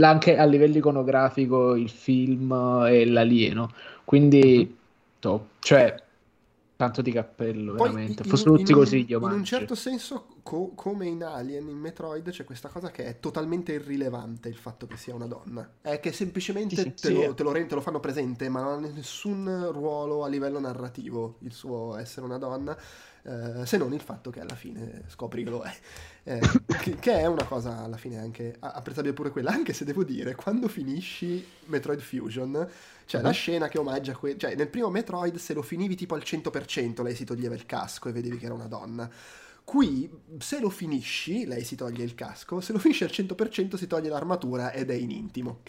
anche 0.00 0.36
a 0.36 0.44
livello 0.44 0.78
iconografico 0.78 1.74
il 1.74 1.90
film 1.90 2.84
e 2.88 3.06
l'alieno. 3.06 3.70
Quindi, 4.04 4.76
top. 5.18 5.44
Cioè, 5.60 5.94
tanto 6.82 7.02
di 7.02 7.12
cappello, 7.12 7.72
Poi 7.74 7.88
veramente. 7.88 8.22
in- 8.26 8.32
un- 8.74 8.74
così 8.74 9.04
gli 9.04 9.12
In 9.12 9.30
un 9.32 9.44
certo 9.44 9.74
senso, 9.74 10.26
co- 10.42 10.72
come 10.74 11.06
in 11.06 11.22
Alien, 11.22 11.68
in 11.68 11.78
Metroid, 11.78 12.30
c'è 12.30 12.44
questa 12.44 12.68
cosa 12.68 12.90
che 12.90 13.04
è 13.04 13.20
totalmente 13.20 13.72
irrilevante 13.72 14.48
il 14.48 14.56
fatto 14.56 14.86
che 14.86 14.96
sia 14.96 15.14
una 15.14 15.26
donna. 15.26 15.68
È 15.80 16.00
che 16.00 16.12
semplicemente 16.12 16.74
Sì, 16.74 16.82
sì, 16.82 16.92
te, 16.98 17.08
sì. 17.08 17.12
lo, 17.12 17.34
te 17.34 17.42
lo 17.42 17.52
te 17.52 17.74
lo 17.74 17.80
fanno 17.80 18.00
presente, 18.00 18.48
ma 18.48 18.60
non 18.62 18.84
ha 18.84 18.88
nessun 18.88 19.70
ruolo 19.72 20.24
a 20.24 20.28
livello 20.28 20.58
narrativo 20.58 21.36
il 21.40 21.52
suo 21.52 21.96
essere 21.96 22.26
una 22.26 22.38
donna, 22.38 22.76
eh, 23.24 23.64
se 23.66 23.76
non 23.76 23.92
il 23.92 24.00
fatto 24.00 24.30
che 24.30 24.40
alla 24.40 24.54
fine 24.54 25.02
scopri 25.08 25.44
che 25.44 25.50
lo 25.50 25.62
è. 25.62 25.74
Eh, 26.24 26.40
che, 26.82 26.96
che 26.96 27.12
è 27.18 27.26
una 27.26 27.44
cosa 27.44 27.78
alla 27.78 27.96
fine 27.96 28.18
anche 28.18 28.54
apprezzabile 28.58 29.12
pure 29.12 29.30
quella, 29.30 29.50
anche 29.50 29.72
se 29.72 29.84
devo 29.84 30.04
dire, 30.04 30.34
quando 30.34 30.68
finisci 30.68 31.44
Metroid 31.66 32.00
Fusion, 32.00 32.68
c'è 33.06 33.20
la 33.20 33.28
Mhm. 33.28 33.34
scena 33.34 33.68
che 33.68 33.78
omaggia 33.78 34.14
que- 34.14 34.36
cioè 34.36 34.54
nel 34.54 34.68
primo 34.68 34.88
Metroid 34.90 35.36
se 35.36 35.52
lo 35.54 35.62
finivi 35.62 35.94
tipo 35.96 36.14
al 36.14 36.22
100% 36.22 37.02
lei 37.02 37.14
si 37.14 37.24
toglieva 37.24 37.54
il 37.54 37.66
casco 37.66 38.08
e 38.08 38.12
vedevi 38.12 38.38
che 38.38 38.44
era 38.46 38.54
una 38.54 38.66
donna. 38.68 39.10
Qui, 39.64 40.10
se 40.38 40.58
lo 40.60 40.68
finisci, 40.68 41.46
lei 41.46 41.64
si 41.64 41.76
toglie 41.76 42.02
il 42.04 42.14
casco, 42.14 42.60
se 42.60 42.72
lo 42.72 42.78
finisci 42.78 43.04
al 43.04 43.10
100% 43.10 43.76
si 43.76 43.86
toglie 43.86 44.08
l'armatura 44.08 44.72
ed 44.72 44.90
è 44.90 44.94
in 44.94 45.10
intimo. 45.10 45.60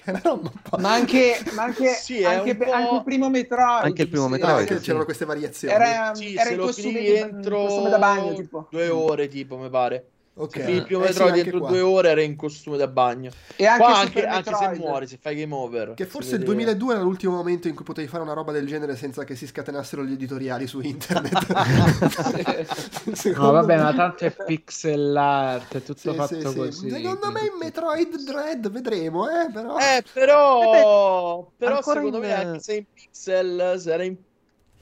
Ma 0.79 0.93
anche, 0.93 1.37
ma 1.53 1.63
anche, 1.63 1.87
Sì, 2.01 2.23
anche, 2.23 2.55
po'- 2.57 2.71
anche 2.71 2.95
il 2.95 3.03
primo 3.03 3.29
Metroid. 3.29 3.85
Anche 3.85 4.01
il 4.01 4.09
primo 4.09 4.27
anche 4.27 4.77
sì. 4.79 4.83
c'erano 4.83 5.05
queste 5.05 5.25
variazioni. 5.25 5.73
Era, 5.73 6.13
Sì, 6.15 6.33
era 6.33 6.43
se 6.43 6.51
il 6.51 6.57
lo 6.57 6.65
costume, 6.65 6.91
finivi 6.91 7.11
di- 7.11 7.17
entro 7.19 7.61
costume 7.65 7.89
da 7.89 7.99
bagno, 7.99 8.33
tipo. 8.33 8.67
due 8.69 8.89
ore, 8.89 9.27
tipo, 9.27 9.57
mi 9.57 9.69
pare. 9.69 10.07
Ok. 10.35 10.49
Finivi 10.59 10.77
il 10.77 10.83
primo 10.85 11.03
Eh 11.03 11.07
sì, 11.07 11.11
Metroid 11.11 11.29
anche 11.35 11.43
entro 11.45 11.59
qua. 11.59 11.69
due 11.69 11.81
ore 11.81 12.09
era 12.09 12.21
in 12.23 12.35
costume 12.35 12.75
da 12.77 12.87
bagno. 12.87 13.29
E 13.55 13.67
anche, 13.67 13.83
Qua 13.83 13.97
anche, 13.99 14.25
anche 14.25 14.51
se 14.55 14.69
muori, 14.79 15.05
se 15.07 15.17
fai 15.21 15.35
game 15.35 15.53
over. 15.53 15.93
Che 15.93 16.05
forse 16.07 16.31
il 16.31 16.39
vede- 16.39 16.45
2002 16.45 16.93
era 16.95 17.03
l'ultimo 17.03 17.35
momento 17.35 17.67
in 17.67 17.75
cui 17.75 17.85
potevi 17.85 18.07
fare 18.07 18.23
una 18.23 18.33
roba 18.33 18.51
del 18.51 18.65
genere 18.65 18.95
senza 18.95 19.25
che 19.25 19.35
si 19.35 19.45
scatenassero 19.45 20.03
gli 20.03 20.13
editoriali 20.13 20.65
su 20.65 20.79
internet. 20.81 21.37
No, 23.05 23.15
Secondo 23.15 23.51
vabbè, 23.51 23.75
me- 23.75 23.81
ma 23.83 23.93
tanto 23.93 24.25
è 24.25 24.31
pixel 24.45 25.15
art, 25.15 25.75
è 25.77 25.83
tutto 25.83 26.11
Sì, 26.11 26.15
fatto 26.17 26.35
sì, 26.39 26.47
sì. 26.47 26.55
così. 26.55 26.89
Secondo 26.89 27.31
me 27.31 27.41
in 27.41 27.57
Metroid 27.59 28.15
Dread 28.23 28.69
vedremo, 28.71 29.27
eh, 29.29 29.51
però... 29.51 29.77
Eh, 29.77 30.03
però, 30.13 31.47
però 31.57 31.81
secondo 31.81 32.17
in- 32.17 32.23
me 32.23 32.33
anche 32.33 32.59
se 32.59 32.73
in 32.75 32.85
pixel 32.93 33.75
se 33.79 33.93
era 33.93 34.03
in- 34.03 34.15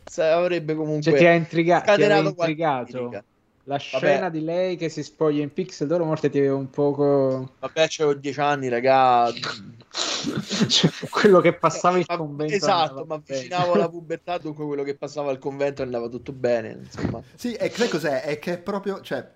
se 0.06 0.24
avrebbe 0.24 0.76
comunque 0.76 1.12
Cioè, 1.12 1.20
ti 1.20 1.26
ha 1.26 1.34
intriga- 1.34 1.84
intrigato. 1.86 2.34
critica. 2.36 3.24
La 3.66 3.78
scena 3.78 4.30
di 4.30 4.44
lei 4.44 4.76
che 4.76 4.90
si 4.90 5.04
spoglia 5.04 5.44
in 5.44 5.54
pixel 5.54 5.88
d'oro 5.88 6.06
morte 6.06 6.30
ti 6.30 6.40
aveva 6.40 6.56
un 6.56 6.70
poco... 6.70 7.54
Vabbè, 7.60 7.88
c'avevo 7.88 8.20
10 8.20 8.40
anni, 8.40 8.70
raga. 8.70 9.32
cioè, 10.68 10.92
quello 11.10 11.40
che 11.42 11.54
passava 11.54 11.98
il 11.98 12.06
Ma- 12.08 12.18
convento 12.18 12.54
Esatto, 12.54 13.06
ma 13.06 13.16
avvicinavo 13.16 13.74
alla 13.74 13.90
pubertà, 13.90 14.38
dunque 14.38 14.66
quello 14.66 14.84
che 14.84 14.96
passava 14.96 15.30
al 15.30 15.38
convento 15.38 15.84
andava 15.84 16.08
tutto 16.08 16.32
bene, 16.32 16.80
insomma. 16.84 17.22
Sì, 17.36 17.54
e 17.54 17.70
sai 17.70 17.90
cos'è? 17.90 18.22
È 18.24 18.40
che 18.40 18.54
è 18.54 18.58
proprio, 18.58 19.02
cioè, 19.02 19.28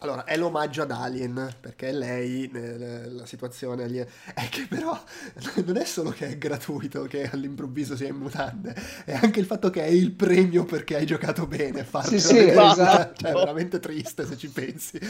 allora, 0.00 0.24
è 0.24 0.36
l'omaggio 0.36 0.82
ad 0.82 0.90
Alien, 0.92 1.56
perché 1.60 1.90
lei 1.92 2.48
nel- 2.52 3.14
la 3.14 3.26
situazione 3.26 3.82
alien. 3.82 4.06
È 4.32 4.48
che 4.48 4.66
però 4.68 4.96
non 5.66 5.76
è 5.76 5.84
solo 5.84 6.10
che 6.10 6.28
è 6.28 6.38
gratuito, 6.38 7.02
che 7.04 7.28
all'improvviso 7.28 7.96
si 7.96 8.04
è 8.04 8.08
in 8.08 8.16
mutande, 8.16 8.74
è 9.04 9.14
anche 9.14 9.40
il 9.40 9.46
fatto 9.46 9.70
che 9.70 9.82
è 9.82 9.88
il 9.88 10.12
premio 10.12 10.64
perché 10.64 10.96
hai 10.96 11.06
giocato 11.06 11.46
bene. 11.46 11.82
fartelo 11.84 12.18
Sì, 12.18 12.20
sì, 12.20 12.38
esatto. 12.38 13.20
Cioè, 13.22 13.30
è 13.32 13.36
veramente 13.36 13.80
triste 13.80 14.24
se 14.26 14.36
ci 14.36 14.48
pensi. 14.50 14.98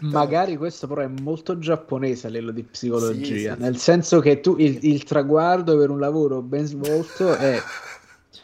Magari 0.00 0.56
questo 0.56 0.86
però 0.86 1.02
è 1.02 1.06
molto 1.08 1.58
giapponese 1.58 2.26
a 2.26 2.30
livello 2.30 2.52
di 2.52 2.62
psicologia, 2.64 3.54
Sì, 3.54 3.60
nel 3.60 3.76
senso 3.78 4.20
che 4.20 4.40
tu 4.40 4.56
il, 4.58 4.78
il 4.84 5.04
traguardo 5.04 5.76
per 5.76 5.90
un 5.90 5.98
lavoro 5.98 6.40
ben 6.42 6.66
svolto 6.66 7.34
è 7.36 7.60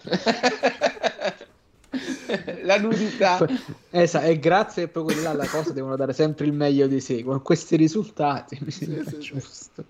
la 2.62 2.78
nudità. 2.78 3.38
Esatto, 3.90 4.26
e 4.26 4.38
grazie 4.38 4.84
che 4.84 4.88
poi 4.88 5.04
quelli 5.04 5.22
là 5.22 5.32
la 5.32 5.46
cosa 5.46 5.72
devono 5.72 5.96
dare 5.96 6.12
sempre 6.12 6.46
il 6.46 6.52
meglio 6.52 6.86
di 6.86 7.00
sé. 7.00 7.22
Con 7.22 7.42
questi 7.42 7.76
risultati 7.76 8.58
mi 8.60 8.70
sembra 8.70 9.04
sì, 9.08 9.18
giusto. 9.18 9.84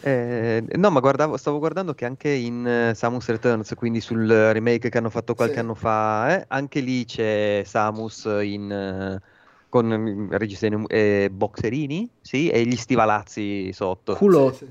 Eh, 0.00 0.64
no, 0.76 0.90
ma 0.90 1.00
guardavo, 1.00 1.36
stavo 1.36 1.58
guardando 1.58 1.94
che 1.94 2.04
anche 2.04 2.28
in 2.28 2.90
uh, 2.90 2.94
Samus 2.94 3.28
Returns, 3.28 3.74
quindi 3.74 4.00
sul 4.00 4.26
remake 4.26 4.88
che 4.88 4.98
hanno 4.98 5.10
fatto 5.10 5.34
qualche 5.34 5.54
Sì. 5.54 5.60
anno 5.60 5.74
fa, 5.74 6.38
eh, 6.40 6.44
anche 6.48 6.80
lì 6.80 7.04
c'è 7.04 7.62
Samus 7.64 8.24
in, 8.42 8.70
eh, 8.70 9.20
con 9.68 9.86
mm, 9.86 10.30
regista 10.32 10.66
eh, 10.88 11.30
boxerini, 11.32 12.08
sì, 12.20 12.48
e 12.48 12.64
gli 12.64 12.76
stivalazzi 12.76 13.72
sotto. 13.72 14.14
Culotto. 14.14 14.66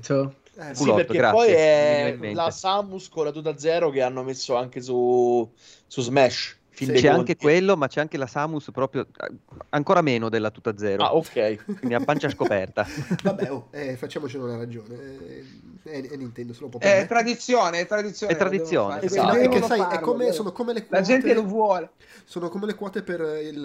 Eh, 0.54 0.74
Sì, 0.74 0.82
Culotto, 0.82 0.96
perché 0.96 1.16
grazie, 1.16 2.16
poi 2.16 2.28
è 2.28 2.34
la 2.34 2.50
Samus 2.50 3.08
con 3.08 3.24
la 3.24 3.30
tuta 3.32 3.56
zero 3.56 3.88
che 3.88 4.02
hanno 4.02 4.22
messo 4.22 4.54
anche 4.54 4.82
su, 4.82 5.50
su 5.86 6.02
Smash. 6.02 6.60
Fin 6.74 6.86
Sì, 6.86 6.92
dei 6.92 7.02
C'è 7.02 7.08
conti. 7.12 7.30
anche 7.32 7.36
quello, 7.36 7.76
ma 7.76 7.86
c'è 7.86 8.00
anche 8.00 8.16
la 8.16 8.26
Samus 8.26 8.70
proprio 8.72 9.02
eh, 9.02 9.30
ancora 9.70 10.00
meno 10.00 10.28
della 10.28 10.50
tuta 10.50 10.76
zero, 10.76 11.04
Ah, 11.04 11.14
ok. 11.14 11.64
quindi 11.78 11.94
a 11.94 12.00
pancia 12.00 12.28
scoperta. 12.30 12.86
Vabbè, 13.22 13.50
oh, 13.52 13.68
eh, 13.72 13.96
facciamocene 13.96 14.42
una 14.42 14.56
ragione. 14.56 14.94
Eh, 14.94 15.44
è, 15.84 16.08
è 16.10 16.16
Nintendo, 16.16 16.52
se 16.54 16.60
lo 16.60 16.68
può 16.68 16.80
È 16.80 17.06
tradizione, 17.06 17.80
è 17.80 17.86
tradizione. 17.86 18.32
È 18.32 18.36
tradizione, 18.36 19.02
esatto. 19.02 19.36
È 19.36 19.62
sai, 19.62 19.80
è 19.90 20.00
come- 20.00 20.32
sono 20.32 20.52
come 20.52 20.72
le 20.72 20.80
La 20.88 20.98
quote- 20.98 21.02
gente 21.04 21.34
lo 21.34 21.44
vuole. 21.44 21.90
Sono 22.24 22.48
come 22.48 22.66
le 22.66 22.74
quote 22.74 23.02
per 23.02 23.20
il, 23.42 23.56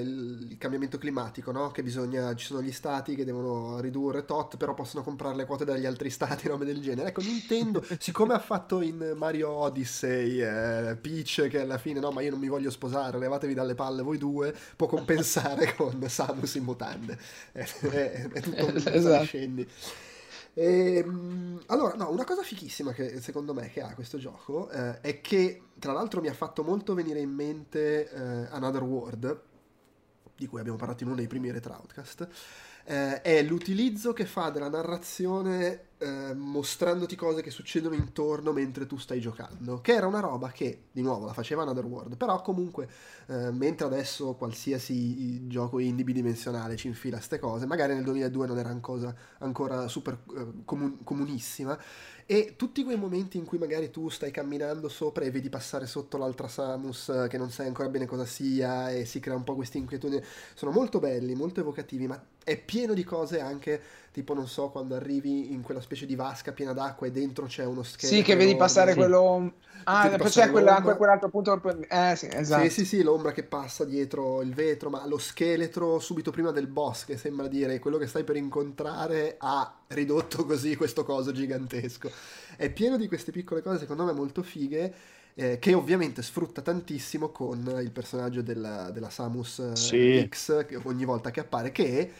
il- 0.00 0.46
il 0.50 0.58
cambiamento 0.58 0.98
climatico, 0.98 1.50
no? 1.52 1.70
Che 1.70 1.82
bisogna, 1.82 2.34
ci 2.34 2.46
sono 2.46 2.62
gli 2.62 2.70
stati 2.72 3.14
che 3.14 3.24
devono 3.24 3.80
ridurre 3.80 4.24
tot, 4.24 4.56
però 4.56 4.74
possono 4.74 5.02
comprare 5.02 5.34
le 5.34 5.46
quote 5.46 5.64
dagli 5.64 5.86
altri 5.86 6.10
stati, 6.10 6.46
robe 6.48 6.64
del 6.64 6.80
genere. 6.80 7.08
Ecco, 7.08 7.22
Nintendo, 7.22 7.82
siccome 7.98 8.34
ha 8.34 8.38
fatto 8.38 8.80
in 8.82 9.14
Mario 9.16 9.48
Odyssey 9.50 10.40
eh, 10.40 10.96
Peach, 11.00 11.46
che 11.48 11.60
alla 11.60 11.78
fine, 11.78 11.98
no, 12.00 12.10
ma 12.10 12.20
io 12.20 12.30
non 12.30 12.40
mi 12.44 12.50
voglio 12.50 12.70
sposare, 12.70 13.18
levatevi 13.18 13.54
dalle 13.54 13.74
palle 13.74 14.02
voi 14.02 14.18
due, 14.18 14.54
può 14.76 14.86
compensare 14.86 15.74
con 15.76 16.02
Samus 16.08 16.54
in 16.54 16.64
mutande. 16.64 17.18
È, 17.52 17.64
è- 17.64 18.28
è 18.30 18.40
tutto 18.40 18.66
un 18.66 18.82
Esatto. 18.84 19.24
scendi. 19.24 19.68
Ehm, 20.56 21.62
allora, 21.66 21.94
no, 21.96 22.10
una 22.10 22.24
cosa 22.24 22.42
fichissima 22.42 22.92
che 22.92 23.20
secondo 23.20 23.52
me 23.54 23.70
che 23.70 23.80
ha 23.80 23.92
questo 23.94 24.18
gioco 24.18 24.70
eh, 24.70 25.00
è 25.00 25.20
che 25.20 25.62
tra 25.78 25.92
l'altro 25.92 26.20
mi 26.20 26.28
ha 26.28 26.34
fatto 26.34 26.62
molto 26.62 26.94
venire 26.94 27.18
in 27.20 27.30
mente 27.30 28.08
eh, 28.08 28.46
Another 28.50 28.82
World, 28.82 29.40
di 30.36 30.46
cui 30.46 30.60
abbiamo 30.60 30.78
parlato 30.78 31.02
in 31.02 31.08
uno 31.08 31.18
dei 31.18 31.26
primi 31.26 31.50
Retroutcast, 31.50 32.28
eh, 32.84 33.22
è 33.22 33.42
l'utilizzo 33.42 34.12
che 34.12 34.26
fa 34.26 34.50
della 34.50 34.68
narrazione 34.68 35.92
eh, 36.04 36.34
mostrandoti 36.34 37.16
cose 37.16 37.40
che 37.40 37.50
succedono 37.50 37.94
intorno 37.94 38.52
mentre 38.52 38.86
tu 38.86 38.98
stai 38.98 39.20
giocando, 39.20 39.80
che 39.80 39.94
era 39.94 40.06
una 40.06 40.20
roba 40.20 40.50
che, 40.50 40.84
di 40.92 41.00
nuovo, 41.00 41.24
la 41.24 41.32
faceva 41.32 41.62
Another 41.62 41.86
World, 41.86 42.16
però 42.16 42.42
comunque, 42.42 42.88
eh, 43.26 43.50
mentre 43.50 43.86
adesso 43.86 44.34
qualsiasi 44.34 45.46
gioco 45.46 45.78
indie 45.78 46.04
bidimensionale 46.04 46.76
ci 46.76 46.88
infila 46.88 47.20
ste 47.20 47.38
cose, 47.38 47.64
magari 47.64 47.94
nel 47.94 48.04
2002 48.04 48.46
non 48.46 48.58
era 48.58 48.70
una 48.70 48.80
cosa 48.80 49.14
ancora 49.38 49.88
super 49.88 50.18
eh, 50.36 50.46
comun- 50.66 51.02
comunissima, 51.02 51.78
e 52.26 52.54
tutti 52.56 52.82
quei 52.84 52.96
momenti 52.96 53.36
in 53.36 53.44
cui 53.44 53.58
magari 53.58 53.90
tu 53.90 54.08
stai 54.08 54.30
camminando 54.30 54.88
sopra 54.88 55.24
e 55.24 55.30
vedi 55.30 55.50
passare 55.50 55.86
sotto 55.86 56.16
l'altra 56.16 56.48
Samus 56.48 57.08
eh, 57.08 57.28
che 57.28 57.36
non 57.36 57.50
sai 57.50 57.66
ancora 57.66 57.88
bene 57.88 58.06
cosa 58.06 58.24
sia 58.24 58.90
e 58.90 59.04
si 59.04 59.20
crea 59.20 59.36
un 59.36 59.44
po' 59.44 59.54
questa 59.54 59.76
inquietudine, 59.78 60.24
sono 60.54 60.70
molto 60.70 61.00
belli, 61.00 61.34
molto 61.34 61.60
evocativi, 61.60 62.06
ma 62.06 62.22
è 62.42 62.58
pieno 62.58 62.94
di 62.94 63.04
cose 63.04 63.40
anche, 63.40 63.80
tipo 64.14 64.32
non 64.32 64.46
so, 64.46 64.68
quando 64.68 64.94
arrivi 64.94 65.52
in 65.52 65.60
quella 65.62 65.80
specie 65.80 66.06
di 66.06 66.14
vasca 66.14 66.52
piena 66.52 66.72
d'acqua 66.72 67.08
e 67.08 67.10
dentro 67.10 67.46
c'è 67.46 67.64
uno 67.64 67.82
scheletro. 67.82 68.16
Sì, 68.16 68.22
che 68.22 68.36
vedi 68.36 68.54
passare 68.54 68.92
sì. 68.92 68.96
quello. 68.98 69.54
Ah, 69.82 70.08
poi 70.16 70.30
c'è 70.30 70.50
quella- 70.52 70.74
l'ombra. 70.74 70.92
anche 70.92 70.96
quell'altro 70.96 71.28
punto. 71.30 71.60
Eh, 71.88 72.14
sì, 72.14 72.28
esatto. 72.30 72.62
Sì, 72.62 72.70
sì, 72.70 72.84
sì, 72.84 73.02
l'ombra 73.02 73.32
che 73.32 73.42
passa 73.42 73.84
dietro 73.84 74.40
il 74.40 74.54
vetro, 74.54 74.88
ma 74.88 75.04
lo 75.08 75.18
scheletro 75.18 75.98
subito 75.98 76.30
prima 76.30 76.52
del 76.52 76.68
boss, 76.68 77.04
che 77.04 77.16
sembra 77.16 77.48
dire 77.48 77.80
quello 77.80 77.98
che 77.98 78.06
stai 78.06 78.22
per 78.22 78.36
incontrare 78.36 79.34
ha 79.36 79.80
ridotto 79.88 80.46
così 80.46 80.76
questo 80.76 81.04
coso 81.04 81.32
gigantesco. 81.32 82.08
È 82.56 82.70
pieno 82.70 82.96
di 82.96 83.08
queste 83.08 83.32
piccole 83.32 83.62
cose, 83.62 83.78
secondo 83.80 84.04
me, 84.04 84.12
molto 84.12 84.44
fighe, 84.44 84.94
eh, 85.34 85.58
che 85.58 85.74
ovviamente 85.74 86.22
sfrutta 86.22 86.62
tantissimo 86.62 87.30
con 87.30 87.78
il 87.82 87.90
personaggio 87.90 88.42
della, 88.42 88.90
della 88.92 89.10
Samus 89.10 89.58
eh, 89.58 89.76
Sì. 89.76 90.28
X, 90.28 90.64
che 90.66 90.78
ogni 90.84 91.04
volta 91.04 91.32
che 91.32 91.40
appare, 91.40 91.72
che 91.72 92.10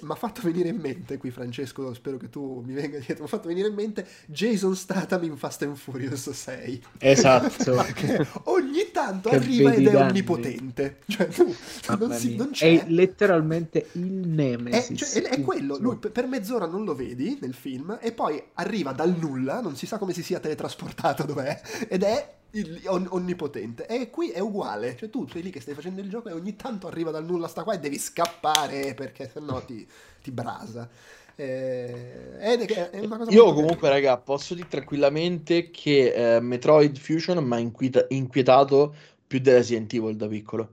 mi 0.00 0.10
ha 0.10 0.14
fatto 0.14 0.40
venire 0.42 0.70
in 0.70 0.78
mente, 0.78 1.18
qui 1.18 1.30
Francesco, 1.30 1.92
spero 1.92 2.16
che 2.16 2.30
tu 2.30 2.62
mi 2.64 2.72
venga 2.72 2.96
dietro, 2.96 3.18
mi 3.18 3.24
ha 3.24 3.26
fatto 3.26 3.48
venire 3.48 3.68
in 3.68 3.74
mente 3.74 4.06
Jason 4.26 4.74
Statham 4.74 5.22
in 5.24 5.36
Fast 5.36 5.62
and 5.62 5.76
Furious 5.76 6.30
6. 6.30 6.82
Esatto. 6.98 7.84
Ogni 8.44 8.90
tanto 8.90 9.28
arriva 9.28 9.72
ed 9.74 9.86
è 9.86 9.96
onnipotente. 9.96 10.98
Cioè, 11.06 11.28
tu, 11.28 11.54
non, 11.98 12.12
si, 12.12 12.36
non 12.36 12.50
c'è. 12.50 12.84
È 12.84 12.90
letteralmente 12.90 13.88
il 13.92 14.22
È, 14.22 14.26
Nemesis. 14.26 14.98
cioè, 14.98 15.22
è- 15.22 15.28
è 15.36 15.40
quello, 15.42 15.76
lui 15.78 15.96
per 15.96 16.26
mezz'ora 16.26 16.66
non 16.66 16.84
lo 16.84 16.94
vedi 16.94 17.38
nel 17.40 17.54
film 17.54 17.98
e 18.00 18.12
poi 18.12 18.42
arriva 18.54 18.92
dal 18.92 19.14
nulla, 19.16 19.60
non 19.60 19.76
si 19.76 19.86
sa 19.86 19.98
come 19.98 20.12
si 20.14 20.22
sia 20.22 20.40
teletrasportato 20.40 21.24
dov'è, 21.24 21.60
ed 21.88 22.02
è 22.02 22.34
il- 22.52 22.82
on- 22.86 23.06
onnipotente. 23.10 23.86
E 23.86 24.10
qui 24.10 24.30
è 24.30 24.38
uguale, 24.40 24.96
cioè 24.96 25.10
tu 25.10 25.26
sei 25.28 25.42
lì 25.42 25.50
che 25.50 25.60
stai 25.60 25.74
facendo 25.74 26.00
il 26.00 26.08
gioco 26.08 26.28
e 26.28 26.32
ogni 26.32 26.56
tanto 26.56 26.86
arriva 26.86 27.10
dal 27.10 27.24
nulla 27.24 27.48
sta 27.48 27.62
qua 27.64 27.74
e 27.74 27.78
devi 27.78 27.98
scappare 27.98 28.94
perché 28.94 29.28
sennò 29.28 29.64
ti, 29.64 29.86
ti 30.22 30.30
brasa. 30.30 30.88
Eh, 31.34 32.38
è, 32.38 32.56
è 32.58 33.00
Io 33.28 33.52
comunque, 33.52 33.88
carina. 33.88 33.88
raga, 33.88 34.18
posso 34.18 34.54
dire 34.54 34.68
tranquillamente 34.68 35.70
che 35.70 36.36
eh, 36.36 36.40
Metroid 36.40 36.96
Fusion 36.96 37.44
mi 37.44 37.54
ha 37.54 37.58
inquieta- 37.58 38.06
inquietato 38.08 38.94
più 39.26 39.38
di 39.40 39.50
Resident 39.50 39.92
Evil 39.92 40.16
da 40.16 40.28
piccolo. 40.28 40.72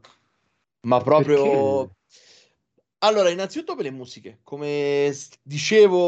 Ma 0.88 1.01
proprio... 1.01 1.89
Allora, 2.99 3.30
innanzitutto 3.30 3.76
per 3.76 3.84
le 3.84 3.91
musiche. 3.91 4.39
Come 4.43 5.11
dicevo 5.41 5.99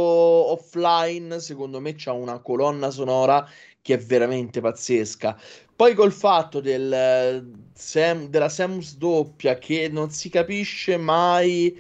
offline, 0.52 1.40
secondo 1.42 1.82
me 1.82 1.94
c'ha 1.96 2.14
una 2.14 2.40
colonna 2.40 2.90
sonora 2.90 3.46
che 3.86 3.94
è 3.94 3.98
veramente 4.00 4.62
pazzesca. 4.62 5.40
Poi 5.76 5.94
col 5.94 6.12
fatto 6.12 6.60
del, 6.60 7.68
Sam- 7.72 8.30
della 8.30 8.50
Samus 8.50 8.98
doppia 8.98 9.60
che 9.60 9.90
non 9.90 10.10
si 10.10 10.30
capisce 10.30 10.98
mai 10.98 11.80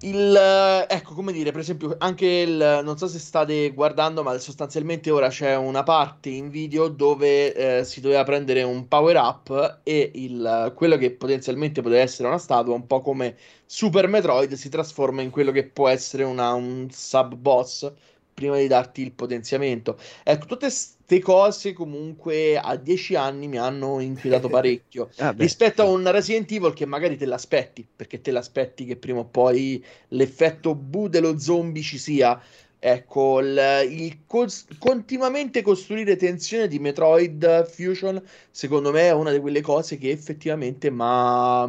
il, 0.00 0.34
ecco, 0.88 1.14
come 1.14 1.30
dire, 1.32 1.52
per 1.52 1.60
esempio, 1.60 1.94
anche 1.98 2.26
il, 2.26 2.80
non 2.82 2.98
so 2.98 3.06
se 3.06 3.20
state 3.20 3.70
guardando, 3.70 4.24
ma 4.24 4.36
sostanzialmente 4.38 5.12
ora 5.12 5.28
c'è 5.28 5.54
una 5.56 5.84
parte 5.84 6.28
in 6.30 6.48
video 6.50 6.88
dove 6.88 7.78
eh, 7.78 7.84
si 7.84 8.00
doveva 8.00 8.24
prendere 8.24 8.64
un 8.64 8.88
power 8.88 9.14
up 9.14 9.80
e 9.84 10.10
il, 10.14 10.72
quello 10.74 10.96
che 10.96 11.12
potenzialmente 11.12 11.82
poteva 11.82 12.02
essere 12.02 12.26
una 12.26 12.38
statua, 12.38 12.74
un 12.74 12.88
po' 12.88 13.00
come 13.00 13.36
Super 13.64 14.08
Metroid, 14.08 14.54
si 14.54 14.68
trasforma 14.68 15.22
in 15.22 15.30
quello 15.30 15.52
che 15.52 15.66
può 15.68 15.86
essere 15.86 16.24
una- 16.24 16.52
un 16.54 16.88
sub 16.90 17.36
boss 17.36 17.92
prima 18.42 18.58
di 18.58 18.66
darti 18.66 19.02
il 19.02 19.12
potenziamento. 19.12 19.98
Ecco, 20.24 20.46
tutte 20.46 20.66
queste 20.66 21.20
cose 21.20 21.72
comunque 21.72 22.58
a 22.58 22.76
10 22.76 23.14
anni 23.14 23.46
mi 23.48 23.58
hanno 23.58 24.00
inquietato 24.00 24.48
parecchio 24.50 25.10
Ah, 25.18 25.34
rispetto 25.36 25.82
a 25.82 25.84
un 25.86 26.10
Resident 26.10 26.50
Evil 26.50 26.72
che 26.72 26.86
magari 26.86 27.16
te 27.16 27.26
l'aspetti, 27.26 27.86
perché 27.94 28.20
te 28.20 28.30
l'aspetti 28.32 28.84
che 28.84 28.96
prima 28.96 29.20
o 29.20 29.24
poi 29.26 29.84
l'effetto 30.08 30.74
bu 30.74 31.08
dello 31.08 31.38
zombie 31.38 31.82
ci 31.82 31.98
sia. 31.98 32.40
Ecco, 32.84 33.38
il, 33.38 33.86
il 33.90 34.24
cos- 34.26 34.66
continuamente 34.78 35.62
costruire 35.62 36.16
tensione 36.16 36.66
di 36.66 36.80
Metroid 36.80 37.64
Fusion, 37.68 38.20
secondo 38.50 38.90
me, 38.90 39.02
è 39.02 39.12
una 39.12 39.30
di 39.30 39.38
quelle 39.38 39.60
cose 39.60 39.96
che 39.98 40.10
effettivamente 40.10 40.90
mi 40.90 40.98
ha, 41.00 41.68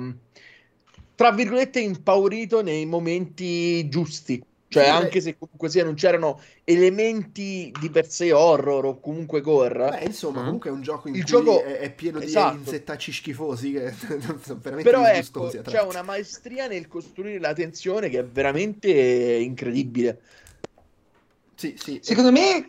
tra 1.16 1.32
virgolette, 1.32 1.80
impaurito 1.80 2.62
nei 2.64 2.86
momenti 2.86 3.88
giusti. 3.90 4.44
Cioè, 4.74 4.86
Sì, 4.86 4.90
anche 4.90 5.22
se 5.22 5.38
comunque 5.38 5.70
sia 5.70 5.84
non 5.84 5.94
c'erano 5.94 6.40
elementi 6.64 7.72
di 7.80 7.92
per 7.92 8.10
sé 8.10 8.34
horror 8.34 8.86
o 8.86 9.00
comunque 9.00 9.40
gore, 9.42 9.90
Beh, 9.90 10.06
insomma, 10.06 10.42
Mm. 10.42 10.46
comunque 10.46 10.70
è 10.72 10.74
un 10.74 10.82
gioco 10.82 11.08
in 11.10 11.14
Il 11.14 11.22
cui 11.22 11.30
gioco- 11.30 11.64
è, 11.64 11.78
è 11.78 11.94
pieno 11.94 12.18
di 12.18 12.26
Esatto. 12.26 12.58
insettacci 12.58 13.12
schifosi 13.12 13.72
che 13.74 13.92
sono 14.42 14.60
veramente 14.60 14.82
Però 14.82 15.06
ecco, 15.06 15.48
c'è 15.62 15.82
una 15.84 16.02
maestria 16.02 16.66
nel 16.66 16.88
costruire 16.88 17.40
la 17.40 17.54
tensione 17.54 18.10
che 18.10 18.20
è 18.20 18.26
veramente 18.26 18.90
incredibile. 18.90 20.22
Sì, 21.56 21.76
sì. 21.78 22.00
Secondo 22.02 22.32
me, 22.32 22.66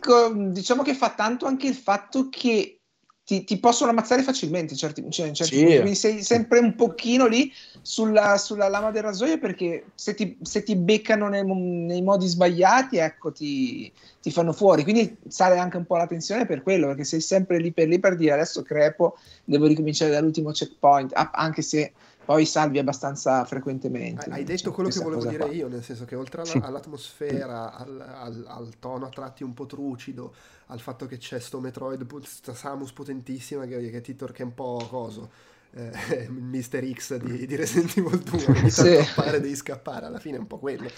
diciamo 0.51 0.83
che 0.83 0.93
fa 0.93 1.15
tanto 1.15 1.47
anche 1.47 1.65
il 1.67 1.73
fatto 1.73 2.29
che 2.29 2.81
ti, 3.25 3.43
ti 3.43 3.57
possono 3.57 3.89
ammazzare 3.89 4.21
facilmente 4.21 4.73
in 4.73 4.79
certi, 4.79 5.03
cioè, 5.09 5.27
in 5.27 5.33
certi 5.33 5.55
Sì. 5.55 5.61
punti. 5.61 5.79
Quindi 5.79 5.95
sei 5.95 6.21
sempre 6.21 6.59
un 6.59 6.75
pochino 6.75 7.25
lì 7.25 7.51
sulla, 7.81 8.37
sulla 8.37 8.69
lama 8.69 8.91
del 8.91 9.01
rasoio 9.01 9.39
perché 9.39 9.85
se 9.95 10.13
ti, 10.13 10.37
se 10.43 10.61
ti 10.61 10.75
beccano 10.75 11.27
nei, 11.27 11.43
nei 11.43 12.03
modi 12.03 12.27
sbagliati, 12.27 12.97
ecco, 12.97 13.31
ti, 13.31 13.91
ti 14.21 14.29
fanno 14.29 14.53
fuori. 14.53 14.83
Quindi 14.83 15.17
sale 15.27 15.57
anche 15.57 15.77
un 15.77 15.85
po' 15.85 15.97
la 15.97 16.05
tensione 16.05 16.45
per 16.45 16.61
quello, 16.61 16.85
perché 16.87 17.03
sei 17.03 17.19
sempre 17.19 17.57
lì 17.57 17.71
per 17.73 17.87
lì 17.87 17.99
per 17.99 18.15
dire 18.15 18.33
adesso 18.33 18.61
crepo, 18.61 19.17
devo 19.43 19.65
ricominciare 19.65 20.11
dall'ultimo 20.11 20.51
checkpoint, 20.51 21.11
anche 21.15 21.63
se 21.63 21.93
poi 22.25 22.45
salvi 22.45 22.79
abbastanza 22.79 23.45
frequentemente. 23.45 24.29
Hai 24.29 24.43
detto 24.43 24.71
quello 24.71 24.89
che 24.89 24.99
volevo 24.99 25.25
dire 25.25 25.45
qua. 25.45 25.53
io, 25.53 25.67
nel 25.67 25.83
senso 25.83 26.05
che 26.05 26.15
oltre 26.15 26.41
alla, 26.41 26.49
sì. 26.49 26.59
all'atmosfera, 26.61 27.75
al, 27.75 28.01
al, 28.01 28.45
al, 28.47 28.73
tono 28.79 29.05
a 29.05 29.09
tratti 29.09 29.43
un 29.43 29.53
po' 29.53 29.67
trucido, 29.67 30.33
al 30.67 30.79
fatto 30.79 31.05
che 31.05 31.17
c'è 31.17 31.39
sto 31.39 31.59
Metroid, 31.59 32.07
sta 32.23 32.53
Samus 32.53 32.91
potentissima 32.91 33.65
che, 33.65 33.89
che 33.89 34.01
ti 34.01 34.15
torca 34.15 34.43
un 34.43 34.53
po' 34.53 34.85
coso. 34.89 35.53
Eh, 35.71 36.29
Mister 36.29 36.89
X 36.89 37.17
di, 37.17 37.45
di 37.45 37.55
Resident 37.55 37.97
Evil 37.97 38.19
2 38.19 38.69
sì. 38.69 39.03
scappare 39.03 39.41
devi 39.41 39.55
scappare 39.55 40.05
alla 40.05 40.19
fine 40.19 40.37
è 40.37 40.39
un 40.39 40.47
po' 40.47 40.57
quello 40.57 40.89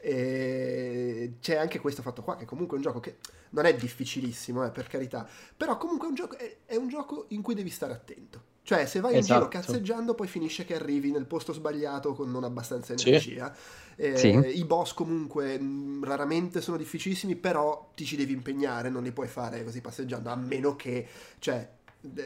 e 0.00 1.36
c'è 1.40 1.56
anche 1.56 1.78
questo 1.78 2.02
fatto 2.02 2.22
qua 2.22 2.36
che 2.36 2.44
comunque 2.44 2.76
è 2.76 2.78
un 2.78 2.84
gioco 2.84 3.00
che 3.00 3.16
non 3.50 3.64
è 3.64 3.74
difficilissimo 3.74 4.66
eh, 4.66 4.70
per 4.70 4.86
carità 4.86 5.26
però 5.56 5.78
comunque 5.78 6.06
è 6.06 6.10
un, 6.10 6.14
gioco, 6.14 6.36
è, 6.36 6.56
è 6.66 6.76
un 6.76 6.88
gioco 6.88 7.24
in 7.28 7.40
cui 7.40 7.54
devi 7.54 7.70
stare 7.70 7.94
attento 7.94 8.42
cioè, 8.68 8.84
se 8.84 9.00
vai 9.00 9.16
esatto. 9.16 9.16
in 9.16 9.22
giro 9.22 9.48
esatto. 9.48 9.72
cazzeggiando, 9.72 10.14
poi 10.14 10.26
finisce 10.26 10.66
che 10.66 10.74
arrivi 10.74 11.10
nel 11.10 11.24
posto 11.24 11.54
sbagliato 11.54 12.12
con 12.12 12.30
non 12.30 12.44
abbastanza 12.44 12.92
energia. 12.92 13.54
Sì. 13.56 14.02
Eh, 14.02 14.16
sì. 14.18 14.28
I 14.28 14.64
boss 14.66 14.92
comunque 14.92 15.58
mh, 15.58 16.04
raramente 16.04 16.60
sono 16.60 16.76
difficilissimi, 16.76 17.34
però 17.34 17.92
ti 17.94 18.04
ci 18.04 18.14
devi 18.14 18.34
impegnare, 18.34 18.90
non 18.90 19.02
li 19.02 19.10
puoi 19.10 19.26
fare 19.26 19.64
così 19.64 19.80
passeggiando, 19.80 20.28
a 20.28 20.36
meno 20.36 20.76
che, 20.76 21.06
cioè, 21.38 21.66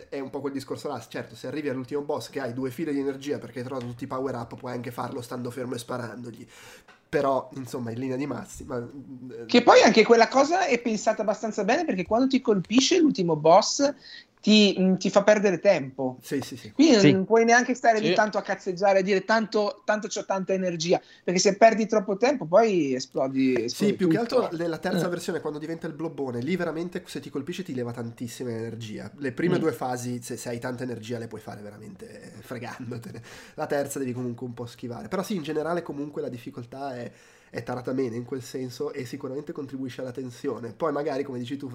è 0.09 0.19
un 0.19 0.31
po' 0.31 0.41
quel 0.41 0.53
discorso 0.53 0.89
là. 0.89 0.99
Certo, 0.99 1.37
se 1.37 1.47
arrivi 1.47 1.69
all'ultimo 1.69 2.01
boss 2.01 2.29
che 2.29 2.41
hai 2.41 2.53
due 2.53 2.73
file 2.73 2.93
di 2.93 2.99
energia 2.99 3.39
perché 3.39 3.61
hai 3.61 3.65
trovato 3.65 3.87
tutti 3.87 4.03
i 4.03 4.09
power 4.09 4.35
up, 4.35 4.57
puoi 4.57 4.73
anche 4.73 4.91
farlo 4.91 5.23
stando 5.23 5.49
fermo 5.49 5.77
e 5.77 5.79
sparandogli. 5.79 6.45
Però, 7.09 7.51
insomma, 7.55 7.93
in 7.93 8.01
linea 8.01 8.17
di 8.17 8.27
massima. 8.27 8.79
Eh, 8.79 9.47
che 9.47 9.63
poi 9.63 9.81
anche 9.83 10.05
quella 10.05 10.27
cosa 10.27 10.67
è 10.67 10.81
pensata 10.81 11.23
abbastanza 11.23 11.63
bene 11.63 11.85
perché 11.85 12.05
quando 12.05 12.27
ti 12.27 12.41
colpisce 12.41 12.99
l'ultimo 12.99 13.37
boss 13.37 13.95
ti, 14.43 14.75
mm, 14.77 14.95
ti, 14.97 15.09
fa 15.09 15.23
perdere 15.23 15.61
tempo. 15.61 16.19
Sì, 16.21 16.41
sì, 16.41 16.57
sì. 16.57 16.73
Quindi 16.73 16.99
sì. 16.99 17.13
non 17.13 17.25
puoi 17.25 17.45
neanche 17.45 17.75
stare 17.75 17.99
sì. 17.99 18.09
di 18.09 18.13
tanto 18.13 18.39
a 18.39 18.43
cazzeggiare 18.43 18.99
e 18.99 19.03
dire 19.05 19.25
tanto, 19.25 19.83
tanto 19.85 20.09
c'ho 20.09 20.25
tanta 20.25 20.53
energia, 20.53 21.01
perché 21.23 21.39
se 21.39 21.57
perdi 21.57 21.87
troppo 21.87 22.17
tempo 22.17 22.45
poi 22.45 22.93
esplodi. 22.93 23.63
esplodi 23.63 23.69
sì, 23.69 23.95
più 23.95 24.09
che 24.09 24.19
altro 24.19 24.49
nella 24.53 24.79
terza 24.79 25.07
eh. 25.07 25.09
versione, 25.09 25.41
quando 25.41 25.61
diventa 25.61 25.87
il 25.87 25.93
blobone, 25.93 26.41
lì 26.41 26.57
veramente 26.57 27.05
se 27.07 27.21
ti 27.21 27.31
colpisce 27.31 27.63
ti 27.63 27.73
leva 27.73 27.93
tantissima 27.93 28.51
energia. 28.51 29.09
Le 29.19 29.31
prime 29.31 29.59
mm. 29.59 29.61
due 29.61 29.73
fasi, 29.73 30.21
se, 30.21 30.37
se, 30.37 30.49
hai 30.49 30.59
tanta 30.59 30.83
energia, 30.83 31.19
le 31.19 31.29
puoi 31.29 31.41
fare 31.41 31.63
veramente 31.63 32.33
fregandotene. 32.41 33.23
La 33.55 33.67
terza 33.67 34.01
devi 34.01 34.13
comunque 34.13 34.45
un 34.45 34.55
po' 34.55 34.67
schivare. 34.67 35.07
Però 35.07 35.23
sì, 35.23 35.37
in 35.37 35.45
generale 35.45 35.83
comunque 35.83 36.21
la 36.21 36.29
difficoltà 36.29 36.97
è 36.97 37.13
è 37.53 37.63
tarata 37.63 37.93
bene 37.93 38.17
in 38.17 38.25
quel 38.25 38.41
senso 38.41 38.95
e 38.95 39.05
sicuramente 39.05 39.53
contribuisce 39.53 40.01
alla 40.01 40.11
tensione. 40.11 40.73
Poi 40.73 40.91
magari, 40.91 41.23
come 41.23 41.39
dici 41.39 41.59
tu, 41.59 41.71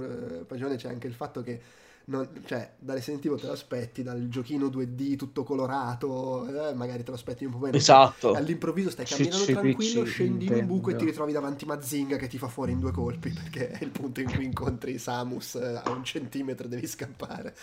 Pagione, 0.48 0.76
c'è 0.76 0.90
anche 0.90 1.06
il 1.06 1.14
fatto 1.14 1.44
che 1.44 1.62
non, 2.10 2.30
cioè, 2.46 2.74
da 2.80 2.94
Resident 2.94 3.26
Evil 3.26 3.40
te 3.40 3.48
lo 3.48 3.52
aspetti, 3.52 4.02
dal 4.02 4.30
giochino 4.30 4.70
2D 4.70 5.18
tutto 5.18 5.44
colorato, 5.44 6.70
eh, 6.70 6.74
magari 6.74 7.04
te 7.04 7.10
lo 7.10 7.18
aspetti 7.18 7.44
un 7.44 7.52
po' 7.52 7.58
meno. 7.58 7.76
Esatto. 7.76 8.34
All'improvviso 8.34 8.90
stai 8.90 9.06
camminando 9.06 9.44
C- 9.44 9.52
tranquillo, 9.52 10.04
C- 10.04 10.08
scendi 10.08 10.46
in 10.46 10.54
un 10.54 10.68
buco 10.68 10.92
e 10.92 10.96
ti 10.96 11.04
ritrovi 11.04 11.34
davanti 11.34 11.66
Mazinga 11.66 12.16
che 12.16 12.28
ti 12.28 12.38
fa 12.38 12.48
fuori 12.48 12.72
in 12.72 12.80
due 12.80 12.92
colpi, 12.92 13.30
perché 13.32 13.72
è 13.72 13.84
il 13.84 13.90
punto 13.90 14.22
in 14.22 14.32
cui 14.32 14.46
incontri 14.46 14.98
Samus 14.98 15.56
eh, 15.56 15.82
a 15.84 15.90
un 15.90 16.04
centimetro 16.06 16.68
devi 16.70 16.88
scappare. 16.88 17.54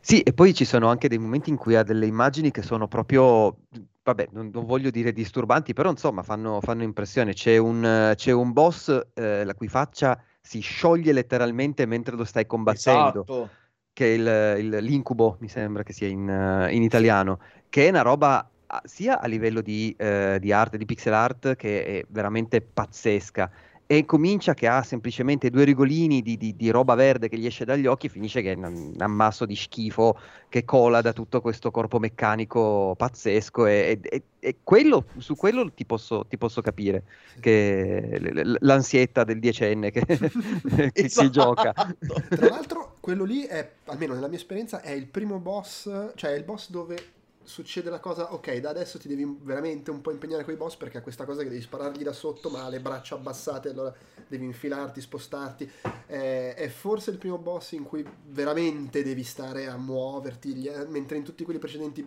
Sì, 0.00 0.20
e 0.20 0.32
poi 0.32 0.52
ci 0.52 0.64
sono 0.64 0.88
anche 0.88 1.06
dei 1.08 1.18
momenti 1.18 1.50
in 1.50 1.56
cui 1.56 1.76
ha 1.76 1.84
delle 1.84 2.06
immagini 2.06 2.50
che 2.50 2.62
sono 2.62 2.88
proprio, 2.88 3.58
vabbè, 4.02 4.28
non, 4.32 4.50
non 4.52 4.64
voglio 4.64 4.90
dire 4.90 5.12
disturbanti, 5.12 5.72
però 5.72 5.90
insomma 5.90 6.24
fanno, 6.24 6.60
fanno 6.60 6.82
impressione. 6.82 7.32
C'è 7.32 7.58
un, 7.58 8.12
c'è 8.16 8.32
un 8.32 8.52
boss 8.52 9.00
eh, 9.14 9.44
la 9.44 9.54
cui 9.54 9.68
faccia 9.68 10.20
si 10.42 10.60
scioglie 10.60 11.12
letteralmente 11.12 11.86
mentre 11.86 12.16
lo 12.16 12.24
stai 12.24 12.46
combattendo. 12.46 13.22
Esatto. 13.22 13.50
Che 13.94 14.06
è 14.06 14.08
il, 14.16 14.64
il, 14.64 14.84
l'incubo, 14.84 15.36
mi 15.40 15.48
sembra 15.48 15.82
che 15.82 15.92
sia 15.92 16.08
in, 16.08 16.26
uh, 16.26 16.72
in, 16.72 16.82
italiano, 16.82 17.38
che 17.68 17.86
è 17.86 17.90
una 17.90 18.00
roba 18.00 18.48
sia 18.84 19.20
a 19.20 19.26
livello 19.26 19.60
di, 19.60 19.94
uh, 19.98 20.38
di 20.38 20.50
arte, 20.50 20.78
di 20.78 20.86
pixel 20.86 21.12
art, 21.12 21.56
che 21.56 21.84
è 21.84 22.04
veramente 22.08 22.62
pazzesca 22.62 23.50
e 23.92 24.06
comincia 24.06 24.54
che 24.54 24.68
ha 24.68 24.82
semplicemente 24.82 25.50
due 25.50 25.64
rigolini 25.64 26.22
di, 26.22 26.38
di, 26.38 26.56
di, 26.56 26.70
roba 26.70 26.94
verde 26.94 27.28
che 27.28 27.36
gli 27.36 27.44
esce 27.44 27.66
dagli 27.66 27.84
occhi 27.84 28.06
e 28.06 28.08
finisce 28.08 28.40
che 28.40 28.52
è 28.52 28.54
un 28.54 28.94
ammasso 28.96 29.44
di 29.44 29.54
schifo 29.54 30.18
che 30.48 30.64
cola 30.64 31.02
da 31.02 31.12
tutto 31.12 31.42
questo 31.42 31.70
corpo 31.70 31.98
meccanico 31.98 32.94
pazzesco 32.96 33.66
e, 33.66 34.00
e, 34.00 34.22
e 34.38 34.56
quello, 34.62 35.04
su 35.18 35.36
quello 35.36 35.70
ti 35.72 35.84
posso, 35.84 36.24
ti 36.26 36.38
posso 36.38 36.62
capire 36.62 37.02
che 37.38 38.18
l'ansietta 38.60 39.24
del 39.24 39.38
diecenne 39.38 39.90
che, 39.90 40.06
che 40.08 40.90
esatto. 40.94 41.26
si 41.26 41.30
gioca 41.30 41.74
tra 41.74 42.48
l'altro 42.48 42.96
quello 42.98 43.24
lì 43.24 43.42
è 43.42 43.72
almeno 43.84 44.14
nella 44.14 44.28
mia 44.28 44.38
esperienza 44.38 44.80
è 44.80 44.92
il 44.92 45.06
primo 45.06 45.38
boss 45.38 46.14
cioè 46.14 46.30
è 46.30 46.36
il 46.36 46.44
boss 46.44 46.70
dove 46.70 46.96
succede 47.44 47.90
la 47.90 48.00
cosa, 48.00 48.32
ok, 48.32 48.56
da 48.58 48.70
adesso 48.70 48.98
ti 48.98 49.08
devi 49.08 49.38
veramente 49.42 49.90
un 49.90 50.00
po' 50.00 50.10
impegnare 50.10 50.44
con 50.44 50.54
i 50.54 50.56
boss 50.56 50.76
perché 50.76 50.98
ha 50.98 51.02
questa 51.02 51.24
cosa 51.24 51.42
che 51.42 51.48
devi 51.48 51.60
sparargli 51.60 52.02
da 52.02 52.12
sotto 52.12 52.50
ma 52.50 52.64
ha 52.64 52.68
le 52.68 52.80
braccia 52.80 53.14
abbassate, 53.14 53.70
allora 53.70 53.94
devi 54.26 54.44
infilarti, 54.44 55.00
spostarti. 55.00 55.70
Eh, 56.06 56.54
è 56.54 56.68
forse 56.68 57.10
il 57.10 57.18
primo 57.18 57.38
boss 57.38 57.72
in 57.72 57.84
cui 57.84 58.06
veramente 58.26 59.02
devi 59.02 59.24
stare 59.24 59.66
a 59.66 59.76
muoverti, 59.76 60.70
mentre 60.88 61.16
in 61.16 61.24
tutti 61.24 61.44
quelli 61.44 61.58
precedenti 61.58 62.06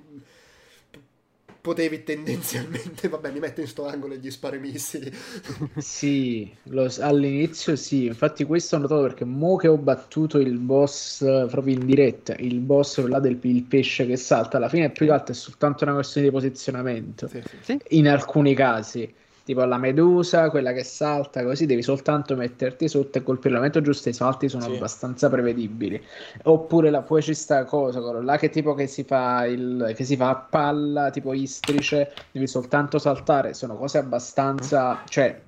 potevi 1.66 2.04
tendenzialmente, 2.04 3.08
vabbè, 3.10 3.32
mi 3.32 3.40
metto 3.40 3.60
in 3.60 3.66
sto 3.66 3.88
angolo 3.88 4.14
e 4.14 4.18
gli 4.18 4.30
sparo 4.30 4.56
i 4.56 4.60
missili. 4.60 5.12
sì, 5.78 6.56
lo, 6.66 6.88
all'inizio 7.00 7.76
sì, 7.76 8.06
infatti 8.06 8.44
questo 8.44 8.76
ho 8.76 8.80
notato 8.80 9.02
perché 9.02 9.26
mo 9.26 9.56
che 9.56 9.68
ho 9.68 9.78
battuto 9.78 10.38
il 10.38 10.60
boss 10.60 11.26
proprio 11.48 11.74
in 11.74 11.88
diretta, 11.88 12.36
il 12.38 12.60
boss 12.60 13.04
là 13.08 13.20
del 13.20 13.40
il 13.42 13.64
pesce 13.64 14.06
che 14.06 14.16
salta, 14.16 14.58
alla 14.58 14.70
fine 14.70 14.92
più 14.92 15.08
che 15.08 15.12
altro 15.12 15.34
è 15.34 15.36
soltanto 15.36 15.86
una 15.86 15.94
questione 15.94 16.28
di 16.28 16.34
posizionamento, 16.34 17.28
sì, 17.28 17.42
sì. 17.62 17.80
in 17.90 18.10
alcuni 18.10 18.54
casi 18.54 19.12
tipo 19.46 19.64
la 19.64 19.78
medusa, 19.78 20.50
quella 20.50 20.74
che 20.74 20.84
salta, 20.84 21.44
così 21.44 21.68
devi 21.68 21.84
soltanto 21.84 22.36
metterti 22.36 22.88
sotto 22.88 23.20
e 23.20 23.24
colpire 23.24 23.50
il 23.50 23.56
momento 23.56 23.80
giusto. 23.80 24.10
I 24.10 24.14
salti 24.14 24.50
sono 24.50 24.64
sì. 24.64 24.72
abbastanza 24.72 25.30
prevedibili. 25.30 26.04
Oppure 26.44 26.90
la, 26.90 27.04
poi 27.04 27.22
ci 27.22 27.36
sta 27.36 27.64
cosa, 27.64 28.02
quello 28.02 28.24
là 28.24 28.38
che 28.38 28.50
tipo 28.50 28.74
che 28.74 28.88
si 28.88 29.04
fa 29.04 29.46
il 29.46 29.94
che 29.96 30.04
si 30.04 30.16
fa 30.16 30.30
a 30.30 30.36
palla, 30.36 31.12
tipo 31.12 31.32
istrice, 31.34 32.12
devi 32.32 32.48
soltanto 32.48 32.98
saltare. 32.98 33.54
Sono 33.54 33.78
cose 33.78 34.00
abbastanza, 34.00 35.04
cioè, 35.08 35.40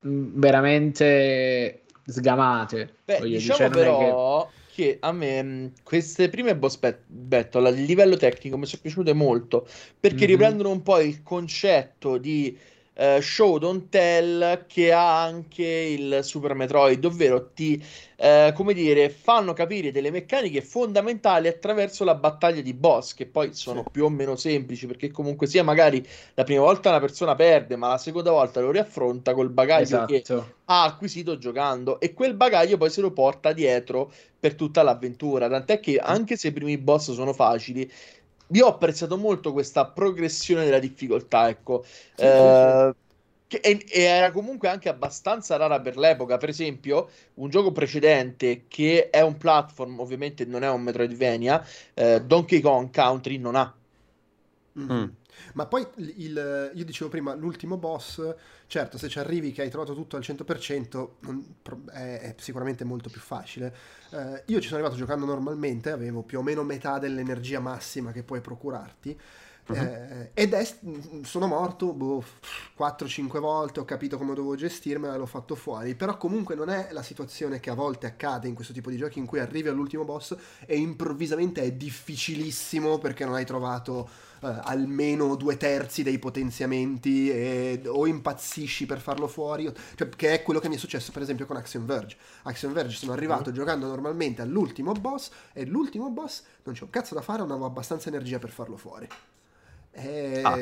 veramente 0.00 1.82
sgamate. 2.06 2.98
Beh, 3.04 3.20
diciamo 3.20 3.68
però 3.68 4.48
che... 4.72 4.82
che... 4.92 4.96
a 5.00 5.10
me 5.10 5.72
queste 5.82 6.28
prime 6.28 6.54
boss 6.54 6.78
battle 7.08 7.66
a 7.66 7.70
livello 7.72 8.16
tecnico 8.16 8.56
mi 8.56 8.66
sono 8.66 8.82
piaciute 8.82 9.12
molto 9.12 9.66
perché 9.98 10.18
mm-hmm. 10.18 10.26
riprendono 10.26 10.70
un 10.70 10.82
po' 10.82 11.00
il 11.00 11.22
concetto 11.24 12.16
di 12.18 12.56
uh, 12.94 13.20
show 13.20 13.58
don't 13.58 13.88
tell 13.88 14.66
che 14.66 14.92
ha 14.92 15.22
anche 15.22 15.64
il 15.64 16.20
Super 16.22 16.54
Metroid, 16.54 17.04
ovvero 17.04 17.50
ti, 17.52 17.82
uh, 18.16 18.52
come 18.52 18.72
dire, 18.74 19.10
fanno 19.10 19.52
capire 19.52 19.90
delle 19.90 20.10
meccaniche 20.10 20.62
fondamentali 20.62 21.48
attraverso 21.48 22.04
la 22.04 22.14
battaglia 22.14 22.60
di 22.60 22.74
boss, 22.74 23.14
che 23.14 23.26
poi 23.26 23.54
sono 23.54 23.82
sì. 23.84 23.90
più 23.90 24.04
o 24.04 24.08
meno 24.08 24.36
semplici, 24.36 24.86
perché 24.86 25.10
comunque 25.10 25.46
sia 25.46 25.62
magari 25.62 26.06
la 26.34 26.44
prima 26.44 26.62
volta 26.62 26.90
una 26.90 27.00
persona 27.00 27.34
perde, 27.34 27.76
ma 27.76 27.88
la 27.88 27.98
seconda 27.98 28.30
volta 28.30 28.60
lo 28.60 28.70
riaffronta 28.70 29.34
col 29.34 29.50
bagaglio 29.50 29.82
esatto. 29.84 30.12
che 30.12 30.52
ha 30.66 30.84
acquisito 30.84 31.36
giocando 31.36 32.00
e 32.00 32.14
quel 32.14 32.34
bagaglio 32.34 32.78
poi 32.78 32.88
se 32.88 33.02
lo 33.02 33.12
porta 33.12 33.52
dietro 33.52 34.10
per 34.38 34.54
tutta 34.54 34.82
l'avventura, 34.82 35.48
tant'è 35.48 35.80
che 35.80 35.98
anche 35.98 36.36
se 36.36 36.48
i 36.48 36.52
primi 36.52 36.78
boss 36.78 37.12
sono 37.12 37.32
facili, 37.32 37.90
io 38.54 38.66
ho 38.66 38.70
apprezzato 38.70 39.16
molto 39.16 39.52
questa 39.52 39.86
progressione 39.86 40.64
della 40.64 40.78
difficoltà, 40.78 41.48
ecco. 41.48 41.84
Sì, 41.84 42.22
eh, 42.22 42.94
sì, 43.48 43.56
sì. 43.56 43.60
E, 43.60 43.84
e, 43.88 44.02
era 44.02 44.30
comunque 44.30 44.68
anche 44.68 44.88
abbastanza 44.88 45.56
rara 45.56 45.80
per 45.80 45.96
l'epoca. 45.96 46.36
Per 46.38 46.48
esempio, 46.48 47.10
un 47.34 47.50
gioco 47.50 47.72
precedente 47.72 48.64
che 48.68 49.10
è 49.10 49.20
un 49.22 49.36
platform, 49.36 49.98
ovviamente 50.00 50.44
non 50.44 50.62
è 50.62 50.70
un 50.70 50.82
Metroidvania, 50.82 51.64
eh, 51.94 52.22
Donkey 52.22 52.60
Kong 52.60 52.92
Country 52.92 53.38
non 53.38 53.56
ha. 53.56 53.74
Mm. 54.78 55.04
Ma 55.54 55.66
poi 55.66 55.86
il, 56.16 56.70
io 56.74 56.84
dicevo 56.84 57.10
prima, 57.10 57.34
l'ultimo 57.34 57.76
boss, 57.76 58.34
certo, 58.66 58.98
se 58.98 59.08
ci 59.08 59.18
arrivi 59.18 59.52
che 59.52 59.62
hai 59.62 59.70
trovato 59.70 59.94
tutto 59.94 60.16
al 60.16 60.22
100%, 60.22 61.08
è, 61.92 62.20
è 62.20 62.34
sicuramente 62.38 62.84
molto 62.84 63.10
più 63.10 63.20
facile. 63.20 63.74
Uh, 64.10 64.40
io 64.46 64.60
ci 64.60 64.68
sono 64.68 64.80
arrivato 64.80 64.96
giocando 64.96 65.24
normalmente, 65.24 65.90
avevo 65.90 66.22
più 66.22 66.38
o 66.38 66.42
meno 66.42 66.62
metà 66.62 66.98
dell'energia 66.98 67.60
massima 67.60 68.12
che 68.12 68.22
puoi 68.22 68.40
procurarti. 68.40 69.18
Uh-huh. 69.66 69.76
Eh, 69.76 70.30
ed 70.34 70.52
è, 70.52 70.68
sono 71.22 71.46
morto 71.46 71.92
boh, 71.92 72.22
4-5 72.78 73.38
volte, 73.38 73.80
ho 73.80 73.84
capito 73.84 74.18
come 74.18 74.34
dovevo 74.34 74.56
gestirmela 74.56 75.14
e 75.14 75.18
l'ho 75.18 75.26
fatto 75.26 75.54
fuori. 75.54 75.94
Però 75.94 76.16
comunque 76.16 76.54
non 76.54 76.68
è 76.68 76.88
la 76.92 77.02
situazione 77.02 77.60
che 77.60 77.70
a 77.70 77.74
volte 77.74 78.06
accade 78.06 78.48
in 78.48 78.54
questo 78.54 78.72
tipo 78.72 78.90
di 78.90 78.96
giochi 78.96 79.18
in 79.18 79.26
cui 79.26 79.40
arrivi 79.40 79.68
all'ultimo 79.68 80.04
boss 80.04 80.36
e 80.66 80.76
improvvisamente 80.76 81.62
è 81.62 81.72
difficilissimo 81.72 82.98
perché 82.98 83.24
non 83.24 83.34
hai 83.34 83.46
trovato 83.46 84.08
uh, 84.40 84.48
almeno 84.64 85.34
due 85.34 85.56
terzi 85.56 86.02
dei 86.02 86.18
potenziamenti 86.18 87.30
e, 87.30 87.80
o 87.86 88.06
impazzisci 88.06 88.86
per 88.86 89.00
farlo 89.00 89.26
fuori, 89.26 89.72
cioè, 89.94 90.08
che 90.10 90.34
è 90.34 90.42
quello 90.42 90.60
che 90.60 90.68
mi 90.68 90.74
è 90.74 90.78
successo 90.78 91.10
per 91.12 91.22
esempio 91.22 91.46
con 91.46 91.56
Axiom 91.56 91.86
Verge. 91.86 92.16
Axiom 92.42 92.72
Verge 92.72 92.96
sono 92.96 93.12
arrivato 93.12 93.50
mm. 93.50 93.54
giocando 93.54 93.86
normalmente 93.86 94.42
all'ultimo 94.42 94.92
boss 94.92 95.30
e 95.52 95.64
l'ultimo 95.64 96.10
boss 96.10 96.42
non 96.64 96.74
c'è 96.74 96.82
un 96.82 96.90
cazzo 96.90 97.14
da 97.14 97.22
fare, 97.22 97.38
non 97.38 97.50
avevo 97.50 97.66
abbastanza 97.66 98.08
energia 98.08 98.38
per 98.38 98.50
farlo 98.50 98.76
fuori. 98.76 99.08
E... 99.96 100.40
Ah, 100.42 100.56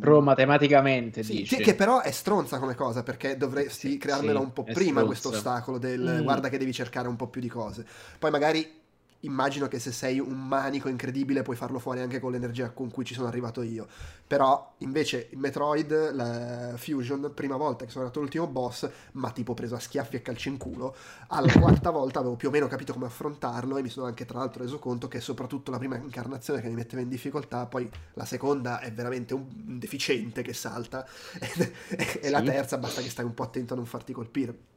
però 0.00 0.20
matematicamente 0.20 1.22
sì, 1.22 1.36
dici. 1.36 1.56
che 1.56 1.74
però 1.74 2.00
è 2.00 2.10
stronza 2.10 2.58
come 2.58 2.74
cosa 2.74 3.02
perché 3.02 3.36
dovresti 3.36 3.90
sì, 3.90 3.98
crearmela 3.98 4.38
sì, 4.38 4.44
un 4.44 4.52
po' 4.52 4.62
prima 4.62 5.00
stronza. 5.00 5.04
questo 5.04 5.28
ostacolo 5.28 5.78
del 5.78 6.18
mm. 6.20 6.22
guarda 6.22 6.48
che 6.48 6.56
devi 6.56 6.72
cercare 6.72 7.06
un 7.06 7.16
po' 7.16 7.28
più 7.28 7.42
di 7.42 7.48
cose 7.48 7.84
poi 8.18 8.30
magari 8.30 8.84
immagino 9.26 9.68
che 9.68 9.78
se 9.78 9.92
sei 9.92 10.18
un 10.18 10.46
manico 10.46 10.88
incredibile 10.88 11.42
puoi 11.42 11.56
farlo 11.56 11.78
fuori 11.78 12.00
anche 12.00 12.18
con 12.20 12.32
l'energia 12.32 12.70
con 12.70 12.90
cui 12.90 13.04
ci 13.04 13.14
sono 13.14 13.28
arrivato 13.28 13.62
io. 13.62 13.86
Però 14.26 14.74
invece 14.78 15.28
in 15.30 15.40
Metroid, 15.40 16.12
la 16.12 16.76
Fusion, 16.76 17.32
prima 17.34 17.56
volta 17.56 17.84
che 17.84 17.90
sono 17.90 18.04
arrivato 18.04 18.18
all'ultimo 18.18 18.46
boss, 18.46 18.88
ma 19.12 19.30
tipo 19.30 19.54
preso 19.54 19.74
a 19.74 19.78
schiaffi 19.78 20.16
e 20.16 20.22
calci 20.22 20.48
in 20.48 20.56
culo, 20.56 20.96
alla 21.28 21.52
quarta 21.58 21.90
volta 21.90 22.20
avevo 22.20 22.36
più 22.36 22.48
o 22.48 22.50
meno 22.50 22.66
capito 22.66 22.92
come 22.92 23.06
affrontarlo 23.06 23.76
e 23.76 23.82
mi 23.82 23.88
sono 23.88 24.06
anche 24.06 24.24
tra 24.24 24.38
l'altro 24.38 24.62
reso 24.62 24.78
conto 24.78 25.08
che 25.08 25.20
soprattutto 25.20 25.70
la 25.70 25.78
prima 25.78 25.96
incarnazione 25.96 26.60
che 26.60 26.68
mi 26.68 26.74
metteva 26.74 27.02
in 27.02 27.08
difficoltà, 27.08 27.66
poi 27.66 27.88
la 28.14 28.24
seconda 28.24 28.80
è 28.80 28.92
veramente 28.92 29.34
un 29.34 29.78
deficiente 29.78 30.42
che 30.42 30.52
salta 30.52 31.06
e, 32.20 32.30
la 32.30 32.42
terza 32.42 32.78
basta 32.78 33.00
che 33.00 33.10
stai 33.10 33.24
un 33.24 33.34
po' 33.34 33.42
attento 33.42 33.74
a 33.74 33.76
non 33.76 33.86
farti 33.86 34.12
colpire. 34.12 34.74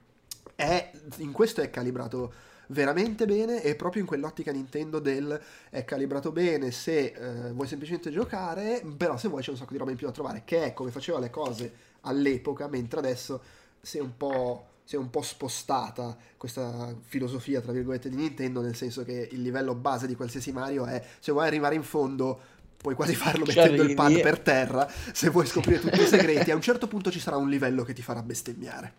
È, 0.55 0.91
in 1.17 1.31
questo 1.31 1.61
è 1.61 1.69
calibrato 1.69 2.48
veramente 2.71 3.25
bene 3.25 3.63
e 3.63 3.75
proprio 3.75 4.01
in 4.01 4.07
quell'ottica 4.07 4.51
Nintendo 4.51 4.99
del 4.99 5.39
è 5.69 5.85
calibrato 5.85 6.31
bene 6.31 6.71
se 6.71 7.13
eh, 7.15 7.51
vuoi 7.51 7.67
semplicemente 7.67 8.11
giocare, 8.11 8.83
però 8.97 9.17
se 9.17 9.27
vuoi 9.27 9.41
c'è 9.41 9.51
un 9.51 9.57
sacco 9.57 9.71
di 9.71 9.77
roba 9.77 9.91
in 9.91 9.97
più 9.97 10.07
da 10.07 10.13
trovare, 10.13 10.43
che 10.45 10.65
è 10.65 10.73
come 10.73 10.91
faceva 10.91 11.19
le 11.19 11.29
cose 11.29 11.71
all'epoca, 12.01 12.67
mentre 12.67 12.99
adesso 12.99 13.41
si 13.81 13.97
è 13.97 14.01
un 14.01 14.15
po' 14.17 14.65
si 14.83 14.95
è 14.95 14.97
un 14.97 15.11
po' 15.11 15.21
spostata 15.21 16.17
questa 16.35 16.95
filosofia, 17.03 17.61
tra 17.61 17.71
virgolette, 17.71 18.09
di 18.09 18.15
Nintendo, 18.15 18.59
nel 18.59 18.75
senso 18.75 19.03
che 19.03 19.29
il 19.31 19.39
livello 19.39 19.75
base 19.75 20.07
di 20.07 20.15
qualsiasi 20.15 20.51
Mario 20.51 20.87
è 20.87 20.99
se 21.19 21.31
vuoi 21.31 21.45
arrivare 21.45 21.75
in 21.75 21.83
fondo 21.83 22.57
puoi 22.75 22.95
quasi 22.95 23.13
farlo 23.13 23.45
mettendo 23.45 23.83
il 23.83 23.93
pad 23.93 24.21
per 24.21 24.39
terra 24.39 24.89
se 25.11 25.29
vuoi 25.29 25.45
scoprire 25.45 25.81
tutti 25.81 26.01
i 26.01 26.07
segreti 26.07 26.49
a 26.49 26.55
un 26.55 26.61
certo 26.61 26.87
punto 26.87 27.11
ci 27.11 27.19
sarà 27.19 27.35
un 27.35 27.49
livello 27.49 27.83
che 27.83 27.93
ti 27.93 28.01
farà 28.01 28.23
bestemmiare. 28.23 28.93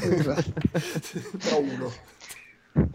Esatto. 0.00 0.52
però 1.36 1.58
uno 1.60 1.92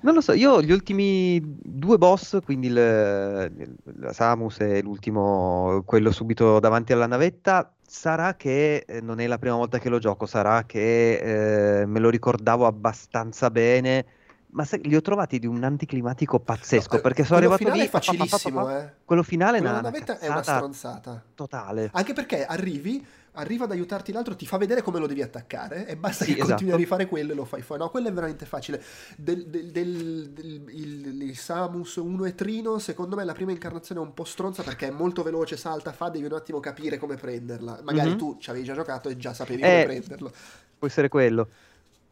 non 0.02 0.14
lo 0.14 0.22
so, 0.22 0.34
io 0.34 0.62
gli 0.62 0.72
ultimi 0.72 1.42
due 1.42 1.98
boss, 1.98 2.40
quindi 2.44 2.68
il, 2.68 2.74
la 2.74 4.14
Samus 4.14 4.60
e 4.60 4.82
l'ultimo, 4.82 5.84
quello 5.86 6.12
subito 6.12 6.60
davanti 6.60 6.92
alla 6.92 7.08
navetta, 7.08 7.72
sarà 7.82 8.36
che 8.36 8.84
eh, 8.86 9.02
non 9.02 9.20
è 9.20 9.28
la 9.28 9.38
prima 9.38 9.56
volta 9.56 9.80
che 9.80 9.88
lo 9.88 10.00
gioco, 10.00 10.26
sarà 10.26 10.64
che 10.66 11.82
eh, 11.82 11.86
me 11.86 12.00
lo 12.00 12.10
ricordavo 12.10 12.66
abbastanza 12.66 13.50
bene, 13.50 14.06
ma 14.52 14.66
se, 14.66 14.82
li 14.84 14.96
ho 14.96 15.02
trovati 15.02 15.40
di 15.40 15.48
un 15.48 15.64
anticlimatico 15.64 16.40
pazzesco, 16.40 16.96
no, 16.98 17.02
perché 17.02 17.24
sono 17.24 17.40
arrivato 17.40 17.70
lì... 17.72 17.80
È 17.80 17.88
facilissimo, 17.88 18.64
pa, 18.64 18.66
pa, 18.66 18.74
pa, 18.74 18.84
eh. 18.84 18.94
Quello 19.06 19.24
finale 19.24 19.60
quello 19.60 20.18
è 20.20 20.28
una 20.28 20.44
stronzata. 20.44 21.24
Totale. 21.36 21.90
Anche 21.94 22.14
perché 22.14 22.46
arrivi 22.46 23.06
arriva 23.34 23.66
ad 23.66 23.72
aiutarti 23.72 24.12
l'altro, 24.12 24.36
ti 24.36 24.46
fa 24.46 24.58
vedere 24.58 24.82
come 24.82 25.00
lo 25.00 25.08
devi 25.08 25.22
attaccare 25.22 25.88
e 25.88 25.96
basta 25.96 26.24
sì, 26.24 26.32
che 26.32 26.38
esatto. 26.38 26.50
continui 26.50 26.74
a 26.74 26.78
rifare 26.78 27.08
quello 27.08 27.32
e 27.32 27.36
lo 27.36 27.46
fai 27.46 27.62
fuori. 27.62 27.82
No, 27.82 27.90
quello 27.90 28.08
è 28.08 28.14
veramente 28.14 28.46
facile. 28.46 28.82
Del, 29.16 29.48
del, 29.48 29.72
del, 29.72 30.30
del 30.30 30.64
il, 30.68 31.22
il, 31.22 31.38
Samus 31.38 31.96
1 31.96 32.26
e 32.26 32.36
Trino, 32.36 32.80
secondo 32.80 33.16
me 33.16 33.24
la 33.24 33.34
prima 33.34 33.52
incarnazione 33.52 34.02
è 34.02 34.04
un 34.04 34.14
po' 34.14 34.24
stronza 34.24 34.64
perché 34.64 34.88
è 34.88 34.92
molto 34.92 35.24
veloce, 35.24 35.58
salta, 35.58 35.92
fa, 35.92 36.10
devi 36.10 36.26
un 36.26 36.34
attimo 36.34 36.60
capire 36.60 36.98
come 36.98 37.16
prenderla. 37.16 37.82
Magari 37.84 38.10
mm-hmm. 38.10 38.18
tu 38.18 38.38
ci 38.40 38.50
avevi 38.50 38.66
già 38.66 38.74
giocato 38.74 39.10
e 39.10 39.18
già 39.18 39.34
sapevi 39.34 39.62
eh, 39.62 39.66
come 39.66 39.84
prenderlo. 39.86 40.32
Può 40.78 40.88
essere 40.88 41.10
quello. 41.10 41.48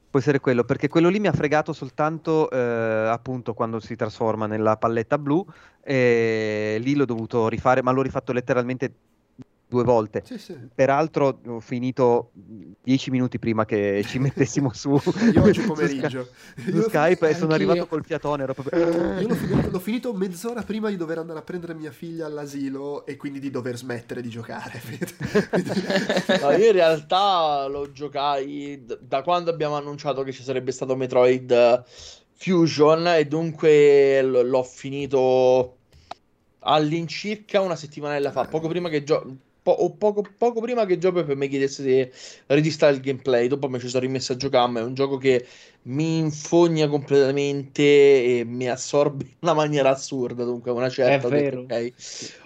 Può 0.09 0.19
essere 0.19 0.39
quello, 0.39 0.63
perché 0.63 0.87
quello 0.87 1.09
lì 1.09 1.19
mi 1.19 1.27
ha 1.27 1.33
fregato 1.33 1.73
soltanto 1.73 2.49
eh, 2.49 2.57
appunto 2.57 3.53
quando 3.53 3.81
si 3.81 3.97
trasforma 3.97 4.47
nella 4.47 4.77
palletta 4.77 5.17
blu 5.17 5.45
e 5.81 6.77
lì 6.79 6.95
l'ho 6.95 7.03
dovuto 7.03 7.49
rifare, 7.49 7.83
ma 7.83 7.91
l'ho 7.91 8.01
rifatto 8.01 8.31
letteralmente 8.31 8.93
due 9.67 9.83
volte. 9.83 10.23
Sì, 10.25 10.37
sì. 10.37 10.57
Peraltro 10.73 11.41
ho 11.45 11.59
finito 11.59 12.31
dieci 12.81 13.11
minuti 13.11 13.37
prima 13.37 13.65
che 13.65 14.03
ci 14.05 14.17
mettessimo 14.17 14.71
su, 14.73 14.91
Io 15.33 15.43
oggi 15.43 15.61
pomeriggio. 15.61 16.29
su, 16.55 16.71
su 16.71 16.81
Skype 16.83 17.29
e 17.29 17.35
sono 17.35 17.53
arrivato 17.53 17.85
col 17.85 18.03
fiatone. 18.03 18.45
Proprio... 18.45 19.19
Io 19.19 19.27
l'ho 19.27 19.35
finito, 19.35 19.69
l'ho 19.69 19.79
finito, 19.79 20.13
mezz'ora 20.13 20.63
prima 20.63 20.89
di 20.89 20.95
dover 20.95 21.17
andare 21.17 21.39
a 21.39 21.41
prendere 21.41 21.73
mia 21.73 21.91
figlia 21.91 22.25
all'asilo 22.25 23.05
e 23.05 23.17
quindi 23.17 23.39
di 23.39 23.49
dover 23.49 23.75
smettere 23.77 24.21
di 24.21 24.29
giocare. 24.29 24.81
no, 26.41 26.51
io 26.51 26.65
in 26.65 26.71
realtà 26.71 27.67
lo 27.67 27.91
giocai 27.91 28.85
da 29.01 29.21
quando 29.21 29.51
abbiamo 29.51 29.75
annunciato 29.75 30.23
che 30.23 30.31
ci 30.31 30.43
sarebbe 30.43 30.71
stato 30.71 30.95
Metroid 30.95 31.83
Fusion 32.33 33.07
e 33.07 33.25
dunque 33.25 34.21
l'ho 34.21 34.63
finito 34.63 35.75
all'incirca 36.59 37.61
una 37.61 37.75
settimanella 37.75 38.31
fa, 38.31 38.45
poco 38.45 38.67
prima 38.67 38.89
che 38.89 39.03
gio- 39.03 39.25
po- 39.75 39.95
poco, 39.97 40.21
poco, 40.37 40.61
prima 40.61 40.85
che 40.85 40.97
per 40.97 41.35
me 41.35 41.47
chiedesse 41.49 41.83
se 41.83 42.11
registrare 42.47 42.93
il 42.95 43.01
gameplay, 43.01 43.47
dopo 43.47 43.67
mi 43.67 43.79
ci 43.79 43.89
sono 43.89 44.01
rimesso 44.05 44.31
a 44.31 44.37
giocare, 44.37 44.71
ma 44.71 44.79
è 44.79 44.83
un 44.83 44.93
gioco 44.93 45.17
che 45.17 45.45
mi 45.83 46.19
infogna 46.19 46.87
completamente 46.87 47.81
e 48.39 48.43
mi 48.45 48.69
assorbe 48.69 49.25
in 49.25 49.35
una 49.41 49.53
maniera 49.53 49.89
assurda, 49.89 50.45
dunque 50.45 50.71
una 50.71 50.89
certa... 50.89 51.27
È 51.27 51.31
vero. 51.31 51.61
ok, 51.61 51.93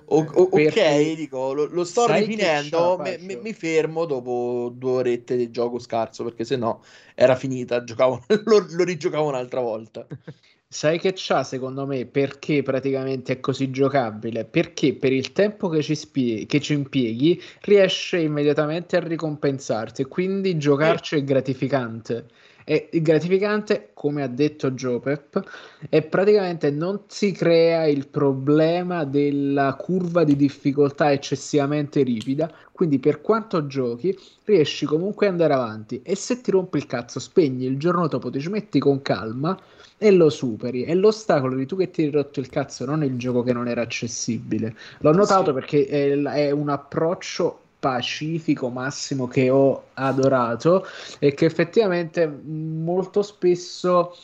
o- 0.05 0.31
o- 0.33 0.49
ok, 0.61 1.13
dico, 1.15 1.53
lo, 1.53 1.65
lo 1.65 1.83
sto 1.83 2.07
rifinendo, 2.07 2.97
mi, 2.99 3.17
mi, 3.19 3.35
mi, 3.35 3.53
fermo 3.53 4.05
dopo 4.05 4.71
due 4.75 4.91
orette 4.91 5.35
di 5.37 5.51
gioco 5.51 5.77
scarso, 5.79 6.23
perché 6.23 6.43
se 6.43 6.55
no 6.57 6.83
era 7.15 7.35
finita, 7.35 7.83
giocavo, 7.83 8.23
lo, 8.45 8.65
lo 8.67 8.83
rigiocavo 8.83 9.27
un'altra 9.27 9.61
volta. 9.61 10.05
Sai 10.73 10.99
che 10.99 11.11
c'ha 11.13 11.43
secondo 11.43 11.85
me 11.85 12.05
perché 12.05 12.63
praticamente 12.63 13.33
è 13.33 13.39
così 13.41 13.71
giocabile? 13.71 14.45
Perché 14.45 14.93
per 14.93 15.11
il 15.11 15.33
tempo 15.33 15.67
che 15.67 15.81
ci, 15.81 15.95
spie- 15.95 16.45
che 16.45 16.61
ci 16.61 16.71
impieghi 16.71 17.41
riesce 17.63 18.19
immediatamente 18.19 18.95
a 18.95 19.01
ricompensarti, 19.01 20.05
quindi 20.05 20.57
giocarci 20.57 21.17
è 21.17 21.23
gratificante. 21.25 22.27
È 22.63 22.87
gratificante, 22.89 23.89
come 23.93 24.23
ha 24.23 24.27
detto 24.27 24.71
Jopep, 24.71 25.43
e 25.89 26.03
praticamente 26.03 26.71
non 26.71 27.01
si 27.07 27.33
crea 27.33 27.85
il 27.85 28.07
problema 28.07 29.03
della 29.03 29.75
curva 29.75 30.23
di 30.23 30.37
difficoltà 30.37 31.11
eccessivamente 31.11 32.01
ripida, 32.01 32.49
quindi 32.71 32.97
per 32.97 33.19
quanto 33.19 33.67
giochi 33.67 34.17
riesci 34.45 34.85
comunque 34.85 35.25
ad 35.25 35.33
andare 35.33 35.53
avanti 35.53 36.01
e 36.01 36.15
se 36.15 36.39
ti 36.39 36.49
rompi 36.49 36.77
il 36.77 36.85
cazzo 36.85 37.19
spegni 37.19 37.65
il 37.65 37.77
giorno 37.77 38.07
dopo 38.07 38.29
ti 38.29 38.39
ci 38.39 38.49
metti 38.49 38.79
con 38.79 39.01
calma 39.01 39.59
e 40.03 40.09
lo 40.09 40.31
superi. 40.31 40.83
E 40.83 40.95
l'ostacolo 40.95 41.53
di 41.55 41.67
tu 41.67 41.77
che 41.77 41.91
ti 41.91 42.01
hai 42.01 42.09
rotto 42.09 42.39
il 42.39 42.49
cazzo 42.49 42.85
non 42.85 43.03
è 43.03 43.05
il 43.05 43.17
gioco 43.17 43.43
che 43.43 43.53
non 43.53 43.67
era 43.67 43.83
accessibile. 43.83 44.75
L'ho 45.01 45.13
notato 45.13 45.45
sì. 45.45 45.53
perché 45.53 45.85
è, 45.85 46.19
è 46.19 46.49
un 46.49 46.69
approccio 46.69 47.59
pacifico 47.77 48.69
massimo 48.69 49.27
che 49.27 49.51
ho 49.51 49.89
adorato 49.93 50.87
e 51.19 51.35
che 51.35 51.45
effettivamente 51.45 52.25
molto 52.27 53.21
spesso 53.21 54.15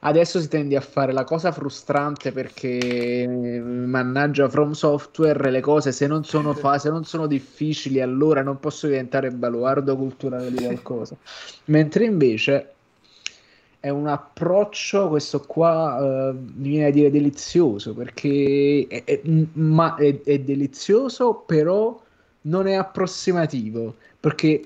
adesso 0.00 0.40
si 0.40 0.48
tende 0.48 0.76
a 0.76 0.80
fare 0.80 1.12
la 1.12 1.24
cosa 1.24 1.50
frustrante 1.50 2.30
perché 2.30 3.26
mannaggia 3.28 4.48
From 4.48 4.72
Software 4.72 5.50
le 5.50 5.60
cose 5.60 5.90
se 5.90 6.06
non 6.06 6.24
sono, 6.24 6.52
fa- 6.52 6.78
se 6.78 6.90
non 6.90 7.04
sono 7.04 7.26
difficili 7.26 8.00
allora 8.00 8.42
non 8.42 8.60
posso 8.60 8.86
diventare 8.86 9.30
baluardo 9.30 9.96
culturale 9.96 10.50
di 10.50 10.64
qualcosa 10.64 11.16
mentre 11.66 12.04
invece 12.04 12.75
è 13.86 13.90
un 13.90 14.08
approccio, 14.08 15.08
questo 15.08 15.42
qua, 15.42 16.32
uh, 16.32 16.36
mi 16.56 16.70
viene 16.70 16.86
a 16.86 16.90
dire 16.90 17.08
delizioso, 17.08 17.94
perché 17.94 18.84
è, 18.88 19.04
è, 19.04 19.20
ma 19.52 19.94
è, 19.94 20.22
è, 20.22 20.40
delizioso, 20.40 21.44
però 21.46 21.96
non 22.42 22.66
è 22.66 22.74
approssimativo, 22.74 23.94
perché 24.18 24.60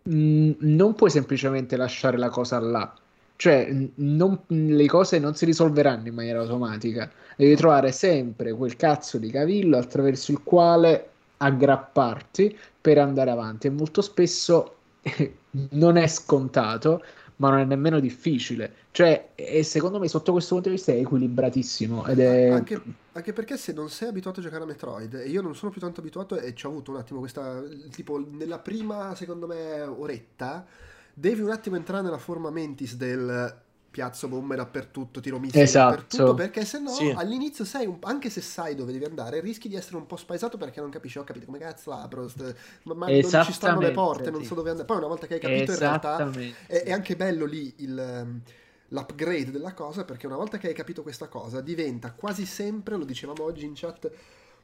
mh, 0.00 0.50
non 0.58 0.94
puoi 0.94 1.10
semplicemente 1.10 1.76
lasciare 1.76 2.16
la 2.18 2.28
cosa 2.28 2.60
là. 2.60 2.94
Cioè, 3.34 3.88
non, 3.96 4.38
le 4.46 4.86
cose 4.86 5.18
non 5.18 5.34
si 5.34 5.44
risolveranno 5.44 6.06
in 6.06 6.14
maniera 6.14 6.38
automatica. 6.38 7.10
Devi 7.36 7.56
trovare 7.56 7.90
sempre 7.90 8.52
quel 8.52 8.76
cazzo 8.76 9.18
di 9.18 9.28
cavillo 9.28 9.76
attraverso 9.76 10.30
il 10.30 10.40
quale 10.44 11.08
aggrapparti 11.38 12.56
per 12.80 12.98
andare 12.98 13.30
avanti. 13.30 13.66
E 13.66 13.70
molto 13.70 14.02
spesso 14.02 14.76
non 15.70 15.96
è 15.96 16.06
scontato, 16.06 17.02
ma 17.42 17.50
non 17.50 17.58
è 17.58 17.64
nemmeno 17.64 17.98
difficile. 17.98 18.72
Cioè, 18.92 19.30
e 19.34 19.64
secondo 19.64 19.98
me 19.98 20.06
sotto 20.06 20.30
questo 20.30 20.54
punto 20.54 20.68
di 20.68 20.76
vista 20.76 20.92
è 20.92 20.98
equilibratissimo. 20.98 22.06
Ed 22.06 22.20
è... 22.20 22.50
Anche, 22.50 22.80
anche 23.10 23.32
perché 23.32 23.56
se 23.56 23.72
non 23.72 23.90
sei 23.90 24.08
abituato 24.08 24.38
a 24.38 24.44
giocare 24.44 24.62
a 24.62 24.66
Metroid, 24.66 25.14
e 25.14 25.28
io 25.28 25.42
non 25.42 25.56
sono 25.56 25.72
più 25.72 25.80
tanto 25.80 25.98
abituato 25.98 26.38
e 26.38 26.54
ci 26.54 26.66
ho 26.66 26.68
avuto 26.68 26.92
un 26.92 26.98
attimo 26.98 27.18
questa, 27.18 27.60
tipo 27.90 28.24
nella 28.30 28.60
prima, 28.60 29.16
secondo 29.16 29.48
me, 29.48 29.80
oretta, 29.80 30.64
devi 31.12 31.40
un 31.40 31.50
attimo 31.50 31.74
entrare 31.74 32.04
nella 32.04 32.18
forma 32.18 32.48
mentis 32.50 32.94
del 32.94 33.60
piazzo 33.92 34.26
bombe 34.26 34.56
dappertutto, 34.56 35.20
tiro 35.20 35.38
missili 35.38 35.70
Esatto. 35.70 35.70
dappertutto, 35.70 36.34
perché 36.34 36.64
se 36.64 36.80
no 36.80 36.96
Sì. 36.96 37.10
all'inizio 37.12 37.64
sei, 37.64 37.86
un- 37.86 37.98
anche 38.02 38.30
se 38.30 38.40
sai 38.40 38.74
dove 38.74 38.90
devi 38.92 39.04
andare, 39.04 39.40
rischi 39.40 39.68
di 39.68 39.76
essere 39.76 39.96
un 39.98 40.06
po' 40.06 40.16
spaesato 40.16 40.56
perché 40.58 40.80
non 40.80 40.90
capisci, 40.90 41.18
ho 41.18 41.24
capito 41.24 41.46
come 41.46 41.58
cazzo 41.58 41.92
apro, 41.92 42.26
st- 42.28 42.56
ma, 42.84 42.94
ma 42.94 43.10
non 43.10 43.38
ci 43.38 43.52
stanno 43.52 43.80
le 43.80 43.92
porte, 43.92 44.30
non 44.30 44.42
sì. 44.42 44.46
so 44.46 44.54
dove 44.56 44.70
andare. 44.70 44.86
Poi 44.88 44.96
una 44.98 45.06
volta 45.08 45.26
che 45.28 45.34
hai 45.34 45.40
capito 45.40 45.70
in 45.72 45.78
realtà 45.78 46.28
è, 46.66 46.82
è 46.84 46.92
anche 46.92 47.16
bello 47.16 47.44
lì 47.44 47.72
il, 47.78 47.98
ehm, 47.98 48.40
l'upgrade 48.88 49.50
della 49.50 49.74
cosa 49.74 50.04
perché 50.04 50.26
una 50.26 50.36
volta 50.36 50.58
che 50.58 50.68
hai 50.68 50.74
capito 50.74 51.02
questa 51.02 51.28
cosa 51.28 51.60
diventa 51.60 52.12
quasi 52.12 52.44
sempre, 52.46 52.96
lo 52.96 53.04
dicevamo 53.04 53.42
oggi 53.44 53.64
in 53.66 53.72
chat, 53.74 54.10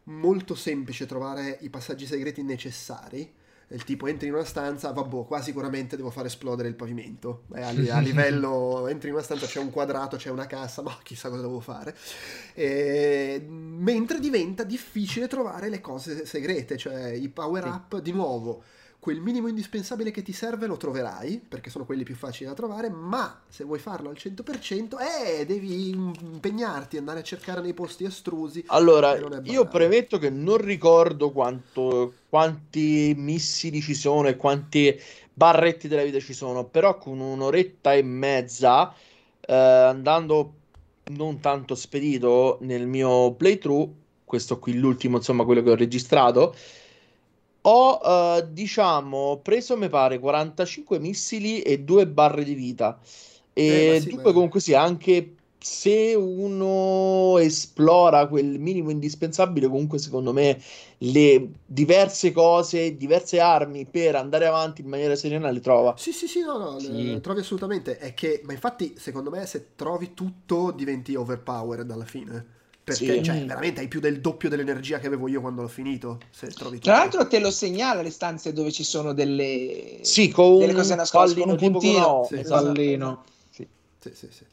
molto 0.05 0.55
semplice 0.55 1.07
trovare 1.07 1.59
i 1.61 1.71
passaggi 1.71 2.07
segreti 2.07 2.43
necessari. 2.43 3.33
Del 3.69 3.85
tipo 3.85 4.07
entri 4.07 4.29
in 4.29 4.33
una 4.33 4.45
stanza, 4.45 4.93
vabbè, 4.93 5.27
qua 5.27 5.43
sicuramente 5.43 5.95
devo 5.95 6.09
far 6.09 6.25
esplodere 6.25 6.69
il 6.69 6.75
pavimento. 6.75 7.43
Eh, 7.55 7.61
a, 7.61 7.69
a 7.69 8.01
livello, 8.01 8.89
entri 8.89 9.09
in 9.09 9.15
una 9.15 9.23
stanza, 9.23 9.45
c'è 9.45 9.61
un 9.61 9.71
quadrato, 9.71 10.17
c'è 10.17 10.31
una 10.31 10.47
cassa, 10.47 10.81
ma 10.81 10.97
chissà 11.03 11.29
cosa 11.29 11.43
devo 11.43 11.61
fare. 11.61 11.95
E- 12.55 13.45
mentre 13.47 14.21
diventa 14.21 14.65
difficile 14.65 15.29
trovare 15.29 15.69
le 15.69 15.83
cose 15.83 16.25
segrete, 16.25 16.79
cioè 16.79 17.11
i 17.11 17.29
power 17.29 17.67
up, 17.67 18.01
di 18.01 18.13
nuovo 18.13 18.63
quel 19.01 19.21
minimo 19.21 19.47
indispensabile 19.49 20.11
che 20.11 20.23
ti 20.23 20.33
serve 20.33 20.67
lo 20.67 20.77
troverai, 20.77 21.41
perché 21.47 21.71
sono 21.71 21.85
quelli 21.85 22.03
più 22.03 22.17
facili 22.17 22.49
da 22.49 22.55
trovare, 22.55 22.91
ma 22.91 23.41
se 23.49 23.65
vuoi 23.65 23.79
farlo 23.79 24.11
al 24.11 24.17
100%, 24.17 24.97
eh, 24.99 25.47
devi 25.47 25.91
impegnarti, 25.91 26.97
andare 26.97 27.21
a 27.21 27.23
cercare 27.23 27.61
nei 27.61 27.75
posti 27.75 28.05
astrusi. 28.05 28.65
Allora, 28.67 29.17
io 29.45 29.67
premetto 29.67 30.19
che 30.19 30.31
non 30.31 30.59
ricordo 30.59 31.31
quanto, 31.31 32.15
quanti 32.29 33.15
missili 33.17 33.81
ci 33.81 33.95
sono 33.95 34.29
e 34.29 34.37
quanti 34.37 35.01
barretti 35.33 35.87
della 35.87 36.03
vita 36.03 36.19
ci 36.19 36.35
sono, 36.35 36.65
però 36.65 36.99
con 36.99 37.21
un'oretta 37.21 37.95
e 37.95 38.03
mezza, 38.03 38.93
eh, 39.41 39.55
andando 39.55 40.55
non 41.13 41.39
tanto 41.39 41.77
spedito 41.77 42.59
nel 42.63 42.87
mio 42.87 43.33
playthrough, 43.33 43.91
questo 44.25 44.59
qui 44.59 44.75
l'ultimo, 44.75 45.17
insomma, 45.19 45.45
quello 45.45 45.63
che 45.63 45.71
ho 45.71 45.77
registrato, 45.77 46.55
ho, 47.69 48.01
eh, 48.39 48.49
diciamo, 48.53 49.39
preso, 49.43 49.77
mi 49.77 49.89
pare, 49.89 50.19
45 50.19 50.99
missili 50.99 51.63
e 51.63 51.81
due 51.81 52.07
barre 52.07 52.45
di 52.45 52.55
vita. 52.55 52.99
E 53.53 53.93
Eh, 53.93 53.95
sì, 53.95 54.13
dunque, 54.13 54.33
ma- 54.33 54.33
comunque 54.33 54.61
sia, 54.61 54.81
anche 54.83 55.35
se 55.59 56.15
uno 56.15 57.37
esplora 57.39 58.29
quel 58.29 58.59
minimo 58.61 58.91
indispensabile, 58.91 59.67
comunque 59.69 59.99
secondo 59.99 60.33
me 60.33 60.61
le 60.99 61.51
diverse 61.67 62.31
cose, 62.33 62.97
diverse 62.97 63.41
armi 63.41 63.85
per 63.87 64.15
andare 64.17 64.47
avanti 64.47 64.83
in 64.83 64.89
maniera 64.89 65.17
serena 65.17 65.51
le 65.51 65.61
trova. 65.61 65.95
Sì, 65.95 66.13
sì, 66.13 66.29
sì, 66.29 66.41
no, 66.43 66.57
no, 66.59 66.79
Sì. 66.79 67.13
le 67.13 67.21
trovi 67.21 67.41
assolutamente. 67.41 67.99
È 67.99 68.15
che, 68.15 68.41
ma 68.45 68.53
infatti, 68.53 68.95
secondo 68.99 69.31
me, 69.31 69.45
se 69.47 69.75
trovi 69.75 70.15
tutto, 70.15 70.71
diventi 70.71 71.15
overpowered 71.17 71.91
alla 71.91 72.05
fine. 72.07 72.57
Perché, 72.89 73.17
Sì. 73.17 73.23
cioè, 73.23 73.45
veramente 73.45 73.81
hai 73.81 73.89
più 73.89 74.01
del 74.01 74.21
doppio 74.21 74.49
dell'energia 74.49 74.99
che 74.99 75.07
avevo 75.07 75.29
io 75.29 75.43
quando 75.43 75.61
l'ho 75.61 75.69
finito. 75.69 76.19
Se 76.31 76.47
trovi 76.49 76.79
Tra 76.79 76.95
l'altro 76.97 77.27
te 77.29 77.39
lo 77.39 77.51
segnala 77.51 78.01
le 78.01 78.11
stanze 78.11 78.55
dove 78.55 78.73
ci 78.73 78.83
sono 78.83 79.13
delle... 79.13 79.99
Sì, 80.01 80.31
con 80.31 80.59
Delle 80.59 80.73
cose 80.73 80.95
nascoste, 80.95 81.41
con 81.41 81.51
un 81.51 81.57
puntino. 81.57 82.27
Sì, 82.27 82.39
esatto. 82.39 82.73
Sì, 84.01 84.11
sì, 84.15 84.29
sì. 84.31 84.45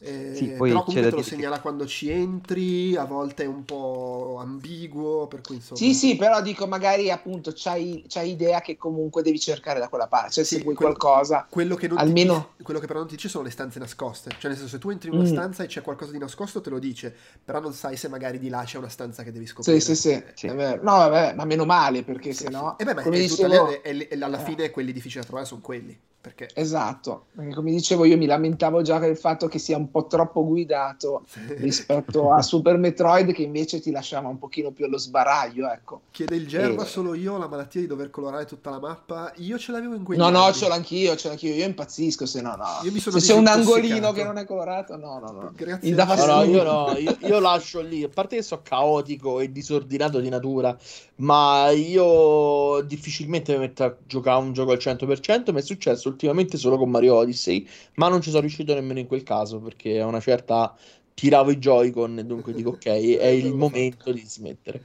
Eh, 0.00 0.32
Sì, 0.36 0.50
poi 0.50 0.68
però 0.70 0.84
comunque 0.84 0.94
te 0.94 1.00
lo 1.02 1.08
dire 1.16 1.22
che- 1.22 1.28
segnala 1.28 1.60
quando 1.60 1.84
ci 1.84 2.08
entri, 2.08 2.94
a 2.94 3.04
volte 3.04 3.42
è 3.42 3.46
un 3.46 3.64
po' 3.64 4.36
ambiguo, 4.38 5.26
per 5.26 5.40
cui 5.40 5.56
insomma... 5.56 5.80
Sì, 5.80 5.92
sì, 5.92 6.14
però 6.14 6.40
dico, 6.40 6.68
magari 6.68 7.10
appunto 7.10 7.52
c'hai, 7.52 8.04
c'hai 8.06 8.30
idea 8.30 8.60
che 8.60 8.76
comunque 8.76 9.22
devi 9.22 9.40
cercare 9.40 9.80
da 9.80 9.88
quella 9.88 10.06
parte, 10.06 10.30
cioè 10.30 10.44
Sì, 10.44 10.56
se 10.58 10.62
vuoi 10.62 10.76
quello- 10.76 10.94
qualcosa. 10.96 11.46
Quello 11.50 11.74
che, 11.74 11.88
non 11.88 11.96
ti 11.96 12.02
Almeno- 12.04 12.34
dice- 12.34 12.62
quello 12.62 12.78
che 12.78 12.86
però 12.86 13.00
non 13.00 13.08
ti 13.08 13.16
dice 13.16 13.28
sono 13.28 13.42
le 13.42 13.50
stanze 13.50 13.80
nascoste. 13.80 14.30
Cioè, 14.30 14.50
nel 14.50 14.56
senso, 14.56 14.68
se 14.68 14.78
tu 14.78 14.90
entri 14.90 15.08
in 15.08 15.16
una 15.16 15.24
Mm. 15.24 15.32
stanza 15.32 15.62
e 15.64 15.66
c'è 15.66 15.82
qualcosa 15.82 16.12
di 16.12 16.18
nascosto, 16.18 16.60
te 16.60 16.70
lo 16.70 16.78
dice, 16.78 17.12
però 17.44 17.58
non 17.58 17.72
sai 17.72 17.96
se 17.96 18.06
magari 18.08 18.38
di 18.38 18.48
là 18.48 18.62
c'è 18.64 18.78
una 18.78 18.88
stanza 18.88 19.24
che 19.24 19.32
devi 19.32 19.46
Sì, 19.46 19.52
scoprire. 19.52 19.80
sì, 19.80 19.96
sì, 19.96 20.22
Sì. 20.34 20.46
è 20.46 20.54
vero. 20.54 20.80
No, 20.82 20.92
vabbè, 20.96 21.34
ma 21.34 21.44
meno 21.44 21.64
male, 21.64 22.04
perché 22.04 22.32
Sì, 22.32 22.44
se 22.44 22.50
no, 22.50 22.76
sì. 22.78 22.82
E 22.82 22.86
beh, 22.86 22.94
ma 22.94 23.02
è 23.02 23.10
dicevo, 23.10 23.82
e- 23.82 24.08
e 24.10 24.18
alla 24.22 24.40
Eh. 24.40 24.44
fine 24.44 24.70
quelli 24.70 24.92
difficili 24.92 25.20
da 25.22 25.26
trovare 25.26 25.46
sono 25.48 25.60
quelli. 25.60 25.98
Perché 26.28 26.48
esatto, 26.54 27.26
perché 27.34 27.54
come 27.54 27.70
dicevo 27.70 28.04
io 28.04 28.18
mi 28.18 28.26
lamentavo 28.26 28.82
già 28.82 28.98
del 28.98 29.16
fatto 29.16 29.48
che 29.48 29.58
sia 29.58 29.78
un 29.78 29.90
po' 29.90 30.06
troppo 30.06 30.44
guidato 30.44 31.24
rispetto 31.56 32.32
a 32.32 32.42
Super 32.42 32.76
Metroid 32.76 33.32
che 33.32 33.42
invece 33.42 33.80
ti 33.80 33.90
lasciava 33.90 34.28
un 34.28 34.38
pochino 34.38 34.70
più 34.70 34.84
allo 34.84 34.98
sbaraglio, 34.98 35.70
ecco. 35.70 36.02
chiede 36.10 36.36
il 36.36 36.46
Germa 36.46 36.82
Eh. 36.82 36.86
solo 36.86 37.14
io 37.14 37.34
ho 37.34 37.38
la 37.38 37.48
malattia 37.48 37.80
di 37.80 37.86
dover 37.86 38.10
colorare 38.10 38.44
tutta 38.44 38.68
la 38.68 38.78
mappa. 38.78 39.32
Io 39.36 39.58
ce 39.58 39.72
l'avevo 39.72 39.94
in 39.94 40.04
quegli 40.04 40.18
No, 40.18 40.28
no, 40.28 40.52
ce 40.52 40.68
l'ho 40.68 40.74
anch'io, 40.74 41.16
ce 41.16 41.28
l'ho 41.28 41.32
anch'io, 41.32 41.54
io 41.54 41.64
impazzisco 41.64 42.26
se 42.26 42.42
no, 42.42 42.56
no. 42.56 42.80
Io 42.82 42.92
mi 42.92 42.98
sono 42.98 43.18
Se 43.18 43.32
c'è 43.32 43.38
un 43.38 43.46
angolino 43.46 44.12
che 44.12 44.24
non 44.24 44.36
è 44.36 44.44
colorato, 44.44 44.96
no, 44.96 45.18
no, 45.18 45.30
no. 45.30 45.52
Grazie 45.56 45.94
al 45.98 46.18
No, 46.18 46.26
no, 46.26 46.42
io 46.44 46.62
no, 46.62 46.96
io, 46.98 47.16
io 47.20 47.38
lascio 47.40 47.80
lì, 47.80 48.02
a 48.02 48.08
parte 48.08 48.36
che 48.36 48.42
sono 48.42 48.60
caotico 48.62 49.40
e 49.40 49.50
disordinato 49.50 50.20
di 50.20 50.28
natura, 50.28 50.76
ma 51.16 51.70
io 51.70 52.82
difficilmente 52.82 53.52
mi 53.54 53.60
metto 53.60 53.84
a 53.84 53.96
giocare 54.06 54.40
un 54.40 54.52
gioco 54.52 54.72
al 54.72 54.78
100%, 54.78 55.52
mi 55.52 55.58
è 55.58 55.62
successo 55.62 56.08
ultimamente 56.18 56.56
solo 56.58 56.76
con 56.76 56.90
Mario 56.90 57.14
Odyssey, 57.14 57.66
ma 57.94 58.08
non 58.08 58.20
ci 58.20 58.30
sono 58.30 58.40
riuscito 58.42 58.74
nemmeno 58.74 58.98
in 58.98 59.06
quel 59.06 59.22
caso, 59.22 59.60
perché 59.60 60.00
a 60.00 60.06
una 60.06 60.20
certa 60.20 60.76
tiravo 61.14 61.50
i 61.52 61.58
Joy-Con 61.58 62.18
e 62.18 62.24
dunque 62.24 62.52
dico 62.52 62.70
ok, 62.70 62.86
è 62.86 63.26
il 63.26 63.54
momento 63.54 64.12
di 64.12 64.20
smettere. 64.26 64.82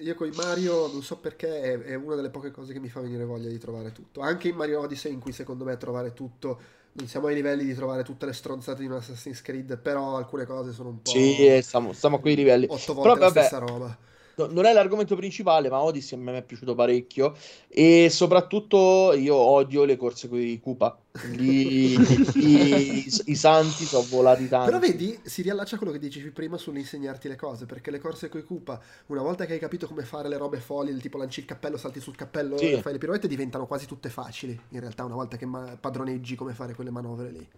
Io 0.00 0.14
con 0.14 0.28
Mario 0.34 0.88
non 0.88 1.02
so 1.02 1.18
perché 1.18 1.60
è, 1.60 1.78
è 1.80 1.94
una 1.94 2.14
delle 2.16 2.30
poche 2.30 2.50
cose 2.50 2.72
che 2.72 2.80
mi 2.80 2.88
fa 2.88 3.00
venire 3.00 3.24
voglia 3.24 3.48
di 3.48 3.58
trovare 3.58 3.92
tutto. 3.92 4.20
Anche 4.20 4.48
in 4.48 4.56
Mario 4.56 4.80
Odyssey, 4.80 5.12
in 5.12 5.20
cui 5.20 5.32
secondo 5.32 5.64
me 5.64 5.76
trovare 5.76 6.12
tutto. 6.12 6.60
Non 6.92 7.06
siamo 7.08 7.26
ai 7.26 7.34
livelli 7.34 7.64
di 7.64 7.74
trovare 7.74 8.02
tutte 8.04 8.26
le 8.26 8.32
stronzate 8.32 8.80
di 8.80 8.86
un 8.86 8.92
Assassin's 8.94 9.42
Creed, 9.42 9.78
però 9.78 10.16
alcune 10.16 10.46
cose 10.46 10.72
sono 10.72 10.90
un 10.90 11.02
po'. 11.02 11.12
Sì, 11.12 11.46
eh, 11.46 11.62
stiamo, 11.62 11.92
stiamo 11.92 12.16
a 12.16 12.20
quei 12.20 12.34
livelli. 12.34 12.68
Otto 12.68 12.94
volte 12.94 13.00
Però 13.00 13.18
la 13.18 13.26
vabbè, 13.26 13.40
stessa 13.40 13.58
roba. 13.58 13.96
No, 14.36 14.46
non 14.46 14.64
è 14.64 14.72
l'argomento 14.72 15.14
principale, 15.16 15.68
ma 15.68 15.80
Odyssey 15.82 16.18
a 16.18 16.22
me 16.22 16.32
mi 16.32 16.38
è 16.38 16.42
piaciuto 16.42 16.74
parecchio. 16.74 17.36
E 17.68 18.08
soprattutto 18.10 19.12
io 19.12 19.36
odio 19.36 19.84
le 19.84 19.96
corse 19.96 20.28
con 20.28 20.40
i 20.40 20.60
Koopa. 20.60 20.98
Lì 21.32 21.92
i, 21.94 23.12
i 23.26 23.34
santi 23.36 23.84
sono 23.84 24.04
volati 24.08 24.48
tanto. 24.48 24.66
Però 24.66 24.78
vedi, 24.78 25.18
si 25.22 25.42
riallaccia 25.42 25.76
a 25.76 25.78
quello 25.78 25.92
che 25.92 26.00
dicevi 26.00 26.30
prima 26.30 26.56
sull'insegnarti 26.56 27.28
le 27.28 27.36
cose, 27.36 27.66
perché 27.66 27.90
le 27.90 28.00
corse 28.00 28.28
coi 28.28 28.44
Koopa, 28.44 28.80
una 29.06 29.22
volta 29.22 29.46
che 29.46 29.52
hai 29.52 29.58
capito 29.60 29.86
come 29.86 30.02
fare 30.02 30.28
le 30.28 30.36
robe 30.36 30.58
folli, 30.58 30.90
del 30.90 31.00
tipo 31.00 31.18
lanci 31.18 31.40
il 31.40 31.46
cappello, 31.46 31.76
salti 31.76 32.00
sul 32.00 32.16
cappello 32.16 32.56
Sì. 32.58 32.72
e 32.72 32.80
fai 32.82 32.92
le 32.92 32.98
pirouette, 32.98 33.28
diventano 33.28 33.66
quasi 33.66 33.86
tutte 33.86 34.08
facili, 34.08 34.58
in 34.70 34.80
realtà, 34.80 35.04
una 35.04 35.14
volta 35.14 35.36
che 35.36 35.46
ma- 35.46 35.76
padroneggi 35.80 36.34
come 36.34 36.52
fare 36.54 36.74
quelle 36.74 36.90
manovre 36.90 37.30
lì. 37.30 37.48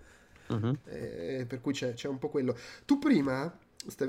Mhm. 0.49 0.79
Eh, 0.85 1.45
per 1.49 1.61
cui 1.61 1.73
c'è, 1.73 1.95
c'è 1.95 2.09
un 2.09 2.19
po' 2.19 2.29
quello. 2.29 2.57
Tu 2.85 2.99
prima 2.99 3.53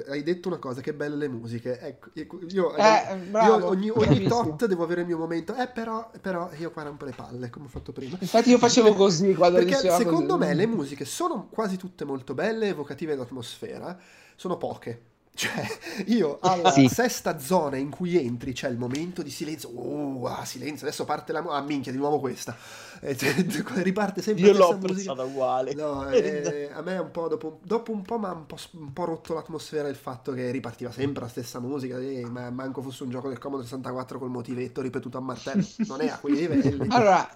hai 0.07 0.23
detto 0.23 0.47
una 0.47 0.57
cosa, 0.57 0.82
che 0.82 0.93
belle 0.93 1.15
le 1.15 1.28
musiche. 1.28 1.80
Ecco, 1.80 2.09
io, 2.13 2.75
Eh, 2.75 3.15
bravo, 3.30 3.57
io 3.57 3.67
ogni, 3.67 3.89
ogni 3.89 4.23
tot 4.28 4.65
devo 4.65 4.84
avere 4.84 5.01
il 5.01 5.07
mio 5.07 5.17
momento, 5.17 5.55
eh, 5.55 5.67
però, 5.67 6.09
però 6.21 6.49
io 6.57 6.71
qua 6.71 6.84
rompo 6.84 7.05
le 7.05 7.13
palle, 7.13 7.49
come 7.49 7.65
ho 7.65 7.69
fatto 7.69 7.91
prima. 7.91 8.17
Infatti 8.19 8.49
io 8.49 8.57
facevo 8.57 8.93
così 8.93 9.34
quando 9.36 9.59
Perché 9.59 9.75
secondo 9.91 10.38
così. 10.38 10.49
me 10.49 10.53
le 10.53 10.65
musiche 10.67 11.05
sono 11.05 11.47
quasi 11.49 11.78
tutte 11.78 12.05
molto 12.05 12.34
belle, 12.34 12.67
evocative 12.67 13.15
d'atmosfera, 13.15 13.97
sono 14.36 14.57
poche. 14.57 15.01
Cioè, 15.38 15.68
io 16.08 16.40
alla 16.42 16.72
Sì. 16.72 16.88
sesta 16.88 17.38
zona 17.38 17.76
in 17.78 17.92
cui 17.92 18.18
entri 18.18 18.54
c'è 18.54 18.70
il 18.70 18.78
momento 18.78 19.22
di 19.22 19.30
silenzio. 19.30 19.70
Uh, 19.72 20.26
ah, 20.26 20.44
silenzio, 20.46 20.88
adesso 20.88 21.06
parte 21.06 21.32
la... 21.32 21.42
mu- 21.42 21.50
Ah, 21.50 21.62
minchia, 21.62 21.92
di 21.92 22.00
nuovo 22.00 22.20
questa. 22.20 22.56
E 23.00 23.16
cioè, 23.16 23.34
riparte 23.84 24.24
sempre 24.24 24.48
Io 24.48 24.54
la 24.54 24.58
l'ho 24.58 24.66
stessa 24.66 24.78
musica. 24.78 25.12
apprezzata 25.12 25.24
uguale. 25.24 25.74
No, 25.76 26.10
eh, 26.10 26.72
a 26.74 26.82
me 26.82 26.96
è 26.96 27.00
un 27.00 27.12
po' 27.12 27.28
dopo, 27.28 27.60
dopo 27.64 27.92
un 27.92 28.02
po' 28.02 28.18
mi 28.18 28.26
ha 28.26 28.32
un 28.32 28.46
un 28.72 28.94
po' 28.94 29.06
rotto 29.06 29.34
l'atmosfera 29.36 29.88
il 29.88 29.96
fatto 29.96 30.32
che 30.32 30.50
ripartiva 30.50 30.92
sempre 30.92 31.22
la 31.24 31.30
stessa 31.30 31.60
musica, 31.60 32.00
eh, 32.00 32.26
ma 32.26 32.50
manco 32.50 32.82
fosse 32.82 33.04
un 33.04 33.10
gioco 33.12 33.30
del 33.30 33.38
Commodore 33.38 33.68
64 33.68 34.18
col 34.18 34.30
motivetto 34.32 34.82
ripetuto 34.82 35.18
a 35.18 35.22
martello, 35.22 35.64
non 35.88 36.02
è 36.02 36.08
a 36.08 36.18
quei 36.20 36.34
livelli. 36.36 36.88
Allora, 36.90 37.30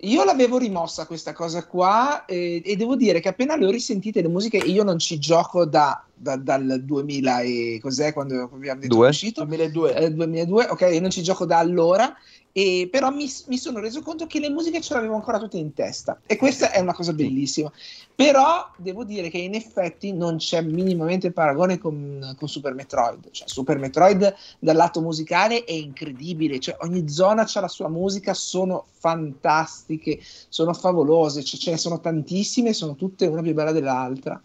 io 0.00 0.24
l'avevo 0.24 0.58
rimossa 0.58 1.06
questa 1.06 1.32
cosa 1.32 1.66
qua 1.66 2.24
eh, 2.26 2.62
e 2.64 2.76
devo 2.76 2.96
dire 2.96 3.20
che 3.20 3.28
appena 3.28 3.56
le 3.56 3.66
ho 3.66 3.70
risentite 3.70 4.20
le 4.20 4.28
musiche, 4.28 4.58
io 4.58 4.82
non 4.82 4.98
ci 4.98 5.18
gioco 5.18 5.64
da 5.64 6.06
da, 6.16 6.36
dal 6.36 6.80
2000 6.82 7.40
e 7.40 7.78
cos'è 7.80 8.12
quando 8.12 8.50
abbiamo 8.52 8.80
detto 8.80 8.94
Due. 8.94 9.06
è 9.06 9.10
uscito? 9.10 9.44
2002. 9.44 9.94
Eh, 9.94 10.12
2002, 10.12 10.64
ok, 10.70 10.80
io 10.92 11.00
non 11.00 11.10
ci 11.10 11.22
gioco 11.22 11.44
da 11.44 11.58
allora, 11.58 12.14
e 12.58 12.88
però 12.90 13.10
mi, 13.10 13.30
mi 13.48 13.58
sono 13.58 13.80
reso 13.80 14.00
conto 14.00 14.26
che 14.26 14.40
le 14.40 14.48
musiche 14.48 14.80
ce 14.80 14.94
le 14.94 15.00
avevo 15.00 15.16
ancora 15.16 15.38
tutte 15.38 15.58
in 15.58 15.74
testa 15.74 16.22
e 16.24 16.36
questa 16.36 16.70
è 16.70 16.80
una 16.80 16.94
cosa 16.94 17.12
bellissima. 17.12 17.70
Però 18.14 18.70
devo 18.78 19.04
dire 19.04 19.28
che 19.28 19.36
in 19.36 19.54
effetti 19.54 20.14
non 20.14 20.38
c'è 20.38 20.62
minimamente 20.62 21.32
paragone 21.32 21.76
con, 21.76 22.34
con 22.38 22.48
Super 22.48 22.72
Metroid. 22.72 23.28
Cioè, 23.30 23.46
Super 23.46 23.76
Metroid 23.76 24.34
dal 24.58 24.74
lato 24.74 25.02
musicale 25.02 25.64
è 25.64 25.72
incredibile, 25.72 26.58
cioè, 26.58 26.78
ogni 26.80 27.10
zona 27.10 27.42
ha 27.42 27.60
la 27.60 27.68
sua 27.68 27.90
musica, 27.90 28.32
sono 28.32 28.86
fantastiche, 28.90 30.18
sono 30.48 30.72
favolose, 30.72 31.44
cioè, 31.44 31.60
ce 31.60 31.70
ne 31.72 31.76
sono 31.76 32.00
tantissime, 32.00 32.72
sono 32.72 32.94
tutte 32.94 33.26
una 33.26 33.42
più 33.42 33.52
bella 33.52 33.72
dell'altra. 33.72 34.40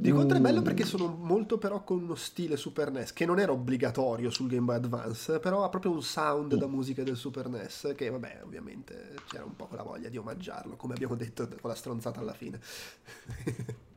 Di 0.00 0.12
contro 0.12 0.36
è 0.38 0.40
bello 0.40 0.60
Mm. 0.60 0.62
perché 0.62 0.84
sono 0.84 1.08
molto 1.08 1.58
però 1.58 1.82
con 1.82 2.00
uno 2.02 2.14
stile 2.14 2.56
Super 2.56 2.92
NES, 2.92 3.12
che 3.12 3.26
non 3.26 3.40
era 3.40 3.50
obbligatorio 3.50 4.30
sul 4.30 4.48
Game 4.48 4.64
Boy 4.64 4.76
Advance, 4.76 5.40
però 5.40 5.64
ha 5.64 5.68
proprio 5.68 5.90
un 5.90 6.02
sound 6.02 6.54
da 6.54 6.68
musica 6.68 7.02
del 7.02 7.16
Super 7.16 7.48
NES, 7.48 7.94
che 7.96 8.08
vabbè, 8.08 8.42
ovviamente 8.44 9.24
c'era 9.26 9.44
un 9.44 9.56
po' 9.56 9.66
quella 9.66 9.82
voglia 9.82 10.08
di 10.08 10.16
omaggiarlo, 10.16 10.76
come 10.76 10.94
abbiamo 10.94 11.16
detto 11.16 11.48
con 11.60 11.68
la 11.70 11.74
stronzata 11.74 12.20
alla 12.20 12.32
fine. 12.32 12.60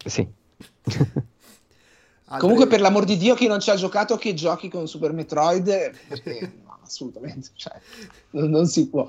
Sì. 0.05 0.27
Altre- 2.25 2.37
Comunque, 2.37 2.65
per 2.67 2.81
l'amor 2.81 3.05
di 3.05 3.17
Dio, 3.17 3.35
chi 3.35 3.47
non 3.47 3.59
ci 3.59 3.69
ha 3.69 3.75
giocato, 3.75 4.17
che 4.17 4.33
giochi 4.33 4.69
con 4.69 4.87
Super 4.87 5.11
Metroid, 5.13 5.67
perché 6.07 6.53
no, 6.63 6.79
assolutamente, 6.81 7.49
cioè, 7.53 7.79
non, 8.31 8.49
non 8.49 8.65
si 8.67 8.89
può. 8.89 9.05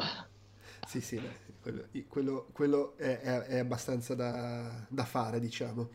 Sì, 0.85 1.01
sì, 1.01 1.21
quello, 1.61 1.89
quello- 2.09 2.49
quello 2.53 2.97
è, 2.97 3.21
è- 3.21 3.41
è 3.43 3.59
abbastanza 3.59 4.15
da, 4.15 4.85
da 4.89 5.05
fare, 5.05 5.41
diciamo. 5.41 5.91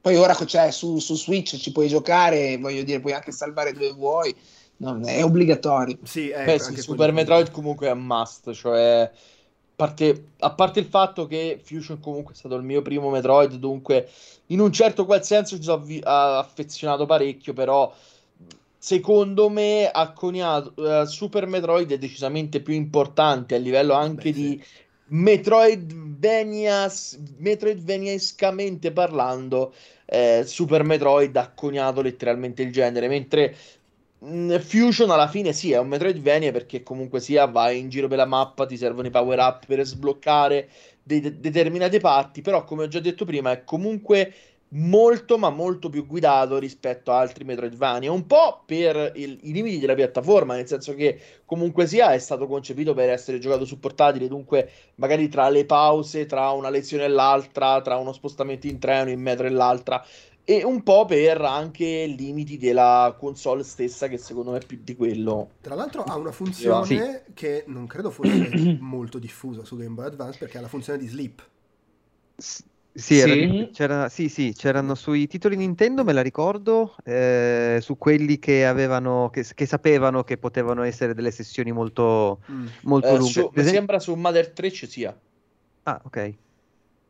Poi 0.00 0.16
ora 0.16 0.34
cioè, 0.34 0.70
su, 0.70 0.98
su 0.98 1.14
Switch 1.16 1.56
ci 1.56 1.72
puoi 1.72 1.88
giocare, 1.88 2.56
voglio 2.58 2.82
dire, 2.82 3.00
puoi 3.00 3.12
anche 3.12 3.32
salvare 3.32 3.72
dove 3.72 3.92
vuoi, 3.92 4.34
non 4.78 5.04
è 5.04 5.22
obbligatorio. 5.24 5.98
Sì, 6.04 6.30
è 6.30 6.44
Beh, 6.44 6.58
sì, 6.58 6.64
anche 6.66 6.82
Super 6.82 7.12
Metroid 7.12 7.50
comunque 7.50 7.88
è 7.88 7.92
un 7.92 8.06
must, 8.06 8.52
cioè 8.52 9.10
a 9.10 9.10
parte, 9.74 10.30
a 10.38 10.50
parte 10.52 10.80
il 10.80 10.86
fatto 10.86 11.26
che 11.26 11.60
Fusion 11.62 12.00
comunque 12.00 12.32
è 12.34 12.36
stato 12.36 12.56
il 12.56 12.62
mio 12.62 12.82
primo 12.82 13.10
Metroid, 13.10 13.54
dunque 13.54 14.08
in 14.46 14.60
un 14.60 14.72
certo 14.72 15.04
qual 15.04 15.24
senso 15.24 15.56
ci 15.56 15.62
sono 15.62 15.82
avvi- 15.82 16.00
a- 16.02 16.38
affezionato 16.38 17.06
parecchio, 17.06 17.52
però 17.52 17.92
secondo 18.76 19.48
me 19.48 19.90
ha 19.90 20.12
coniato 20.12 20.74
eh, 21.02 21.06
Super 21.06 21.46
Metroid 21.46 21.90
è 21.92 21.98
decisamente 21.98 22.60
più 22.60 22.74
importante 22.74 23.54
a 23.54 23.58
livello 23.58 23.94
anche 23.94 24.30
Beh, 24.30 24.34
sì. 24.34 24.62
Metroidvania, 25.10 26.86
Metroidvaniescamente 27.38 28.92
parlando, 28.92 29.74
eh, 30.06 30.42
Super 30.46 30.82
Metroid 30.84 31.34
ha 31.36 31.50
coniato 31.52 32.02
letteralmente 32.02 32.62
il 32.62 32.72
genere, 32.72 33.08
mentre 33.08 33.54
mh, 34.18 34.58
Fusion 34.58 35.10
alla 35.10 35.28
fine 35.28 35.52
sì, 35.52 35.72
è 35.72 35.78
un 35.78 35.88
Metroidvania 35.88 36.52
perché 36.52 36.82
comunque 36.82 37.20
sia 37.20 37.46
vai 37.46 37.78
in 37.78 37.88
giro 37.88 38.08
per 38.08 38.18
la 38.18 38.26
mappa, 38.26 38.66
ti 38.66 38.76
servono 38.76 39.06
i 39.08 39.10
power 39.10 39.38
up 39.38 39.66
per 39.66 39.84
sbloccare 39.84 40.68
de- 41.02 41.38
determinate 41.40 42.00
parti, 42.00 42.42
però 42.42 42.64
come 42.64 42.84
ho 42.84 42.88
già 42.88 43.00
detto 43.00 43.24
prima 43.24 43.52
è 43.52 43.64
comunque 43.64 44.32
molto 44.70 45.38
ma 45.38 45.48
molto 45.50 45.88
più 45.88 46.06
guidato 46.06 46.58
rispetto 46.58 47.10
a 47.10 47.18
altri 47.18 47.44
Metroidvania, 47.44 48.12
un 48.12 48.26
po' 48.26 48.62
per 48.66 49.12
il- 49.16 49.38
i 49.42 49.52
limiti 49.52 49.78
della 49.78 49.94
piattaforma, 49.94 50.54
nel 50.54 50.66
senso 50.66 50.94
che 50.94 51.18
comunque 51.46 51.86
sia 51.86 52.12
è 52.12 52.18
stato 52.18 52.46
concepito 52.46 52.92
per 52.92 53.08
essere 53.08 53.38
giocato 53.38 53.64
su 53.64 53.78
portatile, 53.78 54.28
dunque 54.28 54.70
magari 54.96 55.28
tra 55.28 55.48
le 55.48 55.64
pause, 55.64 56.26
tra 56.26 56.50
una 56.50 56.68
lezione 56.68 57.04
e 57.04 57.08
l'altra, 57.08 57.80
tra 57.80 57.96
uno 57.96 58.12
spostamento 58.12 58.66
in 58.66 58.78
treno, 58.78 59.10
in 59.10 59.20
metro 59.20 59.46
e 59.46 59.50
l'altra, 59.50 60.04
e 60.44 60.64
un 60.64 60.82
po' 60.82 61.04
per 61.04 61.40
anche 61.42 62.06
limiti 62.06 62.56
della 62.56 63.14
console 63.18 63.62
stessa, 63.62 64.08
che 64.08 64.16
secondo 64.16 64.50
me 64.52 64.58
è 64.58 64.66
più 64.66 64.80
di 64.82 64.96
quello. 64.96 65.50
Tra 65.60 65.74
l'altro 65.74 66.04
ha 66.04 66.16
una 66.16 66.32
funzione 66.32 66.86
Sì. 67.26 67.32
che 67.34 67.64
non 67.66 67.86
credo 67.86 68.10
fosse 68.10 68.50
molto 68.80 69.18
diffusa 69.18 69.64
su 69.64 69.76
Game 69.76 69.94
Boy 69.94 70.06
Advance 70.06 70.38
perché 70.38 70.56
ha 70.58 70.62
la 70.62 70.68
funzione 70.68 70.98
di 70.98 71.06
sleep. 71.06 71.46
Sì, 72.98 73.16
era- 73.18 73.32
Sì? 73.32 73.68
c'era- 73.72 74.08
sì, 74.08 74.28
sì, 74.28 74.52
c'erano 74.56 74.96
sui 74.96 75.28
titoli 75.28 75.54
Nintendo, 75.56 76.02
me 76.02 76.12
la 76.12 76.20
ricordo, 76.20 76.96
eh, 77.04 77.78
su 77.80 77.96
quelli 77.96 78.40
che 78.40 78.66
avevano, 78.66 79.30
che, 79.30 79.46
che 79.54 79.66
sapevano 79.66 80.24
che 80.24 80.36
potevano 80.36 80.82
essere 80.82 81.14
delle 81.14 81.30
sessioni 81.30 81.70
molto, 81.70 82.42
Mm. 82.50 82.66
molto 82.82 83.06
Eh, 83.06 83.16
lunghe. 83.16 83.30
su- 83.32 83.40
mi 83.40 83.46
esempio- 83.52 83.72
sembra 83.72 84.00
su 84.00 84.14
Mother 84.16 84.50
3 84.50 84.72
ci 84.72 84.88
sia. 84.88 85.16
Ah, 85.84 86.00
ok. 86.04 86.34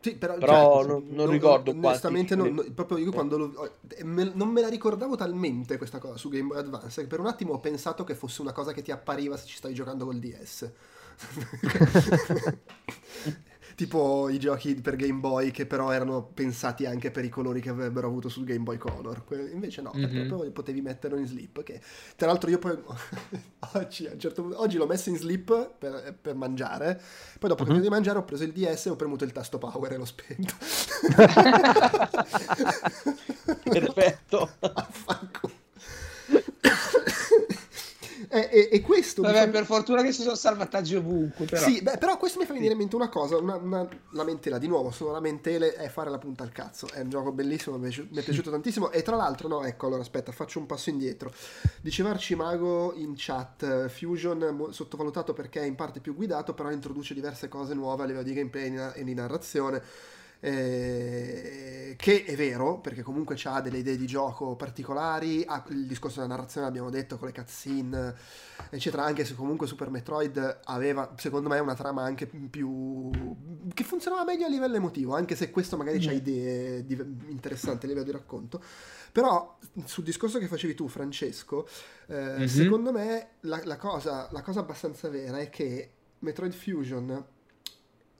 Sì, 0.00 0.14
però, 0.16 0.36
Però 0.38 0.82
cioè, 0.82 0.90
non- 0.92 1.06
non 1.08 1.30
ricordo 1.30 1.70
quanti 1.72 1.86
Onestamente, 1.88 2.36
non- 2.36 2.48
titoli. 2.50 2.66
non- 2.66 2.74
proprio 2.74 2.98
io 2.98 3.10
quando 3.10 3.38
lo- 3.38 3.52
ho- 3.56 3.70
me- 4.04 4.30
non 4.34 4.48
me 4.50 4.60
la 4.60 4.68
ricordavo 4.68 5.16
talmente 5.16 5.76
questa 5.78 5.98
cosa 5.98 6.16
su 6.18 6.28
Game 6.28 6.46
Boy 6.48 6.58
Advance 6.58 7.00
che 7.00 7.06
per 7.08 7.18
un 7.18 7.26
attimo 7.26 7.54
ho 7.54 7.58
pensato 7.60 8.04
che 8.04 8.14
fosse 8.14 8.42
una 8.42 8.52
cosa 8.52 8.72
che 8.72 8.82
ti 8.82 8.90
appariva 8.92 9.36
se 9.38 9.46
ci 9.46 9.56
stai 9.56 9.72
giocando 9.74 10.04
col 10.04 10.18
DS. 10.18 10.70
tipo 13.78 14.28
i 14.28 14.40
giochi 14.40 14.74
per 14.74 14.96
Game 14.96 15.20
Boy 15.20 15.52
che 15.52 15.64
però 15.64 15.92
erano 15.92 16.24
pensati 16.34 16.84
anche 16.84 17.12
per 17.12 17.24
i 17.24 17.28
colori 17.28 17.60
che 17.60 17.68
avrebbero 17.68 18.08
avuto 18.08 18.28
sul 18.28 18.42
Game 18.42 18.64
Boy 18.64 18.76
Color. 18.76 19.22
Invece 19.52 19.82
no, 19.82 19.92
perché 19.92 20.18
Mhm. 20.22 20.26
proprio 20.26 20.50
potevi 20.50 20.80
metterlo 20.80 21.16
in 21.16 21.28
sleep. 21.28 21.62
Che, 21.62 21.80
tra 22.16 22.26
l'altro 22.26 22.50
io 22.50 22.58
poi 22.58 22.76
oggi, 23.74 24.10
certo 24.16 24.42
punto- 24.42 24.60
oggi 24.60 24.78
l'ho 24.78 24.86
messo 24.86 25.10
in 25.10 25.16
sleep 25.16 25.74
per, 25.78 26.12
per 26.20 26.34
mangiare, 26.34 27.00
poi 27.38 27.48
dopo 27.50 27.62
che 27.62 27.70
ho 27.70 27.74
Mhm. 27.74 27.80
di 27.80 27.88
mangiare 27.88 28.18
ho 28.18 28.24
preso 28.24 28.42
il 28.42 28.50
DS 28.52 28.86
e 28.86 28.90
ho 28.90 28.96
premuto 28.96 29.22
il 29.22 29.30
tasto 29.30 29.58
power 29.58 29.92
e 29.92 29.96
l'ho 29.96 30.04
spento. 30.04 30.54
Perfetto. 33.62 34.50
Affanculo. 34.58 35.52
E, 38.28 38.48
e- 38.50 38.68
e 38.72 38.80
questo 38.80 39.22
Vabbè, 39.22 39.44
fa- 39.44 39.48
per 39.48 39.64
fortuna 39.64 40.02
che 40.02 40.12
ci 40.12 40.22
sono 40.22 40.34
salvataggi 40.34 40.96
ovunque, 40.96 41.44
però. 41.46 41.62
Sì, 41.62 41.82
beh, 41.82 41.98
però 41.98 42.16
questo 42.16 42.38
mi 42.38 42.46
fa 42.46 42.52
venire 42.52 42.72
in 42.72 42.78
mente 42.78 42.96
una 42.96 43.08
cosa, 43.08 43.36
una, 43.36 43.56
una 43.56 43.88
lamentela, 44.12 44.58
di 44.58 44.66
nuovo, 44.66 44.90
sono 44.90 45.12
lamentele 45.12 45.74
è 45.74 45.88
fare 45.88 46.10
la 46.10 46.18
punta 46.18 46.42
al 46.42 46.52
cazzo, 46.52 46.88
è 46.92 47.00
un 47.00 47.10
gioco 47.10 47.32
bellissimo, 47.32 47.76
mi 47.76 47.82
è, 47.82 47.88
piaciuto, 47.88 48.08
mi 48.12 48.20
è 48.20 48.22
piaciuto 48.22 48.50
tantissimo 48.50 48.90
e 48.90 49.02
tra 49.02 49.16
l'altro, 49.16 49.48
no, 49.48 49.64
ecco, 49.64 49.86
allora 49.86 50.02
aspetta, 50.02 50.32
faccio 50.32 50.58
un 50.58 50.66
passo 50.66 50.90
indietro. 50.90 51.32
Diceva 51.80 52.10
Arcimago 52.10 52.92
in 52.96 53.14
chat, 53.16 53.62
eh, 53.62 53.88
Fusion 53.88 54.68
sottovalutato 54.70 55.32
perché 55.32 55.60
è 55.60 55.64
in 55.64 55.74
parte 55.74 56.00
più 56.00 56.14
guidato, 56.14 56.54
però 56.54 56.70
introduce 56.70 57.14
diverse 57.14 57.48
cose 57.48 57.74
nuove 57.74 58.02
a 58.02 58.06
livello 58.06 58.24
di 58.24 58.34
gameplay 58.34 58.74
e 58.74 58.92
e 58.94 59.04
di 59.04 59.14
narrazione. 59.14 59.82
Eh, 60.40 61.94
che 61.96 62.24
è 62.24 62.36
vero 62.36 62.78
perché 62.78 63.02
comunque 63.02 63.36
ha 63.44 63.60
delle 63.60 63.78
idee 63.78 63.96
di 63.96 64.06
gioco 64.06 64.54
particolari 64.56 65.44
ha 65.46 65.64
il 65.70 65.86
discorso 65.86 66.20
della 66.20 66.34
narrazione 66.34 66.66
l'abbiamo 66.66 66.90
detto 66.90 67.18
con 67.18 67.26
le 67.28 67.34
cutscene 67.34 68.14
eccetera 68.70 69.04
anche 69.04 69.24
se 69.24 69.34
comunque 69.34 69.66
Super 69.66 69.90
Metroid 69.90 70.60
aveva 70.64 71.12
secondo 71.16 71.48
me 71.48 71.58
una 71.58 71.74
trama 71.74 72.02
anche 72.02 72.26
più 72.26 73.10
che 73.74 73.84
funzionava 73.84 74.24
meglio 74.24 74.46
a 74.46 74.48
livello 74.48 74.76
emotivo 74.76 75.14
anche 75.14 75.34
se 75.34 75.50
questo 75.50 75.76
magari 75.76 75.96
Mm. 75.98 76.10
idee 76.12 76.86
div- 76.86 77.28
interessanti 77.30 77.84
a 77.86 77.88
livello 77.88 78.06
di 78.06 78.12
racconto 78.12 78.62
però 79.10 79.58
sul 79.84 80.04
discorso 80.04 80.38
che 80.38 80.46
facevi 80.46 80.74
tu 80.74 80.86
Francesco 80.88 81.66
eh, 82.06 82.38
Mhm. 82.38 82.46
secondo 82.46 82.92
me 82.92 83.30
la, 83.40 83.60
la 83.64 83.76
cosa, 83.76 84.28
la 84.30 84.42
cosa 84.42 84.60
abbastanza 84.60 85.08
vera 85.08 85.38
è 85.38 85.50
che 85.50 85.90
Metroid 86.20 86.52
Fusion 86.52 87.24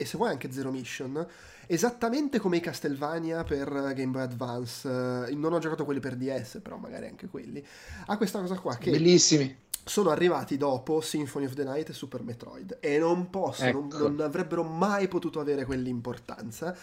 e 0.01 0.05
se 0.05 0.17
vuoi 0.17 0.31
anche 0.31 0.51
Zero 0.53 0.71
Mission 0.71 1.27
esattamente 1.71 2.39
come 2.41 2.57
i 2.57 2.61
Castlevania 2.61 3.45
per 3.45 3.69
Game 3.95 4.07
Boy 4.11 4.23
Advance 4.23 4.89
eh, 5.29 5.35
non 5.35 5.53
ho 5.53 5.59
giocato 5.59 5.85
quelli 5.85 6.01
per 6.01 6.17
DS 6.17 6.59
però 6.63 6.77
magari 6.79 7.07
anche 7.07 7.29
quelli 7.29 7.65
ha 8.07 8.17
questa 8.17 8.41
cosa 8.41 8.59
qua 8.59 8.77
che 8.77 8.91
Bellissimi. 8.91 9.55
sono 9.85 10.11
arrivati 10.11 10.57
dopo 10.57 11.01
Symphony 11.01 11.45
of 11.45 11.53
the 11.55 11.65
Night 11.65 11.91
e 11.91 11.93
Super 11.93 12.23
Metroid 12.23 12.79
e 12.81 12.99
non 12.99 13.31
possono, 13.31 13.87
Ecco. 13.87 13.99
non 14.09 14.21
avrebbero 14.21 14.63
mai 14.65 15.09
potuto 15.09 15.41
avere 15.41 15.65
quell'importanza, 15.67 16.75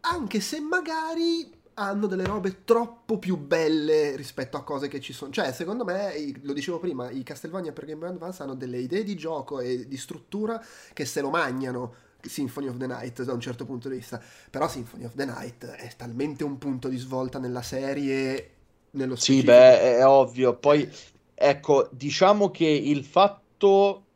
anche 0.00 0.40
se 0.40 0.60
magari 0.60 1.50
hanno 1.76 2.06
delle 2.06 2.24
robe 2.24 2.62
troppo 2.64 3.18
più 3.18 3.36
belle 3.36 4.14
rispetto 4.14 4.56
a 4.56 4.62
cose 4.62 4.86
che 4.86 5.00
ci 5.00 5.12
sono. 5.12 5.32
Cioè, 5.32 5.52
secondo 5.52 5.84
me, 5.84 6.12
lo 6.42 6.52
dicevo 6.52 6.78
prima, 6.78 7.10
i 7.10 7.24
Castlevania 7.24 7.72
per 7.72 7.86
Game 7.86 7.98
Boy 7.98 8.10
Advance 8.10 8.42
hanno 8.44 8.54
delle 8.54 8.78
idee 8.78 9.02
di 9.02 9.16
gioco 9.16 9.58
e 9.58 9.88
di 9.88 9.96
struttura 9.96 10.62
che 10.92 11.04
se 11.04 11.20
lo 11.20 11.30
magnano. 11.30 11.94
Symphony 12.28 12.68
of 12.68 12.76
the 12.78 12.86
Night 12.86 13.22
da 13.22 13.32
un 13.32 13.40
certo 13.40 13.64
punto 13.64 13.88
di 13.88 13.96
vista 13.96 14.20
però 14.50 14.68
Symphony 14.68 15.04
of 15.04 15.14
the 15.14 15.24
Night 15.24 15.64
è 15.66 15.94
talmente 15.96 16.44
un 16.44 16.58
punto 16.58 16.88
di 16.88 16.96
svolta 16.96 17.38
nella 17.38 17.62
serie 17.62 18.50
nello 18.92 19.16
Sì, 19.16 19.42
specifico. 19.42 19.42
beh, 19.42 19.96
è 19.98 20.06
ovvio. 20.06 20.56
Poi, 20.58 20.88
ecco, 21.34 21.88
diciamo 21.92 22.50
che 22.50 22.66
il 22.66 23.04
fatto, 23.04 24.06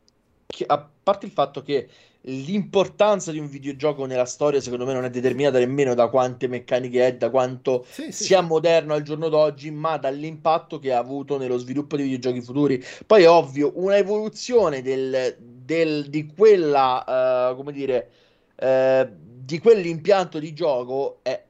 che, 0.46 0.64
a 0.66 0.88
parte 1.02 1.26
il 1.26 1.32
fatto 1.32 1.62
che 1.62 1.88
l'importanza 2.22 3.30
di 3.32 3.38
un 3.38 3.48
videogioco 3.48 4.04
nella 4.04 4.26
storia, 4.26 4.61
secondo 4.61 4.84
me, 4.84 4.92
non 4.92 5.04
è 5.04 5.11
determinata 5.11 5.59
nemmeno 5.59 5.94
da 5.94 6.09
quante 6.09 6.46
meccaniche 6.48 7.06
è, 7.06 7.16
da 7.16 7.30
quanto 7.30 7.86
Sì, 7.88 8.12
sì, 8.12 8.26
sia 8.26 8.40
sì. 8.40 8.44
moderno 8.44 8.92
al 8.94 9.02
giorno 9.02 9.28
d'oggi, 9.28 9.70
ma 9.70 9.96
dall'impatto 9.96 10.78
che 10.78 10.92
ha 10.92 10.98
avuto 10.98 11.38
nello 11.38 11.56
sviluppo 11.59 11.96
di 11.96 12.02
videogiochi 12.02 12.42
futuri. 12.42 12.82
Poi 13.06 13.22
è 13.22 13.28
ovvio, 13.30 13.72
una 13.76 13.96
evoluzione 13.96 14.82
del, 14.82 15.36
del- 15.68 16.08
di 16.08 16.32
quella, 16.34 17.50
eh, 17.50 17.54
come 17.54 17.72
dire, 17.72 18.10
eh, 18.56 19.06
di 19.12 19.58
quell'impianto 19.58 20.38
di 20.38 20.54
gioco 20.54 21.18
è 21.22 21.44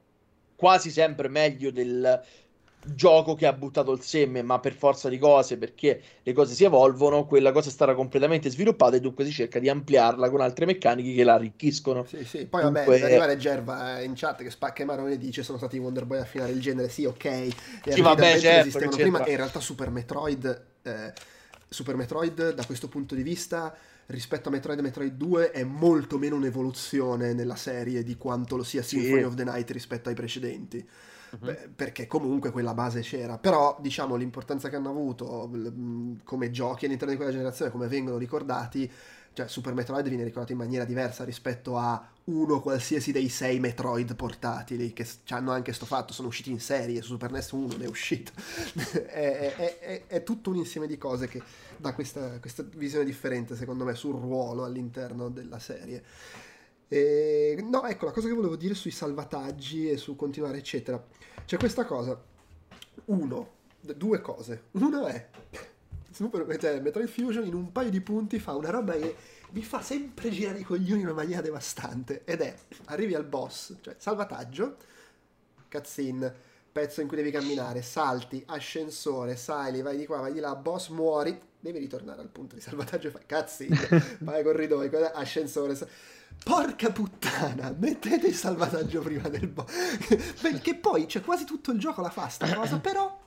quasi 0.57 0.91
sempre 0.91 1.29
meglio 1.29 1.71
del 1.71 2.21
gioco 2.81 3.35
che 3.35 3.45
ha 3.45 3.53
buttato 3.53 3.93
il 3.93 4.01
seme, 4.01 4.41
ma 4.41 4.59
per 4.59 4.73
forza 4.73 5.07
di 5.07 5.17
cose, 5.17 5.57
perché 5.57 6.01
le 6.21 6.33
cose 6.33 6.53
si 6.53 6.65
evolvono, 6.65 7.25
quella 7.25 7.53
cosa 7.53 7.69
è 7.69 7.71
stata 7.71 7.93
completamente 7.93 8.49
sviluppata 8.49 8.97
e 8.97 8.99
dunque 8.99 9.23
si 9.23 9.31
cerca 9.31 9.59
di 9.59 9.69
ampliarla 9.69 10.29
con 10.29 10.41
altre 10.41 10.65
meccaniche 10.65 11.13
che 11.13 11.23
la 11.23 11.35
arricchiscono. 11.35 12.05
Sì, 12.05 12.25
sì. 12.25 12.45
Poi 12.45 12.61
dunque... 12.61 12.83
vabbè, 12.85 13.01
arrivare 13.03 13.37
Gerva 13.37 14.01
in 14.01 14.13
chat 14.15 14.43
che 14.43 14.49
spacca 14.49 14.83
i 14.83 14.85
maroni 14.85 15.13
e 15.13 15.17
dice 15.17 15.43
sono 15.43 15.57
stati 15.57 15.77
i 15.77 15.79
Wonder 15.79 16.05
Boy 16.05 16.19
a 16.19 16.25
finire 16.25 16.51
il 16.51 16.59
genere, 16.59 16.89
sì, 16.89 17.05
ok. 17.05 17.25
E 17.25 17.53
sì, 17.87 18.01
vabbè, 18.01 18.39
certo, 18.39 18.67
esistevano 18.67 18.97
prima 18.97 19.23
e 19.23 19.31
in 19.31 19.37
realtà 19.37 19.59
Super 19.61 19.89
Metroid, 19.89 20.65
eh, 20.83 21.13
Super 21.69 21.95
Metroid 21.95 22.53
da 22.53 22.65
questo 22.65 22.87
punto 22.89 23.15
di 23.15 23.23
vista 23.23 23.75
rispetto 24.09 24.49
a 24.49 24.51
Metroid 24.51 24.79
e 24.79 24.81
Metroid 24.81 25.13
2 25.13 25.51
è 25.51 25.63
molto 25.63 26.17
meno 26.17 26.35
un'evoluzione 26.35 27.33
nella 27.33 27.55
serie 27.55 28.03
di 28.03 28.15
quanto 28.17 28.55
lo 28.55 28.63
sia 28.63 28.81
Symphony 28.81 29.19
sì. 29.19 29.23
of 29.23 29.33
the 29.35 29.43
Night 29.43 29.69
rispetto 29.71 30.09
ai 30.09 30.15
precedenti. 30.15 30.87
Uh-huh. 31.31 31.45
Beh, 31.45 31.69
perché 31.75 32.07
comunque 32.07 32.51
quella 32.51 32.73
base 32.73 33.01
c'era. 33.01 33.37
Però, 33.37 33.77
diciamo, 33.79 34.15
l'importanza 34.15 34.69
che 34.69 34.75
hanno 34.75 34.89
avuto 34.89 35.49
come 36.23 36.49
giochi 36.49 36.85
all'interno 36.85 37.11
di 37.11 37.17
quella 37.17 37.31
generazione, 37.31 37.69
come 37.69 37.87
vengono 37.87 38.17
ricordati, 38.17 38.91
cioè 39.33 39.47
Super 39.47 39.73
Metroid 39.73 40.07
viene 40.07 40.23
ricordato 40.23 40.51
in 40.51 40.57
maniera 40.57 40.85
diversa 40.85 41.23
rispetto 41.23 41.77
a 41.77 42.11
uno 42.25 42.61
qualsiasi 42.61 43.11
dei 43.11 43.29
sei 43.29 43.59
Metroid 43.59 44.15
portatili 44.15 44.93
che 44.93 45.07
hanno 45.29 45.51
anche 45.51 45.73
sto 45.73 45.85
fatto, 45.85 46.13
sono 46.13 46.27
usciti 46.27 46.51
in 46.51 46.59
serie, 46.59 47.01
su 47.01 47.11
Super 47.13 47.31
NES 47.31 47.51
1 47.51 47.77
ne 47.77 47.85
è 47.85 47.87
uscito. 47.87 48.31
è, 49.07 49.55
è, 49.55 49.79
è, 49.79 50.03
è, 50.07 50.23
tutto 50.23 50.51
un 50.51 50.57
insieme 50.57 50.87
di 50.87 50.97
cose 50.97 51.27
che 51.27 51.41
dà 51.77 51.93
questa, 51.93 52.39
questa 52.39 52.63
visione 52.75 53.05
differente, 53.05 53.55
secondo 53.55 53.83
me, 53.83 53.95
sul 53.95 54.19
ruolo 54.19 54.63
all'interno 54.63 55.29
della 55.29 55.59
serie. 55.59 56.03
E, 56.87 57.63
no, 57.67 57.85
ecco, 57.85 58.05
la 58.05 58.11
cosa 58.11 58.27
che 58.27 58.33
volevo 58.33 58.55
dire 58.55 58.73
sui 58.73 58.91
salvataggi 58.91 59.89
e 59.89 59.97
su 59.97 60.15
continuare, 60.15 60.57
eccetera. 60.57 61.03
C'è 61.45 61.57
questa 61.57 61.85
cosa. 61.85 62.21
Uno, 63.05 63.49
due 63.79 64.21
cose. 64.21 64.63
Uno 64.71 65.07
è 65.07 65.29
Super, 66.19 66.59
cioè, 66.59 66.81
Metroid 66.81 67.07
Fusion 67.07 67.45
in 67.45 67.53
un 67.53 67.71
paio 67.71 67.89
di 67.89 68.01
punti 68.01 68.39
fa 68.39 68.53
una 68.53 68.69
roba 68.71 68.91
che 68.91 69.15
mi 69.51 69.63
fa 69.63 69.81
sempre 69.81 70.29
girare 70.29 70.59
i 70.59 70.63
coglioni 70.63 70.99
in 70.99 71.05
una 71.05 71.15
maniera 71.15 71.39
devastante. 71.39 72.23
Ed 72.25 72.41
è, 72.41 72.53
arrivi 72.87 73.15
al 73.15 73.23
boss, 73.23 73.75
cioè 73.79 73.95
salvataggio, 73.97 74.75
cutscene, 75.71 76.35
pezzo 76.73 76.99
in 76.99 77.07
cui 77.07 77.15
devi 77.15 77.31
camminare, 77.31 77.81
salti, 77.81 78.43
ascensore, 78.47 79.37
sali, 79.37 79.81
vai 79.81 79.95
di 79.95 80.05
qua, 80.05 80.19
vai 80.19 80.33
di 80.33 80.41
là, 80.41 80.53
boss, 80.57 80.89
muori, 80.89 81.39
devi 81.57 81.79
ritornare 81.79 82.19
al 82.19 82.27
punto 82.27 82.55
di 82.55 82.59
salvataggio 82.59 83.07
e 83.07 83.11
fai 83.11 83.23
cutscene, 83.25 84.17
vai 84.19 84.43
corridoi, 84.43 84.89
ascensore, 85.13 85.73
sali 85.73 85.91
Porca 86.43 86.91
puttana, 86.91 87.73
mettete 87.79 88.27
il 88.27 88.35
salvataggio 88.35 88.99
prima 88.99 89.29
del 89.29 89.47
boss. 89.47 89.71
Perché 90.41 90.75
poi 90.75 91.05
c'è 91.05 91.21
quasi 91.21 91.45
tutto 91.45 91.71
il 91.71 91.79
gioco 91.79 92.01
la 92.01 92.09
fa 92.09 92.27
sta 92.27 92.53
cosa, 92.53 92.77
però 92.77 93.21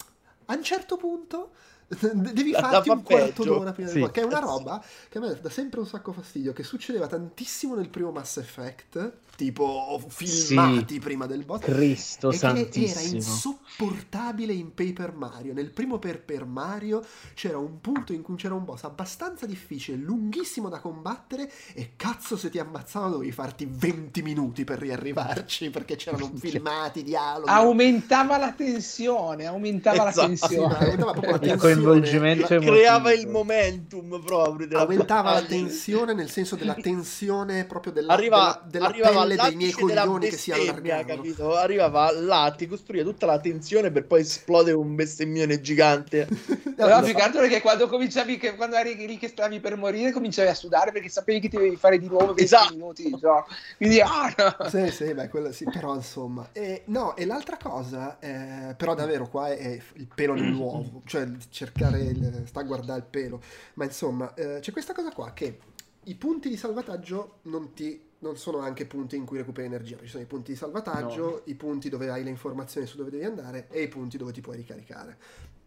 a 0.44 0.54
un 0.54 0.62
certo 0.62 0.98
punto 0.98 1.52
devi 2.32 2.52
farti 2.52 2.88
un 2.88 3.02
quarto 3.02 3.44
d'ora 3.44 3.72
prima 3.72 3.88
sì. 3.88 3.94
del 3.94 4.02
boss. 4.04 4.12
Che 4.12 4.20
è 4.20 4.24
una 4.24 4.38
roba 4.38 4.84
che 5.08 5.18
a 5.18 5.20
me 5.20 5.38
dà 5.40 5.50
sempre 5.50 5.80
un 5.80 5.86
sacco 5.86 6.12
fastidio, 6.12 6.52
che 6.52 6.62
succedeva 6.62 7.06
tantissimo 7.06 7.74
nel 7.74 7.88
primo 7.88 8.10
Mass 8.10 8.38
Effect 8.38 9.20
tipo 9.36 10.00
filmati 10.08 10.94
sì. 10.94 10.98
prima 11.00 11.26
del 11.26 11.44
boss. 11.44 11.60
Cristo 11.62 12.30
e 12.30 12.36
santissimo. 12.36 13.00
era 13.00 13.16
insopportabile 13.16 14.52
in 14.52 14.74
Paper 14.74 15.12
Mario. 15.14 15.52
Nel 15.52 15.70
primo 15.70 15.98
Paper 15.98 16.44
Mario 16.44 17.04
c'era 17.34 17.58
un 17.58 17.80
punto 17.80 18.12
in 18.12 18.22
cui 18.22 18.36
c'era 18.36 18.54
un 18.54 18.64
boss 18.64 18.84
abbastanza 18.84 19.46
difficile, 19.46 19.96
lunghissimo 19.96 20.68
da 20.68 20.78
combattere 20.78 21.50
e 21.74 21.92
cazzo 21.96 22.36
se 22.36 22.50
ti 22.50 22.58
ammazzava 22.58 23.08
dovevi 23.08 23.32
farti 23.32 23.66
20 23.68 24.22
minuti 24.22 24.64
per 24.64 24.78
riarrivarci 24.78 25.70
perché 25.70 25.96
c'erano 25.96 26.30
filmati, 26.38 27.02
dialoghi. 27.02 27.50
Aumentava 27.50 28.36
la 28.36 28.52
tensione, 28.52 29.46
aumentava 29.46 30.08
esatto. 30.08 30.20
la 30.20 30.26
tensione. 30.26 30.74
Sì, 30.74 30.82
aumentava 30.82 31.12
proprio 31.12 31.32
la 31.32 31.38
tensione. 31.40 31.71
Coinvolgimento 31.74 32.46
creava 32.58 33.12
il 33.12 33.28
momentum 33.28 34.20
proprio. 34.24 34.78
Aumentava 34.78 35.32
la 35.32 35.42
tensione 35.46 36.14
nel 36.14 36.30
senso 36.30 36.56
della 36.56 36.74
tensione 36.74 37.64
proprio 37.64 37.92
della, 37.92 38.12
Arriva, 38.12 38.62
della, 38.64 38.90
della 38.90 39.10
pelle 39.10 39.36
dei 39.36 39.54
miei 39.56 39.72
coglioni 39.72 40.28
che 40.28 40.36
si 40.36 40.52
allargavano. 40.52 41.16
Capito? 41.16 41.56
Arrivava 41.56 42.10
là, 42.12 42.52
ti 42.56 42.66
costruiva 42.66 43.04
tutta 43.04 43.26
la 43.26 43.38
tensione 43.38 43.90
per 43.90 44.06
poi 44.06 44.20
esplodere 44.20 44.76
un 44.76 44.94
bestemmione 44.94 45.60
gigante. 45.60 46.28
no, 46.76 46.88
no, 46.88 47.02
più 47.02 47.14
che 47.14 47.22
altro 47.22 47.40
perché 47.40 47.60
quando 47.60 47.88
cominciavi, 47.88 48.36
che, 48.36 48.54
quando 48.54 48.76
eri 48.76 48.94
lì 49.06 49.18
che 49.18 49.28
stavi 49.28 49.60
per 49.60 49.76
morire, 49.76 50.12
cominciavi 50.12 50.48
a 50.48 50.54
sudare 50.54 50.92
perché 50.92 51.08
sapevi 51.08 51.40
che 51.40 51.48
ti 51.48 51.56
dovevi 51.56 51.76
fare 51.76 51.98
di 51.98 52.06
nuovo 52.06 52.34
20 52.34 52.42
esatto. 52.42 52.74
minuti 52.74 53.04
di 53.04 53.16
gioco. 53.18 53.48
Quindi, 53.76 54.00
ah, 54.00 54.34
no. 54.36 54.68
Sì, 54.68 54.90
sì, 54.90 55.14
beh, 55.14 55.28
quello 55.28 55.52
sì, 55.52 55.64
però 55.64 55.94
insomma. 55.94 56.48
E, 56.52 56.82
no, 56.86 57.16
e 57.16 57.26
l'altra 57.26 57.56
cosa, 57.56 58.18
eh, 58.20 58.74
però 58.76 58.94
davvero 58.94 59.28
qua 59.28 59.48
è, 59.48 59.58
è 59.58 59.78
il 59.94 60.08
pelo 60.12 60.34
nell'uovo, 60.34 61.02
cioè 61.06 61.26
cercare, 61.64 62.00
il, 62.00 62.42
sta 62.46 62.60
a 62.60 62.64
guardare 62.64 63.00
il 63.00 63.06
pelo. 63.06 63.40
Ma 63.74 63.84
insomma, 63.84 64.34
eh, 64.34 64.58
c'è 64.60 64.72
questa 64.72 64.92
cosa 64.92 65.10
qua 65.12 65.32
che 65.32 65.58
i 66.04 66.14
punti 66.16 66.48
di 66.48 66.56
salvataggio 66.56 67.38
non 67.42 67.72
ti 67.72 68.10
non 68.22 68.36
sono 68.36 68.58
anche 68.58 68.86
punti 68.86 69.16
in 69.16 69.24
cui 69.24 69.38
recuperi 69.38 69.66
energia, 69.66 69.98
ci 69.98 70.06
sono 70.06 70.22
i 70.22 70.26
punti 70.26 70.52
di 70.52 70.56
salvataggio, 70.56 71.28
no. 71.28 71.42
i 71.46 71.56
punti 71.56 71.88
dove 71.88 72.08
hai 72.08 72.22
le 72.22 72.30
informazioni 72.30 72.86
su 72.86 72.96
dove 72.96 73.10
devi 73.10 73.24
andare 73.24 73.66
e 73.68 73.82
i 73.82 73.88
punti 73.88 74.16
dove 74.16 74.30
ti 74.30 74.40
puoi 74.40 74.56
ricaricare. 74.56 75.18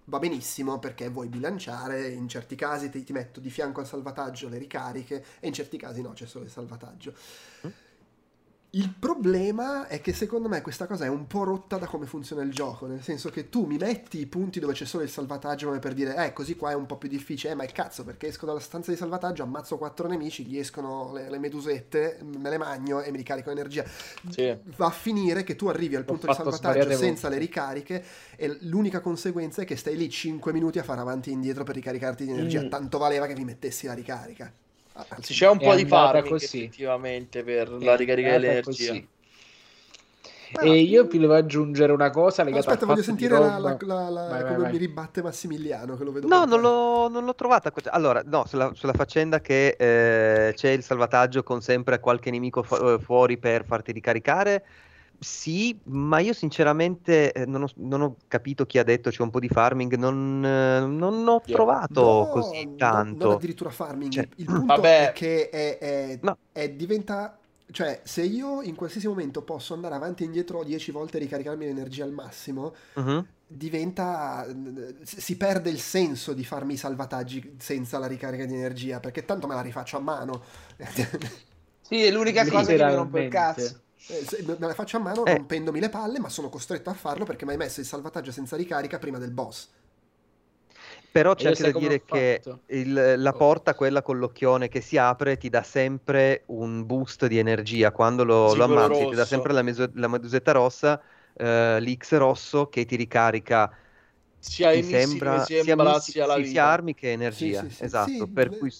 Va 0.05 0.19
benissimo 0.19 0.79
perché 0.79 1.09
vuoi 1.09 1.27
bilanciare, 1.27 2.07
in 2.07 2.29
certi 2.29 2.55
casi 2.55 2.89
ti, 2.89 3.03
ti 3.03 3.11
metto 3.11 3.41
di 3.41 3.49
fianco 3.49 3.81
al 3.81 3.87
salvataggio 3.87 4.47
le 4.47 4.57
ricariche 4.57 5.25
e 5.41 5.47
in 5.47 5.53
certi 5.53 5.77
casi 5.77 6.01
no, 6.01 6.13
c'è 6.13 6.25
solo 6.25 6.45
il 6.45 6.51
salvataggio. 6.51 7.13
Mm? 7.67 7.69
Il 8.75 8.93
problema 8.93 9.87
è 9.87 10.01
che 10.01 10.11
secondo 10.11 10.49
me 10.49 10.61
questa 10.61 10.85
cosa 10.85 11.05
è 11.05 11.07
un 11.07 11.27
po' 11.27 11.45
rotta 11.45 11.77
da 11.77 11.85
come 11.85 12.05
funziona 12.05 12.41
il 12.41 12.51
gioco, 12.51 12.87
nel 12.87 13.01
senso 13.01 13.29
che 13.29 13.47
tu 13.47 13.63
mi 13.63 13.77
metti 13.77 14.19
i 14.19 14.25
punti 14.25 14.59
dove 14.59 14.73
c'è 14.73 14.83
solo 14.83 15.03
il 15.03 15.09
salvataggio 15.09 15.67
come 15.67 15.79
per 15.79 15.93
dire, 15.93 16.13
eh, 16.25 16.33
così 16.33 16.57
qua 16.57 16.71
è 16.71 16.75
un 16.75 16.85
po' 16.85 16.97
più 16.97 17.07
difficile, 17.07 17.53
eh, 17.53 17.55
ma 17.55 17.63
è 17.63 17.71
cazzo, 17.71 18.03
perché 18.03 18.27
esco 18.27 18.45
dalla 18.45 18.59
stanza 18.59 18.91
di 18.91 18.97
salvataggio, 18.97 19.43
ammazzo 19.43 19.77
quattro 19.77 20.09
nemici, 20.09 20.45
gli 20.45 20.57
escono 20.57 21.13
le, 21.13 21.29
le 21.29 21.39
medusette, 21.39 22.19
me 22.21 22.49
le 22.49 22.57
magno 22.57 23.01
e 23.01 23.11
mi 23.11 23.17
ricarico 23.17 23.49
energia. 23.49 23.85
Sì. 24.29 24.53
Va 24.75 24.87
a 24.87 24.91
finire 24.91 25.45
che 25.45 25.55
tu 25.55 25.67
arrivi 25.67 25.95
al 25.95 26.03
punto 26.03 26.27
di 26.27 26.33
salvataggio 26.33 26.97
senza 26.97 27.29
le 27.29 27.37
ricariche 27.37 28.03
e 28.35 28.57
l'unica 28.63 28.99
conseguenza 28.99 29.61
è 29.61 29.65
che 29.65 29.77
stai 29.77 29.95
lì 29.95 30.09
5 30.09 30.51
minuti 30.51 30.79
a 30.79 30.83
fare 30.83 30.99
avanti 30.99 31.29
e 31.29 31.33
indietro 31.33 31.63
per 31.63 31.75
ricaricarti 31.75 32.25
di 32.25 32.31
energia, 32.31 32.61
mm. 32.61 32.67
tanto 32.67 32.97
valeva 32.97 33.25
che 33.25 33.35
vi 33.35 33.45
mettessi 33.45 33.85
la 33.87 33.93
ricarica. 33.93 34.51
Anzi, 34.95 35.33
c'è 35.33 35.49
un 35.49 35.57
po' 35.57 35.75
di 35.75 35.85
farming 35.85 36.27
così. 36.27 36.63
effettivamente 36.63 37.43
per 37.43 37.69
è 37.69 37.83
la 37.83 37.95
ricarica 37.95 38.31
dell'energia. 38.31 38.63
Così. 38.63 39.07
E 40.61 40.79
io 40.79 41.03
vi 41.05 41.17
devo 41.17 41.33
aggiungere 41.33 41.91
una 41.91 42.09
cosa 42.11 42.43
legata 42.43 42.69
Aspetta, 42.69 42.85
voglio 42.85 43.01
sentire 43.01 43.37
la, 43.37 43.57
la, 43.57 43.77
la, 43.81 44.09
la 44.09 44.27
vai, 44.27 44.43
come 44.43 44.57
vai, 44.57 44.71
mi 44.71 44.77
ribatte 44.77 45.21
Massimiliano, 45.21 45.97
che 45.97 46.03
lo 46.03 46.11
vedo. 46.11 46.27
No, 46.27 46.45
non 46.45 46.61
l'ho, 46.61 47.09
non 47.09 47.25
l'ho, 47.25 47.35
trovata. 47.35 47.73
Allora, 47.89 48.21
no, 48.25 48.45
sulla, 48.45 48.71
sulla 48.73 48.93
faccenda 48.93 49.41
che 49.41 49.75
eh, 49.77 50.53
c'è 50.53 50.69
il 50.69 50.83
salvataggio 50.83 51.43
con 51.43 51.61
sempre 51.61 51.99
qualche 51.99 52.31
nemico 52.31 52.63
fu- 52.63 52.75
eh, 52.75 52.99
fuori 52.99 53.37
per 53.37 53.65
farti 53.65 53.91
ricaricare. 53.91 54.63
Sì, 55.19 55.77
ma 55.85 56.19
io 56.19 56.33
sinceramente 56.33 57.31
eh, 57.31 57.45
non, 57.45 57.63
ho, 57.63 57.67
non, 57.75 58.01
ho, 58.01 58.15
capito 58.27 58.65
chi 58.65 58.77
ha 58.79 58.83
detto 58.83 59.09
c'è 59.09 59.21
un 59.21 59.29
po' 59.29 59.39
di 59.39 59.47
farming, 59.47 59.95
non, 59.95 60.43
eh, 60.45 60.85
non 60.85 61.27
ho 61.27 61.41
trovato 61.41 62.01
no, 62.01 62.29
così 62.29 62.73
tanto. 62.75 63.17
No, 63.17 63.25
non 63.25 63.35
addirittura 63.35 63.69
farming, 63.69 64.11
cioè, 64.11 64.27
il 64.35 64.45
punto 64.45 64.65
vabbè. 64.65 65.09
è 65.09 65.11
che 65.13 65.49
è, 65.49 65.77
è, 65.77 66.19
no. 66.21 66.37
è 66.51 66.69
diventa 66.69 67.37
cioè, 67.71 68.01
se 68.03 68.21
io 68.21 68.61
in 68.61 68.75
qualsiasi 68.75 69.07
momento 69.07 69.41
posso 69.41 69.73
andare 69.73 69.95
avanti 69.95 70.23
e 70.23 70.27
indietro 70.27 70.63
10 70.63 70.91
volte 70.91 71.17
e 71.17 71.21
ricaricarmi 71.21 71.65
l'energia 71.65 72.03
al 72.03 72.11
massimo, 72.11 72.75
uh-huh. 72.93 73.25
diventa. 73.47 74.45
si 75.01 75.35
perde 75.35 75.71
il 75.71 75.79
senso 75.79 76.33
di 76.33 76.45
farmi 76.45 76.73
i 76.73 76.77
salvataggi 76.77 77.55
senza 77.57 77.97
la 77.97 78.07
ricarica 78.07 78.45
di 78.45 78.53
energia, 78.53 78.99
perché 78.99 79.25
tanto 79.25 79.47
me 79.47 79.55
la 79.55 79.61
rifaccio 79.61 79.97
a 79.97 79.99
mano. 79.99 80.43
sì, 81.81 82.03
è 82.03 82.11
l'unica 82.11 82.47
cosa 82.47 82.73
che 82.73 82.83
mi 82.85 82.95
rompe 82.95 83.23
il 83.23 83.29
cazzo. 83.29 83.81
Eh, 84.07 84.43
me 84.45 84.67
la 84.67 84.73
faccio 84.73 84.97
a 84.97 84.99
mano 84.99 85.25
eh. 85.25 85.33
rompendomi 85.33 85.79
le 85.79 85.89
palle, 85.89 86.19
ma 86.19 86.29
sono 86.29 86.49
costretto 86.49 86.89
a 86.89 86.93
farlo 86.93 87.25
perché 87.25 87.45
mi 87.45 87.51
hai 87.51 87.57
messo 87.57 87.79
il 87.79 87.85
salvataggio 87.85 88.31
senza 88.31 88.55
ricarica 88.55 88.99
prima 88.99 89.17
del 89.17 89.31
boss. 89.31 89.69
Però 91.11 91.33
c'è 91.33 91.47
anche 91.47 91.71
da 91.71 91.79
dire 91.79 92.03
che 92.03 92.41
il, 92.67 93.13
la 93.17 93.29
oh. 93.29 93.37
porta, 93.37 93.73
quella 93.73 94.01
con 94.01 94.17
l'occhione 94.17 94.67
che 94.67 94.81
si 94.81 94.97
apre, 94.97 95.37
ti 95.37 95.47
dà 95.49 95.63
sempre 95.63 96.43
un 96.47 96.85
boost 96.85 97.27
di 97.27 97.37
energia. 97.37 97.91
Quando 97.91 98.25
lo, 98.25 98.53
lo 98.53 98.65
ammazzi, 98.65 99.07
ti 99.07 99.15
dà 99.15 99.23
sempre 99.23 99.53
la, 99.53 99.61
meso, 99.61 99.89
la 99.93 100.09
medusetta 100.09 100.51
rossa, 100.51 101.01
eh, 101.33 101.79
l'X 101.79 102.17
rosso 102.17 102.67
che 102.67 102.83
ti 102.83 102.97
ricarica 102.97 103.71
sia 104.39 104.71
mi 104.71 104.83
sembra, 104.83 105.43
sia, 105.45 105.63
sia, 105.63 105.99
sia, 105.99 106.43
sia 106.43 106.65
armi 106.65 106.93
che 106.93 107.13
energia. 107.13 107.61
Sì, 107.61 107.69
sì, 107.69 107.75
sì. 107.75 107.83
Esatto, 107.85 108.27
per 108.27 108.57
cui 108.57 108.71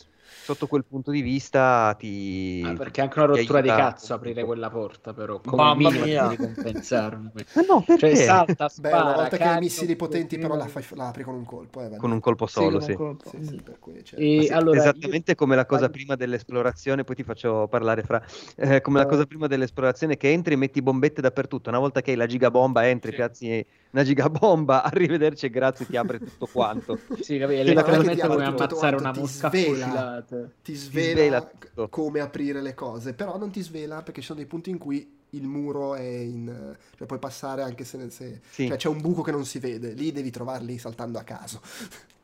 sotto 0.45 0.67
quel 0.67 0.85
punto 0.85 1.09
di 1.09 1.21
vista 1.21 1.95
ti... 1.97 2.61
Ah, 2.63 2.73
perché 2.73 3.01
è 3.01 3.03
anche 3.03 3.17
una 3.17 3.27
rottura 3.29 3.61
di 3.61 3.67
cazzo 3.67 4.13
aprire 4.13 4.43
quella 4.43 4.69
porta, 4.69 5.11
però 5.11 5.39
come 5.41 5.55
Mamma 5.63 5.89
mia. 5.89 6.27
devi 6.27 6.35
compensarmi. 6.37 7.31
Ma 7.33 7.61
no, 7.67 7.81
perché? 7.83 8.15
Cioè 8.15 8.15
salta, 8.15 8.65
Beh, 8.65 8.69
spara, 8.69 9.03
una 9.03 9.13
volta 9.15 9.37
che 9.37 9.43
hai 9.43 9.59
missili 9.59 9.95
potenti, 9.95 10.37
però 10.37 10.55
la, 10.55 10.67
fai, 10.67 10.85
la 10.91 11.07
apri 11.07 11.23
con 11.23 11.33
un 11.33 11.45
colpo. 11.45 11.81
Eh, 11.81 11.97
Con 11.97 12.11
un 12.11 12.19
colpo 12.19 12.45
solo, 12.45 12.79
sì. 12.79 12.93
colpo. 12.93 13.31
Cui, 13.79 14.03
cioè, 14.03 14.19
E 14.19 14.49
allora, 14.51 14.77
esattamente 14.77 15.33
come 15.33 15.55
la 15.55 15.65
cosa 15.65 15.89
prima 15.89 16.15
dell'esplorazione, 16.15 17.03
poi 17.03 17.15
ti 17.15 17.23
faccio 17.23 17.67
parlare 17.67 18.03
fra 18.03 18.21
eh, 18.57 18.81
come 18.81 18.99
la 18.99 19.05
Eh. 19.05 19.07
cosa 19.07 19.25
prima 19.25 19.47
dell'esplorazione 19.47 20.15
che 20.15 20.31
entri 20.31 20.53
e 20.53 20.57
metti 20.57 20.81
bombette 20.81 21.21
dappertutto. 21.21 21.69
Una 21.69 21.79
volta 21.79 22.01
che 22.01 22.11
hai 22.11 22.17
la 22.17 22.27
gigabomba, 22.27 22.87
entri, 22.87 23.09
Sì. 23.09 23.15
piazzi 23.17 23.65
una 23.95 24.03
gigabomba, 24.03 24.83
arrivederci 24.83 25.45
e 25.45 25.49
grazie, 25.49 25.85
ti 25.85 25.95
apre 25.95 26.19
tutto 26.19 26.47
quanto. 26.51 26.99
Sì, 27.21 27.37
capito? 27.37 27.61
È 27.61 27.63
Letteralmente 27.63 28.21
ti 28.21 28.27
come 28.27 28.43
ammazzare 28.43 28.95
una 28.97 29.11
ti 29.11 29.19
mosca 29.19 29.49
svela. 29.49 29.67
fucilata. 29.85 30.49
ti 30.61 30.75
svela 30.75 31.11
svela, 31.15 31.41
tutto. 31.57 31.89
come 31.89 32.19
aprire 32.19 32.61
le 32.61 32.73
cose, 32.73 33.13
però 33.13 33.37
non 33.37 33.49
ti 33.51 33.61
svela 33.61 34.01
perché 34.03 34.19
ci 34.19 34.27
sono 34.27 34.39
dei 34.39 34.47
punti 34.47 34.69
in 34.69 34.77
cui 34.77 35.13
il 35.31 35.47
muro 35.47 35.95
è 35.95 36.01
in... 36.01 36.75
cioè 36.97 37.07
puoi 37.07 37.19
passare 37.19 37.61
anche 37.61 37.83
se... 37.85 38.09
se- 38.09 38.41
Sì. 38.49 38.67
cioè 38.67 38.77
c'è 38.77 38.87
un 38.89 38.99
buco 39.01 39.21
che 39.21 39.31
non 39.31 39.45
si 39.45 39.59
vede, 39.59 39.91
lì 39.93 40.11
devi 40.11 40.29
trovarli 40.29 40.77
saltando 40.77 41.17
a 41.17 41.23
caso. 41.23 41.61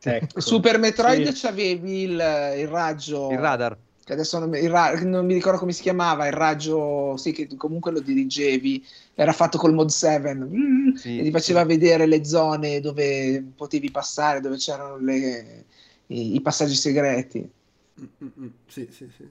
Ecco. 0.04 0.40
Super 0.42 0.78
Metroid 0.80 1.28
Sì. 1.32 1.42
c'avevi 1.46 2.02
il, 2.04 2.12
il 2.58 2.68
raggio 2.68 3.30
Il 3.32 3.38
radar. 3.38 3.78
Che 4.04 4.14
adesso 4.14 4.40
non 4.40 4.50
mi, 4.50 4.60
il 4.60 4.70
ra- 4.70 4.94
non 5.04 5.26
mi 5.26 5.34
ricordo 5.34 5.60
come 5.60 5.72
si 5.74 5.82
chiamava, 5.82 6.26
il 6.28 6.34
raggio, 6.34 7.18
sì, 7.18 7.32
che 7.32 7.48
comunque 7.56 7.92
lo 7.92 8.00
dirigevi, 8.02 8.86
era 9.16 9.32
fatto 9.34 9.58
col 9.58 9.74
mod 9.74 9.90
7 9.90 10.34
mm, 10.34 10.90
Sì, 10.94 11.10
e 11.16 11.24
ti 11.24 11.32
faceva 11.32 11.64
vedere 11.66 12.06
le 12.08 12.24
zone 12.26 12.80
dove 12.80 13.44
potevi 13.56 13.92
passare, 13.92 14.40
dove 14.42 14.58
c'erano 14.58 14.98
le- 14.98 15.66
i, 16.08 16.36
i 16.36 16.42
passaggi 16.42 16.76
segreti. 16.76 17.50
Mm, 18.00 18.06
mm, 18.24 18.28
mm, 18.40 18.48
Sì, 18.68 18.88
sì, 18.92 19.10
sì. 19.16 19.30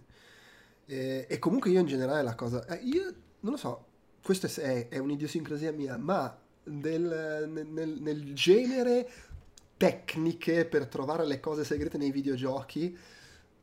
E, 0.87 1.27
e 1.29 1.39
comunque 1.39 1.71
io 1.71 1.81
in 1.81 1.87
generale 1.87 2.23
la 2.23 2.35
cosa... 2.35 2.65
eh, 2.67 2.77
io 2.85 3.03
non 3.41 3.53
lo 3.53 3.57
so, 3.59 3.87
questa 4.23 4.49
è, 4.63 4.89
è, 4.89 4.99
un'idiosincrasia 4.99 5.73
mia, 5.73 5.97
ma 5.97 6.37
del- 6.63 7.49
nel- 7.51 7.99
nel 8.01 8.35
genere 8.35 9.09
tecniche 9.77 10.67
per 10.67 10.87
trovare 10.87 11.25
le 11.27 11.41
cose 11.41 11.65
segrete 11.65 11.97
nei 11.99 12.11
videogiochi, 12.11 12.97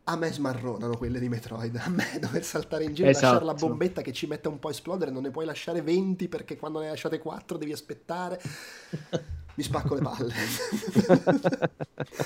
a 0.10 0.16
me 0.16 0.32
smarronano 0.32 0.96
quelle 0.96 1.20
di 1.20 1.28
Metroid. 1.28 1.76
A 1.76 1.90
me 1.90 2.06
dover 2.20 2.44
saltare 2.44 2.86
in 2.86 2.94
giro 2.94 3.10
e 3.10 3.14
lasciare 3.14 3.44
la 3.44 3.54
Esatto. 3.54 3.68
bombetta 3.68 4.02
che 4.02 4.14
ci 4.14 4.26
mette 4.26 4.48
un 4.48 4.58
po' 4.60 4.70
a 4.70 4.72
esplodere, 4.72 5.12
non 5.12 5.24
ne 5.24 5.32
puoi 5.32 5.46
lasciare 5.46 5.82
20 5.82 6.28
perché 6.30 6.56
quando 6.56 6.80
ne 6.80 6.86
hai 6.86 6.92
lasciate 6.92 7.18
4 7.20 7.58
devi 7.58 7.74
aspettare. 7.74 8.40
Mi 9.58 9.64
spacco 9.64 9.96
le 9.96 10.02
palle. 10.02 10.34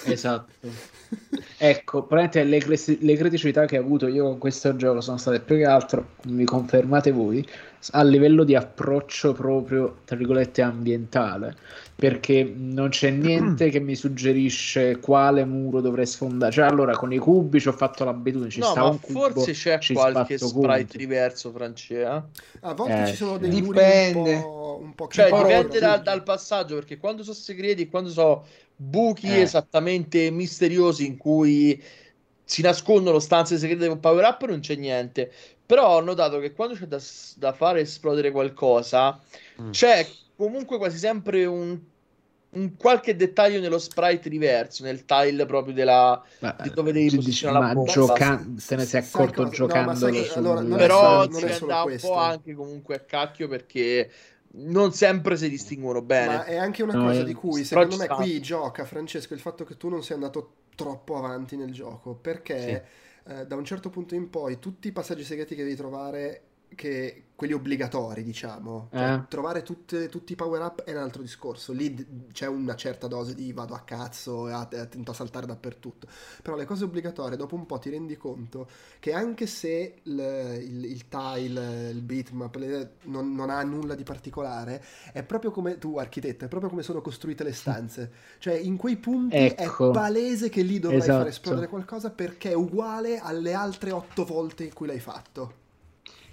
Esatto. 0.06 0.52
Ecco, 1.58 2.04
probabilmente 2.04 2.44
le, 2.44 2.60
cre- 2.60 2.98
le 3.00 3.16
criticità 3.16 3.66
che 3.66 3.78
ho 3.78 3.82
avuto 3.82 4.08
io 4.08 4.26
con 4.26 4.38
questo 4.38 4.76
gioco 4.76 5.00
sono 5.02 5.18
state 5.18 5.40
più 5.40 5.56
che 5.56 5.66
altro, 5.66 6.16
mi 6.26 6.44
confermate 6.44 7.12
voi, 7.12 7.48
a 7.92 8.04
livello 8.04 8.44
di 8.44 8.56
approccio 8.56 9.32
proprio, 9.34 10.00
tra 10.06 10.16
virgolette, 10.18 10.62
ambientale, 10.62 11.56
perché 12.02 12.52
non 12.58 12.90
c'è 12.90 13.12
niente 13.12 13.70
che 13.70 13.80
mi 13.80 13.94
suggerisce 13.94 14.98
quale 14.98 15.46
muro 15.46 15.82
dovrei 15.82 16.08
sfondare. 16.08 16.52
Cioè, 16.52 16.66
allora, 16.66 16.98
con 16.98 17.14
i 17.14 17.20
cubi 17.20 17.60
ci 17.60 17.68
ho 17.68 17.74
fatto 17.74 18.04
l'abitudine, 18.04 18.50
ci 18.50 18.58
no, 18.58 18.66
sta 18.72 18.80
ma 18.80 18.88
un 18.88 19.00
cubo, 19.00 19.30
forse 19.30 19.52
c'è 19.52 19.78
ci 19.78 19.94
qualche 19.94 20.40
sprite 20.40 20.68
punti. 20.68 20.98
diverso, 20.98 21.52
Francesca. 21.52 22.28
A 22.62 22.74
volte 22.74 23.04
Eh, 23.04 23.06
ci 23.06 23.16
sono 23.16 23.38
dei 23.38 23.50
muri 23.52 23.62
un 23.62 23.72
Dipende. 23.74 24.40
po', 24.42 24.80
un 24.82 24.96
po' 24.96 25.08
Cioè, 25.10 25.30
che- 25.30 25.38
dipende 25.38 25.78
da 25.80 25.90
da- 25.90 25.98
dal 25.98 26.24
passaggio, 26.24 26.74
perché 26.74 26.98
quando 26.98 27.22
sono 27.22 27.36
segreti, 27.36 27.88
quando 27.88 28.10
sono 28.10 28.46
buchi 28.76 29.28
Eh. 29.28 29.42
esattamente 29.42 30.32
misteriosi 30.32 31.06
in 31.06 31.18
cui 31.18 31.80
si 32.44 32.64
nascondono 32.64 33.20
stanze 33.20 33.60
segrete 33.60 33.88
con 33.88 34.00
power 34.00 34.26
up, 34.26 34.44
non 34.48 34.60
c'è 34.62 34.74
niente. 34.76 35.32
Però 35.68 35.98
ho 35.98 36.02
notato 36.02 36.40
che 36.40 36.52
quando 36.54 36.74
c'è 36.74 36.86
da, 36.88 37.00
da 37.36 37.54
fare 37.54 37.82
esplodere 37.82 38.32
qualcosa, 38.32 39.20
Mm. 39.62 39.70
c'è 39.70 40.08
comunque 40.36 40.80
quasi 40.80 40.98
sempre 40.98 41.46
un, 41.46 41.80
un 42.52 42.76
qualche 42.76 43.16
dettaglio 43.16 43.60
nello 43.60 43.80
sprite 43.80 44.30
diverso, 44.30 44.84
nel 44.84 45.06
tile 45.06 45.46
proprio 45.46 45.74
della... 45.74 46.24
Ma- 46.40 46.56
di 46.60 46.72
dove 46.72 46.92
devi 46.92 47.12
posizionare 47.12 47.60
la 47.60 47.68
ma 47.68 47.74
bomba. 47.74 48.18
gioca- 48.18 48.44
te 48.66 48.76
ne 48.76 48.86
sei 48.86 49.00
Sai 49.00 49.02
accorto 49.02 49.44
cosa? 49.44 49.64
No, 49.66 49.94
sul- 49.94 50.30
allora, 50.32 50.62
è 50.62 50.90
Però 50.90 51.30
si 51.30 51.48
è 51.48 51.52
solo 51.52 51.74
andava 51.74 51.84
un 51.86 51.98
po' 52.00 52.16
anche 52.16 52.54
comunque 52.54 52.96
a 52.96 53.00
cacchio 53.00 53.48
perché 53.48 54.12
non 54.54 54.92
sempre 54.92 55.38
si 55.38 55.50
distinguono 55.50 56.02
bene. 56.02 56.36
Ma 56.36 56.44
è 56.46 56.56
anche 56.56 56.84
una 56.84 56.98
No, 56.98 56.98
cosa 56.98 57.24
di 57.24 57.34
cui 57.34 57.64
secondo 57.64 57.96
ci 57.96 57.98
me 57.98 58.06
sta. 58.06 58.16
qui 58.16 58.42
gioca 58.42 58.86
Francesco 58.86 59.34
il 59.34 59.40
fatto 59.40 59.64
che 59.64 59.76
tu 59.78 59.90
non 59.90 60.04
sei 60.04 60.16
andato 60.16 60.56
troppo 60.76 61.16
avanti 61.18 61.56
nel 61.58 61.72
gioco 61.72 62.14
perché 62.16 62.86
eh, 63.26 63.46
da 63.48 63.56
un 63.56 63.66
certo 63.66 63.90
punto 63.90 64.14
in 64.14 64.30
poi 64.30 64.60
tutti 64.60 64.88
i 64.90 64.92
passaggi 64.92 65.24
segreti 65.24 65.56
che 65.56 65.64
devi 65.64 65.76
trovare 65.76 66.44
che 66.76 67.24
quelli 67.36 67.54
obbligatori 67.54 68.24
diciamo 68.24 68.90
Cioè, 68.92 69.14
Eh. 69.14 69.24
trovare 69.28 69.64
tutte- 69.64 70.10
tutti 70.10 70.34
i 70.34 70.36
power 70.36 70.62
up 70.62 70.84
è 70.84 70.92
un 70.92 70.98
altro 71.02 71.24
discorso 71.24 71.74
lì 71.74 72.28
c'è 72.32 72.46
una 72.46 72.76
certa 72.76 73.08
dose 73.08 73.34
di 73.34 73.52
vado 73.52 73.74
a 73.74 73.80
cazzo 73.80 74.48
e 74.48 74.52
attento 74.54 75.10
a 75.10 75.14
saltare 75.16 75.48
dappertutto 75.48 76.08
però 76.44 76.56
le 76.56 76.66
cose 76.66 76.84
obbligatorie 76.84 77.38
dopo 77.38 77.56
un 77.56 77.66
po' 77.66 77.80
ti 77.80 77.90
rendi 77.90 78.16
conto 78.16 78.68
che 79.00 79.12
anche 79.14 79.48
se 79.48 79.96
il, 80.04 80.20
il- 80.62 80.86
il 80.86 81.08
tile 81.08 81.90
il 81.90 82.02
bitmap 82.04 82.58
non, 83.06 83.34
non 83.34 83.50
ha 83.50 83.64
nulla 83.64 83.96
di 83.96 84.04
particolare 84.04 84.84
è 85.12 85.24
proprio 85.24 85.50
come 85.50 85.80
tu, 85.80 85.98
architetto, 85.98 86.46
è 86.46 86.48
proprio 86.48 86.70
come 86.70 86.84
sono 86.84 87.02
costruite 87.02 87.44
le 87.44 87.54
stanze. 87.54 88.12
Cioè, 88.38 88.54
in 88.54 88.78
quei 88.78 88.98
punti 88.98 89.36
Ecco. 89.36 89.90
è 89.90 89.94
palese 89.94 90.50
che 90.50 90.62
lì 90.62 90.80
dovrai 90.80 91.00
Esatto. 91.00 91.18
far 91.20 91.28
esplodere 91.28 91.68
qualcosa 91.68 92.12
perché 92.12 92.52
è 92.52 92.54
uguale 92.56 93.18
alle 93.20 93.54
altre 93.54 93.92
otto 93.92 94.26
volte 94.26 94.66
in 94.66 94.74
cui 94.74 94.86
l'hai 94.88 95.00
fatto. 95.00 95.60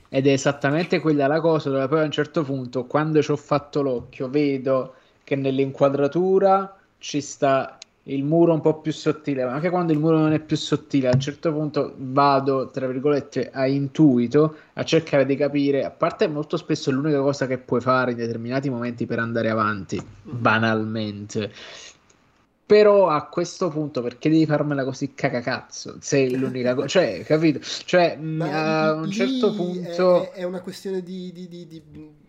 Ed 0.09 0.26
è 0.26 0.32
esattamente 0.32 1.01
quella 1.01 1.26
la 1.26 1.40
cosa 1.40 1.70
dove 1.70 1.86
poi 1.89 2.01
a 2.01 2.05
un 2.05 2.10
certo 2.10 2.43
punto, 2.43 2.85
quando 2.86 3.20
ci 3.22 3.30
ho 3.30 3.36
fatto 3.36 3.82
l'occhio, 3.82 4.28
vedo 4.28 4.94
che 5.22 5.36
nell'inquadratura 5.36 6.76
ci 6.98 7.20
sta 7.20 7.78
il 8.05 8.24
muro 8.24 8.55
un 8.55 8.60
po' 8.62 8.80
più 8.80 8.90
sottile, 8.93 9.44
ma 9.44 9.52
anche 9.52 9.68
quando 9.68 9.93
il 9.93 9.98
muro 9.98 10.18
non 10.18 10.32
è 10.32 10.40
più 10.40 10.56
sottile, 10.56 11.09
a 11.09 11.12
un 11.12 11.20
certo 11.20 11.52
punto 11.52 11.93
vado, 11.98 12.70
tra 12.70 12.86
virgolette, 12.86 13.51
a 13.52 13.66
intuito, 13.66 14.56
a 14.74 14.82
cercare 14.82 15.26
di 15.26 15.36
capire, 15.36 15.85
a 15.85 15.90
parte 15.90 16.26
molto 16.26 16.56
spesso 16.56 16.89
è 16.89 16.93
l'unica 16.94 17.20
cosa 17.20 17.47
che 17.47 17.59
puoi 17.59 17.82
fare 17.82 18.12
in 18.12 18.16
determinati 18.16 18.70
momenti 18.70 19.05
per 19.05 19.18
andare 19.18 19.51
avanti, 19.51 20.02
banalmente. 20.22 21.52
Però 22.69 23.09
a 23.09 23.27
questo 23.28 23.70
punto 23.70 24.03
perché 24.03 24.28
devi 24.28 24.45
farmela 24.45 24.85
così 24.85 25.15
cacacazzo? 25.15 25.97
Se 26.01 26.27
è 26.27 26.28
l'unica 26.36 26.74
cosa, 26.74 26.86
cioè, 26.86 27.24
capito? 27.24 27.61
Cioè, 27.62 28.16
Ma 28.16 28.89
a 28.89 28.93
un 28.93 29.11
certo 29.11 29.53
è- 29.53 29.57
punto... 29.57 30.32
È, 30.32 30.43
una 30.43 30.61
questione 30.61 31.03
di, 31.03 31.32
di- 31.32 31.49
di- 31.49 31.66
di 31.66 31.82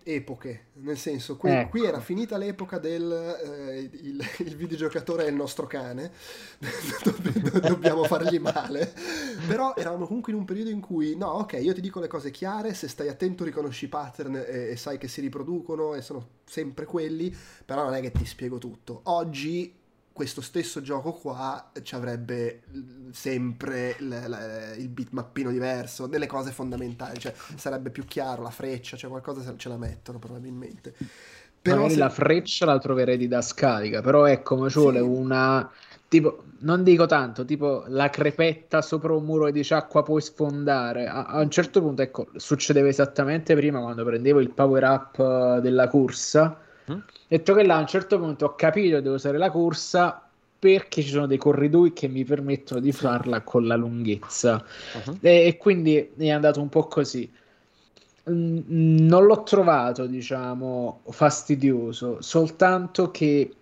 epoche, 0.03 0.67
nel 0.75 0.97
senso, 0.97 1.35
qui, 1.35 1.51
Ecco. 1.51 1.69
qui 1.71 1.85
era 1.85 1.99
finita 1.99 2.37
l'epoca 2.37 2.79
del 2.79 3.11
eh, 3.43 3.89
il, 4.01 4.23
il 4.39 4.55
videogiocatore 4.55 5.25
è 5.25 5.29
il 5.29 5.35
nostro 5.35 5.67
cane, 5.67 6.09
Dobb- 7.03 7.59
dobbiamo 7.59 8.05
fargli 8.05 8.39
male, 8.39 8.93
però 9.45 9.73
eravamo 9.75 10.07
comunque 10.07 10.31
in 10.31 10.37
un 10.39 10.45
periodo 10.45 10.69
in 10.69 10.79
cui, 10.79 11.15
no, 11.17 11.27
ok, 11.27 11.59
io 11.61 11.73
ti 11.73 11.81
dico 11.81 11.99
le 11.99 12.07
cose 12.07 12.31
chiare, 12.31 12.73
se 12.73 12.87
stai 12.87 13.09
attento 13.09 13.43
riconosci 13.43 13.85
i 13.85 13.89
pattern 13.89 14.35
e, 14.37 14.69
e 14.71 14.75
sai 14.77 14.97
che 14.97 15.09
si 15.09 15.19
riproducono 15.21 15.93
e 15.95 16.01
sono 16.01 16.25
sempre 16.45 16.85
quelli, 16.85 17.35
però 17.65 17.83
non 17.83 17.93
è 17.93 18.01
che 18.01 18.11
ti 18.11 18.25
spiego 18.25 18.57
tutto. 18.57 19.01
Oggi 19.03 19.75
questo 20.19 20.41
stesso 20.41 20.81
gioco 20.81 21.13
qua 21.13 21.71
ci 21.81 21.95
avrebbe 21.95 22.63
l- 22.73 23.09
sempre 23.13 23.95
l- 23.99 24.09
l- 24.09 24.75
il 24.77 24.89
bitmappino 24.89 25.49
diverso, 25.49 26.07
delle 26.07 26.27
cose 26.27 26.51
fondamentali, 26.51 27.17
cioè 27.19 27.33
sarebbe 27.55 27.89
più 27.89 28.03
chiaro 28.03 28.41
la 28.41 28.49
freccia, 28.49 28.97
cioè 28.97 29.09
qualcosa 29.09 29.41
se- 29.41 29.53
ce 29.55 29.69
la 29.69 29.77
mettono 29.77 30.19
probabilmente. 30.19 30.93
Però 31.61 31.75
Magari 31.77 31.93
se- 31.93 31.99
la 31.99 32.09
freccia 32.09 32.65
la 32.65 32.77
troverei 32.79 33.17
didascalica, 33.17 34.01
però 34.01 34.25
ecco, 34.25 34.57
mi 34.57 34.69
ci 34.69 34.77
vuole 34.79 34.99
Sì. 34.99 35.05
una... 35.05 35.69
Tipo, 36.09 36.43
non 36.59 36.83
dico 36.83 37.05
tanto, 37.05 37.45
tipo 37.45 37.83
la 37.87 38.09
crepetta 38.09 38.81
sopra 38.81 39.13
un 39.13 39.23
muro 39.23 39.45
e 39.47 39.51
dici 39.51 39.73
acqua 39.73 40.01
puoi 40.03 40.21
sfondare. 40.21 41.07
A, 41.07 41.25
a 41.25 41.39
un 41.39 41.49
certo 41.51 41.81
punto, 41.81 42.01
ecco, 42.01 42.29
succedeva 42.35 42.87
esattamente 42.87 43.55
prima 43.55 43.79
quando 43.79 44.03
prendevo 44.03 44.39
il 44.39 44.49
power 44.51 44.83
up 44.83 45.19
eh, 45.19 45.61
della 45.61 45.87
corsa. 45.87 46.59
Mm. 46.91 46.99
Detto 47.27 47.53
che 47.53 47.63
là 47.63 47.77
a 47.77 47.79
un 47.79 47.87
certo 47.87 48.17
punto 48.19 48.45
ho 48.45 48.55
capito 48.55 48.95
che 48.95 49.01
devo 49.01 49.15
usare 49.15 49.37
la 49.37 49.51
corsa 49.51 50.23
perché 50.59 51.01
ci 51.01 51.09
sono 51.09 51.25
dei 51.25 51.37
corridoi 51.37 51.93
che 51.93 52.07
mi 52.07 52.25
permettono 52.25 52.81
di 52.81 52.91
farla 52.91 53.41
con 53.41 53.65
la 53.65 53.75
lunghezza. 53.75 54.63
Uh-huh. 55.05 55.17
E, 55.21 55.47
e 55.47 55.57
quindi 55.57 56.11
è 56.17 56.29
andato 56.29 56.59
un 56.59 56.69
po' 56.69 56.85
così. 56.87 57.31
Non 58.25 59.25
l'ho 59.25 59.43
trovato, 59.43 60.05
diciamo, 60.05 61.01
fastidioso, 61.09 62.21
soltanto 62.21 63.09
che 63.09 63.53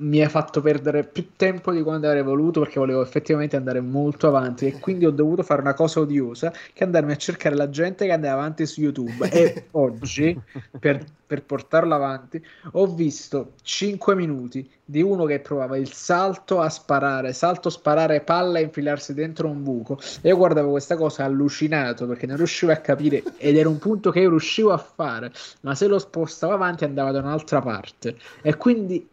mi 0.00 0.22
ha 0.22 0.28
fatto 0.28 0.60
perdere 0.60 1.04
più 1.04 1.30
tempo 1.36 1.72
di 1.72 1.82
quanto 1.82 2.06
avrei 2.06 2.22
voluto 2.22 2.60
perché 2.60 2.78
volevo 2.78 3.02
effettivamente 3.02 3.56
andare 3.56 3.80
molto 3.80 4.28
avanti 4.28 4.66
e 4.66 4.78
quindi 4.78 5.06
ho 5.06 5.10
dovuto 5.10 5.42
fare 5.42 5.60
una 5.60 5.74
cosa 5.74 6.00
odiosa 6.00 6.52
che 6.72 6.84
andarmi 6.84 7.12
a 7.12 7.16
cercare 7.16 7.54
la 7.54 7.68
gente 7.70 8.06
che 8.06 8.12
andava 8.12 8.40
avanti 8.40 8.66
su 8.66 8.80
YouTube. 8.80 9.30
E 9.30 9.66
oggi 9.72 10.38
per, 10.78 11.04
per 11.26 11.44
portarlo 11.44 11.94
avanti 11.94 12.44
ho 12.72 12.86
visto 12.86 13.52
5 13.62 14.14
minuti 14.14 14.68
di 14.84 15.02
uno 15.02 15.24
che 15.24 15.38
provava 15.38 15.76
il 15.76 15.92
salto 15.92 16.60
a 16.60 16.68
sparare, 16.68 17.32
salto, 17.32 17.70
sparare, 17.70 18.22
palla 18.22 18.58
e 18.58 18.62
infilarsi 18.62 19.14
dentro 19.14 19.48
un 19.48 19.62
buco. 19.62 19.98
E 20.22 20.28
io 20.28 20.36
guardavo 20.36 20.70
questa 20.70 20.96
cosa 20.96 21.24
allucinato 21.24 22.06
perché 22.06 22.26
non 22.26 22.36
riuscivo 22.36 22.72
a 22.72 22.76
capire 22.76 23.22
ed 23.36 23.56
era 23.56 23.68
un 23.68 23.78
punto 23.78 24.10
che 24.10 24.20
io 24.20 24.30
riuscivo 24.30 24.72
a 24.72 24.78
fare 24.78 25.30
ma 25.60 25.74
se 25.74 25.86
lo 25.86 25.98
spostavo 25.98 26.52
avanti 26.54 26.84
andava 26.84 27.12
da 27.12 27.20
un'altra 27.20 27.60
parte. 27.60 28.16
E 28.42 28.56
quindi 28.56 29.06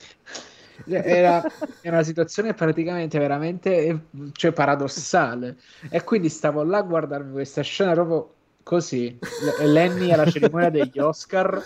era, 0.86 1.44
era, 1.82 1.96
una 1.96 2.04
situazione 2.04 2.54
praticamente 2.54 3.18
veramente 3.20 4.08
cioè, 4.34 4.52
paradossale. 4.52 5.58
E 5.90 6.04
quindi 6.04 6.30
stavo 6.30 6.64
là 6.64 6.78
a 6.80 6.84
guardarmi 6.84 7.32
questa 7.32 7.62
scena 7.62 7.94
proprio 7.94 8.34
così. 8.64 9.18
Lenny 9.62 10.12
alla 10.12 10.30
cerimonia 10.30 10.70
degli 10.70 11.00
Oscar 11.00 11.62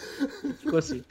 così. 0.66 1.04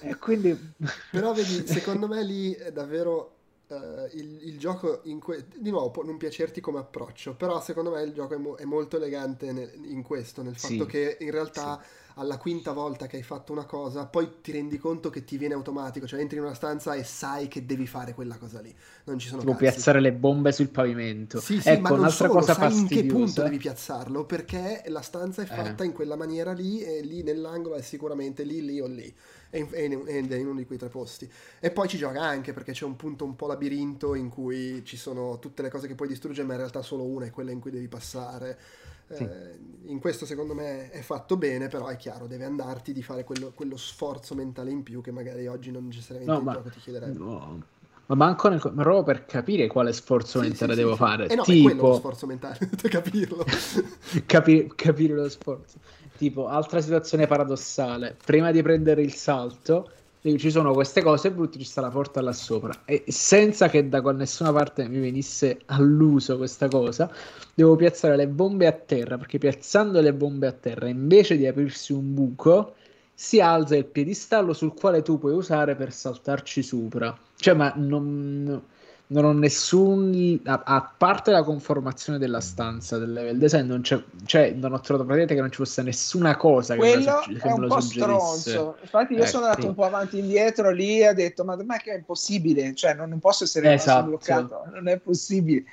E 0.00 0.16
quindi 0.16 0.72
però 1.10 1.32
vedi 1.32 1.66
secondo 1.66 2.08
me 2.08 2.22
lì 2.22 2.52
è 2.52 2.72
davvero 2.72 3.30
Uh, 3.66 4.06
il, 4.12 4.40
il, 4.42 4.58
gioco 4.58 5.00
que- 5.20 5.46
di 5.56 5.70
nuovo 5.70 5.90
può 5.90 6.04
non 6.04 6.18
piacerti 6.18 6.60
come 6.60 6.80
approccio 6.80 7.34
però 7.34 7.62
secondo 7.62 7.90
me 7.90 8.02
il 8.02 8.12
gioco 8.12 8.34
è, 8.34 8.36
mo- 8.36 8.56
è 8.56 8.64
molto 8.64 8.98
elegante 8.98 9.52
nel- 9.52 9.72
in 9.84 10.02
questo 10.02 10.42
nel 10.42 10.54
fatto 10.54 10.84
sì, 10.84 10.84
che 10.84 11.16
in 11.18 11.30
realtà 11.30 11.80
sì 11.80 12.03
alla 12.14 12.38
quinta 12.38 12.72
volta 12.72 13.06
che 13.06 13.16
hai 13.16 13.22
fatto 13.22 13.52
una 13.52 13.64
cosa, 13.64 14.06
poi 14.06 14.40
ti 14.40 14.52
rendi 14.52 14.78
conto 14.78 15.10
che 15.10 15.24
ti 15.24 15.36
viene 15.36 15.54
automatico, 15.54 16.06
cioè 16.06 16.20
entri 16.20 16.36
in 16.36 16.44
una 16.44 16.54
stanza 16.54 16.94
e 16.94 17.02
sai 17.02 17.48
che 17.48 17.66
devi 17.66 17.86
fare 17.86 18.14
quella 18.14 18.36
cosa 18.36 18.60
lì. 18.60 18.74
Non 19.04 19.18
ci 19.18 19.28
sono 19.28 19.40
Tipo 19.40 19.56
piazzare 19.56 20.00
le 20.00 20.12
bombe 20.12 20.52
sul 20.52 20.68
pavimento. 20.68 21.40
Sì, 21.40 21.60
sì, 21.60 21.68
ecco, 21.68 21.80
ma 21.80 21.90
un'altra 21.90 22.28
solo, 22.28 22.32
cosa 22.34 22.54
sai 22.54 22.70
fastidiosa. 22.70 22.94
in 22.94 23.00
che 23.00 23.12
punto 23.12 23.42
devi 23.42 23.58
piazzarlo, 23.58 24.24
perché 24.24 24.84
la 24.86 25.02
stanza 25.02 25.42
è 25.42 25.46
fatta 25.46 25.82
eh. 25.82 25.86
in 25.86 25.92
quella 25.92 26.16
maniera 26.16 26.52
lì 26.52 26.82
e 26.82 27.00
lì 27.00 27.22
nell'angolo 27.22 27.74
è 27.74 27.82
sicuramente 27.82 28.44
lì, 28.44 28.64
lì 28.64 28.80
o 28.80 28.86
lì. 28.86 29.12
Ed 29.50 29.72
è 29.72 30.36
in 30.36 30.46
uno 30.46 30.58
di 30.58 30.66
quei 30.66 30.78
tre 30.78 30.88
posti. 30.88 31.30
E 31.60 31.70
poi 31.70 31.88
ci 31.88 31.96
gioca 31.96 32.20
anche 32.20 32.52
perché 32.52 32.72
c'è 32.72 32.84
un 32.84 32.96
punto 32.96 33.24
un 33.24 33.36
po' 33.36 33.46
labirinto 33.46 34.14
in 34.14 34.28
cui 34.28 34.84
ci 34.84 34.96
sono 34.96 35.38
tutte 35.38 35.62
le 35.62 35.70
cose 35.70 35.86
che 35.86 35.94
puoi 35.94 36.08
distruggere, 36.08 36.46
ma 36.46 36.54
in 36.54 36.60
realtà 36.60 36.82
solo 36.82 37.04
una 37.04 37.26
è 37.26 37.30
quella 37.30 37.52
in 37.52 37.60
cui 37.60 37.70
devi 37.70 37.88
passare. 37.88 38.58
Sì. 39.10 39.22
Eh, 39.22 39.58
in 39.86 39.98
questo 40.00 40.24
secondo 40.24 40.54
me 40.54 40.90
è 40.90 41.00
fatto 41.00 41.36
bene, 41.36 41.68
però 41.68 41.88
è 41.88 41.96
chiaro, 41.96 42.26
deve 42.26 42.44
andarti 42.44 42.92
di 42.92 43.02
fare 43.02 43.24
quello, 43.24 43.52
quello 43.54 43.76
sforzo 43.76 44.34
mentale 44.34 44.70
in 44.70 44.82
più 44.82 45.00
che 45.00 45.10
magari 45.10 45.46
oggi 45.46 45.70
non 45.70 45.86
necessariamente 45.86 46.32
no, 46.32 46.38
il 46.38 46.44
ma, 46.44 46.52
gioco 46.52 46.70
ti 46.70 46.80
chiederebbe. 46.80 47.18
No. 47.18 47.62
Ma 48.06 48.14
manco 48.16 48.48
nel, 48.48 48.60
ma 48.74 48.82
proprio 48.82 49.02
per 49.02 49.24
capire 49.24 49.66
quale 49.66 49.92
sforzo 49.92 50.40
sì, 50.40 50.48
mentale 50.48 50.74
sì, 50.74 50.78
devo 50.78 50.96
fare. 50.96 51.26
Eh 51.26 51.34
no, 51.34 51.42
tipo... 51.42 51.70
è 51.70 51.74
lo 51.74 51.94
sforzo 51.94 52.26
mentale, 52.26 52.58
capirlo. 52.76 53.44
Capi- 54.26 54.72
capire 54.74 55.14
lo 55.14 55.28
sforzo. 55.28 55.78
Tipo, 56.16 56.46
altra 56.46 56.80
situazione 56.80 57.26
paradossale. 57.26 58.16
Prima 58.24 58.52
di 58.52 58.62
prendere 58.62 59.02
il 59.02 59.14
salto, 59.14 59.90
ci 60.36 60.50
sono 60.50 60.72
queste 60.72 61.02
cose 61.02 61.30
brutte, 61.30 61.58
ci 61.58 61.64
sta 61.64 61.82
la 61.82 61.90
porta 61.90 62.22
là 62.22 62.32
sopra 62.32 62.82
e 62.86 63.04
senza 63.08 63.68
che 63.68 63.88
da 63.88 64.00
nessuna 64.12 64.52
parte 64.52 64.88
mi 64.88 64.98
venisse 64.98 65.60
all'uso 65.66 66.38
questa 66.38 66.66
cosa, 66.66 67.10
devo 67.54 67.76
piazzare 67.76 68.16
le 68.16 68.26
bombe 68.26 68.66
a 68.66 68.72
terra 68.72 69.18
perché 69.18 69.36
piazzando 69.36 70.00
le 70.00 70.14
bombe 70.14 70.46
a 70.46 70.52
terra 70.52 70.88
invece 70.88 71.36
di 71.36 71.46
aprirsi 71.46 71.92
un 71.92 72.14
buco 72.14 72.74
si 73.12 73.40
alza 73.40 73.76
il 73.76 73.84
piedistallo 73.84 74.54
sul 74.54 74.72
quale 74.74 75.02
tu 75.02 75.18
puoi 75.18 75.34
usare 75.34 75.76
per 75.76 75.92
saltarci 75.92 76.62
sopra. 76.62 77.16
Cioè, 77.36 77.54
ma 77.54 77.72
non 77.76 78.62
non 79.06 79.24
ho 79.24 79.32
nessun 79.32 80.40
a, 80.44 80.62
a, 80.64 80.94
parte 80.96 81.30
la 81.30 81.42
conformazione 81.42 82.18
della 82.18 82.40
stanza 82.40 82.96
del 82.96 83.12
level 83.12 83.36
design 83.36 83.66
non, 83.66 83.82
c'è, 83.82 84.02
cioè, 84.24 84.52
non 84.52 84.72
ho 84.72 84.80
trovato 84.80 85.04
praticamente 85.04 85.34
che 85.34 85.40
non 85.40 85.50
ci 85.50 85.58
fosse 85.58 85.82
nessuna 85.82 86.36
cosa 86.36 86.74
quello 86.74 87.20
che 87.20 87.32
me 87.32 87.34
lo, 87.34 87.38
che 87.38 87.48
è 87.48 87.52
un 87.52 87.66
po' 87.68 87.80
stronzo. 87.80 88.76
Infatti 88.80 89.12
io 89.12 89.20
ecco. 89.20 89.28
sono 89.28 89.44
andato 89.44 89.66
un 89.66 89.74
po' 89.74 89.84
avanti 89.84 90.16
e 90.16 90.20
indietro 90.20 90.70
lì 90.70 91.00
e 91.00 91.08
ho 91.08 91.12
detto 91.12 91.44
ma 91.44 91.56
ma 91.64 91.76
che 91.76 91.92
è 91.92 91.96
impossibile? 91.96 92.74
Cioè 92.74 92.94
non, 92.94 93.10
non 93.10 93.18
posso 93.18 93.44
essere 93.44 93.74
esatto. 93.74 94.06
bloccato 94.06 94.64
non 94.72 94.88
è 94.88 94.98
possibile. 94.98 95.64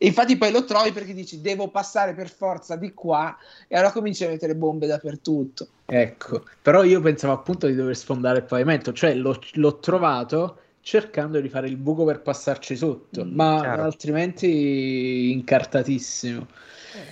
E 0.00 0.06
infatti 0.06 0.38
poi 0.38 0.52
lo 0.52 0.64
trovi 0.64 0.92
perché 0.92 1.12
dici 1.12 1.40
devo 1.40 1.68
passare 1.68 2.14
per 2.14 2.30
forza 2.30 2.76
di 2.76 2.94
qua. 2.94 3.36
E 3.66 3.76
allora 3.76 3.92
cominci 3.92 4.24
a 4.24 4.28
mettere 4.28 4.54
bombe 4.54 4.86
dappertutto. 4.86 5.66
Ecco. 5.84 6.44
Però 6.62 6.84
io 6.84 7.00
pensavo 7.00 7.34
appunto 7.34 7.66
di 7.66 7.74
dover 7.74 7.96
sfondare 7.96 8.38
il 8.38 8.44
pavimento 8.44 8.92
cioè 8.92 9.14
l'ho, 9.14 9.38
l'ho 9.54 9.78
trovato 9.78 10.60
cercando 10.88 11.38
di 11.38 11.50
fare 11.50 11.68
il 11.68 11.76
buco 11.76 12.06
per 12.06 12.22
passarci 12.22 12.74
sotto, 12.74 13.22
mm, 13.22 13.34
ma 13.34 13.58
chiaro. 13.60 13.82
altrimenti 13.82 15.32
incartatissimo. 15.32 16.46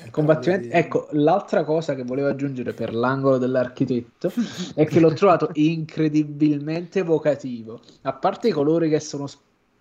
Eh, 0.06 0.10
Combattimento... 0.10 0.74
Ecco, 0.74 1.08
l'altra 1.10 1.62
cosa 1.62 1.94
che 1.94 2.02
volevo 2.02 2.28
aggiungere 2.28 2.72
per 2.72 2.94
l'angolo 2.94 3.36
dell'architetto 3.36 4.32
è 4.74 4.86
che 4.86 4.98
l'ho 4.98 5.12
trovato 5.12 5.50
incredibilmente 5.52 7.00
evocativo. 7.00 7.82
A 8.02 8.14
parte 8.14 8.48
i 8.48 8.52
colori 8.52 8.88
che 8.88 8.98
sono 8.98 9.28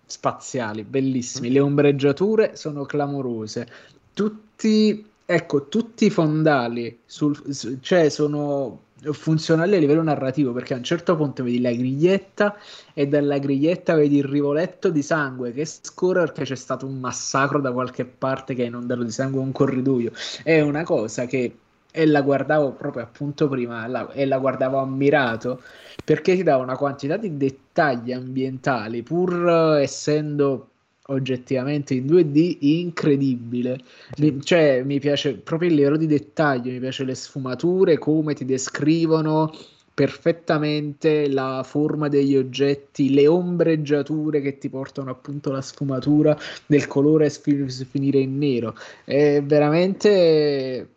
spaziali, 0.04 0.84
bellissimi, 0.84 1.50
le 1.50 1.60
ombreggiature 1.60 2.54
sono 2.54 2.84
clamorose, 2.84 3.66
tutti, 4.12 5.06
ecco, 5.24 5.68
tutti 5.68 6.04
i 6.04 6.10
fondali, 6.10 6.98
sul, 7.06 7.34
cioè 7.80 8.10
sono 8.10 8.82
funzionali 9.12 9.76
a 9.76 9.78
livello 9.78 10.02
narrativo 10.02 10.52
perché 10.52 10.74
a 10.74 10.76
un 10.76 10.84
certo 10.84 11.16
punto 11.16 11.42
vedi 11.42 11.60
la 11.60 11.72
griglietta 11.72 12.56
e 12.94 13.06
dalla 13.06 13.38
griglietta 13.38 13.94
vedi 13.94 14.18
il 14.18 14.24
rivoletto 14.24 14.90
di 14.90 15.02
sangue 15.02 15.52
che 15.52 15.64
scorre 15.64 16.20
perché 16.24 16.44
c'è 16.44 16.56
stato 16.56 16.86
un 16.86 16.98
massacro 16.98 17.60
da 17.60 17.72
qualche 17.72 18.04
parte 18.04 18.54
che 18.54 18.62
ha 18.62 18.66
inondato 18.66 19.02
di 19.02 19.10
sangue 19.10 19.40
un 19.40 19.52
corridoio 19.52 20.12
è 20.42 20.60
una 20.60 20.82
cosa 20.82 21.26
che 21.26 21.56
e 21.96 22.04
la 22.04 22.20
guardavo 22.20 22.72
proprio 22.72 23.04
appunto 23.04 23.48
prima 23.48 23.86
la, 23.86 24.12
e 24.12 24.26
la 24.26 24.38
guardavo 24.38 24.76
ammirato 24.76 25.62
perché 26.04 26.34
ti 26.34 26.42
dà 26.42 26.58
una 26.58 26.76
quantità 26.76 27.16
di 27.16 27.38
dettagli 27.38 28.12
ambientali 28.12 29.02
pur 29.02 29.78
essendo 29.80 30.68
oggettivamente 31.06 31.94
in 31.94 32.06
2D 32.06 32.58
incredibile. 32.60 33.80
Mi, 34.18 34.40
cioè, 34.42 34.82
mi 34.84 34.98
piace 34.98 35.34
proprio 35.34 35.68
il 35.68 35.76
livello 35.76 35.96
di 35.96 36.06
dettaglio, 36.06 36.70
mi 36.72 36.80
piace 36.80 37.04
le 37.04 37.14
sfumature, 37.14 37.98
come 37.98 38.34
ti 38.34 38.44
descrivono 38.44 39.52
perfettamente 39.94 41.26
la 41.28 41.62
forma 41.64 42.08
degli 42.08 42.36
oggetti, 42.36 43.14
le 43.14 43.26
ombreggiature 43.26 44.42
che 44.42 44.58
ti 44.58 44.68
portano 44.68 45.10
appunto 45.10 45.50
la 45.50 45.62
sfumatura 45.62 46.36
del 46.66 46.86
colore 46.86 47.26
a 47.26 47.30
finire 47.30 48.18
in 48.18 48.36
nero. 48.36 48.74
È 49.04 49.42
veramente 49.42 50.90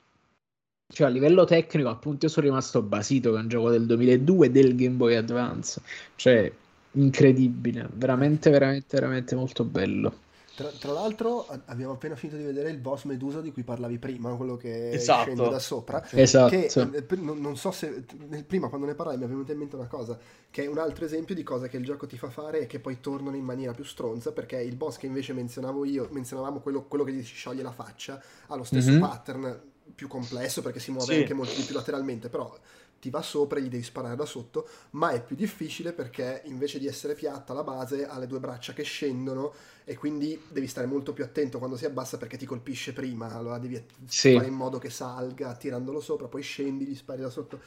cioè 0.91 1.07
a 1.07 1.09
livello 1.09 1.45
tecnico 1.45 1.87
appunto 1.87 2.25
io 2.25 2.31
sono 2.31 2.47
rimasto 2.47 2.81
basito 2.81 3.31
che 3.31 3.37
è 3.37 3.41
un 3.41 3.47
gioco 3.47 3.69
del 3.69 3.85
2002 3.85 4.49
del 4.49 4.75
Game 4.75 4.95
Boy 4.95 5.13
Advance 5.13 5.79
cioè 6.15 6.51
incredibile, 7.01 7.89
veramente, 7.93 8.49
veramente, 8.49 8.95
veramente 8.95 9.35
molto 9.35 9.63
bello. 9.63 10.27
Tra, 10.59 10.67
tra, 10.77 10.91
l'altro 10.91 11.47
abbiamo 11.67 11.93
appena 11.93 12.17
finito 12.17 12.37
di 12.37 12.43
vedere 12.43 12.69
il 12.69 12.79
boss 12.79 13.05
Medusa 13.05 13.39
di 13.39 13.53
cui 13.53 13.63
parlavi 13.63 13.97
prima, 13.97 14.35
quello 14.35 14.57
che 14.57 14.91
esatto. 14.91 15.31
scende 15.31 15.49
da 15.49 15.57
sopra. 15.57 16.05
Esatto. 16.11 16.49
Che, 16.49 16.65
eh, 16.65 17.15
non 17.15 17.55
so 17.55 17.71
se 17.71 18.03
prima 18.45 18.67
quando 18.67 18.85
ne 18.85 18.93
parlai 18.93 19.17
mi 19.17 19.23
è 19.23 19.27
venuta 19.27 19.53
in 19.53 19.57
mente 19.57 19.77
una 19.77 19.87
cosa, 19.87 20.19
che 20.51 20.63
è 20.63 20.67
un 20.67 20.77
altro 20.77 21.05
esempio 21.05 21.33
di 21.33 21.43
cosa 21.43 21.69
che 21.69 21.77
il 21.77 21.85
gioco 21.85 22.07
ti 22.07 22.17
fa 22.17 22.29
fare 22.29 22.59
e 22.59 22.67
che 22.67 22.79
poi 22.81 22.99
tornano 22.99 23.37
in 23.37 23.45
maniera 23.45 23.71
più 23.71 23.85
stronza, 23.85 24.33
perché 24.33 24.59
il 24.59 24.75
boss 24.75 24.97
che 24.97 25.05
invece 25.05 25.31
menzionavo 25.31 25.85
io, 25.85 26.09
menzionavamo 26.11 26.59
quello, 26.59 26.83
quello 26.83 27.05
che 27.05 27.13
gli 27.13 27.23
si 27.23 27.35
scioglie 27.35 27.63
la 27.63 27.71
faccia, 27.71 28.21
ha 28.47 28.55
lo 28.57 28.65
stesso 28.65 28.89
mm-hmm. 28.89 28.99
pattern 28.99 29.61
più 29.95 30.07
complesso 30.07 30.61
perché 30.61 30.79
si 30.79 30.91
muove 30.91 31.13
sì. 31.13 31.19
anche 31.21 31.33
molto 31.33 31.53
di 31.55 31.61
più 31.61 31.73
lateralmente, 31.73 32.27
però 32.27 32.53
ti 32.99 33.09
va 33.09 33.21
sopra 33.21 33.59
e 33.59 33.63
gli 33.63 33.69
devi 33.69 33.83
sparare 33.83 34.15
da 34.15 34.25
sotto, 34.25 34.67
ma 34.91 35.11
è 35.11 35.23
più 35.23 35.35
difficile 35.35 35.93
perché 35.93 36.41
invece 36.45 36.79
di 36.79 36.87
essere 36.87 37.13
piatta 37.13 37.53
la 37.53 37.63
base 37.63 38.07
ha 38.07 38.17
le 38.19 38.27
due 38.27 38.39
braccia 38.39 38.73
che 38.73 38.83
scendono 38.83 39.53
e 39.85 39.95
quindi 39.95 40.39
devi 40.49 40.67
stare 40.67 40.85
molto 40.85 41.13
più 41.13 41.23
attento 41.23 41.57
quando 41.57 41.75
si 41.75 41.85
abbassa 41.85 42.17
perché 42.17 42.37
ti 42.37 42.45
colpisce 42.45 42.93
prima, 42.93 43.33
allora 43.33 43.57
devi 43.57 43.83
sì. 44.05 44.35
fare 44.35 44.47
in 44.47 44.53
modo 44.53 44.77
che 44.77 44.89
salga 44.89 45.55
tirandolo 45.55 45.99
sopra, 45.99 46.27
poi 46.27 46.41
scendi, 46.41 46.85
gli 46.85 46.95
spari 46.95 47.21
da 47.21 47.29
sotto. 47.29 47.59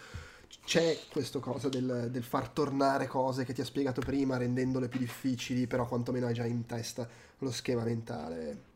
C'è 0.64 0.96
questa 1.10 1.38
cosa 1.38 1.68
del, 1.68 2.08
del 2.10 2.22
far 2.22 2.50
tornare 2.50 3.06
cose 3.06 3.44
che 3.44 3.52
ti 3.52 3.62
ha 3.62 3.64
spiegato 3.64 4.00
prima, 4.00 4.36
rendendole 4.36 4.88
più 4.88 5.00
difficili, 5.00 5.66
però 5.66 5.88
quantomeno 5.88 6.26
hai 6.26 6.34
già 6.34 6.44
in 6.44 6.66
testa 6.66 7.08
lo 7.38 7.50
schema 7.50 7.82
mentale. 7.82 8.70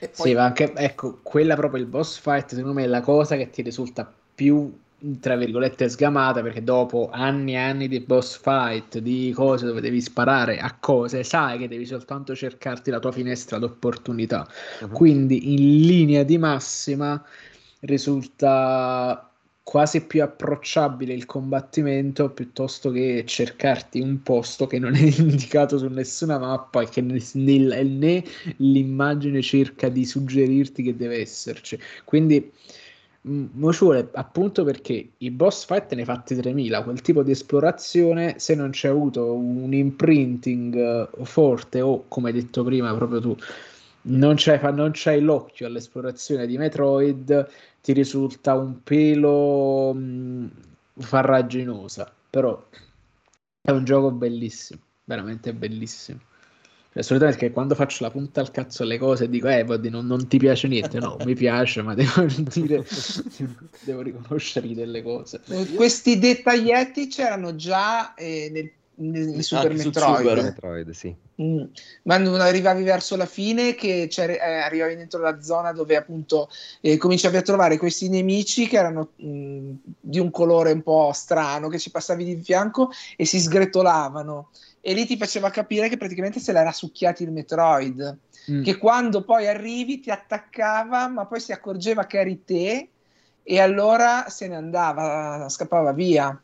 Poi... 0.00 0.08
Sì, 0.12 0.34
ma 0.34 0.44
anche, 0.44 0.72
ecco, 0.72 1.18
quella 1.22 1.56
proprio 1.56 1.82
il 1.82 1.88
boss 1.88 2.18
fight, 2.18 2.54
secondo 2.54 2.72
me 2.72 2.84
è 2.84 2.86
la 2.86 3.02
cosa 3.02 3.36
che 3.36 3.50
ti 3.50 3.60
risulta 3.60 4.10
più 4.34 4.72
tra 5.20 5.36
virgolette 5.36 5.88
sgamata 5.88 6.42
perché 6.42 6.62
dopo 6.62 7.08
anni 7.12 7.52
e 7.52 7.56
anni 7.56 7.88
di 7.88 8.00
boss 8.00 8.40
fight, 8.40 8.98
di 8.98 9.32
cose 9.34 9.66
dove 9.66 9.80
devi 9.80 10.00
sparare 10.00 10.58
a 10.58 10.76
cose, 10.78 11.24
sai 11.24 11.58
che 11.58 11.68
devi 11.68 11.86
soltanto 11.86 12.34
cercarti 12.34 12.90
la 12.90 12.98
tua 12.98 13.12
finestra 13.12 13.58
d'opportunità. 13.58 14.46
Uh-huh. 14.80 14.88
Quindi 14.88 15.54
in 15.54 15.86
linea 15.86 16.22
di 16.22 16.38
massima 16.38 17.22
risulta 17.80 19.30
quasi 19.62 20.04
più 20.04 20.22
approcciabile 20.22 21.14
il 21.14 21.26
combattimento 21.26 22.30
piuttosto 22.30 22.90
che 22.90 23.22
cercarti 23.24 24.00
un 24.00 24.20
posto 24.22 24.66
che 24.66 24.80
non 24.80 24.96
è 24.96 25.00
indicato 25.18 25.78
su 25.78 25.86
nessuna 25.86 26.38
mappa 26.38 26.82
e 26.82 26.88
che 26.88 27.00
né, 27.00 27.20
né 27.84 28.24
l'immagine 28.56 29.40
cerca 29.42 29.88
di 29.88 30.04
suggerirti 30.04 30.82
che 30.82 30.96
deve 30.96 31.20
esserci. 31.20 31.78
Quindi 32.04 32.50
mo 33.22 33.70
appunto 34.12 34.64
perché 34.64 35.10
i 35.18 35.30
boss 35.30 35.66
fight 35.66 35.92
ne 35.92 36.04
fatti 36.04 36.34
3000 36.34 36.82
quel 36.82 37.02
tipo 37.02 37.22
di 37.22 37.32
esplorazione 37.32 38.38
se 38.38 38.54
non 38.54 38.70
c'è 38.70 38.88
avuto 38.88 39.34
un 39.34 39.74
imprinting 39.74 41.08
uh, 41.12 41.24
forte 41.24 41.82
o 41.82 42.04
come 42.08 42.28
hai 42.28 42.34
detto 42.34 42.64
prima 42.64 42.94
proprio 42.94 43.20
tu 43.20 43.36
non 44.02 44.34
c'hai, 44.38 44.58
non 44.74 44.92
c'hai 44.94 45.20
l'occhio 45.20 45.66
all'esplorazione 45.66 46.46
di 46.46 46.56
Metroid 46.56 47.50
ti 47.82 47.92
risulta 47.92 48.54
un 48.54 48.82
pelo 48.82 49.92
mh, 49.92 50.50
farraginosa 50.94 52.10
però 52.30 52.66
è 53.60 53.70
un 53.70 53.84
gioco 53.84 54.10
bellissimo 54.12 54.80
veramente 55.04 55.52
bellissimo 55.52 56.20
cioè, 56.92 57.02
solitamente 57.02 57.38
perché 57.38 57.54
quando 57.54 57.76
faccio 57.76 58.02
la 58.02 58.10
punta 58.10 58.40
al 58.40 58.50
cazzo 58.50 58.82
alle 58.82 58.98
cose 58.98 59.28
dico, 59.28 59.48
eh, 59.48 59.64
non, 59.90 60.06
non 60.06 60.26
ti 60.26 60.38
piace 60.38 60.66
niente. 60.66 60.98
No, 60.98 61.16
mi 61.24 61.34
piace, 61.34 61.82
ma 61.82 61.94
devo 61.94 62.26
dire, 62.52 62.84
devo 63.84 64.02
riconoscere 64.02 64.74
delle 64.74 65.00
cose. 65.02 65.40
Questi 65.74 66.18
dettaglietti 66.18 67.06
c'erano 67.06 67.54
già 67.54 68.14
eh, 68.14 68.50
nel 68.52 68.72
nel 69.00 69.42
Super 69.42 69.72
Metroid. 69.72 70.18
Super 70.18 70.42
Metroid 70.42 70.90
sì. 70.90 71.14
mm. 71.40 71.64
Ma 72.02 72.18
non 72.18 72.40
arrivavi 72.40 72.82
verso 72.82 73.16
la 73.16 73.26
fine 73.26 73.74
che 73.74 74.08
eh, 74.14 74.38
arrivavi 74.38 74.96
dentro 74.96 75.20
la 75.20 75.40
zona 75.40 75.72
dove 75.72 75.96
appunto 75.96 76.50
eh, 76.80 76.96
cominciavi 76.96 77.36
a 77.36 77.42
trovare 77.42 77.78
questi 77.78 78.08
nemici 78.08 78.66
che 78.66 78.76
erano 78.76 79.12
mh, 79.16 79.26
mm, 79.26 79.74
di 80.00 80.18
un 80.18 80.30
colore 80.30 80.72
un 80.72 80.82
po' 80.82 81.12
strano, 81.14 81.68
che 81.68 81.78
ci 81.78 81.90
passavi 81.90 82.24
di 82.24 82.42
fianco 82.42 82.90
e 83.16 83.24
si 83.24 83.40
sgretolavano 83.40 84.50
e 84.80 84.94
lì 84.94 85.06
ti 85.06 85.16
faceva 85.16 85.50
capire 85.50 85.88
che 85.88 85.96
praticamente 85.96 86.40
se 86.40 86.52
l'era 86.52 86.72
succhiati 86.72 87.22
il 87.22 87.32
Metroid. 87.32 88.18
Mm. 88.50 88.62
Che 88.62 88.76
quando 88.78 89.22
poi 89.22 89.46
arrivi 89.46 90.00
ti 90.00 90.10
attaccava, 90.10 91.08
ma 91.08 91.26
poi 91.26 91.40
si 91.40 91.52
accorgeva 91.52 92.06
che 92.06 92.18
eri 92.18 92.44
te 92.44 92.88
e 93.42 93.60
allora 93.60 94.28
se 94.28 94.48
ne 94.48 94.56
andava, 94.56 95.48
scappava 95.48 95.92
via. 95.92 96.40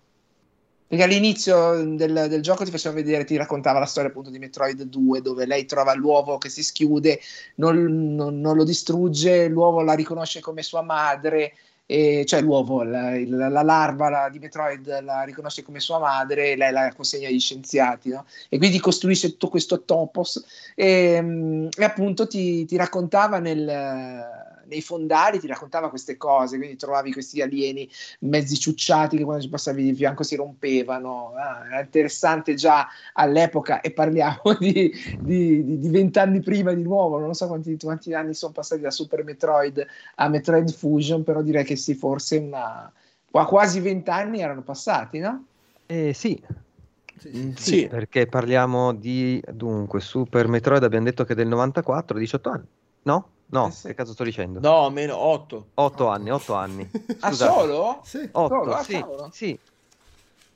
Perché 0.89 1.03
all'inizio 1.03 1.83
del, 1.97 2.27
del, 2.29 2.43
gioco 2.43 2.65
ti 2.65 2.71
faceva 2.71 2.95
vedere, 2.95 3.25
ti 3.25 3.37
raccontava 3.37 3.81
la 3.81 3.87
storia 3.87 4.11
appunto 4.11 4.31
di 4.31 4.39
Metroid 4.39 4.83
2, 4.83 5.21
dove 5.21 5.45
lei 5.45 5.65
trova 5.65 5.95
l'uovo 5.95 6.39
che 6.39 6.49
si 6.49 6.63
schiude, 6.63 7.19
non, 7.57 8.15
non, 8.15 8.39
non 8.39 8.57
lo 8.57 8.63
distrugge, 8.63 9.49
l'uovo 9.49 9.83
la 9.83 9.95
riconosce 9.95 10.41
come 10.41 10.63
sua 10.63 10.83
madre, 10.83 11.55
e, 11.87 12.25
cioè 12.27 12.41
l'uovo, 12.41 12.83
la, 12.83 13.17
la, 13.25 13.49
la 13.49 13.63
larva 13.63 14.09
la, 14.11 14.29
di 14.29 14.41
Metroid 14.41 15.03
la 15.03 15.23
riconosce 15.23 15.63
come 15.63 15.79
sua 15.81 15.99
madre 15.99 16.53
e 16.53 16.57
lei 16.57 16.73
la 16.73 16.93
consegna 16.95 17.29
agli 17.29 17.39
scienziati, 17.39 18.11
no? 18.11 18.27
e 18.49 18.59
quindi 18.59 18.81
costruisce 18.81 19.31
tutto 19.31 19.49
questo 19.49 19.85
topos 19.85 20.45
e, 20.75 21.21
mm, 21.23 21.69
e 21.77 21.85
appunto 21.85 22.27
ti, 22.27 22.65
ti 22.65 22.77
raccontava 22.77 23.39
nel 23.39 24.45
nei 24.69 24.83
fondali 24.83 25.39
ti 25.39 25.47
raccontava 25.47 25.89
queste 25.89 26.17
cose, 26.17 26.57
quindi 26.57 26.77
trovavi 26.77 27.13
questi 27.13 27.41
alieni 27.41 27.89
mezzi 28.21 28.57
ciucciati 28.57 29.17
che 29.17 29.25
quando 29.25 29.43
ci 29.43 29.49
passavi 29.49 29.83
di 29.83 29.95
fianco 29.95 30.23
si 30.23 30.37
rompevano. 30.37 31.33
Ah, 31.37 31.67
era 31.67 31.81
interessante 31.81 32.55
già 32.55 32.87
all'epoca 33.15 33.81
e 33.81 33.93
parliamo 33.93 34.57
di 34.59 34.93
vent'anni 35.89 36.41
prima 36.41 36.73
di 36.73 36.83
nuovo, 36.83 37.19
non 37.19 37.35
so 37.35 37.47
quanti, 37.47 37.77
quanti, 37.77 38.15
anni 38.15 38.35
sono 38.35 38.53
passati 38.53 38.81
da 38.81 38.91
Super 38.91 39.25
Metroid 39.25 39.87
a 40.17 40.29
Metroid 40.29 40.73
Fusion, 40.73 41.23
però 41.23 41.43
direi 41.43 41.65
che 41.65 41.77
sì, 41.77 41.95
forse 41.95 42.37
una, 42.39 42.93
quasi 43.31 43.81
vent'anni 43.81 44.41
erano 44.41 44.63
passati, 44.63 45.19
no? 45.19 45.47
Eh, 45.87 46.13
sì, 46.13 46.41
sì, 47.19 47.31
sì. 47.31 47.55
sì, 47.57 47.89
perché 47.89 48.27
parliamo 48.27 48.93
di 48.93 49.43
dunque 49.53 50.01
Super 50.01 50.49
Metroid 50.49 50.83
abbiamo 50.83 51.05
detto 51.05 51.25
che 51.25 51.33
è 51.33 51.37
del 51.37 51.49
94, 51.49 52.19
18 52.19 52.51
anni, 52.51 52.67
no? 53.03 53.31
No, 53.49 53.69
eh 53.69 53.71
sì. 53.71 53.87
che 53.89 53.95
cazzo 53.95 54.13
sto 54.13 54.25
dicendo? 54.25 54.61
No, 54.61 54.91
meno 54.91 55.17
8. 55.17 55.69
8 55.75 56.09
anni, 56.09 56.31
8 56.31 56.55
anni. 56.55 56.91
ah, 57.21 57.33
solo? 57.33 58.01
Sì. 58.05 58.29
8, 58.31 58.55
solo? 58.55 58.73
Ah, 58.73 58.83
sì, 58.83 59.05
sì. 59.31 59.59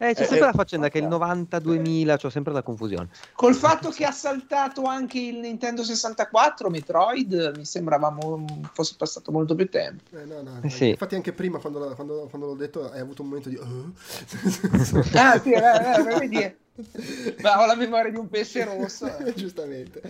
Eh, 0.02 0.14
c'è 0.14 0.22
eh, 0.22 0.24
sempre 0.24 0.38
eh, 0.38 0.50
la 0.50 0.52
faccenda 0.54 0.88
che 0.88 0.96
il 0.96 1.06
90-2000 1.08 2.16
c'ho 2.16 2.30
sempre 2.30 2.54
la 2.54 2.62
confusione. 2.62 3.10
Col 3.34 3.54
fatto 3.54 3.90
che 3.90 4.06
ha 4.06 4.12
saltato 4.12 4.84
anche 4.84 5.20
il 5.20 5.36
Nintendo 5.36 5.84
64, 5.84 6.70
Metroid, 6.70 7.52
mi 7.58 7.66
sembrava 7.66 8.08
mo- 8.08 8.46
fosse 8.72 8.94
passato 8.96 9.30
molto 9.30 9.54
più 9.54 9.68
tempo. 9.68 10.02
Eh, 10.16 10.24
no, 10.24 10.40
no, 10.40 10.58
no. 10.62 10.68
Sì. 10.70 10.88
Infatti 10.88 11.16
anche 11.16 11.34
prima 11.34 11.58
quando, 11.58 11.92
quando, 11.94 12.28
quando, 12.30 12.46
l'ho 12.46 12.54
detto 12.54 12.90
hai 12.90 13.00
avuto 13.00 13.20
un 13.20 13.28
momento 13.28 13.50
di... 13.50 13.56
Uh? 13.56 13.92
ah 15.16 15.38
sì, 15.38 15.52
eh, 15.52 16.02
vedi, 16.18 16.56
ma 17.42 17.60
ho 17.60 17.66
la 17.66 17.74
memoria 17.74 18.10
di 18.10 18.16
un 18.16 18.28
pesce 18.28 18.64
rosso. 18.64 19.10
Giustamente. 19.34 20.02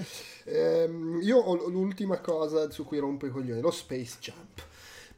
Ehm, 0.44 1.20
io 1.22 1.38
ho 1.38 1.68
l'ultima 1.68 2.18
cosa 2.18 2.70
su 2.70 2.84
cui 2.84 2.98
rompo 2.98 3.26
i 3.26 3.30
coglioni, 3.30 3.60
lo 3.60 3.70
Space 3.70 4.16
Jump. 4.20 4.68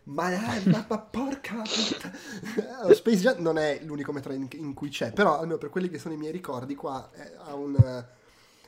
Ma, 0.04 0.30
ma, 0.64 0.84
ma 0.88 0.98
porca 0.98 1.62
puttana. 1.62 2.82
Lo 2.88 2.94
Space 2.94 3.18
Jump 3.18 3.38
non 3.38 3.56
è 3.56 3.80
l'unico 3.84 4.12
metro 4.12 4.32
in, 4.32 4.48
in, 4.54 4.74
cui 4.74 4.88
c'è, 4.88 5.12
però 5.12 5.38
almeno 5.38 5.58
per 5.58 5.70
quelli 5.70 5.88
che 5.88 5.98
sono 5.98 6.14
i 6.14 6.16
miei 6.16 6.32
ricordi 6.32 6.74
qua 6.74 7.08
è, 7.12 7.52
un, 7.52 8.04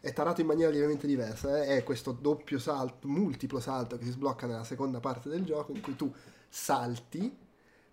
è 0.00 0.12
tarato 0.12 0.42
in 0.42 0.46
maniera 0.46 0.70
lievemente 0.70 1.08
diversa. 1.08 1.64
Eh? 1.64 1.78
È 1.78 1.82
questo 1.82 2.12
doppio 2.12 2.60
salto, 2.60 3.08
multiplo 3.08 3.58
salto 3.58 3.98
che 3.98 4.04
si 4.04 4.12
sblocca 4.12 4.46
nella 4.46 4.62
seconda 4.62 5.00
parte 5.00 5.28
del 5.28 5.44
gioco 5.44 5.72
in 5.72 5.80
cui 5.80 5.96
tu 5.96 6.12
salti, 6.48 7.36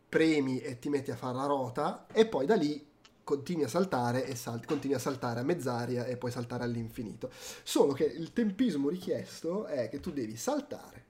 premi 0.08 0.60
e 0.60 0.78
ti 0.78 0.90
metti 0.90 1.10
a 1.10 1.16
fare 1.16 1.38
la 1.38 1.46
rota 1.46 2.06
e 2.12 2.28
poi 2.28 2.46
da 2.46 2.56
lì 2.56 2.91
continui 3.24 3.64
a 3.64 3.68
saltare 3.68 4.26
e 4.26 4.36
salti, 4.36 4.68
continui 4.68 4.96
a 4.96 5.00
saltare 5.00 5.40
a 5.40 5.44
mezz'aria 5.44 6.06
e 6.06 6.18
poi 6.18 6.32
saltare 6.32 6.64
all'infinito. 6.64 7.30
Solo 7.64 7.94
che 7.94 8.06
il 8.06 8.34
tempismo 8.34 8.90
richiesto 8.90 9.66
è 9.66 9.90
che 9.90 10.00
tu 10.00 10.12
devi 10.12 10.36
saltare, 10.36 11.06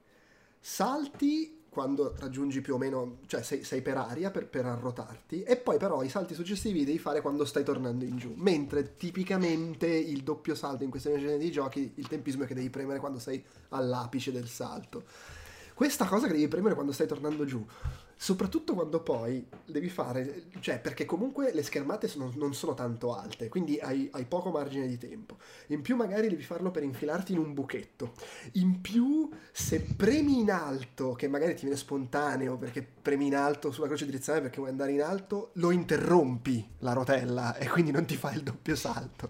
salti 0.60 1.60
quando 1.72 2.14
raggiungi 2.18 2.60
più 2.60 2.74
o 2.74 2.78
meno, 2.78 3.20
cioè 3.28 3.42
sei, 3.44 3.64
sei 3.64 3.82
per 3.82 3.96
aria 3.96 4.30
per, 4.30 4.46
per, 4.46 4.66
arrotarti, 4.66 5.44
e 5.44 5.56
poi 5.56 5.78
però 5.78 6.04
i 6.04 6.10
salti 6.10 6.34
successivi 6.34 6.84
devi 6.84 7.00
fare 7.00 7.22
quando 7.22 7.46
stai 7.46 7.64
tornando 7.64 8.04
in 8.04 8.18
giù. 8.18 8.34
Mentre 8.36 8.98
tipicamente 8.98 9.88
il 9.88 10.22
doppio 10.22 10.54
salto 10.54 10.84
in 10.84 10.90
queste 10.90 11.18
genere 11.18 11.38
di 11.38 11.50
giochi, 11.50 11.94
il 11.96 12.08
tempismo 12.10 12.44
è 12.44 12.48
che 12.48 12.54
devi 12.54 12.70
premere 12.70 13.00
quando 13.00 13.20
sei 13.20 13.42
all'apice 13.70 14.34
del 14.34 14.50
salto. 14.50 15.06
Questa 15.74 16.06
cosa 16.06 16.28
che 16.28 16.34
devi 16.34 16.50
premere 16.50 16.76
quando 16.76 16.92
stai 16.92 17.08
tornando 17.08 17.46
giù 17.46 17.66
Soprattutto 18.22 18.76
quando 18.76 19.02
poi 19.02 19.44
devi 19.66 19.90
fare, 19.90 20.44
cioè 20.60 20.80
perché 20.80 21.06
comunque 21.06 21.52
le 21.56 21.64
schermate 21.64 22.08
sono, 22.08 22.32
non 22.36 22.54
sono 22.54 22.76
tanto 22.76 23.16
alte, 23.16 23.50
quindi 23.50 23.80
hai, 23.80 24.10
hai, 24.12 24.26
poco 24.26 24.52
margine 24.52 24.86
di 24.86 25.00
tempo. 25.00 25.38
In 25.70 25.82
più 25.82 25.96
magari 25.96 26.30
devi 26.30 26.44
farlo 26.44 26.70
per 26.70 26.84
infilarti 26.84 27.32
in 27.32 27.40
un 27.40 27.56
buchetto. 27.56 28.14
In 28.54 28.80
più 28.80 29.28
se 29.52 29.82
premi 29.82 30.38
in 30.38 30.52
alto, 30.52 31.14
che 31.14 31.28
magari 31.28 31.56
ti 31.56 31.62
viene 31.62 31.76
spontaneo 31.76 32.58
perché 32.58 32.86
premi 33.02 33.28
in 33.28 33.36
alto 33.36 33.72
sulla 33.72 33.88
croce 33.88 34.06
direzionale 34.06 34.44
perché 34.44 34.60
vuoi 34.60 34.70
andare 34.70 34.92
in 34.92 35.02
alto, 35.02 35.52
lo 35.54 35.72
interrompi 35.72 36.68
la 36.80 36.94
rotella 36.94 37.56
e 37.58 37.68
quindi 37.68 37.92
non 37.92 38.06
ti 38.06 38.16
fai 38.16 38.36
il 38.36 38.44
doppio 38.44 38.76
salto. 38.76 39.28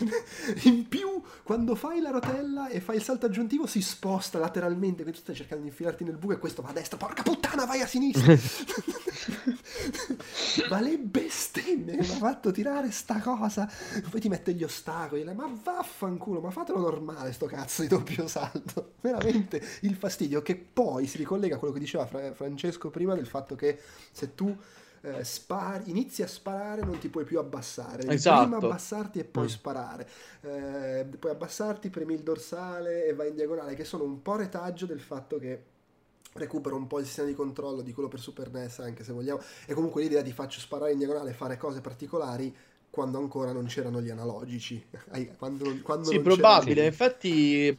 in 0.64 0.88
più 0.88 1.22
quando 1.42 1.74
fai 1.74 2.00
la 2.00 2.10
rotella 2.10 2.68
e 2.68 2.80
fai 2.80 2.96
il 2.96 3.02
salto 3.02 3.26
aggiuntivo 3.26 3.66
si 3.66 3.80
sposta 3.80 4.38
lateralmente, 4.38 5.02
quindi 5.02 5.12
tu 5.18 5.20
stai 5.20 5.34
cercando 5.34 5.62
di 5.62 5.70
infilarti 5.70 6.04
nel 6.04 6.16
buco 6.16 6.32
e 6.32 6.38
questo 6.38 6.62
va 6.62 6.70
a 6.70 6.72
destra, 6.72 6.96
porca 6.96 7.22
puttana 7.22 7.64
vai 7.64 7.80
a 7.80 7.86
sinistra 7.86 8.34
ma 10.70 10.80
le 10.80 10.98
bestemmie 10.98 11.96
che 11.96 12.02
mi 12.02 12.14
ha 12.14 12.16
fatto 12.16 12.50
tirare 12.50 12.90
sta 12.90 13.18
cosa 13.20 13.70
poi 14.10 14.20
ti 14.20 14.28
mette 14.28 14.52
gli 14.52 14.64
ostacoli 14.64 15.24
ma 15.24 15.50
vaffanculo 15.62 16.40
ma 16.40 16.50
fatelo 16.50 16.78
normale 16.78 17.32
sto 17.32 17.46
cazzo 17.46 17.82
di 17.82 17.88
doppio 17.88 18.26
salto 18.26 18.92
veramente 19.00 19.62
il 19.80 19.94
fastidio 19.94 20.42
che 20.42 20.56
poi 20.56 21.06
si 21.06 21.18
ricollega 21.18 21.56
a 21.56 21.58
quello 21.58 21.74
che 21.74 21.80
diceva 21.80 22.06
Fra- 22.06 22.32
Francesco 22.32 22.90
prima 22.90 23.14
del 23.14 23.26
fatto 23.26 23.54
che 23.54 23.78
se 24.10 24.34
tu 24.34 24.56
eh, 25.02 25.22
spari, 25.22 25.90
inizi 25.90 26.22
a 26.22 26.26
sparare 26.26 26.82
non 26.82 26.98
ti 26.98 27.08
puoi 27.08 27.24
più 27.24 27.38
abbassare 27.38 28.06
esatto. 28.08 28.42
prima 28.42 28.56
abbassarti 28.56 29.18
e 29.18 29.24
poi 29.24 29.44
mm. 29.44 29.48
sparare 29.48 30.08
eh, 30.40 31.06
puoi 31.18 31.32
abbassarti 31.32 31.90
premi 31.90 32.14
il 32.14 32.20
dorsale 32.20 33.06
e 33.06 33.14
vai 33.14 33.28
in 33.28 33.34
diagonale 33.34 33.74
che 33.74 33.84
sono 33.84 34.04
un 34.04 34.22
po' 34.22 34.36
retaggio 34.36 34.86
del 34.86 35.00
fatto 35.00 35.38
che 35.38 35.72
recupero 36.34 36.76
un 36.76 36.86
po' 36.86 36.98
il 36.98 37.06
sistema 37.06 37.28
di 37.28 37.34
controllo 37.34 37.80
di 37.80 37.92
quello 37.92 38.08
per 38.08 38.20
Super 38.20 38.50
NES 38.50 38.80
anche 38.80 39.04
se 39.04 39.12
vogliamo. 39.12 39.40
E 39.66 39.74
comunque 39.74 40.02
l'idea 40.02 40.22
di 40.22 40.32
faccio 40.32 40.60
sparare 40.60 40.92
in 40.92 40.98
diagonale 40.98 41.30
e 41.30 41.34
fare 41.34 41.56
cose 41.56 41.80
particolari 41.80 42.54
quando 42.90 43.18
ancora 43.18 43.52
non 43.52 43.66
c'erano 43.66 44.00
gli 44.00 44.10
analogici. 44.10 44.84
Quando, 45.36 45.80
quando 45.82 46.10
sì 46.10 46.20
probabile. 46.20 46.86
infatti 46.86 47.76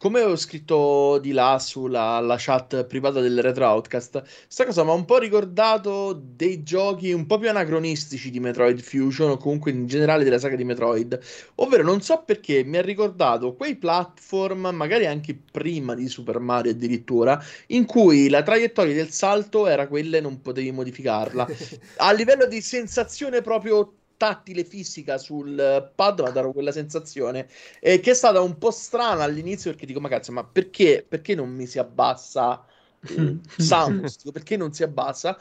come 0.00 0.22
ho 0.22 0.34
scritto 0.34 1.18
di 1.18 1.32
là 1.32 1.58
sulla 1.58 2.34
chat 2.38 2.86
privata 2.86 3.20
del 3.20 3.42
Retro 3.42 3.66
Outcast, 3.66 4.22
sta 4.48 4.64
cosa 4.64 4.82
mi 4.82 4.88
ha 4.88 4.94
un 4.94 5.04
po' 5.04 5.18
ricordato 5.18 6.18
dei 6.18 6.62
giochi 6.62 7.12
un 7.12 7.26
po' 7.26 7.36
più 7.36 7.50
anacronistici 7.50 8.30
di 8.30 8.40
Metroid 8.40 8.80
Fusion 8.80 9.32
o 9.32 9.36
comunque 9.36 9.72
in 9.72 9.86
generale 9.86 10.24
della 10.24 10.38
saga 10.38 10.56
di 10.56 10.64
Metroid. 10.64 11.20
Ovvero, 11.56 11.82
non 11.82 12.00
so 12.00 12.22
perché 12.24 12.64
mi 12.64 12.78
ha 12.78 12.80
ricordato 12.80 13.52
quei 13.52 13.76
platform, 13.76 14.70
magari 14.72 15.04
anche 15.04 15.38
prima 15.52 15.94
di 15.94 16.08
Super 16.08 16.38
Mario 16.38 16.70
addirittura, 16.70 17.38
in 17.66 17.84
cui 17.84 18.30
la 18.30 18.42
traiettoria 18.42 18.94
del 18.94 19.10
salto 19.10 19.66
era 19.66 19.86
quella 19.86 20.16
e 20.16 20.22
non 20.22 20.40
potevi 20.40 20.72
modificarla. 20.72 21.46
A 21.98 22.12
livello 22.12 22.46
di 22.46 22.62
sensazione 22.62 23.42
proprio 23.42 23.99
tattile 24.20 24.64
fisica 24.64 25.16
sul 25.16 25.92
pad 25.94 26.20
mi 26.20 26.28
ha 26.28 26.30
dato 26.30 26.52
quella 26.52 26.72
sensazione 26.72 27.48
eh, 27.80 28.00
che 28.00 28.10
è 28.10 28.14
stata 28.14 28.42
un 28.42 28.58
po' 28.58 28.70
strana 28.70 29.24
all'inizio 29.24 29.70
perché 29.70 29.86
dico 29.86 29.98
ma 29.98 30.10
cazzo 30.10 30.30
ma 30.30 30.44
perché, 30.44 31.06
perché 31.08 31.34
non 31.34 31.48
mi 31.48 31.66
si 31.66 31.78
abbassa 31.78 32.62
il 33.08 33.40
sound 33.56 34.04
dico, 34.18 34.30
perché 34.30 34.58
non 34.58 34.74
si 34.74 34.82
abbassa? 34.82 35.38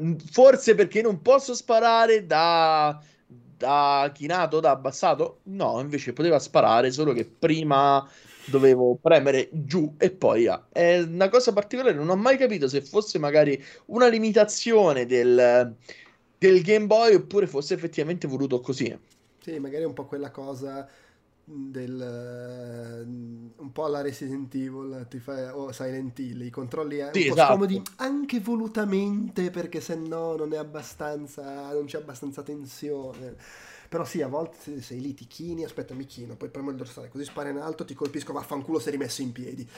Mm, 0.00 0.16
forse 0.32 0.74
perché 0.74 1.00
non 1.00 1.22
posso 1.22 1.54
sparare 1.54 2.26
da 2.26 3.00
da 3.56 4.10
chinato 4.12 4.58
da 4.58 4.70
abbassato? 4.70 5.40
No 5.44 5.78
invece 5.80 6.12
poteva 6.12 6.40
sparare 6.40 6.90
solo 6.90 7.12
che 7.12 7.24
prima 7.24 8.04
dovevo 8.46 8.98
premere 9.00 9.48
giù 9.52 9.94
e 9.96 10.10
poi 10.10 10.48
ah. 10.48 10.66
è 10.72 10.98
una 10.98 11.28
cosa 11.28 11.52
particolare 11.52 11.94
non 11.94 12.08
ho 12.08 12.16
mai 12.16 12.36
capito 12.36 12.66
se 12.66 12.80
fosse 12.80 13.20
magari 13.20 13.62
una 13.86 14.08
limitazione 14.08 15.06
del 15.06 15.76
del 16.38 16.62
Game 16.62 16.86
Boy 16.86 17.14
oppure 17.14 17.46
fosse 17.46 17.74
effettivamente 17.74 18.26
voluto 18.28 18.60
così. 18.60 18.96
Sì, 19.40 19.58
magari 19.58 19.84
un 19.84 19.92
po' 19.92 20.06
quella 20.06 20.30
cosa 20.30 20.88
del 21.50 23.04
uh, 23.06 23.62
un 23.62 23.72
po' 23.72 23.84
alla 23.86 24.02
Resident 24.02 24.54
Evil 24.54 25.06
ti 25.08 25.18
fa, 25.18 25.56
o 25.56 25.72
Silent 25.72 26.18
Hill 26.18 26.42
i 26.42 26.50
controlli 26.50 26.98
eh, 26.98 27.10
sì, 27.14 27.20
un 27.22 27.28
po' 27.28 27.34
esatto. 27.34 27.52
scomodi 27.52 27.82
anche 27.96 28.40
volutamente 28.40 29.48
perché 29.50 29.80
se 29.80 29.94
no 29.94 30.36
non 30.36 30.52
è 30.52 30.58
abbastanza 30.58 31.72
non 31.72 31.86
c'è 31.86 31.96
abbastanza 31.96 32.42
tensione 32.42 33.34
però 33.88 34.04
sì 34.04 34.20
a 34.20 34.28
volte 34.28 34.82
sei 34.82 35.00
lì 35.00 35.14
ti 35.14 35.26
chini 35.26 35.64
aspetta 35.64 35.94
mi 35.94 36.04
chino 36.04 36.36
poi 36.36 36.50
premo 36.50 36.68
il 36.68 36.76
dorsale 36.76 37.08
così 37.08 37.24
spara 37.24 37.48
in 37.48 37.56
alto 37.56 37.86
ti 37.86 37.94
colpisco 37.94 38.34
vaffanculo 38.34 38.78
sei 38.78 38.92
rimesso 38.92 39.22
in 39.22 39.32
piedi 39.32 39.66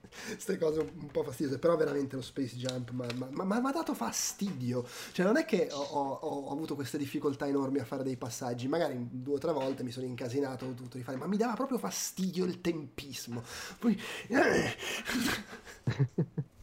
queste 0.25 0.57
cose 0.57 0.79
un 0.79 1.09
po' 1.11 1.23
fastidiose, 1.23 1.59
però 1.59 1.75
veramente 1.75 2.15
lo 2.15 2.21
Space 2.21 2.55
Jump 2.55 2.91
mi 2.91 3.05
ha 3.05 3.71
dato 3.71 3.93
fastidio, 3.93 4.85
cioè 5.11 5.25
non 5.25 5.37
è 5.37 5.45
che 5.45 5.69
ho, 5.71 5.81
ho, 5.81 6.19
ho, 6.19 6.51
avuto 6.51 6.75
queste 6.75 6.97
difficoltà 6.97 7.47
enormi 7.47 7.79
a 7.79 7.85
fare 7.85 8.03
dei 8.03 8.17
passaggi, 8.17 8.67
magari 8.67 9.07
due 9.09 9.35
o 9.35 9.39
tre 9.39 9.51
volte 9.51 9.83
mi 9.83 9.91
sono 9.91 10.05
incasinato, 10.05 10.65
ho 10.65 10.73
dovuto 10.73 10.97
rifare, 10.97 11.17
ma 11.17 11.27
mi 11.27 11.37
dava 11.37 11.53
proprio 11.53 11.77
fastidio 11.77 12.45
il 12.45 12.61
tempismo. 12.61 13.43
Poi... 13.79 13.99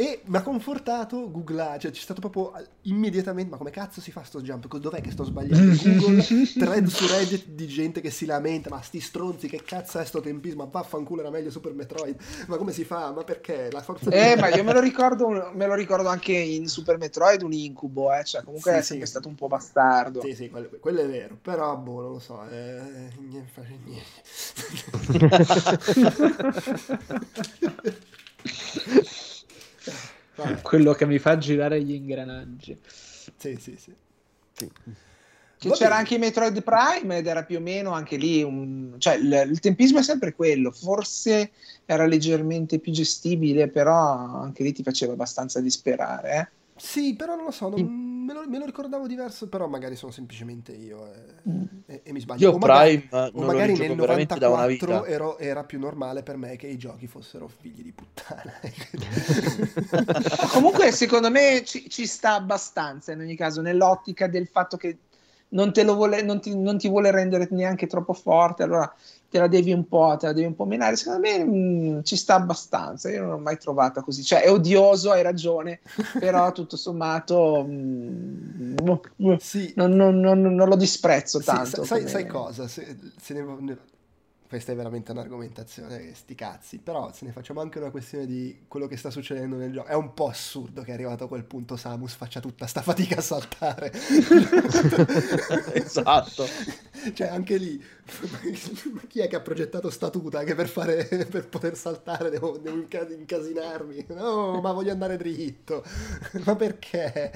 E 0.00 0.20
mi 0.26 0.36
ha 0.36 0.42
confortato 0.42 1.28
Google, 1.28 1.76
cioè 1.80 1.90
c'è 1.90 2.00
stato 2.00 2.20
proprio 2.20 2.52
immediatamente, 2.82 3.50
ma 3.50 3.56
come 3.56 3.70
cazzo 3.70 4.00
si 4.00 4.12
fa 4.12 4.22
sto 4.22 4.40
jump? 4.40 4.72
Dov'è 4.76 5.00
che 5.00 5.10
sto 5.10 5.24
sbagliando? 5.24 5.74
Google, 5.82 6.22
thread 6.54 6.86
su 6.86 7.04
Reddit 7.08 7.48
di 7.48 7.66
gente 7.66 8.00
che 8.00 8.10
si 8.12 8.24
lamenta, 8.24 8.70
ma 8.70 8.80
sti 8.80 9.00
stronzi, 9.00 9.48
che 9.48 9.60
cazzo 9.64 9.98
è 9.98 10.04
sto 10.04 10.20
tempismo? 10.20 10.62
Ma 10.62 10.70
vaffanculo 10.70 11.22
era 11.22 11.30
meglio 11.30 11.50
Super 11.50 11.74
Metroid. 11.74 12.16
Ma 12.46 12.56
come 12.58 12.70
si 12.70 12.84
fa? 12.84 13.10
Ma 13.10 13.24
perché? 13.24 13.72
La 13.72 13.82
forza 13.82 14.08
Eh, 14.10 14.34
di... 14.36 14.40
ma 14.40 14.54
io 14.54 14.62
me 14.62 14.72
lo, 14.72 14.78
ricordo, 14.86 15.50
me 15.52 15.66
lo 15.66 15.74
ricordo 15.74 16.08
anche 16.08 16.30
in 16.32 16.68
Super 16.68 16.96
Metroid 16.96 17.42
un 17.42 17.52
incubo, 17.52 18.14
eh? 18.14 18.22
cioè 18.22 18.44
comunque 18.44 18.70
sì, 18.74 18.78
è 18.78 18.82
sempre 18.82 19.06
sì. 19.06 19.10
stato 19.10 19.26
un 19.26 19.34
po' 19.34 19.48
bastardo. 19.48 20.20
Sì, 20.20 20.32
sì, 20.32 20.48
quello, 20.48 20.70
quello, 20.78 21.00
è 21.00 21.08
vero, 21.08 21.36
però 21.42 21.76
boh, 21.76 22.02
non 22.02 22.12
lo 22.12 22.20
so, 22.20 22.48
eh, 22.48 23.10
niente, 23.18 23.80
niente. 23.84 24.06
quello 30.62 30.92
che 30.92 31.06
mi 31.06 31.18
fa 31.18 31.38
girare 31.38 31.82
gli 31.82 31.92
ingranaggi. 31.92 32.78
Sì, 33.36 33.56
sì, 33.60 33.76
sì. 33.76 33.94
sì. 34.52 34.70
Che 35.58 35.70
c'era 35.70 35.96
anche 35.96 36.14
in 36.14 36.20
Metroid 36.20 36.62
Prime 36.62 37.18
ed 37.18 37.26
era 37.26 37.42
più 37.42 37.56
o 37.56 37.60
meno 37.60 37.90
anche 37.90 38.16
lì 38.16 38.44
un... 38.44 38.94
cioè 38.98 39.14
il, 39.14 39.48
il, 39.50 39.58
tempismo 39.58 39.98
è 39.98 40.02
sempre 40.02 40.32
quello, 40.32 40.70
forse 40.70 41.50
era 41.84 42.06
leggermente 42.06 42.78
più 42.78 42.92
gestibile, 42.92 43.68
però 43.68 44.40
anche 44.40 44.62
lì 44.62 44.72
ti 44.72 44.84
faceva 44.84 45.14
abbastanza 45.14 45.60
disperare, 45.60 46.32
eh? 46.32 46.57
Sì, 46.78 47.14
però 47.16 47.34
non 47.34 47.44
lo 47.44 47.50
so, 47.50 47.68
non, 47.68 47.82
me, 48.24 48.32
lo, 48.32 48.48
me, 48.48 48.58
lo, 48.58 48.64
ricordavo 48.64 49.06
diverso, 49.06 49.48
però 49.48 49.66
magari 49.66 49.96
sono 49.96 50.12
semplicemente 50.12 50.72
io 50.72 51.12
e, 51.12 51.50
mm. 51.50 51.62
e, 51.86 52.00
e 52.04 52.12
mi 52.12 52.20
sbaglio. 52.20 52.50
Io 52.50 52.54
o 52.54 52.58
magari, 52.58 53.00
Prime 53.00 53.30
o 53.34 53.42
magari 53.42 53.76
nel 53.76 53.96
94 53.96 55.04
ero, 55.04 55.38
era 55.38 55.64
più 55.64 55.78
normale 55.78 56.22
per 56.22 56.36
me 56.36 56.56
che 56.56 56.66
i 56.66 56.78
giochi 56.78 57.06
fossero 57.06 57.48
figli 57.48 57.82
di 57.82 57.92
puttana. 57.92 58.52
Comunque 60.52 60.92
secondo 60.92 61.30
me 61.30 61.62
ci, 61.64 61.88
ci 61.90 62.06
sta 62.06 62.34
abbastanza 62.34 63.12
in 63.12 63.20
ogni 63.20 63.36
caso, 63.36 63.60
nell'ottica 63.60 64.28
del 64.28 64.46
fatto 64.46 64.76
che 64.76 64.98
non, 65.50 65.72
te 65.72 65.82
lo 65.82 65.94
vuole, 65.94 66.22
non, 66.22 66.40
ti, 66.40 66.56
non 66.56 66.78
ti 66.78 66.88
vuole 66.88 67.10
rendere 67.10 67.48
neanche 67.50 67.86
troppo 67.86 68.12
forte, 68.12 68.62
allora 68.62 68.92
te 69.30 69.38
la 69.38 69.46
devi 69.46 69.72
un 69.72 69.86
po', 69.86 70.16
te 70.18 70.26
la 70.26 70.32
devi 70.32 70.46
un 70.46 70.54
po' 70.54 70.64
menare. 70.64 70.96
Secondo 70.96 71.20
me 71.20 71.44
mh, 71.44 71.96
mm, 71.96 72.00
ci 72.02 72.16
sta 72.16 72.34
abbastanza. 72.34 73.10
Io 73.10 73.20
non 73.20 73.30
l'ho 73.30 73.38
mai 73.38 73.58
trovata 73.58 74.02
così. 74.02 74.22
Cioè, 74.22 74.42
è 74.42 74.50
odioso, 74.50 75.10
hai 75.10 75.22
ragione, 75.22 75.80
però 76.18 76.52
tutto 76.52 76.76
sommato 76.76 77.62
mh, 77.62 78.74
mm, 78.82 79.34
sì. 79.38 79.72
non, 79.76 79.92
non, 79.92 80.18
non, 80.20 80.40
non, 80.40 80.68
lo 80.68 80.76
disprezzo 80.76 81.40
tanto. 81.40 81.82
Sì, 81.82 81.88
sai, 81.88 82.08
sai, 82.08 82.26
cosa? 82.26 82.66
Se, 82.66 82.96
se 83.20 83.34
ne, 83.34 83.76
questa 84.48 84.72
è 84.72 84.74
veramente 84.74 85.12
un'argomentazione, 85.12 86.14
sti 86.14 86.34
cazzi, 86.34 86.78
però 86.78 87.12
se 87.12 87.26
ne 87.26 87.32
facciamo 87.32 87.60
anche 87.60 87.78
una 87.78 87.90
questione 87.90 88.24
di 88.24 88.60
quello 88.66 88.86
che 88.86 88.96
sta 88.96 89.10
succedendo 89.10 89.56
nel 89.56 89.70
gioco. 89.72 89.88
È 89.88 89.94
un 89.94 90.14
po' 90.14 90.28
assurdo 90.28 90.80
che 90.82 90.90
è 90.90 90.94
arrivato 90.94 91.24
a 91.24 91.28
quel 91.28 91.44
punto 91.44 91.76
Samus 91.76 92.14
faccia 92.14 92.40
tutta 92.40 92.66
sta 92.66 92.80
fatica 92.80 93.18
a 93.18 93.20
saltare. 93.20 93.92
esatto. 95.74 96.46
Cioè, 97.12 97.28
anche 97.28 97.56
lì, 97.58 97.80
chi 99.06 99.20
è 99.20 99.28
che 99.28 99.36
ha 99.36 99.40
progettato 99.40 99.90
statuta 99.90 100.42
che 100.44 100.54
per, 100.54 100.68
fare, 100.68 101.04
per 101.30 101.46
poter 101.48 101.76
saltare 101.76 102.30
devo, 102.30 102.56
devo 102.56 102.76
incasinarmi? 102.76 104.06
No, 104.08 104.60
ma 104.62 104.72
voglio 104.72 104.92
andare 104.92 105.18
dritto. 105.18 105.84
ma 106.46 106.56
perché? 106.56 107.32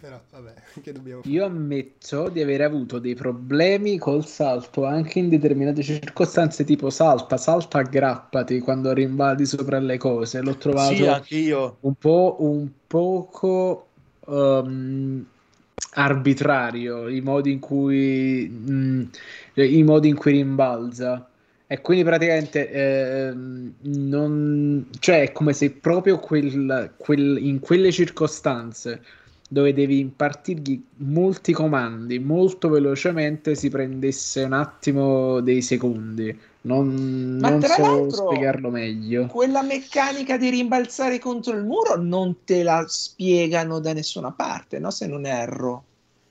Però, 0.00 0.20
vabbè, 0.30 0.54
che 0.80 0.92
dobbiamo 0.92 1.22
fare? 1.22 1.34
Io 1.34 1.44
ammetto 1.44 2.28
di 2.28 2.40
aver 2.40 2.60
avuto 2.60 3.00
dei 3.00 3.14
problemi 3.14 3.98
col 3.98 4.24
salto 4.24 4.84
anche 4.84 5.18
in 5.18 5.28
determinate 5.28 5.82
circostanze 5.82 6.42
circostanze 6.44 6.64
tipo 6.64 6.90
salta, 6.90 7.36
salta, 7.36 7.78
aggrappati 7.78 8.60
quando 8.60 8.92
rimbaldi 8.92 9.46
sopra 9.46 9.78
le 9.78 9.96
cose. 9.96 10.40
L'ho 10.40 10.56
trovato 10.56 10.94
sì, 10.94 11.02
un 11.80 11.94
po' 11.94 12.36
un 12.40 12.68
poco 12.86 13.88
um, 14.26 15.24
arbitrario 15.96 17.08
i 17.08 17.20
modi 17.20 17.52
in 17.52 17.60
cui 17.60 18.48
mh, 18.48 18.72
mm, 18.72 19.02
i 19.54 19.82
modi 19.82 20.08
in 20.08 20.16
cui 20.16 20.32
rimbalza. 20.32 21.28
E 21.66 21.80
quindi 21.80 22.04
praticamente 22.04 22.70
eh, 22.70 23.32
non, 23.34 24.86
cioè 24.98 25.22
è 25.22 25.32
come 25.32 25.54
se 25.54 25.70
proprio 25.70 26.18
quel, 26.18 26.92
quel, 26.96 27.38
in 27.40 27.58
quelle 27.58 27.90
circostanze 27.90 29.02
dove 29.54 29.72
devi 29.72 30.00
impartirgli 30.00 30.82
molti 30.96 31.52
comandi 31.52 32.18
molto 32.18 32.68
velocemente 32.68 33.54
si 33.54 33.70
prendesse 33.70 34.42
un 34.42 34.52
attimo 34.52 35.40
dei 35.40 35.62
secondi. 35.62 36.36
Non, 36.62 37.38
Ma 37.40 37.50
non 37.50 37.62
so 37.62 38.10
spiegarlo 38.10 38.70
meglio. 38.70 39.26
Quella 39.26 39.62
meccanica 39.62 40.36
di 40.36 40.50
rimbalzare 40.50 41.20
contro 41.20 41.54
il 41.54 41.62
muro 41.62 41.96
non 41.96 42.42
te 42.42 42.64
la 42.64 42.84
spiegano 42.88 43.78
da 43.78 43.92
nessuna 43.92 44.32
parte, 44.32 44.80
no? 44.80 44.90
Se 44.90 45.06
non 45.06 45.24
erro. 45.24 45.84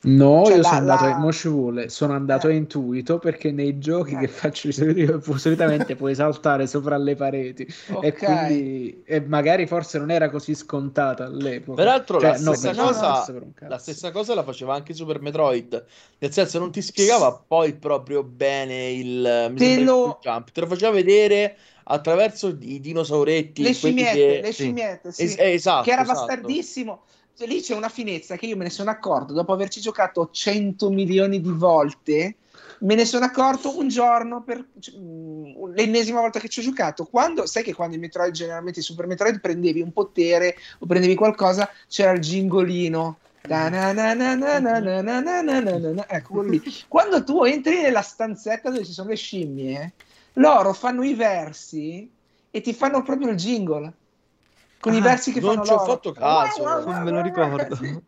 No, 0.05 0.43
cioè, 0.43 0.55
io 0.55 0.61
la, 0.61 0.67
sono 0.67 0.79
andato, 0.79 1.25
la... 1.25 1.31
ci 1.31 1.47
vuole, 1.47 1.89
sono 1.89 2.13
andato 2.13 2.47
eh. 2.49 2.51
a 2.51 2.55
intuito 2.55 3.19
perché 3.19 3.51
nei 3.51 3.79
giochi 3.79 4.15
eh. 4.15 4.19
che 4.19 4.27
faccio 4.27 4.67
di 4.67 4.73
solito, 4.73 5.21
solitamente 5.37 5.95
puoi 5.95 6.13
saltare 6.13 6.67
sopra 6.67 6.97
le 6.97 7.15
pareti 7.15 7.65
okay. 7.89 8.09
e 8.09 8.13
quindi 8.13 9.03
e 9.05 9.21
magari 9.21 9.65
forse 9.65 9.99
non 9.99 10.11
era 10.11 10.29
così 10.29 10.55
scontata 10.55 11.23
all'epoca. 11.23 11.81
Peraltro 11.81 12.19
cioè, 12.19 12.31
la, 12.31 12.39
no, 12.39 12.53
stessa 12.53 12.83
cosa, 12.83 13.43
la 13.59 13.77
stessa 13.77 14.11
cosa 14.11 14.35
la 14.35 14.43
faceva 14.43 14.75
anche 14.75 14.93
Super 14.93 15.21
Metroid, 15.21 15.85
nel 16.17 16.31
senso 16.33 16.59
non 16.59 16.71
ti 16.71 16.81
spiegava 16.81 17.41
poi 17.47 17.73
proprio 17.73 18.23
bene 18.23 18.91
il, 18.91 19.53
te 19.55 19.79
lo... 19.79 20.05
il 20.05 20.17
jump, 20.21 20.51
te 20.51 20.59
lo 20.59 20.67
faceva 20.67 20.91
vedere 20.91 21.55
attraverso 21.85 22.57
i 22.59 22.81
dinosauretti, 22.81 23.61
le 23.63 23.73
scimmiette, 23.73 24.13
che... 24.17 24.39
le 24.41 24.51
scimmiette, 24.51 25.11
sì. 25.13 25.23
Es- 25.23 25.35
esatto, 25.37 25.83
che 25.83 25.91
era 25.91 26.01
esatto. 26.01 26.25
bastardissimo 26.25 27.01
lì 27.39 27.61
c'è 27.61 27.75
una 27.75 27.89
finezza 27.89 28.35
che 28.35 28.45
io 28.45 28.55
me 28.55 28.63
ne 28.63 28.69
sono 28.69 28.89
accorto 28.89 29.33
dopo 29.33 29.53
averci 29.53 29.81
giocato 29.81 30.29
100 30.31 30.89
milioni 30.89 31.41
di 31.41 31.51
volte. 31.51 32.35
Me 32.79 32.95
ne 32.95 33.05
sono 33.05 33.25
accorto 33.25 33.77
un 33.77 33.87
giorno 33.87 34.43
per 34.43 34.65
cioè, 34.79 34.95
l'ennesima 35.73 36.19
volta 36.19 36.39
che 36.39 36.49
ci 36.49 36.59
ho 36.59 36.63
giocato. 36.63 37.05
Quando 37.05 37.45
sai 37.45 37.63
che 37.63 37.73
quando 37.73 37.95
in 37.95 38.01
Metroid, 38.01 38.33
generalmente 38.33 38.79
in 38.79 38.85
Super 38.85 39.07
Metroid, 39.07 39.39
prendevi 39.39 39.81
un 39.81 39.91
potere 39.93 40.55
o 40.79 40.85
prendevi 40.85 41.15
qualcosa, 41.15 41.69
c'era 41.87 42.11
il 42.11 42.19
gingolino 42.19 43.17
Ecco 46.07 46.41
lì. 46.41 46.61
Quando 46.87 47.23
tu 47.23 47.43
entri 47.43 47.81
nella 47.81 48.01
stanzetta 48.01 48.69
dove 48.69 48.85
ci 48.85 48.93
sono 48.93 49.09
le 49.09 49.15
scimmie, 49.15 49.93
loro 50.33 50.73
fanno 50.73 51.03
i 51.03 51.13
versi 51.13 52.09
e 52.49 52.61
ti 52.61 52.73
fanno 52.73 53.03
proprio 53.03 53.29
il 53.29 53.35
jingle. 53.35 53.91
Con 54.83 54.91
ah, 54.91 54.97
i 54.97 55.01
versi 55.01 55.31
che 55.31 55.39
non 55.39 55.55
fanno 55.55 55.65
ci 55.65 55.71
ho 55.71 55.79
fatto 55.79 56.11
caso, 56.11 56.65
non 56.83 57.03
me 57.03 57.11
lo 57.11 57.21
ricordo. 57.21 58.03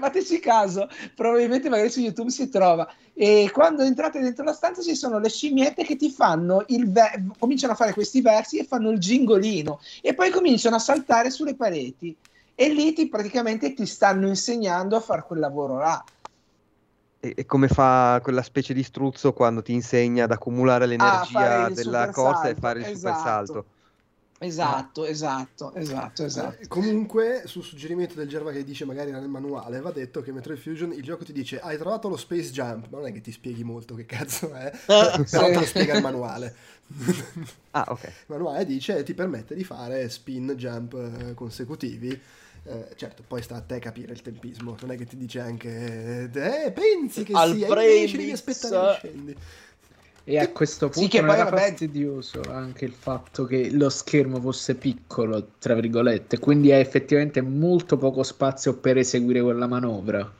Fateci 0.00 0.38
caso, 0.38 0.86
probabilmente 1.16 1.68
magari 1.68 1.90
su 1.90 1.98
YouTube 1.98 2.30
si 2.30 2.48
trova. 2.48 2.88
E 3.12 3.50
quando 3.52 3.82
entrate 3.82 4.20
dentro 4.20 4.44
la 4.44 4.52
stanza 4.52 4.82
ci 4.82 4.94
sono 4.94 5.18
le 5.18 5.28
scimmiette 5.28 5.82
che 5.82 5.96
ti 5.96 6.10
fanno 6.10 6.62
il 6.68 6.88
ver- 6.92 7.20
cominciano 7.40 7.72
a 7.72 7.76
fare 7.76 7.92
questi 7.92 8.20
versi 8.20 8.58
e 8.58 8.64
fanno 8.64 8.90
il 8.90 9.00
gingolino 9.00 9.80
e 10.00 10.14
poi 10.14 10.30
cominciano 10.30 10.76
a 10.76 10.78
saltare 10.78 11.30
sulle 11.30 11.56
pareti 11.56 12.16
e 12.54 12.68
lì 12.68 12.92
ti, 12.92 13.08
praticamente 13.08 13.72
ti 13.72 13.84
stanno 13.84 14.28
insegnando 14.28 14.94
a 14.94 15.00
fare 15.00 15.24
quel 15.26 15.40
lavoro 15.40 15.78
là. 15.78 16.04
E, 17.18 17.34
e 17.36 17.46
come 17.46 17.66
fa 17.66 18.20
quella 18.22 18.42
specie 18.42 18.74
di 18.74 18.84
struzzo 18.84 19.32
quando 19.32 19.60
ti 19.60 19.72
insegna 19.72 20.24
ad 20.24 20.30
accumulare 20.30 20.86
l'energia 20.86 21.64
ah, 21.64 21.70
della 21.70 22.10
corsa 22.10 22.48
e 22.48 22.54
fare 22.54 22.78
il 22.78 22.86
esatto. 22.86 22.98
super 22.98 23.16
salto. 23.16 23.64
Esatto, 24.42 25.04
esatto, 25.04 25.74
esatto, 25.74 26.24
esatto. 26.24 26.62
Eh, 26.62 26.66
comunque, 26.66 27.42
sul 27.44 27.62
suggerimento 27.62 28.14
del 28.14 28.26
Gerva 28.26 28.52
che 28.52 28.64
dice 28.64 28.86
magari 28.86 29.10
nel 29.10 29.28
manuale, 29.28 29.82
va 29.82 29.90
detto 29.90 30.22
che 30.22 30.32
Metroid 30.32 30.58
Fusion 30.58 30.92
il 30.94 31.02
gioco 31.02 31.24
ti 31.24 31.32
dice 31.34 31.60
hai 31.60 31.76
trovato 31.76 32.08
lo 32.08 32.16
Space 32.16 32.50
Jump, 32.50 32.88
ma 32.88 32.98
non 32.98 33.08
è 33.08 33.12
che 33.12 33.20
ti 33.20 33.32
spieghi 33.32 33.64
molto 33.64 33.94
che 33.94 34.06
cazzo 34.06 34.54
è, 34.54 34.72
però 34.86 35.20
te 35.28 35.54
lo 35.54 35.66
spiega 35.66 35.94
il 35.94 36.02
manuale. 36.02 36.54
ah, 37.72 37.84
ok. 37.88 38.02
Il 38.02 38.12
manuale 38.28 38.64
dice 38.64 39.02
ti 39.02 39.12
permette 39.12 39.54
di 39.54 39.62
fare 39.62 40.08
spin 40.08 40.54
jump 40.56 40.94
eh, 40.94 41.34
consecutivi. 41.34 42.18
Eh, 42.62 42.88
certo, 42.96 43.22
poi 43.26 43.42
sta 43.42 43.56
a 43.56 43.60
te 43.60 43.78
capire 43.78 44.14
il 44.14 44.22
tempismo, 44.22 44.74
non 44.80 44.90
è 44.90 44.96
che 44.96 45.04
ti 45.04 45.18
dice 45.18 45.40
anche 45.40 46.30
eh, 46.32 46.72
pensi 46.72 47.24
che 47.24 47.34
Al 47.34 47.54
sia, 47.54 47.66
invece 47.66 48.16
devi 48.16 48.32
aspettare 48.32 49.00
che 49.00 49.08
scendi. 49.08 49.36
E 50.24 50.38
a 50.38 50.48
questo 50.50 50.88
punto 50.88 51.00
sì, 51.00 51.08
che 51.08 51.24
poi 51.24 51.34
era 51.34 51.44
vabbè... 51.44 51.68
fastidioso 51.68 52.42
anche 52.48 52.84
il 52.84 52.92
fatto 52.92 53.44
che 53.44 53.70
lo 53.72 53.88
schermo 53.88 54.40
fosse 54.40 54.74
piccolo, 54.74 55.52
tra 55.58 55.74
virgolette, 55.74 56.38
quindi 56.38 56.72
hai 56.72 56.80
effettivamente 56.80 57.40
molto 57.40 57.96
poco 57.96 58.22
spazio 58.22 58.76
per 58.76 58.98
eseguire 58.98 59.40
quella 59.40 59.66
manovra. 59.66 60.38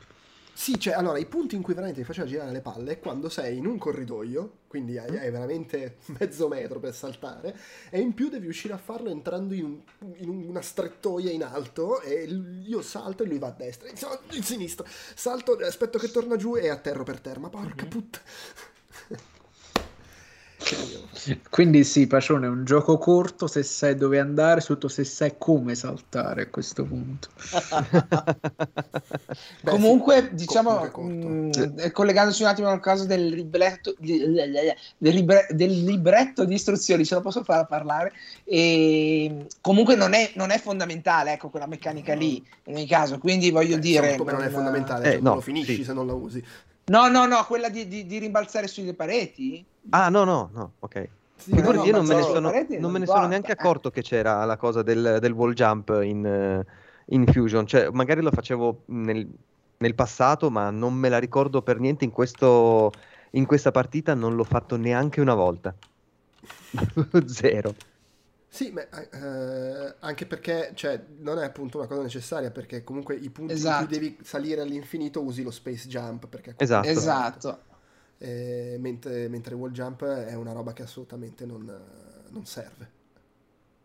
Sì, 0.60 0.78
cioè, 0.78 0.92
allora, 0.92 1.16
i 1.16 1.24
punti 1.24 1.54
in 1.54 1.62
cui 1.62 1.72
veramente 1.72 2.00
ti 2.02 2.06
faceva 2.06 2.26
girare 2.26 2.52
le 2.52 2.60
palle 2.60 2.92
è 2.92 2.98
quando 2.98 3.30
sei 3.30 3.56
in 3.56 3.64
un 3.64 3.78
corridoio, 3.78 4.58
quindi 4.66 4.98
hai, 4.98 5.16
hai, 5.16 5.30
veramente 5.30 5.96
mezzo 6.18 6.48
metro 6.48 6.78
per 6.78 6.94
saltare, 6.94 7.56
e 7.88 7.98
in 7.98 8.12
più 8.12 8.28
devi 8.28 8.46
uscire 8.46 8.74
a 8.74 8.76
farlo 8.76 9.08
entrando 9.08 9.54
in, 9.54 9.64
un, 9.64 9.80
in 10.16 10.28
una 10.28 10.60
strettoia 10.60 11.30
in 11.30 11.44
alto, 11.44 12.02
e 12.02 12.24
io 12.24 12.82
salto 12.82 13.22
e 13.22 13.26
lui 13.26 13.38
va 13.38 13.46
a 13.46 13.54
destra, 13.56 13.88
in, 13.88 13.96
in 14.32 14.42
sinistra, 14.42 14.86
salto, 14.86 15.52
aspetto 15.52 15.98
che 15.98 16.10
torna 16.10 16.36
giù 16.36 16.56
e 16.56 16.68
atterro 16.68 17.04
per 17.04 17.20
terra, 17.20 17.40
ma 17.40 17.48
porca 17.48 17.84
mm-hmm. 17.84 17.90
puttana. 17.90 18.24
Quindi 21.50 21.84
sì, 21.84 22.06
Pacione 22.06 22.46
è 22.46 22.48
un 22.48 22.64
gioco 22.64 22.96
corto 22.98 23.46
se 23.46 23.62
sai 23.62 23.94
dove 23.94 24.18
andare, 24.18 24.60
soprattutto 24.60 24.88
se 24.88 25.04
sai 25.04 25.34
come 25.36 25.74
saltare 25.74 26.42
a 26.42 26.46
questo 26.48 26.84
punto. 26.84 27.28
Beh, 29.62 29.70
Comunque, 29.70 30.28
sì, 30.28 30.34
diciamo, 30.34 30.90
mh, 30.94 31.02
mm, 31.02 31.50
collegandosi 31.92 32.42
un 32.42 32.48
attimo 32.48 32.68
al 32.68 32.80
caso 32.80 33.04
del 33.04 33.26
libretto, 33.28 33.94
del, 33.98 34.76
libre, 34.98 35.46
del 35.50 35.84
libretto 35.84 36.44
di 36.44 36.54
istruzioni, 36.54 37.04
ce 37.04 37.14
la 37.14 37.20
posso 37.20 37.42
far 37.42 37.66
parlare, 37.66 38.12
e 38.44 39.46
comunque 39.60 39.96
non 39.96 40.14
è, 40.14 40.30
non 40.34 40.50
è 40.50 40.58
fondamentale, 40.58 41.32
ecco, 41.32 41.50
quella 41.50 41.66
meccanica 41.66 42.14
lì, 42.14 42.42
in 42.64 42.76
ogni 42.76 42.86
caso, 42.86 43.18
quindi 43.18 43.50
voglio 43.50 43.76
Beh, 43.76 43.80
dire... 43.80 44.16
Come 44.16 44.32
non 44.32 44.42
è 44.42 44.48
fondamentale, 44.48 45.08
eh, 45.08 45.12
cioè, 45.12 45.20
no, 45.20 45.34
lo 45.34 45.40
finisci 45.40 45.76
sì. 45.76 45.84
se 45.84 45.92
non 45.92 46.06
la 46.06 46.14
usi. 46.14 46.42
No, 46.90 47.06
no, 47.06 47.24
no, 47.24 47.44
quella 47.46 47.68
di, 47.68 47.86
di, 47.86 48.04
di 48.04 48.18
rimbalzare 48.18 48.66
sulle 48.66 48.94
pareti? 48.94 49.64
Ah, 49.90 50.08
no, 50.08 50.24
no, 50.24 50.50
no, 50.52 50.72
ok. 50.80 51.08
Sì, 51.36 51.54
no, 51.54 51.70
no, 51.70 51.84
io 51.84 51.92
non 51.92 52.04
me 52.04 52.16
ne 52.16 52.22
sono, 52.22 52.52
non 52.78 52.90
me 52.90 52.98
ne 52.98 53.06
sono 53.06 53.26
neanche 53.28 53.52
accorto 53.52 53.90
che 53.90 54.02
c'era 54.02 54.44
la 54.44 54.56
cosa 54.56 54.82
del, 54.82 55.18
del 55.20 55.32
wall 55.32 55.52
jump 55.52 55.88
in, 56.02 56.62
in, 57.06 57.26
Fusion, 57.26 57.64
cioè 57.64 57.88
magari 57.90 58.20
lo 58.20 58.32
facevo 58.32 58.82
nel, 58.86 59.26
nel, 59.78 59.94
passato, 59.94 60.50
ma 60.50 60.70
non 60.70 60.92
me 60.94 61.08
la 61.08 61.18
ricordo 61.18 61.62
per 61.62 61.78
niente 61.78 62.04
in, 62.04 62.10
questo, 62.10 62.90
in 63.30 63.46
questa 63.46 63.70
partita, 63.70 64.12
non 64.14 64.34
l'ho 64.34 64.44
fatto 64.44 64.76
neanche 64.76 65.20
una 65.20 65.34
volta. 65.34 65.72
Zero. 67.24 67.72
Sì, 68.52 68.72
ma, 68.72 68.82
eh, 68.82 69.94
anche 70.00 70.26
perché 70.26 70.72
cioè, 70.74 71.00
non 71.18 71.38
è 71.38 71.44
appunto 71.44 71.78
una 71.78 71.86
cosa 71.86 72.02
necessaria 72.02 72.50
perché 72.50 72.82
comunque 72.82 73.14
i 73.14 73.30
punti 73.30 73.52
esatto. 73.52 73.82
in 73.82 73.88
cui 73.88 73.96
devi 73.96 74.18
salire 74.22 74.60
all'infinito 74.60 75.22
usi 75.22 75.44
lo 75.44 75.52
space 75.52 75.86
jump. 75.86 76.26
Perché 76.26 76.54
esatto. 76.56 76.88
esatto. 76.88 77.58
Eh, 78.18 78.76
mentre, 78.80 79.28
mentre 79.28 79.54
wall 79.54 79.70
jump 79.70 80.04
è 80.04 80.34
una 80.34 80.52
roba 80.52 80.72
che 80.72 80.82
assolutamente 80.82 81.46
non, 81.46 81.64
non 82.30 82.44
serve. 82.44 82.98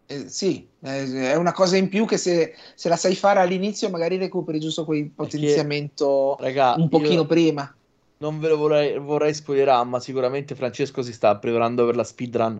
Eh, 0.08 0.30
sì, 0.30 0.68
è 0.82 1.36
una 1.36 1.52
cosa 1.52 1.78
in 1.78 1.88
più 1.88 2.06
che 2.06 2.18
se, 2.18 2.56
se, 2.74 2.90
la 2.90 2.96
sai 2.96 3.16
fare 3.16 3.40
all'inizio 3.40 3.90
magari 3.90 4.18
recuperi 4.18 4.60
giusto 4.60 4.84
quel 4.84 5.10
potenziamento 5.10 6.36
che, 6.40 6.46
raga, 6.46 6.74
un 6.76 6.90
pochino 6.90 7.26
prima. 7.26 7.72
Non 8.18 8.40
ve 8.40 8.48
lo 8.50 8.58
vorrei, 8.58 8.98
vorrei 8.98 9.34
spoilerare, 9.34 9.86
ma 9.86 10.00
sicuramente 10.00 10.56
Francesco 10.56 11.04
si 11.04 11.14
sta 11.14 11.38
preparando 11.38 11.86
per 11.86 11.96
la 11.96 12.04
speedrun 12.04 12.60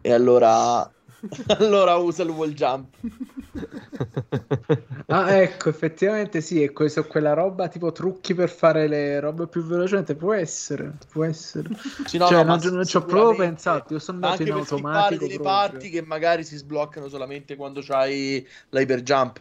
e 0.00 0.12
allora 0.12 0.90
allora 1.58 1.96
usa 1.96 2.22
il 2.22 2.30
wall 2.30 2.52
jump. 2.52 2.94
ah, 5.06 5.32
ecco, 5.32 5.68
effettivamente 5.68 6.40
sì, 6.40 6.62
è 6.62 6.72
questo, 6.72 7.06
quella 7.06 7.32
roba 7.32 7.68
tipo 7.68 7.92
trucchi 7.92 8.34
per 8.34 8.50
fare 8.50 8.86
le 8.86 9.20
robe 9.20 9.46
più 9.46 9.64
velocemente. 9.64 10.14
Può 10.14 10.32
essere, 10.32 10.92
può 11.10 11.24
essere. 11.24 11.68
Sì, 12.04 12.18
no, 12.18 12.26
cioè, 12.26 12.44
no, 12.44 12.56
non, 12.56 12.74
non 12.74 12.84
ci 12.84 12.96
ho 12.96 13.04
proprio 13.04 13.36
pensato. 13.36 13.94
Io 13.94 13.98
sono 13.98 14.18
andato 14.18 14.42
in 14.42 14.52
automatico. 14.52 15.26
delle 15.26 15.40
parti 15.40 15.90
che 15.90 16.02
magari 16.02 16.44
si 16.44 16.56
sbloccano 16.56 17.08
solamente 17.08 17.56
quando 17.56 17.80
c'hai 17.82 18.46
l'hyper 18.70 19.02
jump. 19.02 19.38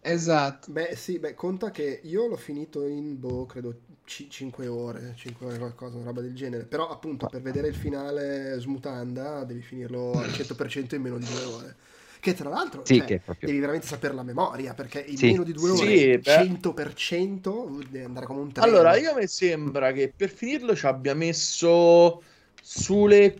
Esatto. 0.00 0.72
Beh, 0.72 0.96
sì, 0.96 1.18
beh, 1.18 1.34
conta 1.34 1.70
che 1.70 2.00
io 2.04 2.26
l'ho 2.26 2.36
finito 2.36 2.86
in 2.86 3.18
boh, 3.18 3.46
credo 3.46 3.74
5 4.04 4.66
ore, 4.66 5.12
5 5.16 5.46
ore 5.46 5.58
qualcosa, 5.58 5.96
una 5.96 6.06
roba 6.06 6.20
del 6.20 6.34
genere. 6.34 6.64
Però 6.64 6.88
appunto 6.88 7.26
per 7.28 7.42
vedere 7.42 7.68
il 7.68 7.74
finale 7.74 8.56
smutanda 8.58 9.44
devi 9.44 9.60
finirlo 9.60 10.12
al 10.12 10.28
100% 10.30 10.94
in 10.94 11.02
meno 11.02 11.18
di 11.18 11.26
2 11.26 11.44
ore. 11.44 11.76
Che 12.20 12.34
tra 12.34 12.50
l'altro 12.50 12.84
sì, 12.84 12.98
cioè, 12.98 13.18
proprio... 13.18 13.46
devi 13.46 13.60
veramente 13.60 13.86
sapere 13.86 14.12
la 14.12 14.22
memoria, 14.22 14.74
perché 14.74 15.00
in 15.00 15.16
sì. 15.16 15.30
meno 15.30 15.42
di 15.42 15.52
2 15.52 15.70
ore 15.70 15.78
sì, 15.78 16.20
100% 16.22 17.88
devi 17.88 18.04
andare 18.04 18.26
come 18.26 18.40
un 18.40 18.52
treno. 18.52 18.70
Allora, 18.70 18.96
io 18.96 19.14
mi 19.14 19.26
sembra 19.26 19.92
che 19.92 20.12
per 20.14 20.28
finirlo 20.28 20.74
ci 20.74 20.86
abbia 20.86 21.14
messo 21.14 22.22
sulle 22.60 23.38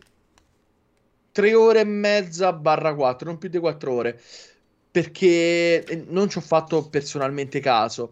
3 1.32 1.54
ore 1.54 1.80
e 1.80 1.84
mezza 1.84 2.52
barra 2.54 2.94
4, 2.94 3.28
non 3.28 3.38
più 3.38 3.50
di 3.50 3.58
4 3.58 3.92
ore. 3.92 4.20
Perché 4.90 5.84
eh, 5.84 6.04
non 6.08 6.28
ci 6.28 6.38
ho 6.38 6.42
fatto 6.42 6.88
personalmente 6.88 7.60
caso 7.60 8.10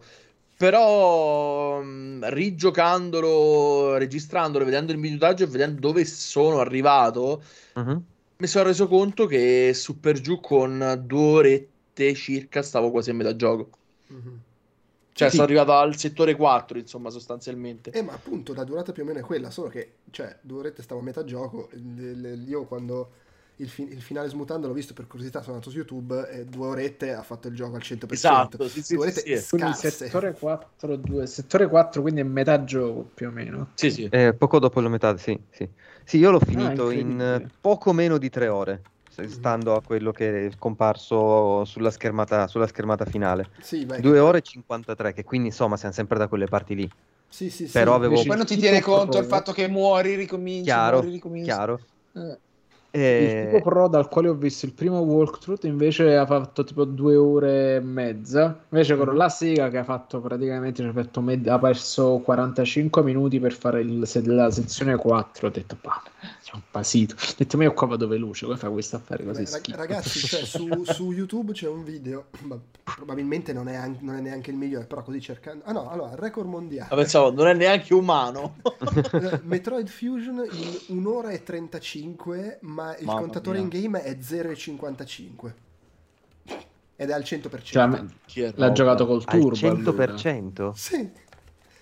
però 0.59 1.81
mh, 1.81 2.31
rigiocandolo, 2.31 3.95
registrandolo, 3.95 4.65
vedendo 4.65 4.91
il 4.91 4.97
minutaggio 4.97 5.45
e 5.45 5.47
vedendo 5.47 5.79
dove 5.79 6.03
sono 6.03 6.59
arrivato, 6.59 7.41
uh-huh. 7.75 8.03
mi 8.35 8.45
sono 8.45 8.65
reso 8.65 8.89
conto 8.89 9.25
che 9.25 9.71
su 9.73 10.01
per 10.01 10.19
giù 10.19 10.41
con 10.41 11.01
due 11.05 11.31
orette 11.37 12.13
circa 12.13 12.61
stavo 12.61 12.91
quasi 12.91 13.11
a 13.11 13.13
metà 13.13 13.37
gioco. 13.37 13.69
Uh-huh. 14.07 14.37
Cioè, 15.13 15.29
sì. 15.29 15.35
sono 15.35 15.47
arrivato 15.47 15.71
al 15.71 15.95
settore 15.95 16.35
4, 16.35 16.77
insomma, 16.77 17.09
sostanzialmente. 17.09 17.91
Eh, 17.91 18.01
ma 18.01 18.11
appunto 18.11 18.53
la 18.53 18.65
durata 18.65 18.91
più 18.91 19.03
o 19.03 19.05
meno 19.05 19.19
è 19.19 19.21
quella, 19.21 19.51
solo 19.51 19.69
che, 19.69 19.93
cioè, 20.11 20.39
due 20.41 20.59
orette 20.59 20.81
stavo 20.81 20.99
a 20.99 21.03
metà 21.03 21.23
gioco. 21.23 21.69
Io 21.73 22.65
quando 22.65 23.11
il, 23.59 23.69
fi- 23.69 23.87
il, 23.91 24.01
finale 24.01 24.29
smutando 24.29 24.67
l'ho 24.67 24.73
visto 24.73 24.93
per 24.93 25.07
curiosità, 25.07 25.41
sono 25.41 25.55
andato 25.55 25.69
su 25.71 25.77
YouTube 25.77 26.29
e 26.29 26.45
due 26.45 26.67
orette 26.67 27.13
ha 27.13 27.23
fatto 27.23 27.47
il 27.47 27.55
gioco 27.55 27.75
al 27.75 27.81
100%. 27.81 28.13
Esatto, 28.13 28.67
sì, 28.67 28.81
sì, 28.81 28.93
due 28.95 29.03
orette 29.03 29.37
sì, 29.37 29.49
quindi 29.49 29.73
settore 29.73 30.33
4, 30.33 30.95
2, 30.95 31.27
settore 31.27 31.67
4, 31.67 32.01
quindi 32.01 32.21
è 32.21 32.23
metà 32.23 32.63
gioco 32.63 33.09
più 33.13 33.27
o 33.27 33.31
meno. 33.31 33.71
Sì, 33.75 33.91
sì. 33.91 34.07
Eh, 34.09 34.33
poco 34.33 34.59
dopo 34.59 34.79
la 34.79 34.89
metà, 34.89 35.17
sì, 35.17 35.37
sì. 35.49 35.69
Sì, 36.03 36.17
io 36.17 36.31
l'ho 36.31 36.37
ah, 36.37 36.45
finito 36.45 36.87
ah, 36.87 36.93
in 36.93 37.49
poco 37.59 37.93
meno 37.93 38.17
di 38.17 38.29
tre 38.29 38.47
ore 38.47 38.81
stando 39.27 39.75
a 39.75 39.81
quello 39.81 40.11
che 40.11 40.47
è 40.47 40.51
comparso 40.57 41.65
sulla 41.65 41.91
schermata, 41.91 42.47
sulla 42.47 42.67
schermata 42.67 43.03
finale. 43.05 43.49
Sì, 43.59 43.85
2 43.85 44.19
ore 44.19 44.37
e 44.37 44.41
53, 44.41 45.13
che 45.13 45.23
quindi 45.23 45.49
insomma 45.49 45.75
siamo 45.75 45.93
sempre 45.93 46.17
da 46.17 46.27
quelle 46.27 46.45
parti 46.45 46.75
lì. 46.75 46.89
Sì, 47.27 47.49
sì, 47.49 47.65
Però 47.65 47.91
sì. 47.91 47.97
avevo... 47.97 48.23
Poi 48.23 48.37
non 48.37 48.45
ti 48.45 48.57
tiene 48.57 48.81
conto 48.81 49.17
il 49.17 49.25
fatto 49.25 49.51
che 49.51 49.67
muori, 49.67 50.15
ricominci, 50.15 50.63
chiaro, 50.63 50.97
muori, 50.97 51.11
ricominci. 51.11 51.49
Chiaro. 51.49 51.79
Eh. 52.13 52.39
E... 52.91 53.23
Il 53.23 53.47
tipo 53.47 53.61
pro 53.61 53.87
dal 53.87 54.07
quale 54.09 54.29
ho 54.29 54.33
visto 54.33 54.65
il 54.65 54.73
primo 54.73 54.99
walkthrough 54.99 55.63
invece 55.65 56.15
ha 56.17 56.25
fatto 56.25 56.63
tipo 56.63 56.85
due 56.85 57.15
ore 57.15 57.75
e 57.75 57.79
mezza. 57.81 58.65
Invece 58.69 58.95
con 58.97 59.15
la 59.15 59.29
Sega 59.29 59.69
che 59.69 59.77
ha 59.77 59.83
fatto 59.83 60.19
praticamente 60.21 60.81
cioè, 60.83 61.05
ha, 61.11 61.19
med- 61.21 61.47
ha 61.47 61.59
perso 61.59 62.19
45 62.19 63.03
minuti 63.03 63.39
per 63.39 63.53
fare 63.53 63.81
il, 63.81 64.07
se- 64.07 64.25
la 64.25 64.49
sezione 64.51 64.95
4. 64.95 65.47
Ho 65.47 65.51
detto, 65.51 65.77
bah, 65.81 66.01
c'è 66.49 66.55
un 66.55 66.61
pasito. 66.71 67.13
Ho 67.13 67.33
detto, 67.37 67.57
ma 67.57 67.63
io 67.63 67.73
qua 67.73 67.85
vado 67.85 68.07
veloce, 68.07 68.45
come 68.45 68.57
fa 68.57 68.69
questo 68.69 68.95
affare 68.95 69.23
così? 69.23 69.43
Beh, 69.43 69.75
ragazzi, 69.75 70.17
cioè, 70.25 70.43
su, 70.43 70.83
su, 70.83 71.11
YouTube 71.11 71.53
c'è 71.53 71.67
un 71.67 71.83
video, 71.83 72.25
probabilmente 72.83 73.53
non 73.53 73.67
è, 73.67 73.75
anche, 73.75 74.03
non 74.03 74.15
è, 74.15 74.21
neanche 74.21 74.49
il 74.49 74.57
migliore, 74.57 74.85
però 74.85 75.03
così 75.03 75.21
cercando... 75.21 75.63
Ah 75.65 75.73
no, 75.73 75.89
allora, 75.89 76.15
record 76.15 76.47
mondiale. 76.47 76.89
Ma 76.89 76.95
pensavo, 76.95 77.31
non 77.31 77.47
è 77.47 77.53
neanche 77.53 77.93
umano. 77.93 78.55
Metroid 79.43 79.87
Fusion 79.87 80.43
in 80.87 80.97
un'ora 80.97 81.29
e 81.29 81.43
35, 81.43 82.59
ma 82.61 82.97
il 82.97 83.05
Mamma 83.05 83.19
contatore 83.19 83.61
mia. 83.61 83.77
in 83.77 83.83
game 83.83 84.01
è 84.01 84.17
0,55. 84.19 85.53
Ed 86.95 87.09
è 87.09 87.13
al 87.13 87.21
100%. 87.21 88.07
Cioè, 88.25 88.53
l'ha 88.55 88.71
giocato 88.71 89.05
col 89.05 89.23
turbo. 89.23 89.67
Al 89.67 89.81
100%? 89.81 90.51
Allora. 90.57 90.73
Sì. 90.75 91.27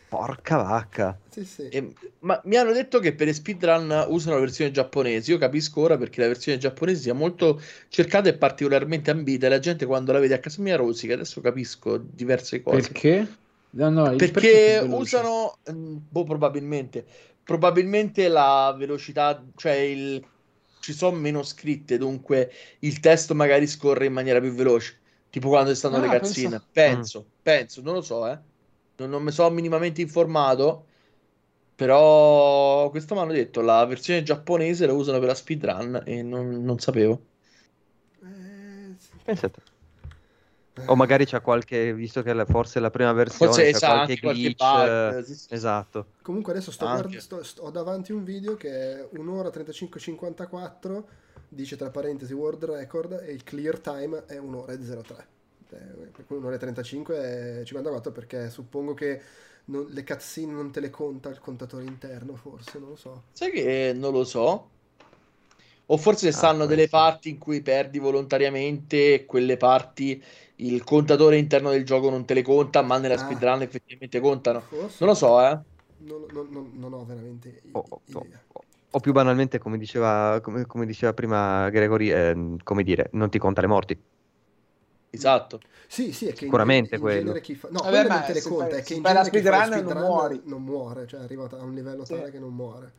Porca 0.10 0.56
vacca. 0.58 1.20
Sì, 1.30 1.44
sì. 1.44 1.68
E, 1.68 1.94
ma 2.20 2.40
mi 2.46 2.56
hanno 2.56 2.72
detto 2.72 3.00
che 3.00 3.14
per 3.14 3.34
speedrun 3.34 4.06
usano 4.08 4.36
la 4.36 4.42
versione 4.42 4.72
giapponese. 4.72 5.32
Io 5.32 5.38
capisco 5.38 5.82
ora 5.82 5.98
perché 5.98 6.22
la 6.22 6.28
versione 6.28 6.58
giapponese 6.58 7.02
sia 7.02 7.14
molto 7.14 7.62
cercata 7.90 8.30
e 8.30 8.38
particolarmente 8.38 9.12
ambita. 9.12 9.48
E 9.48 9.50
la 9.50 9.60
gente 9.60 9.86
quando 9.86 10.14
la 10.14 10.20
vede 10.20 10.36
a 10.36 10.40
casa 10.40 10.62
mia 10.62 10.78
rosica. 10.78 11.14
Adesso 11.14 11.42
capisco 11.42 11.98
diverse 11.98 12.62
cose. 12.62 12.90
Perché? 12.90 13.28
No, 13.72 13.90
no, 13.90 14.16
perché 14.16 14.82
usano, 14.82 15.58
mm, 15.70 15.98
boh, 16.10 16.24
probabilmente, 16.24 17.06
probabilmente 17.44 18.30
la 18.30 18.74
velocità, 18.78 19.44
cioè 19.58 19.74
il, 19.74 20.26
ci 20.80 20.94
sono 20.94 21.18
meno 21.18 21.44
scritte, 21.44 21.98
dunque 21.98 22.50
il 22.80 23.02
testo 23.02 23.36
magari 23.36 23.68
scorre 23.68 24.06
in 24.06 24.14
maniera 24.14 24.40
più 24.40 24.52
veloce. 24.54 24.98
Tipo 25.30 25.50
quando 25.50 25.76
stanno 25.76 25.98
ah, 25.98 26.00
le 26.00 26.08
cazzine. 26.08 26.62
Penso, 26.72 26.72
penso, 26.72 27.20
mm. 27.20 27.40
penso, 27.44 27.82
non 27.82 27.94
lo 27.96 28.02
so, 28.02 28.26
eh 28.26 28.40
non, 28.98 29.10
non 29.10 29.24
mi 29.24 29.32
sono 29.32 29.50
minimamente 29.50 30.02
informato. 30.02 30.86
Però 31.78 32.90
questo 32.90 33.14
mi 33.14 33.22
hanno 33.22 33.34
detto 33.34 33.62
la 33.62 33.86
versione 33.86 34.24
giapponese 34.24 34.88
la 34.88 34.94
usano 34.94 35.20
per 35.20 35.28
la 35.28 35.36
speedrun 35.36 36.02
e 36.06 36.24
non, 36.24 36.64
non 36.64 36.80
sapevo. 36.80 37.22
Eh, 38.24 38.96
Pensate. 39.24 39.62
O 40.86 40.96
magari 40.96 41.26
c'è 41.26 41.42
qualche, 41.42 41.94
visto 41.94 42.22
che 42.24 42.46
forse 42.46 42.80
la 42.80 42.90
prima 42.90 43.12
versione 43.14 43.52
forse, 43.52 43.70
c'è 43.70 43.76
esatto, 43.76 43.94
qualche 43.94 44.16
glitch. 44.16 44.58
Qualche 44.58 45.12
bug, 45.12 45.24
sì, 45.24 45.36
sì. 45.36 45.54
Esatto. 45.54 46.06
Comunque 46.24 46.52
adesso 46.54 46.72
sto, 46.72 46.86
guard- 46.86 47.18
sto, 47.18 47.44
sto, 47.44 47.62
ho 47.64 47.70
davanti 47.70 48.12
un 48.12 48.24
video 48.24 48.56
che 48.56 48.70
è 48.70 49.08
un'ora 49.12 49.50
35-54, 49.50 51.04
dice 51.50 51.76
tra 51.76 51.90
parentesi 51.90 52.34
world 52.34 52.66
record 52.66 53.24
e 53.24 53.32
il 53.32 53.44
clear 53.44 53.80
time 53.80 54.26
è 54.26 54.38
un'ora 54.38 54.74
e 54.74 54.80
03 54.80 55.36
per 55.76 56.26
cui 56.26 56.38
un'ora 56.38 56.56
e 56.56 56.60
35 56.60 57.60
e 57.60 57.66
54 57.66 58.12
perché 58.12 58.50
suppongo 58.50 58.94
che 58.94 59.22
non, 59.66 59.86
le 59.90 60.04
cutscene 60.04 60.52
non 60.52 60.72
te 60.72 60.80
le 60.80 60.90
conta 60.90 61.30
il 61.30 61.40
contatore 61.40 61.84
interno 61.84 62.36
forse, 62.36 62.80
non 62.80 62.90
lo 62.90 62.96
so. 62.96 63.24
Sai 63.32 63.52
che 63.52 63.94
non 63.96 64.14
lo 64.14 64.24
so? 64.24 64.70
O 65.90 65.98
forse 65.98 66.30
ah, 66.30 66.34
stanno 66.34 66.66
delle 66.66 66.84
sì. 66.84 66.90
parti 66.90 67.30
in 67.30 67.38
cui 67.38 67.62
perdi 67.62 68.00
volontariamente 68.00 69.14
e 69.14 69.26
quelle 69.26 69.56
parti 69.58 70.22
il 70.58 70.84
contatore 70.84 71.38
interno 71.38 71.70
del 71.70 71.86
gioco 71.86 72.10
non 72.10 72.26
te 72.26 72.34
le 72.34 72.42
conta, 72.42 72.82
ma 72.82 72.98
nella 72.98 73.16
ah. 73.16 73.20
speedrun 73.20 73.62
effettivamente 73.62 74.20
contano. 74.20 74.62
Forse. 74.62 74.98
Non 75.00 75.10
lo 75.10 75.16
so, 75.16 75.42
eh. 75.42 75.60
Non, 76.00 76.26
non, 76.32 76.72
non 76.74 76.94
ho 76.94 77.06
veramente 77.06 77.62
oh, 77.72 77.86
oh, 77.88 78.02
idea. 78.06 78.42
Oh, 78.54 78.64
o 78.92 79.00
più 79.00 79.12
banalmente, 79.12 79.60
come 79.60 79.78
diceva, 79.78 80.40
come, 80.42 80.66
come 80.66 80.86
diceva 80.86 81.14
prima 81.14 81.70
Gregory, 81.70 82.12
eh, 82.12 82.56
come 82.64 82.84
dire, 82.84 83.10
non 83.14 83.30
ti 83.30 83.38
conta 83.38 83.62
le 83.62 83.68
morti. 83.68 84.02
Esatto. 85.18 85.60
Sì, 85.88 86.12
sì, 86.12 86.28
è 86.28 86.34
che 86.34 86.46
sicuramente 86.46 86.96
in, 86.96 87.02
quello. 87.02 87.36
In 87.36 87.42
chi 87.42 87.56
fa... 87.56 87.70
No, 87.72 87.82
Vabbè, 87.82 88.08
non 88.08 88.24
te 88.26 88.34
ne 88.34 88.42
conta, 88.42 88.76
è 88.76 88.84
che 88.84 88.94
in 88.96 89.02
la 89.02 89.24
speedrun 89.24 89.66
speed 89.66 89.88
non 89.88 90.04
muori. 90.04 90.42
Non 90.46 90.64
muore, 90.64 91.08
cioè 91.08 91.22
arriva 91.22 91.48
a 91.50 91.64
un 91.64 91.74
livello 91.74 92.06
sì. 92.06 92.14
tale 92.14 92.32
che 92.32 92.40
non 92.40 92.54
muore. 92.54 92.92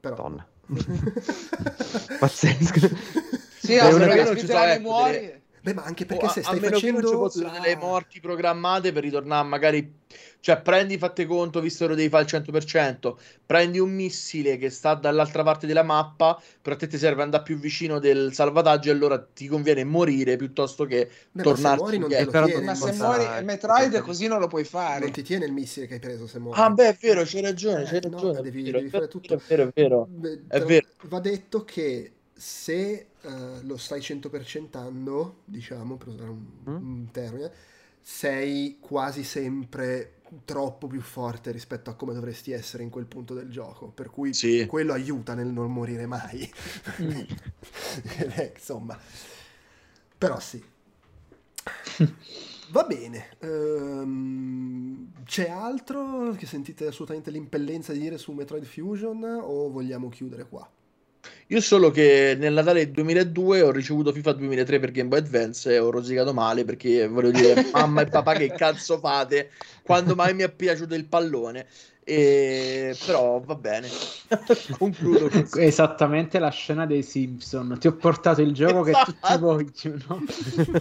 Però... 0.00 0.14
Donna. 0.14 0.46
Pazzesco. 2.18 3.26
Sì, 3.58 3.76
no, 3.76 3.90
se 3.90 3.98
non 3.98 4.82
muori... 4.82 5.37
Beh, 5.68 5.74
ma 5.74 5.82
anche 5.82 6.06
perché 6.06 6.24
oh, 6.24 6.30
se 6.30 6.42
stai 6.42 6.58
a 6.58 6.62
facendo... 6.62 7.00
non 7.00 7.10
ci 7.10 7.16
possono 7.16 7.52
la... 7.52 7.58
delle 7.58 7.76
morti 7.76 8.20
programmate 8.20 8.90
per 8.92 9.02
ritornare 9.02 9.46
magari 9.46 9.96
cioè, 10.40 10.60
prendi, 10.62 10.96
fate 10.96 11.26
conto, 11.26 11.60
visto 11.60 11.84
che 11.84 11.90
lo 11.90 11.96
devi 11.96 12.08
fare 12.08 12.24
al 12.24 12.42
100%, 12.42 13.14
prendi 13.44 13.78
un 13.78 13.90
missile 13.90 14.56
che 14.56 14.70
sta 14.70 14.94
dall'altra 14.94 15.42
parte 15.42 15.66
della 15.66 15.82
mappa, 15.82 16.40
però 16.62 16.74
a 16.74 16.78
te 16.78 16.86
ti 16.86 16.96
serve 16.96 17.22
andare 17.22 17.42
più 17.42 17.58
vicino 17.58 17.98
del 17.98 18.32
salvataggio 18.32 18.88
e 18.88 18.92
allora 18.92 19.18
ti 19.20 19.46
conviene 19.46 19.84
morire 19.84 20.36
piuttosto 20.36 20.84
che 20.86 21.10
Beh, 21.32 21.42
tornarti 21.42 21.98
ma 21.98 22.08
se 22.08 22.24
muori, 22.24 22.64
ma 22.64 22.74
se 22.74 22.92
muori 22.92 23.44
Metroid 23.44 24.00
così 24.00 24.26
non 24.26 24.38
lo 24.38 24.46
puoi 24.46 24.64
fare. 24.64 25.00
Non 25.00 25.10
ti 25.10 25.22
tiene 25.22 25.44
il 25.44 25.52
missile 25.52 25.86
che 25.86 25.94
hai 25.94 26.00
preso 26.00 26.26
se 26.26 26.38
muori. 26.38 26.58
Ah, 26.58 26.70
beh, 26.70 26.88
è 26.88 26.96
vero, 26.98 27.22
c'hai 27.26 27.42
ragione, 27.42 27.82
c'hai 27.82 27.96
eh, 27.96 28.00
ragione. 28.00 28.32
No, 28.32 28.40
devi, 28.40 28.62
vero, 28.62 28.78
devi 28.78 28.90
fare 28.90 29.08
tutto. 29.08 29.34
È 29.34 29.40
vero, 29.48 29.64
è 29.64 29.70
vero. 29.74 30.06
Beh, 30.08 30.40
è 30.48 30.60
vero. 30.60 30.86
Va 31.02 31.20
detto 31.20 31.64
che 31.64 32.12
se 32.32 33.08
uh, 33.22 33.66
lo 33.66 33.76
stai 33.76 34.00
100%ando, 34.00 35.42
diciamo, 35.44 35.96
per 35.96 36.08
usare 36.08 36.30
un, 36.30 36.46
mm? 36.68 36.74
un 36.74 37.10
termine, 37.10 37.52
sei 38.00 38.78
quasi 38.80 39.24
sempre 39.24 40.14
troppo 40.44 40.86
più 40.86 41.00
forte 41.00 41.50
rispetto 41.50 41.90
a 41.90 41.94
come 41.94 42.12
dovresti 42.12 42.52
essere 42.52 42.82
in 42.82 42.90
quel 42.90 43.06
punto 43.06 43.34
del 43.34 43.50
gioco. 43.50 43.88
Per 43.88 44.10
cui 44.10 44.34
sì. 44.34 44.66
quello 44.66 44.92
aiuta 44.92 45.34
nel 45.34 45.48
non 45.48 45.72
morire 45.72 46.06
mai. 46.06 46.50
Mm. 47.00 47.20
Eh, 48.36 48.52
insomma, 48.54 48.98
però 50.16 50.38
sì. 50.38 50.62
Va 52.70 52.84
bene. 52.84 53.36
Um, 53.40 55.10
c'è 55.24 55.48
altro 55.48 56.32
che 56.32 56.46
sentite 56.46 56.86
assolutamente 56.86 57.30
l'impellenza 57.30 57.92
di 57.92 58.00
dire 58.00 58.18
su 58.18 58.32
Metroid 58.32 58.64
Fusion 58.64 59.24
o 59.24 59.70
vogliamo 59.70 60.08
chiudere 60.08 60.46
qua? 60.46 60.70
Io 61.50 61.62
solo 61.62 61.90
che 61.90 62.36
nel 62.38 62.52
Natale 62.52 62.90
2002 62.90 63.62
ho 63.62 63.70
ricevuto 63.70 64.12
FIFA 64.12 64.32
2003 64.32 64.80
per 64.80 64.90
Game 64.90 65.08
Boy 65.08 65.20
Advance 65.20 65.72
e 65.72 65.78
ho 65.78 65.90
rosicato 65.90 66.34
male 66.34 66.64
perché 66.66 67.08
voglio 67.08 67.30
dire, 67.30 67.64
mamma 67.72 68.02
e 68.02 68.06
papà 68.06 68.34
che 68.34 68.52
cazzo 68.52 68.98
fate? 68.98 69.50
Quando 69.82 70.14
mai 70.14 70.34
mi 70.34 70.42
è 70.42 70.52
piaciuto 70.52 70.94
il 70.94 71.06
pallone? 71.06 71.66
E... 72.10 72.96
Però 73.04 73.38
va 73.44 73.54
bene, 73.54 73.86
concludo 74.78 75.28
così. 75.28 75.60
Esattamente 75.60 76.38
la 76.38 76.48
scena 76.48 76.86
dei 76.86 77.02
Simpson. 77.02 77.76
Ti 77.78 77.86
ho 77.86 77.96
portato 77.96 78.40
il 78.40 78.54
gioco 78.54 78.86
esatto. 78.86 79.12
che 79.12 79.18
tutti 79.20 79.38
vogliono. 79.38 80.24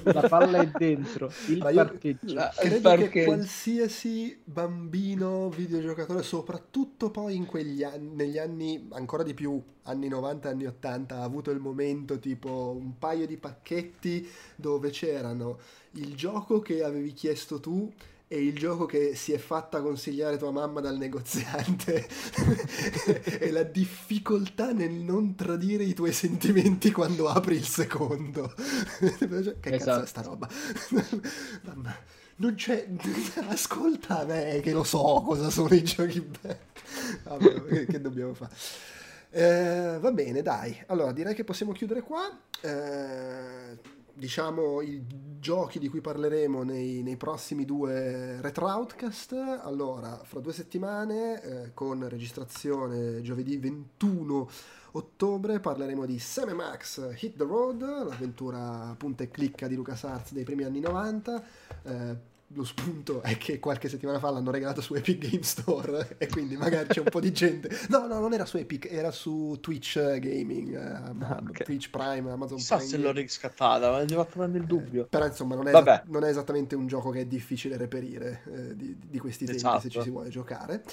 la 0.03 0.29
palla 0.29 0.61
è 0.61 0.67
dentro. 0.67 1.29
Il 1.49 1.57
Ma 1.57 1.71
parcheggio. 1.73 2.33
La, 2.33 2.53
credo 2.55 2.79
parcheggio. 2.79 3.09
che 3.09 3.23
qualsiasi 3.25 4.39
bambino 4.41 5.49
videogiocatore, 5.49 6.23
soprattutto 6.23 7.11
poi 7.11 7.35
in 7.35 7.45
quegli 7.45 7.83
anni, 7.83 8.15
negli 8.15 8.37
anni 8.37 8.87
ancora 8.93 9.23
di 9.23 9.33
più, 9.33 9.61
anni 9.83 10.07
90, 10.07 10.47
anni 10.47 10.65
80, 10.65 11.17
ha 11.17 11.23
avuto 11.23 11.51
il 11.51 11.59
momento 11.59 12.19
tipo 12.19 12.73
un 12.79 12.97
paio 12.97 13.27
di 13.27 13.35
pacchetti 13.35 14.25
dove 14.55 14.91
c'erano 14.91 15.59
il 15.95 16.15
gioco 16.15 16.61
che 16.61 16.85
avevi 16.85 17.11
chiesto 17.11 17.59
tu 17.59 17.91
e 18.29 18.43
il 18.43 18.57
gioco 18.57 18.85
che 18.85 19.15
si 19.15 19.31
è 19.31 19.37
fatta 19.37 19.81
consigliare 19.81 20.37
tua 20.37 20.51
mamma 20.51 20.81
dal 20.81 20.97
negoziante 20.97 22.07
e 23.39 23.51
la 23.51 23.63
difficoltà 23.63 24.73
nel 24.73 24.91
non 24.91 25.35
tradire 25.35 25.83
i 25.83 25.93
tuoi 25.93 26.11
sentimenti 26.11 26.91
quando 26.91 27.29
apri 27.29 27.55
il 27.55 27.65
secondo. 27.65 28.53
che 28.99 29.15
esatto. 29.29 29.59
cazzo 29.59 30.01
è 30.01 30.05
sta 30.05 30.21
roba? 30.21 30.49
Mamma, 31.61 31.95
non 32.37 32.55
c'è... 32.55 32.85
Ascolta 33.47 34.25
me 34.25 34.59
che 34.61 34.73
lo 34.73 34.83
so 34.83 35.21
cosa 35.25 35.49
sono 35.49 35.73
i 35.73 35.83
giochi 35.83 36.19
belli. 36.19 36.57
Vabbè, 37.23 37.63
che, 37.63 37.85
che 37.85 38.01
dobbiamo 38.01 38.33
fare? 38.33 38.53
Eh, 39.29 39.97
va 39.99 40.11
bene, 40.11 40.41
dai. 40.41 40.83
Allora, 40.87 41.13
direi 41.13 41.33
che 41.33 41.43
possiamo 41.43 41.71
chiudere 41.71 42.01
qua. 42.01 42.23
Eh, 42.61 43.96
diciamo 44.17 44.81
i 44.81 45.01
giochi 45.39 45.77
di 45.79 45.87
cui 45.87 46.01
parleremo 46.01 46.63
nei, 46.63 47.03
nei 47.03 47.17
prossimi 47.17 47.65
due 47.65 48.41
retro 48.41 48.67
outcast. 48.67 49.33
Allora 49.33 50.19
fra 50.23 50.39
due 50.39 50.53
settimane 50.53 51.41
eh, 51.41 51.73
con 51.73 52.07
registrazione 52.09 53.21
giovedì 53.21 53.57
21 53.57 54.49
ottobre 54.91 55.59
parleremo 55.59 56.05
di 56.05 56.17
Sam 56.17 56.51
Max 56.51 57.15
Hit 57.21 57.35
the 57.37 57.43
Road 57.43 57.81
l'avventura 57.81 58.95
punta 58.97 59.23
e 59.23 59.29
clicca 59.29 59.67
di 59.67 59.75
LucasArts 59.75 60.31
dei 60.31 60.43
primi 60.43 60.63
anni 60.63 60.79
90 60.79 61.43
eh, 61.83 62.17
lo 62.51 62.63
spunto 62.63 63.21
è 63.21 63.37
che 63.37 63.59
qualche 63.59 63.89
settimana 63.89 64.19
fa 64.19 64.29
l'hanno 64.29 64.51
regalato 64.51 64.79
su 64.79 64.93
Epic 64.93 65.17
Game 65.29 65.43
Store 65.43 66.15
e 66.19 66.27
quindi 66.27 66.55
magari 66.55 66.87
c'è 66.87 66.99
un 66.99 67.09
po' 67.09 67.19
di 67.19 67.31
gente. 67.33 67.69
No, 67.89 68.07
no, 68.07 68.19
non 68.19 68.33
era 68.33 68.45
su 68.45 68.57
Epic, 68.57 68.87
era 68.89 69.11
su 69.11 69.57
Twitch 69.59 69.99
Gaming, 70.19 70.73
eh, 70.73 71.25
ah, 71.25 71.41
okay. 71.41 71.65
Twitch 71.65 71.89
Prime, 71.89 72.31
Amazon 72.31 72.57
Chissà 72.57 72.77
Prime. 72.77 72.89
se 72.89 72.97
l'ho 72.97 73.11
riscattata, 73.11 73.91
ma 73.91 73.99
mi 73.99 74.07
fatto 74.07 74.37
prendere 74.37 74.63
il 74.63 74.67
dubbio. 74.67 75.03
Eh, 75.03 75.07
però 75.07 75.25
insomma 75.25 75.55
non 75.55 75.67
è, 75.67 75.75
es- 75.75 76.01
non 76.05 76.23
è, 76.23 76.29
esattamente 76.29 76.75
un 76.75 76.87
gioco 76.87 77.09
che 77.09 77.21
è 77.21 77.25
difficile 77.25 77.75
reperire 77.75 78.43
eh, 78.45 78.75
di, 78.75 78.95
di, 78.97 79.19
questi 79.19 79.45
tempi 79.45 79.59
esatto. 79.59 79.81
se 79.81 79.89
ci 79.89 80.01
si 80.01 80.09
vuole 80.09 80.29
giocare. 80.29 80.83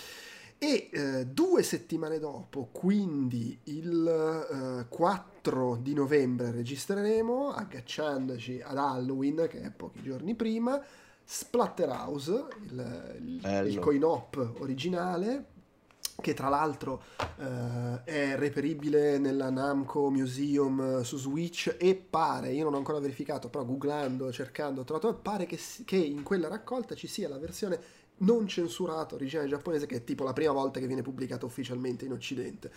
E 0.59 0.89
eh, 0.93 1.26
due 1.26 1.62
settimane 1.62 2.18
dopo, 2.18 2.68
quindi 2.72 3.59
il 3.64 4.86
4 4.89 5.35
4 5.44 5.76
di 5.82 5.93
novembre 5.93 6.51
registreremo, 6.51 7.51
agganciandoci 7.51 8.62
ad 8.64 8.78
Halloween, 8.78 9.47
che 9.47 9.60
è 9.60 9.70
pochi 9.70 10.01
giorni 10.02 10.35
prima, 10.35 10.82
Splatterhouse, 11.24 12.46
il, 12.62 13.40
il, 13.42 13.66
il 13.66 13.78
coin-op 13.78 14.56
originale, 14.59 15.52
che 16.20 16.34
tra 16.34 16.48
l'altro 16.48 17.02
eh, 17.38 18.05
è 18.05 18.36
reperibile 18.36 19.18
nella 19.18 19.51
Namco 19.51 20.10
Museum 20.10 21.02
su 21.02 21.16
Switch 21.16 21.76
e 21.78 21.94
pare, 21.94 22.52
io 22.52 22.64
non 22.64 22.74
ho 22.74 22.76
ancora 22.76 23.01
verificato, 23.01 23.48
però 23.48 23.64
googlando, 23.64 24.30
cercando, 24.32 24.82
ho 24.82 24.84
trovato, 24.84 25.14
pare 25.14 25.46
che, 25.46 25.59
che 25.84 25.96
in 25.96 26.22
quella 26.22 26.48
raccolta 26.48 26.94
ci 26.94 27.06
sia 27.06 27.28
la 27.28 27.38
versione 27.38 28.02
non 28.18 28.46
censurata 28.46 29.16
originale 29.16 29.48
giapponese 29.48 29.86
che 29.86 29.96
è 29.96 30.05
tipo 30.05 30.22
la 30.22 30.32
prima 30.32 30.52
volta 30.52 30.78
che 30.78 30.86
viene 30.86 31.02
pubblicata 31.02 31.46
ufficialmente 31.46 32.05
in 32.05 32.12
occidente. 32.12 32.70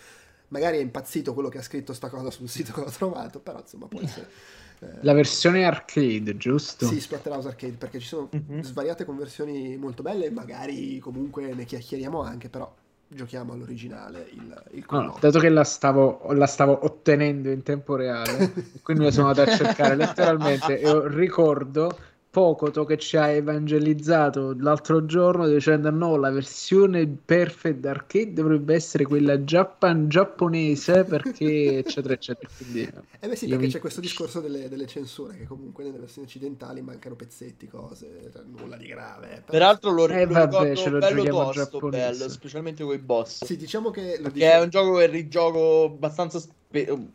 Magari 0.49 0.77
è 0.77 0.81
impazzito 0.81 1.33
quello 1.33 1.49
che 1.49 1.57
ha 1.57 1.61
scritto 1.61 1.93
sta 1.93 2.09
cosa 2.09 2.31
sul 2.31 2.47
sito 2.47 2.71
che 2.71 2.81
ho 2.81 2.89
trovato, 2.89 3.39
però 3.39 3.59
insomma 3.59 3.87
può 3.87 4.01
essere... 4.01 4.29
La 5.01 5.13
versione 5.13 5.65
arcade, 5.65 6.37
giusto? 6.37 6.85
Sì, 6.85 6.99
Splatterhouse 6.99 7.47
Arcade, 7.47 7.73
perché 7.73 7.99
ci 7.99 8.07
sono 8.07 8.29
mm-hmm. 8.35 8.61
svariate 8.61 9.05
conversioni 9.05 9.75
molto 9.77 10.03
belle, 10.03 10.29
magari 10.29 10.99
comunque 10.99 11.53
ne 11.53 11.65
chiacchieriamo 11.65 12.21
anche, 12.21 12.49
però 12.49 12.71
giochiamo 13.09 13.53
all'originale 13.53 14.27
il, 14.33 14.63
il 14.71 14.85
no, 14.89 15.17
dato 15.19 15.39
che 15.39 15.49
la 15.49 15.63
stavo, 15.63 16.31
la 16.33 16.45
stavo, 16.45 16.77
ottenendo 16.83 17.49
in 17.49 17.63
tempo 17.63 17.95
reale 17.95 18.51
quindi 18.83 19.05
la 19.05 19.11
sono 19.11 19.27
andato 19.27 19.49
a 19.49 19.55
cercare 19.55 19.95
letteralmente 19.95 20.79
e 20.79 21.07
ricordo 21.07 21.97
Pocoto 22.37 22.85
che 22.85 22.99
ci 22.99 23.17
ha 23.17 23.29
evangelizzato 23.29 24.55
l'altro 24.59 25.07
giorno 25.07 25.47
dicendo 25.47 25.89
no, 25.89 26.17
la 26.17 26.29
versione 26.29 27.07
perfect 27.07 27.83
arcade 27.83 28.33
dovrebbe 28.33 28.75
essere 28.75 29.05
quella 29.05 29.39
Japan 29.39 30.07
giapponese 30.07 31.03
perché 31.03 31.79
eccetera 31.79 32.13
eccetera. 32.13 32.47
Quindi, 32.55 32.81
eh 32.81 33.27
beh 33.27 33.35
sì, 33.35 33.47
perché 33.47 33.65
mi... 33.65 33.71
c'è 33.71 33.79
questo 33.79 34.01
discorso 34.01 34.39
delle, 34.39 34.69
delle, 34.69 34.85
censure 34.85 35.35
che 35.35 35.47
comunque 35.47 35.83
nelle 35.83 35.97
versioni 35.97 36.27
occidentali 36.27 36.83
mancano 36.83 37.15
pezzetti, 37.15 37.67
cose, 37.67 38.29
cioè, 38.31 38.43
nulla 38.45 38.77
di 38.77 38.85
grave. 38.85 39.27
Però... 39.27 39.43
Peraltro 39.47 39.91
lo, 39.93 40.07
eh, 40.07 40.25
lo 40.25 40.33
vabbè, 40.33 40.75
ce 40.75 40.89
lo 40.91 40.99
bello 40.99 41.23
tosto, 41.23 41.89
bello, 41.89 42.29
specialmente 42.29 42.83
con 42.83 42.93
i 42.93 42.99
boss. 42.99 43.45
Sì, 43.45 43.57
diciamo 43.57 43.89
che... 43.89 44.19
Lo 44.21 44.29
dice... 44.29 44.51
è 44.51 44.61
un 44.61 44.69
gioco 44.69 44.97
che 44.97 45.07
rigioco 45.07 45.85
abbastanza 45.85 46.39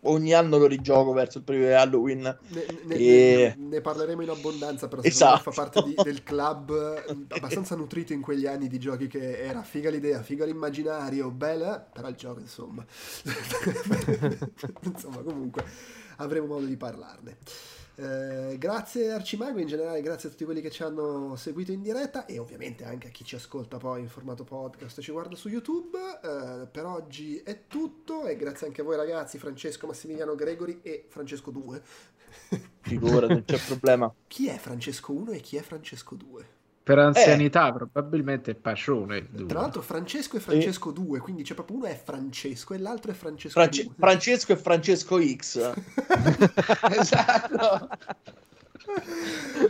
ogni 0.03 0.33
anno 0.33 0.57
lo 0.57 0.67
rigioco 0.67 1.13
verso 1.13 1.39
il 1.39 1.45
periodo 1.45 1.69
di 1.69 1.75
Halloween. 1.75 2.21
Ne, 2.21 2.67
ne, 2.85 2.95
e... 2.95 3.55
ne, 3.57 3.67
ne 3.69 3.81
parleremo 3.81 4.23
in 4.23 4.31
abbondanza, 4.31 4.89
però 4.89 5.03
esatto. 5.03 5.51
fa 5.51 5.63
parte 5.63 5.83
di, 5.83 5.95
del 6.03 6.23
club 6.23 6.73
abbastanza 7.29 7.77
nutrito 7.77 8.13
in 8.13 8.21
quegli 8.21 8.47
anni 8.47 8.69
di 8.69 8.79
giochi 8.79 9.07
che 9.09 9.39
era 9.39 9.63
figa 9.63 9.91
l'idea, 9.91 10.23
figa 10.23 10.45
l'immaginario, 10.45 11.31
bella, 11.31 11.79
però 11.81 12.09
il 12.09 12.17
gioco 12.17 12.41
insomma. 12.41 12.85
insomma, 14.83 15.19
comunque 15.19 15.65
avremo 16.17 16.47
modo 16.47 16.67
di 16.67 16.77
parlarne. 16.77 17.37
Eh, 18.03 18.59
grazie 18.59 19.13
Arcimago, 19.13 19.61
in 19.61 19.69
generale 19.69 20.01
grazie 20.03 20.29
a 20.29 20.33
tutti 20.33 20.45
quelli 20.45 20.61
che 20.61 20.73
ci 20.73 20.83
hanno 20.83 21.37
seguito 21.37 21.71
in 21.71 21.83
diretta 21.83 22.27
e 22.27 22.41
ovviamente 22.41 22.85
anche 22.85 23.07
a 23.07 23.11
chi 23.13 23.25
ci 23.25 23.37
ascolta 23.37 23.77
poi 23.77 24.01
in 24.01 24.09
formato 24.09 24.43
podcast 24.43 24.99
e 24.99 25.03
ci 25.03 25.13
guarda 25.13 25.37
su 25.37 25.49
YouTube. 25.49 25.97
Eh, 26.21 26.67
per 26.67 26.85
oggi 26.85 27.37
è 27.37 27.69
tutto 27.69 28.27
e 28.27 28.35
grazie 28.35 28.67
anche 28.67 28.81
a 28.81 28.85
voi 28.85 28.97
ragazzi, 28.97 29.39
Francesco, 29.39 29.87
Massimiliano 29.87 30.35
Gregori 30.35 30.81
e 30.83 31.05
Francesco 31.09 31.53
2. 31.53 31.83
Figura, 32.81 33.29
non 33.29 33.45
c'è 33.45 33.61
problema. 33.65 34.13
Chi 34.27 34.49
è 34.49 34.57
Francesco 34.57 35.13
1 35.13 35.31
e 35.31 35.41
chi 35.41 35.57
è 35.57 35.63
Francesco 35.63 36.17
2? 36.17 36.61
Per 36.85 36.99
anzianità, 36.99 37.69
eh. 37.69 37.73
probabilmente 37.73 38.51
è 38.51 38.55
Pacione. 38.55 39.29
Tra 39.47 39.61
l'altro, 39.61 39.83
Francesco 39.83 40.37
e 40.37 40.41
Francesco 40.41 40.91
2, 40.91 41.21
quindi 41.21 41.45
c'è 41.45 41.55
proprio 41.55 41.77
uno 41.77 41.87
è 41.87 42.01
Francesco 42.03 42.75
e 42.75 42.79
l'altro 42.79 43.13
è 43.13 43.15
Francesco 43.15 43.61
France- 43.61 43.85
2. 43.85 43.95
Francesco 43.97 44.53
e 44.53 44.57
Francesco 44.57 45.21
X. 45.21 45.73
esatto. 46.99 47.89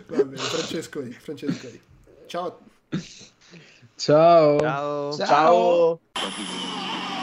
Va 0.07 0.25
bene, 0.25 0.37
Francesco 0.37 1.03
X. 1.07 1.17
Francesco 1.19 1.69
X. 1.69 1.79
Ciao. 2.27 2.61
Ciao. 3.97 4.59
Ciao. 4.59 5.13
Ciao. 5.13 6.01
Ciao. 6.15 7.21